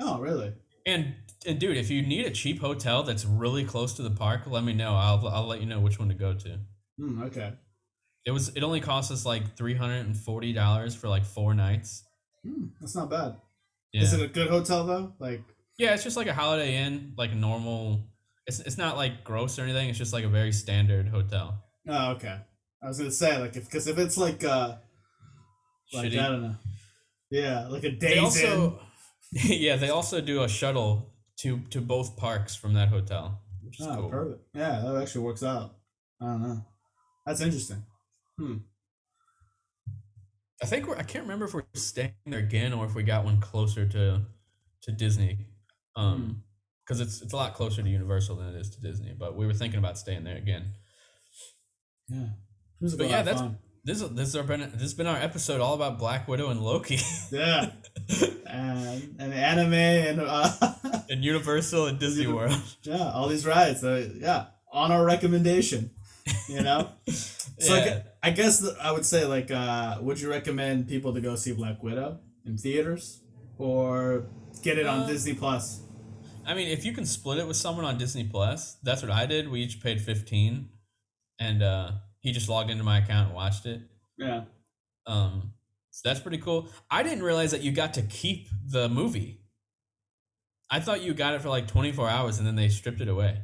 Oh, 0.00 0.20
really? 0.20 0.54
And, 0.86 1.14
and 1.46 1.58
dude, 1.58 1.76
if 1.76 1.90
you 1.90 2.02
need 2.02 2.26
a 2.26 2.30
cheap 2.30 2.60
hotel 2.60 3.02
that's 3.02 3.24
really 3.24 3.64
close 3.64 3.94
to 3.94 4.02
the 4.02 4.10
park, 4.10 4.42
let 4.46 4.64
me 4.64 4.72
know. 4.72 4.94
I'll 4.94 5.26
I'll 5.28 5.46
let 5.46 5.60
you 5.60 5.66
know 5.66 5.80
which 5.80 5.98
one 5.98 6.08
to 6.08 6.14
go 6.14 6.34
to. 6.34 6.58
Hmm. 6.98 7.22
Okay. 7.24 7.52
It 8.24 8.30
was 8.30 8.50
it 8.50 8.62
only 8.62 8.80
cost 8.80 9.10
us 9.10 9.26
like 9.26 9.56
three 9.56 9.74
hundred 9.74 10.06
and 10.06 10.16
forty 10.16 10.52
dollars 10.52 10.94
for 10.94 11.08
like 11.08 11.24
four 11.24 11.54
nights. 11.54 12.04
Hmm. 12.44 12.66
That's 12.80 12.94
not 12.94 13.10
bad. 13.10 13.36
Yeah, 13.92 14.02
Is 14.02 14.12
it 14.14 14.22
a 14.22 14.28
good 14.28 14.48
hotel 14.48 14.86
though? 14.86 15.12
Like. 15.18 15.42
yeah, 15.78 15.92
it's 15.94 16.04
just 16.04 16.16
like 16.16 16.26
a 16.26 16.34
Holiday 16.34 16.76
Inn, 16.76 17.14
like 17.16 17.32
a 17.32 17.34
normal. 17.34 18.08
It's 18.46 18.60
it's 18.60 18.78
not 18.78 18.96
like 18.96 19.22
gross 19.22 19.58
or 19.58 19.62
anything. 19.62 19.88
It's 19.88 19.98
just 19.98 20.12
like 20.12 20.24
a 20.24 20.28
very 20.28 20.52
standard 20.52 21.08
hotel. 21.08 21.62
Oh, 21.88 22.12
okay. 22.12 22.38
I 22.82 22.88
was 22.88 22.98
gonna 22.98 23.10
say 23.10 23.38
like 23.38 23.56
if 23.56 23.66
because 23.66 23.86
if 23.86 23.98
it's 23.98 24.16
like 24.16 24.42
uh 24.44 24.76
like 25.92 26.10
Shitty. 26.10 26.18
I 26.20 26.28
don't 26.28 26.42
know. 26.42 26.56
Yeah, 27.30 27.68
like 27.68 27.84
a 27.84 27.90
They 27.90 28.14
days 28.14 28.22
also, 28.22 28.80
yeah, 29.32 29.76
they 29.76 29.90
also 29.90 30.20
do 30.20 30.42
a 30.42 30.48
shuttle 30.48 31.12
to 31.40 31.60
to 31.70 31.80
both 31.80 32.16
parks 32.16 32.54
from 32.54 32.74
that 32.74 32.88
hotel, 32.88 33.40
which 33.62 33.80
is. 33.80 33.86
Oh, 33.86 33.94
cool. 33.94 34.10
perfect. 34.10 34.42
Yeah, 34.54 34.80
that 34.84 35.02
actually 35.02 35.24
works 35.24 35.42
out. 35.42 35.76
I 36.20 36.26
don't 36.26 36.42
know. 36.42 36.64
That's 37.26 37.40
interesting. 37.40 37.84
I 40.62 40.66
think 40.66 40.86
we're, 40.86 40.96
I 40.96 41.02
can't 41.02 41.24
remember 41.24 41.44
if 41.46 41.54
we're 41.54 41.64
staying 41.74 42.12
there 42.26 42.38
again 42.38 42.72
or 42.72 42.84
if 42.84 42.94
we 42.94 43.02
got 43.02 43.24
one 43.24 43.40
closer 43.40 43.86
to 43.88 44.22
to 44.82 44.92
Disney. 44.92 45.38
Um 45.96 46.42
because 46.84 47.00
it's 47.00 47.22
it's 47.22 47.32
a 47.32 47.36
lot 47.36 47.54
closer 47.54 47.82
to 47.82 47.88
Universal 47.88 48.36
than 48.36 48.48
it 48.48 48.56
is 48.56 48.70
to 48.70 48.80
Disney, 48.80 49.14
but 49.18 49.36
we 49.36 49.46
were 49.46 49.54
thinking 49.54 49.78
about 49.78 49.98
staying 49.98 50.24
there 50.24 50.36
again. 50.36 50.72
Yeah. 52.08 52.26
But 52.80 53.08
yeah, 53.08 53.22
that's 53.22 53.40
fun. 53.40 53.58
this 53.84 54.02
is 54.02 54.10
this 54.10 54.32
has 54.34 54.46
been 54.46 54.60
this 54.60 54.80
has 54.82 54.94
been 54.94 55.06
our 55.06 55.16
episode 55.16 55.60
all 55.60 55.74
about 55.74 55.98
Black 55.98 56.26
Widow 56.28 56.50
and 56.50 56.60
Loki 56.60 56.98
Yeah. 57.30 57.70
and 58.46 59.16
and 59.20 59.32
anime 59.32 59.72
and 59.74 60.20
uh, 60.20 60.50
and 61.10 61.24
Universal 61.24 61.86
and 61.86 61.98
Disney 61.98 62.26
World. 62.26 62.60
yeah, 62.82 63.12
all 63.12 63.28
these 63.28 63.46
rides. 63.46 63.80
So 63.80 63.96
yeah, 64.16 64.46
on 64.72 64.90
our 64.90 65.04
recommendation, 65.04 65.90
you 66.48 66.62
know. 66.62 66.90
So 67.58 67.74
I, 67.74 67.78
Yeah. 67.78 67.84
gue- 67.84 68.02
I 68.24 68.30
guess 68.30 68.66
I 68.80 68.90
would 68.90 69.06
say 69.06 69.24
like, 69.24 69.50
uh, 69.52 69.98
would 70.00 70.20
you 70.20 70.28
recommend 70.28 70.88
people 70.88 71.14
to 71.14 71.20
go 71.20 71.36
see 71.36 71.52
Black 71.52 71.80
Widow 71.82 72.18
in 72.44 72.56
theaters 72.58 73.20
or 73.56 74.26
get 74.62 74.78
it 74.78 74.86
on 74.86 75.00
Uh, 75.02 75.06
Disney 75.06 75.34
Plus? 75.34 75.80
I 76.44 76.54
mean, 76.54 76.66
if 76.68 76.84
you 76.84 76.92
can 76.92 77.06
split 77.06 77.38
it 77.38 77.46
with 77.46 77.56
someone 77.56 77.84
on 77.84 77.98
Disney 77.98 78.24
Plus, 78.24 78.78
that's 78.82 79.00
what 79.00 79.12
I 79.12 79.26
did. 79.26 79.48
We 79.48 79.60
each 79.62 79.80
paid 79.80 80.00
15 80.00 80.68
and 81.38 81.62
uh 81.62 81.92
he 82.18 82.32
just 82.32 82.48
logged 82.48 82.70
into 82.70 82.82
my 82.84 82.98
account 82.98 83.28
and 83.28 83.36
watched 83.36 83.64
it. 83.66 83.80
Yeah. 84.18 84.44
Um, 85.06 85.52
so 85.90 86.08
that's 86.08 86.20
pretty 86.20 86.38
cool. 86.38 86.68
I 86.90 87.02
didn't 87.04 87.22
realize 87.22 87.50
that 87.52 87.62
you 87.62 87.70
got 87.70 87.94
to 87.94 88.02
keep 88.02 88.48
the 88.66 88.88
movie. 88.88 89.40
I 90.70 90.80
thought 90.80 91.02
you 91.02 91.14
got 91.14 91.34
it 91.34 91.42
for 91.42 91.48
like 91.48 91.68
24 91.68 92.08
hours 92.08 92.38
and 92.38 92.46
then 92.46 92.56
they 92.56 92.68
stripped 92.70 93.00
it 93.00 93.08
away. 93.08 93.42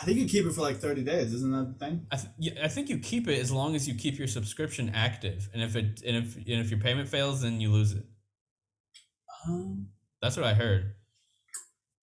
I 0.00 0.04
think 0.04 0.18
you 0.18 0.26
keep 0.28 0.44
it 0.44 0.52
for 0.52 0.60
like 0.60 0.76
thirty 0.78 1.02
days, 1.02 1.32
isn't 1.32 1.52
that 1.52 1.78
the 1.78 1.84
thing? 1.86 2.06
I, 2.12 2.16
th- 2.16 2.28
yeah, 2.38 2.52
I 2.64 2.68
think 2.68 2.88
you 2.90 2.98
keep 2.98 3.28
it 3.28 3.38
as 3.40 3.50
long 3.50 3.74
as 3.74 3.88
you 3.88 3.94
keep 3.94 4.18
your 4.18 4.28
subscription 4.28 4.90
active, 4.94 5.48
and 5.54 5.62
if 5.62 5.74
it 5.74 6.02
and 6.06 6.16
if 6.18 6.36
and 6.36 6.46
if 6.46 6.70
your 6.70 6.80
payment 6.80 7.08
fails, 7.08 7.40
then 7.42 7.60
you 7.60 7.70
lose 7.72 7.92
it. 7.92 8.04
Um, 9.46 9.88
That's 10.20 10.36
what 10.36 10.44
I 10.46 10.54
heard. 10.54 10.94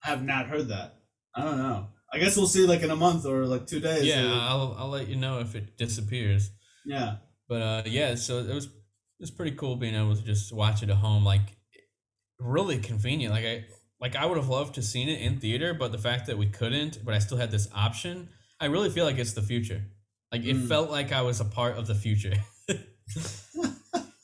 I 0.04 0.08
have 0.08 0.24
not 0.24 0.46
heard 0.46 0.68
that. 0.68 1.00
I 1.34 1.44
don't 1.44 1.58
know. 1.58 1.88
I 2.12 2.18
guess 2.18 2.36
we'll 2.36 2.46
see 2.46 2.66
like 2.66 2.82
in 2.82 2.90
a 2.90 2.96
month 2.96 3.26
or 3.26 3.46
like 3.46 3.66
two 3.66 3.80
days. 3.80 4.04
Yeah, 4.04 4.24
or- 4.30 4.40
I'll 4.40 4.76
I'll 4.78 4.88
let 4.88 5.08
you 5.08 5.16
know 5.16 5.40
if 5.40 5.54
it 5.54 5.76
disappears. 5.76 6.50
yeah. 6.84 7.16
But 7.48 7.62
uh, 7.62 7.82
yeah, 7.86 8.14
so 8.14 8.38
it 8.38 8.54
was 8.54 8.68
it's 9.20 9.30
pretty 9.30 9.54
cool 9.56 9.76
being 9.76 9.94
able 9.94 10.16
to 10.16 10.22
just 10.22 10.52
watch 10.52 10.82
it 10.82 10.90
at 10.90 10.96
home. 10.96 11.24
Like, 11.24 11.56
really 12.40 12.78
convenient. 12.78 13.34
Like 13.34 13.44
I 13.44 13.64
like 14.04 14.16
I 14.16 14.26
would 14.26 14.36
have 14.36 14.50
loved 14.50 14.74
to 14.74 14.82
seen 14.82 15.08
it 15.08 15.18
in 15.22 15.40
theater, 15.40 15.72
but 15.72 15.90
the 15.90 15.96
fact 15.98 16.26
that 16.26 16.36
we 16.36 16.44
couldn't, 16.46 17.02
but 17.06 17.14
I 17.14 17.18
still 17.20 17.38
had 17.38 17.50
this 17.50 17.68
option, 17.74 18.28
I 18.60 18.66
really 18.66 18.90
feel 18.90 19.06
like 19.06 19.16
it's 19.16 19.32
the 19.32 19.40
future. 19.40 19.80
Like 20.30 20.44
it 20.44 20.56
Mm. 20.56 20.68
felt 20.68 20.90
like 20.90 21.10
I 21.10 21.22
was 21.22 21.40
a 21.40 21.44
part 21.46 21.78
of 21.78 21.86
the 21.86 21.94
future. 21.94 22.34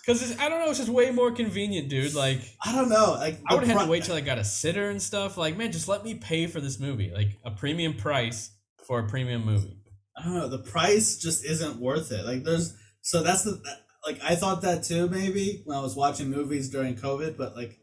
Because 0.07 0.37
I 0.39 0.49
don't 0.49 0.59
know, 0.61 0.71
it's 0.71 0.79
just 0.79 0.91
way 0.91 1.11
more 1.11 1.31
convenient, 1.31 1.89
dude. 1.89 2.15
Like 2.15 2.41
I 2.65 2.75
don't 2.75 2.89
know. 2.89 3.13
Like 3.13 3.39
I 3.49 3.55
would 3.55 3.65
have 3.65 3.79
had 3.79 3.85
to 3.85 3.91
wait 3.91 4.05
till 4.05 4.17
I 4.17 4.21
got 4.23 4.39
a 4.39 4.45
sitter 4.45 4.91
and 4.91 5.01
stuff. 5.01 5.37
Like, 5.37 5.57
man, 5.57 5.71
just 5.73 5.89
let 5.89 6.05
me 6.05 6.15
pay 6.15 6.47
for 6.47 6.61
this 6.61 6.81
movie, 6.81 7.13
like 7.15 7.39
a 7.45 7.51
premium 7.51 7.95
price 7.95 8.51
for 8.87 8.99
a 8.99 9.09
premium 9.09 9.45
movie. 9.45 9.77
I 10.17 10.25
don't 10.25 10.35
know. 10.35 10.49
The 10.49 10.59
price 10.59 11.17
just 11.17 11.45
isn't 11.45 11.77
worth 11.79 12.13
it. 12.13 12.25
Like 12.25 12.45
there's 12.45 12.75
so 13.03 13.23
that's 13.23 13.45
the 13.45 13.63
like 14.07 14.19
I 14.25 14.35
thought 14.35 14.63
that 14.63 14.83
too 14.85 15.09
maybe 15.09 15.63
when 15.65 15.77
I 15.77 15.81
was 15.83 15.95
watching 15.95 16.29
movies 16.31 16.71
during 16.71 16.97
COVID, 16.97 17.37
but 17.37 17.55
like 17.55 17.79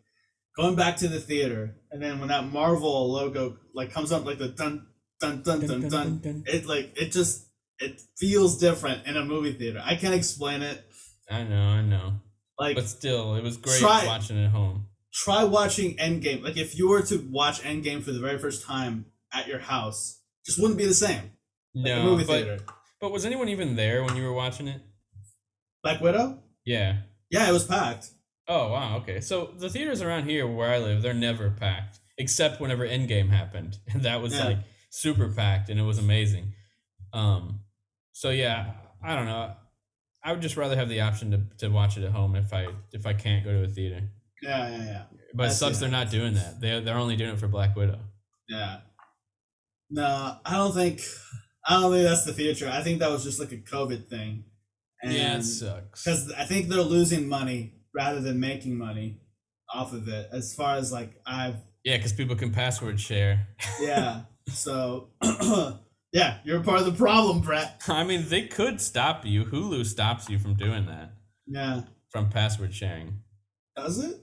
going 0.58 0.76
back 0.76 0.98
to 0.98 1.08
the 1.08 1.20
theater 1.20 1.76
and 1.92 2.02
then 2.02 2.20
when 2.20 2.30
that 2.30 2.52
Marvel 2.52 3.12
logo 3.12 3.58
like 3.74 3.92
comes 3.94 4.12
up 4.12 4.26
like 4.26 4.40
the 4.40 4.50
dun 4.50 4.88
dun 5.22 5.42
dun 5.44 5.60
dun 5.66 5.88
dun, 5.90 6.44
it 6.48 6.66
like 6.66 6.92
it 6.96 7.12
just 7.12 7.46
it 7.80 8.02
feels 8.18 8.58
different 8.58 9.06
in 9.08 9.16
a 9.18 9.24
movie 9.24 9.54
theater. 9.54 9.82
I 9.84 9.96
can't 9.96 10.16
explain 10.16 10.62
it. 10.64 10.84
I 11.30 11.44
know, 11.44 11.62
I 11.62 11.82
know, 11.82 12.14
Like 12.60 12.76
but 12.76 12.86
still, 12.86 13.36
it 13.36 13.44
was 13.44 13.58
great 13.58 13.80
Try- 13.80 14.06
watching 14.06 14.38
it 14.38 14.46
at 14.46 14.52
home. 14.52 14.88
try 15.14 15.44
watching 15.44 15.96
Endgame. 15.98 16.42
Like 16.44 16.58
if 16.58 16.78
you 16.78 16.90
were 16.90 17.02
to 17.04 17.18
watch 17.30 17.62
Endgame 17.62 18.02
for 18.04 18.12
the 18.12 18.20
very 18.20 18.40
first 18.40 18.66
time 18.66 19.06
at 19.34 19.48
your 19.48 19.60
house, 19.60 20.22
just 20.46 20.60
wouldn't 20.60 20.78
be 20.80 20.86
the 20.86 20.94
same. 20.94 21.32
Like 21.76 21.86
No, 21.86 22.02
a 22.02 22.04
movie 22.04 22.24
but 22.24 22.34
theater. 22.44 22.58
but 23.02 23.12
was 23.12 23.26
anyone 23.26 23.50
even 23.50 23.76
there 23.76 24.04
when 24.04 24.16
you 24.16 24.24
were 24.24 24.34
watching 24.34 24.68
it? 24.68 24.82
Black 25.84 26.02
Widow? 26.02 26.40
Yeah. 26.66 26.98
Yeah, 27.30 27.48
it 27.50 27.52
was 27.54 27.66
packed. 27.66 28.08
Oh 28.48 28.72
wow, 28.72 28.98
okay. 28.98 29.20
So 29.20 29.54
the 29.58 29.70
theaters 29.70 30.02
around 30.02 30.26
here 30.30 30.48
where 30.48 30.70
I 30.72 30.78
live, 30.80 31.02
they're 31.02 31.14
never 31.14 31.50
packed, 31.52 32.00
except 32.18 32.62
whenever 32.62 32.88
Endgame 32.88 33.30
happened, 33.30 33.78
and 33.94 34.04
that 34.04 34.22
was 34.22 34.34
Yeah. 34.34 34.46
like 34.46 34.58
super 34.90 35.28
packed, 35.30 35.70
and 35.70 35.80
it 35.80 35.84
was 35.84 35.98
amazing. 35.98 36.54
Um, 37.14 37.62
so 38.14 38.30
yeah, 38.30 38.74
I 39.04 39.16
don't 39.16 39.26
know. 39.26 39.54
I 40.24 40.32
would 40.32 40.42
just 40.42 40.58
rather 40.58 40.76
have 40.76 40.90
the 40.90 41.02
option 41.02 41.32
to, 41.32 41.42
to 41.60 41.70
watch 41.70 41.98
it 41.98 42.04
at 42.04 42.12
home 42.12 42.36
if 42.36 42.54
I 42.54 42.68
if 42.94 43.06
I 43.06 43.14
can't 43.14 43.44
go 43.46 43.52
to 43.52 43.64
a 43.64 43.68
theater. 43.68 44.02
Yeah, 44.42 44.70
yeah, 44.70 44.84
yeah. 44.84 45.04
But 45.34 45.48
it 45.48 45.54
sucks 45.54 45.76
how 45.78 45.82
they're 45.82 45.90
not 45.92 46.10
doing 46.10 46.34
that. 46.36 46.60
They're 46.62 46.82
they're 46.82 46.98
only 46.98 47.16
doing 47.16 47.32
it 47.32 47.40
for 47.40 47.48
Black 47.48 47.76
Widow. 47.76 48.00
Yeah. 48.50 48.80
No, 49.90 50.38
I 50.46 50.54
don't 50.56 50.74
think 50.74 51.02
I 51.66 51.80
don't 51.82 51.92
think 51.92 52.04
that's 52.08 52.26
the 52.26 52.34
future. 52.34 52.70
I 52.70 52.82
think 52.82 53.00
that 53.00 53.10
was 53.10 53.24
just 53.24 53.40
like 53.40 53.52
a 53.52 53.58
COVID 53.58 54.08
thing. 54.10 54.46
yeah, 55.04 55.38
it 55.38 55.44
sucks. 55.44 56.04
because 56.04 56.32
I 56.34 56.44
think 56.46 56.68
they're 56.70 56.82
losing 56.82 57.28
money 57.30 57.74
rather 57.98 58.22
than 58.22 58.40
making 58.40 58.78
money 58.78 59.18
off 59.74 59.92
of 59.92 60.08
it. 60.08 60.30
As 60.32 60.54
far 60.54 60.76
as 60.76 60.92
like 60.92 61.20
I've 61.26 61.56
Yeah, 61.84 61.98
because 61.98 62.14
people 62.14 62.36
can 62.36 62.52
password 62.52 63.00
share. 63.00 63.48
yeah. 63.82 64.22
so 64.50 65.10
yeah, 66.14 66.38
you're 66.46 66.62
part 66.64 66.80
of 66.82 66.86
the 66.86 66.92
problem, 66.94 67.42
Brett. 67.42 67.82
I 67.88 68.04
mean, 68.04 68.26
they 68.30 68.44
could 68.44 68.80
stop 68.80 69.26
you. 69.26 69.44
Hulu 69.46 69.86
stops 69.86 70.30
you 70.30 70.38
from 70.40 70.54
doing 70.56 70.86
that, 70.86 71.12
Yeah. 71.48 71.82
from 72.10 72.30
password 72.30 72.74
sharing. 72.74 73.20
Does 73.76 73.98
it? 74.04 74.16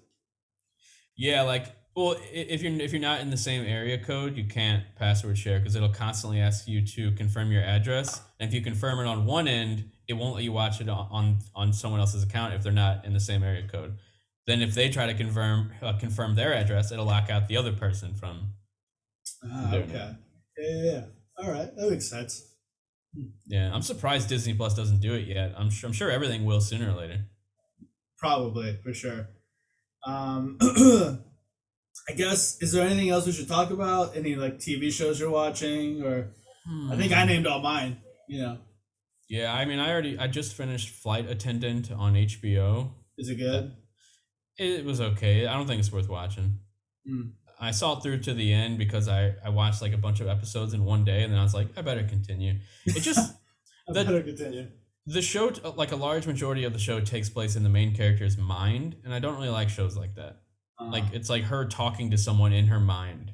Yeah, 1.16 1.42
like 1.42 1.66
well, 1.96 2.16
if 2.32 2.62
you're 2.62 2.72
if 2.80 2.92
you're 2.92 3.00
not 3.00 3.20
in 3.20 3.30
the 3.30 3.36
same 3.36 3.64
area 3.64 3.98
code, 3.98 4.36
you 4.36 4.44
can't 4.46 4.82
password 4.96 5.38
share 5.38 5.58
because 5.58 5.76
it'll 5.76 5.88
constantly 5.90 6.40
ask 6.40 6.66
you 6.66 6.84
to 6.86 7.12
confirm 7.12 7.52
your 7.52 7.62
address. 7.62 8.20
And 8.40 8.48
if 8.48 8.54
you 8.54 8.60
confirm 8.62 8.98
it 8.98 9.06
on 9.06 9.24
one 9.26 9.46
end, 9.46 9.90
it 10.08 10.14
won't 10.14 10.34
let 10.34 10.44
you 10.44 10.52
watch 10.52 10.80
it 10.80 10.88
on 10.88 11.08
on, 11.10 11.38
on 11.54 11.72
someone 11.72 12.00
else's 12.00 12.22
account 12.22 12.54
if 12.54 12.62
they're 12.62 12.72
not 12.72 13.04
in 13.04 13.12
the 13.12 13.20
same 13.20 13.42
area 13.42 13.66
code. 13.66 13.96
Then 14.46 14.60
if 14.60 14.74
they 14.74 14.88
try 14.90 15.06
to 15.06 15.14
confirm 15.14 15.72
uh, 15.82 15.94
confirm 15.98 16.34
their 16.34 16.52
address, 16.52 16.92
it'll 16.92 17.06
lock 17.06 17.30
out 17.30 17.48
the 17.48 17.56
other 17.56 17.72
person 17.72 18.14
from. 18.14 18.52
Ah, 19.44 19.74
okay. 19.74 20.16
Yeah, 20.58 20.68
yeah, 20.68 20.92
yeah. 20.92 21.04
All 21.38 21.50
right, 21.50 21.74
that 21.74 21.90
makes 21.90 22.08
sense. 22.08 22.50
Yeah, 23.46 23.72
I'm 23.72 23.82
surprised 23.82 24.28
Disney 24.28 24.54
Plus 24.54 24.74
doesn't 24.74 25.00
do 25.00 25.14
it 25.14 25.26
yet. 25.26 25.54
I'm 25.56 25.70
sure 25.70 25.88
I'm 25.88 25.94
sure 25.94 26.10
everything 26.10 26.44
will 26.44 26.60
sooner 26.60 26.90
or 26.90 26.94
later. 26.94 27.24
Probably 28.18 28.78
for 28.82 28.92
sure. 28.92 29.28
Um, 30.06 30.58
I 32.08 32.12
guess 32.16 32.60
is 32.60 32.72
there 32.72 32.86
anything 32.86 33.08
else 33.10 33.26
we 33.26 33.32
should 33.32 33.48
talk 33.48 33.70
about? 33.70 34.16
Any 34.16 34.34
like 34.34 34.58
TV 34.58 34.92
shows 34.92 35.18
you're 35.18 35.30
watching, 35.30 36.02
or 36.02 36.32
I 36.90 36.96
think 36.96 37.12
I 37.12 37.24
named 37.24 37.46
all 37.46 37.60
mine. 37.60 37.98
You 38.28 38.42
know, 38.42 38.58
Yeah, 39.28 39.52
I 39.52 39.64
mean, 39.64 39.78
I 39.78 39.90
already 39.90 40.18
I 40.18 40.26
just 40.26 40.54
finished 40.54 40.90
Flight 40.90 41.28
Attendant 41.30 41.90
on 41.90 42.14
HBO. 42.14 42.90
is 43.18 43.28
it 43.30 43.36
good? 43.36 43.72
It 44.58 44.84
was 44.84 45.00
okay. 45.00 45.46
I 45.46 45.54
don't 45.54 45.66
think 45.66 45.80
it's 45.80 45.90
worth 45.92 46.08
watching. 46.08 46.58
Hmm. 47.06 47.22
I 47.60 47.70
saw 47.70 47.96
it 47.96 48.02
through 48.02 48.20
to 48.20 48.34
the 48.34 48.52
end 48.52 48.78
because 48.78 49.08
I 49.08 49.34
I 49.44 49.48
watched 49.48 49.80
like 49.82 49.92
a 49.94 49.98
bunch 49.98 50.20
of 50.20 50.28
episodes 50.28 50.74
in 50.74 50.84
one 50.84 51.04
day, 51.04 51.22
and 51.22 51.32
then 51.32 51.40
I 51.40 51.42
was 51.42 51.54
like, 51.54 51.68
I 51.76 51.82
better 51.82 52.04
continue. 52.04 52.58
It 52.84 53.00
just 53.00 53.34
I 53.88 53.92
that- 53.92 54.06
better 54.06 54.22
continue. 54.22 54.68
the 55.06 55.22
show 55.22 55.52
like 55.76 55.92
a 55.92 55.96
large 55.96 56.26
majority 56.26 56.64
of 56.64 56.72
the 56.72 56.78
show 56.78 57.00
takes 57.00 57.28
place 57.30 57.56
in 57.56 57.62
the 57.62 57.68
main 57.68 57.94
character's 57.94 58.36
mind, 58.36 58.96
and 59.04 59.14
I 59.14 59.18
don't 59.20 59.34
really 59.36 59.48
like 59.48 59.68
shows 59.70 59.96
like 59.96 60.14
that. 60.16 60.42
Uh, 60.78 60.90
Like 60.90 61.04
it's 61.12 61.30
like 61.30 61.44
her 61.44 61.64
talking 61.66 62.10
to 62.10 62.18
someone 62.18 62.52
in 62.52 62.66
her 62.66 62.80
mind, 62.80 63.32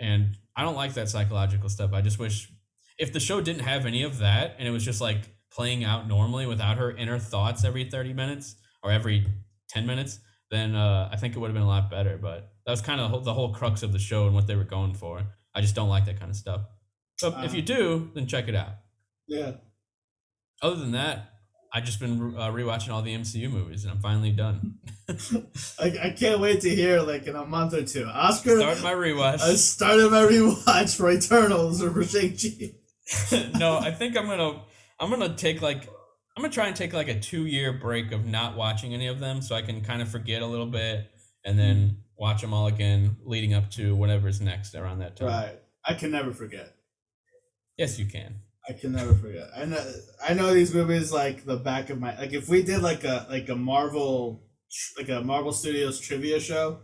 and 0.00 0.36
I 0.56 0.62
don't 0.62 0.76
like 0.76 0.94
that 0.94 1.08
psychological 1.08 1.68
stuff. 1.68 1.92
I 1.92 2.00
just 2.00 2.18
wish 2.18 2.50
if 2.98 3.12
the 3.12 3.20
show 3.20 3.40
didn't 3.40 3.62
have 3.62 3.86
any 3.86 4.02
of 4.02 4.18
that, 4.18 4.56
and 4.58 4.66
it 4.66 4.70
was 4.70 4.84
just 4.84 5.00
like 5.00 5.18
playing 5.52 5.84
out 5.84 6.06
normally 6.08 6.46
without 6.46 6.76
her 6.78 6.90
inner 6.90 7.18
thoughts 7.18 7.64
every 7.64 7.84
thirty 7.84 8.12
minutes 8.12 8.56
or 8.82 8.90
every 8.90 9.26
ten 9.68 9.86
minutes, 9.86 10.20
then 10.50 10.74
uh, 10.74 11.08
I 11.12 11.16
think 11.16 11.34
it 11.34 11.38
would 11.38 11.48
have 11.48 11.54
been 11.54 11.62
a 11.62 11.68
lot 11.68 11.90
better. 11.90 12.18
But 12.20 12.50
that 12.64 12.70
was 12.72 12.80
kind 12.80 13.00
of 13.00 13.04
the 13.06 13.16
whole, 13.16 13.20
the 13.24 13.34
whole 13.34 13.54
crux 13.54 13.82
of 13.82 13.92
the 13.92 13.98
show 13.98 14.26
and 14.26 14.34
what 14.34 14.46
they 14.46 14.56
were 14.56 14.64
going 14.64 14.94
for. 14.94 15.22
I 15.54 15.60
just 15.60 15.74
don't 15.74 15.88
like 15.88 16.04
that 16.06 16.18
kind 16.18 16.30
of 16.30 16.36
stuff. 16.36 16.62
But 17.20 17.44
if 17.46 17.54
you 17.54 17.60
Um, 17.60 17.64
do, 17.64 18.10
then 18.14 18.26
check 18.26 18.48
it 18.48 18.54
out. 18.54 18.74
yeah. 19.26 19.52
Other 20.62 20.76
than 20.76 20.92
that, 20.92 21.32
I've 21.72 21.84
just 21.84 22.00
been 22.00 22.34
uh, 22.36 22.50
rewatching 22.50 22.90
all 22.90 23.02
the 23.02 23.14
MCU 23.14 23.50
movies, 23.50 23.84
and 23.84 23.92
I'm 23.92 24.00
finally 24.00 24.32
done. 24.32 24.78
I, 25.78 25.98
I 26.04 26.10
can't 26.18 26.40
wait 26.40 26.62
to 26.62 26.70
hear 26.74 27.00
like 27.00 27.26
in 27.26 27.36
a 27.36 27.44
month 27.44 27.74
or 27.74 27.82
two. 27.84 28.06
Oscar, 28.06 28.58
Start 28.58 28.82
my 28.82 28.92
rewatch. 28.92 29.40
I 29.42 29.54
started 29.54 30.10
my 30.10 30.22
rewatch 30.22 30.96
for 30.96 31.10
Eternals 31.10 31.82
or 31.82 31.90
for 31.90 32.04
Shang 32.04 32.30
Chi. 32.30 32.72
no, 33.58 33.78
I 33.78 33.90
think 33.90 34.16
I'm 34.16 34.26
gonna 34.26 34.62
I'm 34.98 35.10
gonna 35.10 35.36
take 35.36 35.62
like 35.62 35.88
I'm 36.36 36.42
gonna 36.42 36.52
try 36.52 36.66
and 36.66 36.76
take 36.76 36.92
like 36.92 37.08
a 37.08 37.18
two 37.18 37.46
year 37.46 37.72
break 37.72 38.12
of 38.12 38.26
not 38.26 38.56
watching 38.56 38.94
any 38.94 39.06
of 39.06 39.20
them, 39.20 39.40
so 39.42 39.54
I 39.54 39.62
can 39.62 39.82
kind 39.82 40.02
of 40.02 40.08
forget 40.08 40.42
a 40.42 40.46
little 40.46 40.66
bit, 40.66 41.10
and 41.44 41.58
then 41.58 41.98
watch 42.18 42.40
them 42.40 42.52
all 42.52 42.66
again, 42.66 43.16
leading 43.24 43.54
up 43.54 43.70
to 43.72 43.94
whatever's 43.94 44.40
next 44.40 44.74
around 44.74 44.98
that 45.00 45.16
time. 45.16 45.28
Right. 45.28 45.58
I 45.84 45.94
can 45.94 46.10
never 46.10 46.32
forget. 46.32 46.74
Yes, 47.76 47.98
you 47.98 48.06
can. 48.06 48.40
I 48.68 48.72
can 48.72 48.92
never 48.92 49.14
forget. 49.14 49.48
I 49.56 49.64
know. 49.64 49.92
I 50.26 50.34
know 50.34 50.52
these 50.52 50.74
movies 50.74 51.12
like 51.12 51.44
the 51.44 51.56
back 51.56 51.90
of 51.90 52.00
my. 52.00 52.18
Like 52.18 52.32
if 52.32 52.48
we 52.48 52.62
did 52.62 52.82
like 52.82 53.04
a 53.04 53.26
like 53.30 53.48
a 53.48 53.54
Marvel 53.54 54.42
like 54.98 55.08
a 55.08 55.22
Marvel 55.22 55.52
Studios 55.52 56.00
trivia 56.00 56.40
show, 56.40 56.80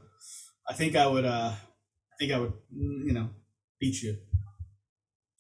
I 0.69 0.75
think 0.75 0.95
I 0.95 1.07
would. 1.07 1.25
uh 1.25 1.53
I 1.53 2.15
think 2.19 2.33
I 2.33 2.39
would. 2.39 2.53
You 2.71 3.13
know, 3.13 3.31
beat 3.81 4.01
you. 4.03 4.17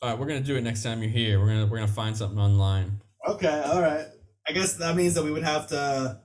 All 0.02 0.10
right, 0.10 0.18
we're 0.18 0.26
gonna 0.26 0.40
do 0.40 0.56
it 0.56 0.62
next 0.62 0.82
time 0.82 1.00
you're 1.00 1.10
here. 1.12 1.38
We're 1.38 1.46
gonna 1.46 1.66
we're 1.66 1.78
gonna 1.78 1.86
find 1.92 2.16
something 2.16 2.38
online. 2.38 3.00
Okay. 3.28 3.62
All 3.66 3.80
right. 3.80 4.06
I 4.48 4.52
guess 4.52 4.74
that 4.74 4.96
means 4.96 5.14
that 5.14 5.22
we 5.22 5.30
would 5.30 5.44
have 5.44 5.68
to. 5.68 6.20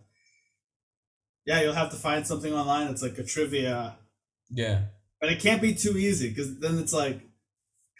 Yeah, 1.45 1.61
you'll 1.61 1.73
have 1.73 1.91
to 1.91 1.95
find 1.97 2.25
something 2.25 2.51
online 2.53 2.87
that's 2.87 3.03
like 3.03 3.17
a 3.19 3.23
trivia, 3.23 3.97
Yeah. 4.49 4.85
but 5.21 5.31
it 5.31 5.39
can't 5.39 5.61
be 5.61 5.73
too 5.75 5.95
easy 5.97 6.29
because 6.29 6.59
then 6.59 6.79
it's 6.79 6.91
like 6.91 7.21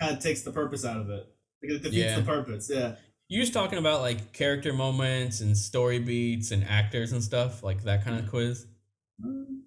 kind 0.01 0.17
of 0.17 0.21
takes 0.21 0.41
the 0.41 0.51
purpose 0.51 0.83
out 0.83 0.97
of 0.97 1.09
it. 1.11 1.27
Like 1.61 1.71
it 1.73 1.83
defeats 1.83 1.95
Yeah. 1.95 2.19
the 2.19 2.25
purpose. 2.25 2.69
Yeah. 2.73 2.95
You 3.29 3.39
was 3.39 3.51
talking 3.51 3.77
about 3.77 4.01
like 4.01 4.33
character 4.33 4.73
moments 4.73 5.41
and 5.41 5.55
story 5.55 5.99
beats 5.99 6.49
and 6.51 6.63
actors 6.63 7.11
and 7.11 7.23
stuff, 7.23 7.61
like 7.61 7.83
that 7.83 8.03
kind 8.03 8.19
of 8.19 8.29
quiz. 8.29 8.65
Mm. 9.23 9.61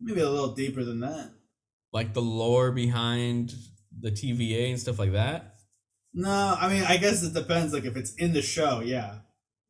Maybe 0.00 0.20
a 0.20 0.28
little 0.30 0.54
deeper 0.54 0.84
than 0.84 1.00
that. 1.00 1.30
Like 1.92 2.12
the 2.12 2.22
lore 2.22 2.70
behind 2.70 3.54
the 4.00 4.10
TVA 4.10 4.70
and 4.70 4.80
stuff 4.80 4.98
like 4.98 5.12
that. 5.12 5.54
No, 6.12 6.56
I 6.60 6.68
mean, 6.72 6.84
I 6.84 6.96
guess 6.96 7.22
it 7.22 7.34
depends. 7.34 7.72
Like, 7.72 7.84
if 7.84 7.96
it's 7.96 8.14
in 8.14 8.32
the 8.32 8.42
show, 8.42 8.80
yeah. 8.80 9.18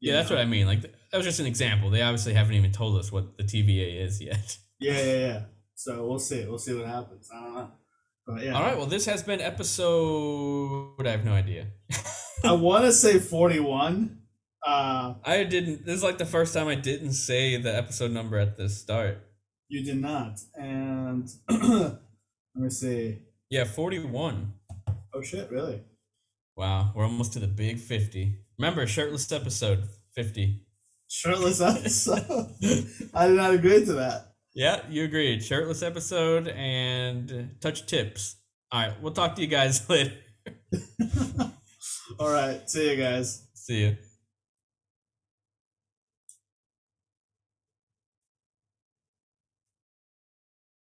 Yeah, 0.01 0.14
that's 0.14 0.28
what 0.28 0.38
I 0.38 0.44
mean. 0.44 0.66
Like 0.66 0.82
that 0.82 1.16
was 1.16 1.24
just 1.24 1.40
an 1.40 1.46
example. 1.46 1.88
They 1.88 2.02
obviously 2.02 2.34
haven't 2.34 2.55
even 2.55 2.72
told 2.72 2.98
us 2.98 3.10
what 3.10 3.38
the 3.38 3.44
TVA 3.44 4.02
is 4.05 4.20
yet. 4.20 4.59
Yeah, 4.80 5.01
yeah, 5.02 5.14
yeah. 5.28 5.40
So 5.76 6.06
we'll 6.06 6.18
see. 6.18 6.44
We'll 6.44 6.59
see 6.59 6.74
what 6.74 6.86
happens. 6.86 7.30
I 7.34 7.40
don't 7.40 7.55
know. 7.55 7.70
But 8.26 8.42
yeah. 8.42 8.52
All 8.52 8.62
right, 8.62 8.76
well, 8.76 8.86
this 8.86 9.06
has 9.06 9.22
been 9.22 9.40
episode. 9.40 10.94
But 10.98 11.06
I 11.06 11.12
have 11.12 11.24
no 11.24 11.32
idea. 11.32 11.68
I 12.44 12.52
want 12.66 12.84
to 12.84 12.92
say 12.92 13.18
41. 13.18 14.18
Uh, 14.66 15.14
I 15.24 15.44
didn't. 15.44 15.86
This 15.86 15.96
is 15.96 16.02
like 16.02 16.18
the 16.18 16.26
first 16.26 16.52
time 16.52 16.68
I 16.68 16.74
didn't 16.74 17.12
say 17.12 17.56
the 17.56 17.74
episode 17.74 18.10
number 18.10 18.36
at 18.38 18.56
the 18.56 18.68
start. 18.68 19.18
you 19.68 19.84
did 19.84 20.01
not. 20.02 20.38
And 20.55 21.30
let 21.48 21.98
me 22.55 22.68
see. 22.70 23.20
Yeah, 23.55 23.62
forty-one. 23.62 24.52
Oh, 25.14 25.22
shit, 25.22 25.48
really? 25.48 25.81
Wow, 26.56 26.90
we're 26.93 27.05
almost 27.05 27.35
to 27.35 27.39
the 27.39 27.47
big 27.47 27.78
fifty. 27.78 28.40
Remember, 28.59 28.85
shirtless 28.85 29.31
episode 29.31 29.85
50. 30.16 30.60
Shirtless 31.06 31.60
episode. 31.60 32.51
I 33.14 33.28
did 33.28 33.36
not 33.36 33.55
agree 33.55 33.85
to 33.85 33.93
that. 33.93 34.32
Yeah, 34.56 34.81
you 34.90 35.05
agreed. 35.05 35.44
Shirtless 35.44 35.85
episode 35.85 36.48
and 36.48 37.55
touch 37.60 37.86
tips. 37.86 38.35
All 38.72 38.89
right, 38.89 39.01
we'll 39.01 39.12
talk 39.12 39.36
to 39.36 39.40
you 39.43 39.47
guys 39.47 39.89
later. 39.89 40.14
All 42.18 42.32
right. 42.32 42.68
See 42.68 42.90
you 42.90 42.97
guys. 42.97 43.47
See 43.55 43.82
you. 43.82 43.97